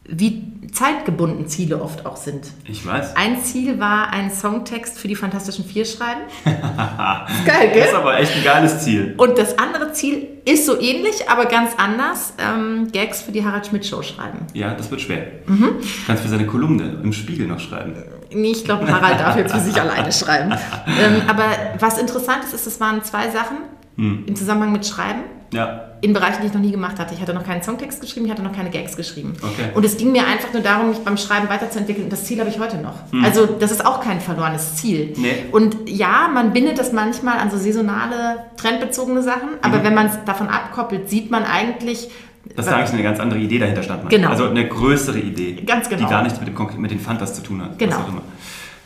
wie 0.04 0.42
zeitgebunden 0.72 1.46
Ziele 1.48 1.80
oft 1.82 2.04
auch 2.06 2.16
sind. 2.16 2.46
Ich 2.66 2.84
weiß. 2.86 3.16
Ein 3.16 3.42
Ziel 3.42 3.78
war, 3.80 4.10
einen 4.12 4.30
Songtext 4.30 4.98
für 4.98 5.08
die 5.08 5.14
Fantastischen 5.16 5.64
Vier 5.64 5.84
schreiben. 5.84 6.20
geil, 6.44 7.70
gell? 7.72 7.80
Das 7.80 7.88
ist 7.90 7.94
aber 7.94 8.18
echt 8.18 8.36
ein 8.36 8.44
geiles 8.44 8.80
Ziel. 8.84 9.14
Und 9.16 9.38
das 9.38 9.58
andere 9.58 9.92
Ziel 9.92 10.26
ist 10.44 10.66
so 10.66 10.78
ähnlich, 10.80 11.28
aber 11.28 11.46
ganz 11.46 11.72
anders. 11.78 12.34
Ähm, 12.38 12.88
Gags 12.92 13.22
für 13.22 13.32
die 13.32 13.44
Harald 13.44 13.66
Schmidt 13.66 13.86
Show 13.86 14.02
schreiben. 14.02 14.40
Ja, 14.54 14.74
das 14.74 14.90
wird 14.90 15.00
schwer. 15.00 15.26
Mhm. 15.46 15.76
Kannst 16.06 16.22
für 16.22 16.28
seine 16.28 16.46
Kolumne 16.46 17.00
im 17.02 17.12
Spiegel 17.12 17.46
noch 17.46 17.60
schreiben. 17.60 17.94
Nee, 18.32 18.50
ich 18.50 18.64
glaube, 18.64 18.90
Harald 18.90 19.20
darf 19.20 19.36
jetzt 19.36 19.52
für 19.52 19.60
sich 19.60 19.80
alleine 19.80 20.12
schreiben. 20.12 20.54
Ähm, 20.88 21.22
aber 21.28 21.44
was 21.78 21.98
interessant 21.98 22.44
ist, 22.44 22.54
ist, 22.54 22.66
es 22.66 22.80
waren 22.80 23.04
zwei 23.04 23.30
Sachen 23.30 23.58
im 23.98 24.36
Zusammenhang 24.36 24.72
mit 24.72 24.86
Schreiben. 24.86 25.22
Ja. 25.52 25.84
In 26.02 26.12
Bereichen, 26.12 26.40
die 26.42 26.46
ich 26.48 26.54
noch 26.54 26.60
nie 26.60 26.70
gemacht 26.70 26.98
hatte. 26.98 27.14
Ich 27.14 27.20
hatte 27.20 27.34
noch 27.34 27.44
keinen 27.44 27.62
Songtext 27.62 28.00
geschrieben, 28.00 28.26
ich 28.26 28.32
hatte 28.32 28.42
noch 28.42 28.54
keine 28.54 28.70
Gags 28.70 28.96
geschrieben. 28.96 29.34
Okay. 29.40 29.70
Und 29.74 29.84
es 29.84 29.96
ging 29.96 30.12
mir 30.12 30.26
einfach 30.26 30.52
nur 30.52 30.62
darum, 30.62 30.90
mich 30.90 30.98
beim 30.98 31.16
Schreiben 31.16 31.48
weiterzuentwickeln. 31.48 32.04
Und 32.04 32.12
das 32.12 32.24
Ziel 32.24 32.38
habe 32.38 32.48
ich 32.48 32.60
heute 32.60 32.76
noch. 32.76 32.94
Also 33.24 33.46
das 33.46 33.72
ist 33.72 33.84
auch 33.84 34.00
kein 34.00 34.20
verlorenes 34.20 34.76
Ziel. 34.76 35.14
Nee. 35.16 35.46
Und 35.50 35.88
ja, 35.88 36.28
man 36.32 36.52
bindet 36.52 36.78
das 36.78 36.92
manchmal 36.92 37.38
an 37.38 37.50
so 37.50 37.56
saisonale, 37.56 38.44
trendbezogene 38.56 39.22
Sachen. 39.22 39.48
Aber 39.62 39.82
wenn 39.82 39.94
man 39.94 40.06
es 40.06 40.18
davon 40.24 40.48
abkoppelt, 40.48 41.10
sieht 41.10 41.30
man 41.30 41.44
eigentlich, 41.44 42.08
Dass 42.56 42.66
da 42.66 42.76
eigentlich 42.76 42.92
eine 42.92 43.02
ganz 43.02 43.20
andere 43.20 43.38
Idee 43.38 43.58
dahinter 43.58 43.82
stand. 43.82 44.08
Genau. 44.10 44.30
Also 44.30 44.48
eine 44.48 44.66
größere 44.66 45.18
Idee. 45.18 45.62
Ganz 45.64 45.88
genau. 45.88 46.02
Die 46.04 46.10
gar 46.10 46.22
nichts 46.22 46.40
mit, 46.40 46.48
dem, 46.48 46.80
mit 46.80 46.90
den 46.90 47.00
Fantas 47.00 47.34
zu 47.34 47.42
tun 47.42 47.62
hat. 47.62 47.78
Genau. 47.78 47.96
Was 47.96 48.04
auch 48.04 48.08
immer. 48.08 48.22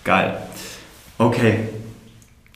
Geil. 0.04 0.36
Okay. 1.18 1.58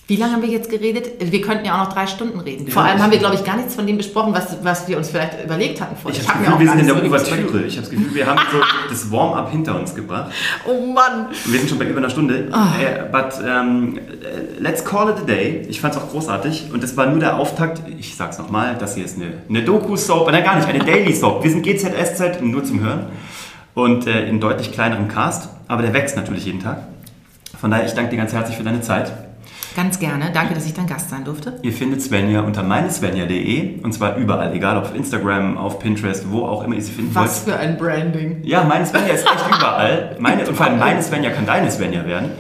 Wie 0.09 0.15
lange 0.15 0.35
haben 0.35 0.43
wir 0.43 0.49
jetzt 0.49 0.71
geredet? 0.71 1.09
Wir 1.19 1.41
könnten 1.41 1.67
ja 1.67 1.75
auch 1.75 1.87
noch 1.87 1.93
drei 1.93 2.07
Stunden 2.07 2.39
reden. 2.39 2.65
Ja, 2.67 2.73
Vor 2.73 2.83
allem 2.83 3.03
haben 3.03 3.11
wir, 3.11 3.19
glaube 3.19 3.35
ich, 3.35 3.43
gar 3.43 3.57
nichts 3.57 3.75
von 3.75 3.89
dem 3.89 3.97
besprochen, 3.97 4.33
was, 4.33 4.59
was 4.63 4.87
wir 4.87 4.97
uns 4.99 5.11
vielleicht 5.11 5.43
überlegt 5.43 5.81
hatten 5.81 5.97
vorher. 5.97 6.21
Ich 6.21 6.29
habe 6.29 6.39
das 6.39 6.47
Gefühl, 6.47 6.61
wir 6.61 6.71
sind 6.71 6.81
in 6.81 6.87
der 6.87 6.97
Ouvertüre. 6.97 7.63
Ich 7.65 7.77
habe 7.77 7.81
das 7.83 7.91
Gefühl, 7.91 8.15
wir 8.15 8.27
haben 8.27 8.41
so 8.53 8.59
das 8.89 9.11
Warm-up 9.11 9.51
hinter 9.51 9.75
uns 9.75 9.97
gebracht. 9.97 10.31
Oh 10.65 10.87
Mann. 10.87 11.27
Wir 11.47 11.59
sind 11.59 11.69
schon 11.69 11.81
bei 11.81 11.87
über 11.87 11.99
einer 11.99 12.11
Stunde. 12.11 12.49
Äh, 12.53 13.11
but 13.11 13.35
ähm, 13.45 13.99
äh, 13.99 14.61
let's 14.61 14.85
call 14.85 15.11
it 15.11 15.17
a 15.17 15.25
day. 15.25 15.67
Ich 15.69 15.81
fand 15.81 15.97
es 15.97 16.01
auch 16.01 16.09
großartig. 16.09 16.71
Und 16.73 16.85
das 16.85 16.97
war 16.97 17.07
nur 17.07 17.19
der 17.19 17.37
Auftakt. 17.37 17.83
Ich 17.99 18.15
sag's 18.15 18.39
nochmal, 18.39 18.77
das 18.79 18.95
hier 18.95 19.05
ist 19.05 19.17
eine, 19.17 19.33
eine 19.49 19.65
Doku-Soap. 19.65 20.31
Nein, 20.31 20.45
gar 20.45 20.55
nicht, 20.55 20.69
eine 20.69 20.85
Daily-Soap. 20.85 21.43
Wir 21.43 21.51
sind 21.51 21.65
GZSZ 21.65 22.43
nur 22.43 22.63
zum 22.63 22.79
Hören. 22.79 23.07
Und 23.75 24.07
äh, 24.07 24.29
in 24.29 24.39
deutlich 24.39 24.71
kleinerem 24.71 25.09
Cast. 25.09 25.49
Aber 25.67 25.83
der 25.83 25.93
wächst 25.93 26.15
natürlich 26.15 26.45
jeden 26.45 26.61
Tag. 26.61 26.87
Von 27.61 27.73
daher, 27.73 27.87
ich 27.87 27.93
danke 27.95 28.13
dir 28.13 28.19
ganz 28.19 28.33
herzlich 28.33 28.57
für 28.57 28.63
deine 28.63 28.83
Zeit. 28.83 29.26
Ganz 29.77 29.99
gerne. 29.99 30.31
Danke, 30.33 30.55
dass 30.55 30.65
ich 30.65 30.73
dein 30.73 30.87
Gast 30.87 31.11
sein 31.11 31.25
durfte. 31.25 31.59
Ihr 31.61 31.73
findet 31.73 32.01
Svenja 32.01 32.41
unter 32.41 32.63
meinesvenja.de 32.63 33.83
und 33.83 33.93
zwar 33.93 34.17
überall, 34.17 34.55
egal 34.55 34.79
ob 34.79 34.85
auf 34.85 34.95
Instagram, 34.95 35.59
auf 35.59 35.79
Pinterest, 35.79 36.31
wo 36.31 36.47
auch 36.47 36.65
immer 36.65 36.77
ihr 36.77 36.83
sie 36.83 36.93
finden 36.93 37.15
Was 37.15 37.47
wollt. 37.47 37.55
für 37.57 37.61
ein 37.61 37.77
Branding. 37.77 38.39
Ja, 38.43 38.65
meine 38.65 38.87
Svenja 38.87 39.13
ist 39.13 39.27
echt 39.27 39.47
überall. 39.59 40.17
Meine, 40.19 40.49
und 40.49 40.57
vor 40.57 40.65
allem 40.67 40.79
meine 40.79 41.03
Svenja 41.03 41.29
kann 41.31 41.45
deine 41.45 41.71
Svenja 41.71 42.07
werden. 42.07 42.31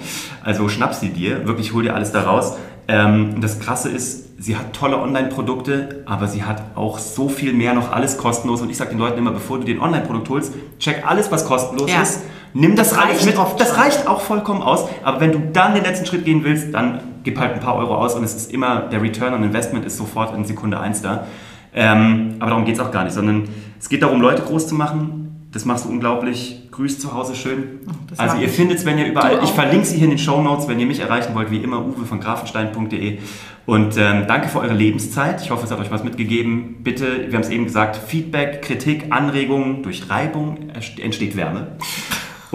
Also 0.42 0.68
schnapp 0.70 0.94
sie 0.94 1.10
dir, 1.10 1.46
wirklich 1.46 1.74
hol 1.74 1.82
dir 1.82 1.94
alles 1.94 2.10
da 2.10 2.22
raus. 2.22 2.56
Ähm, 2.88 3.40
das 3.42 3.58
Krasse 3.60 3.90
ist, 3.90 4.42
sie 4.42 4.56
hat 4.56 4.72
tolle 4.72 4.96
Online-Produkte, 4.98 6.04
aber 6.06 6.28
sie 6.28 6.44
hat 6.44 6.62
auch 6.74 6.98
so 6.98 7.28
viel 7.28 7.52
mehr 7.52 7.74
noch 7.74 7.92
alles 7.92 8.16
kostenlos. 8.16 8.62
Und 8.62 8.70
ich 8.70 8.78
sage 8.78 8.90
den 8.90 8.98
Leuten 8.98 9.18
immer, 9.18 9.32
bevor 9.32 9.58
du 9.58 9.64
dir 9.64 9.74
ein 9.74 9.80
Online-Produkt 9.82 10.30
holst, 10.30 10.54
check 10.78 11.02
alles, 11.06 11.30
was 11.30 11.44
kostenlos 11.44 11.90
Ja. 11.92 12.00
ist. 12.00 12.22
Nimm 12.54 12.76
das, 12.76 12.90
Das 12.90 12.98
alles 12.98 13.26
mit. 13.26 13.36
oft 13.36 13.60
Das 13.60 13.76
reicht 13.76 14.06
auch 14.06 14.22
vollkommen 14.22 14.62
aus. 14.62 14.86
Aber 15.02 15.20
wenn 15.20 15.32
du 15.32 15.40
dann 15.52 15.74
den 15.74 15.84
letzten 15.84 16.06
Schritt 16.06 16.24
gehen 16.24 16.42
willst, 16.42 16.72
dann 16.72 17.00
gib 17.26 17.40
halt 17.40 17.54
ein 17.54 17.60
paar 17.60 17.74
Euro 17.74 17.96
aus 17.96 18.14
und 18.14 18.22
es 18.22 18.36
ist 18.36 18.52
immer, 18.52 18.82
der 18.82 19.02
Return 19.02 19.34
on 19.34 19.42
Investment 19.42 19.84
ist 19.84 19.98
sofort 19.98 20.34
in 20.34 20.44
Sekunde 20.44 20.78
eins 20.78 21.02
da. 21.02 21.26
Ähm, 21.74 22.36
aber 22.38 22.50
darum 22.50 22.64
geht 22.64 22.76
es 22.76 22.80
auch 22.80 22.92
gar 22.92 23.02
nicht, 23.02 23.14
sondern 23.14 23.48
es 23.80 23.88
geht 23.88 24.02
darum, 24.02 24.20
Leute 24.20 24.42
groß 24.42 24.68
zu 24.68 24.76
machen. 24.76 25.48
Das 25.50 25.64
machst 25.64 25.86
du 25.86 25.88
unglaublich. 25.88 26.68
Grüß 26.70 27.00
zu 27.00 27.14
Hause 27.14 27.34
schön. 27.34 27.80
das 28.08 28.18
also 28.18 28.36
ihr 28.36 28.48
findet 28.48 28.78
Svenja 28.78 29.06
überall. 29.06 29.32
Du 29.32 29.38
auch. 29.38 29.42
Ich 29.42 29.50
verlinke 29.50 29.86
sie 29.86 29.96
hier 29.96 30.04
in 30.04 30.10
den 30.10 30.18
Show 30.18 30.40
Notes, 30.40 30.68
wenn 30.68 30.78
ihr 30.78 30.86
mich 30.86 31.00
erreichen 31.00 31.34
wollt, 31.34 31.50
wie 31.50 31.58
immer, 31.58 31.84
uwe 31.84 32.04
von 32.04 32.20
grafenstein.de. 32.20 33.18
Und 33.64 33.96
ähm, 33.96 34.24
danke 34.28 34.48
für 34.48 34.60
eure 34.60 34.74
Lebenszeit. 34.74 35.42
Ich 35.42 35.50
hoffe, 35.50 35.64
es 35.64 35.72
hat 35.72 35.80
euch 35.80 35.90
was 35.90 36.04
mitgegeben. 36.04 36.76
Bitte, 36.84 37.26
wir 37.26 37.34
haben 37.34 37.42
es 37.42 37.50
eben 37.50 37.64
gesagt, 37.64 37.96
Feedback, 37.96 38.62
Kritik, 38.62 39.06
Anregungen. 39.10 39.82
Durch 39.82 40.08
Reibung 40.08 40.70
entsteht 40.70 41.36
Wärme. 41.36 41.76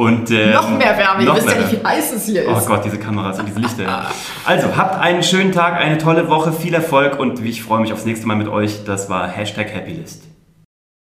Und, 0.01 0.31
ähm, 0.31 0.51
Noch 0.53 0.67
mehr 0.69 0.97
Wärme. 0.97 1.21
Ihr 1.21 1.27
noch 1.27 1.35
wisst 1.35 1.47
ja 1.47 1.57
nicht, 1.57 1.71
wie 1.73 1.85
heiß 1.85 2.13
es 2.13 2.25
hier 2.25 2.43
Oh 2.47 2.57
ist. 2.57 2.65
Gott, 2.65 2.83
diese 2.83 2.97
Kameras 2.97 3.37
und 3.37 3.47
diese 3.47 3.59
Lichter. 3.59 4.05
Also, 4.45 4.75
habt 4.75 4.99
einen 4.99 5.21
schönen 5.21 5.51
Tag, 5.51 5.75
eine 5.75 5.99
tolle 5.99 6.27
Woche, 6.27 6.51
viel 6.51 6.73
Erfolg 6.73 7.19
und 7.19 7.45
ich 7.45 7.61
freue 7.61 7.81
mich 7.81 7.93
aufs 7.93 8.05
nächste 8.05 8.25
Mal 8.25 8.35
mit 8.35 8.47
euch. 8.47 8.83
Das 8.83 9.11
war 9.11 9.27
Hashtag 9.27 9.71
Happylist. 9.75 10.30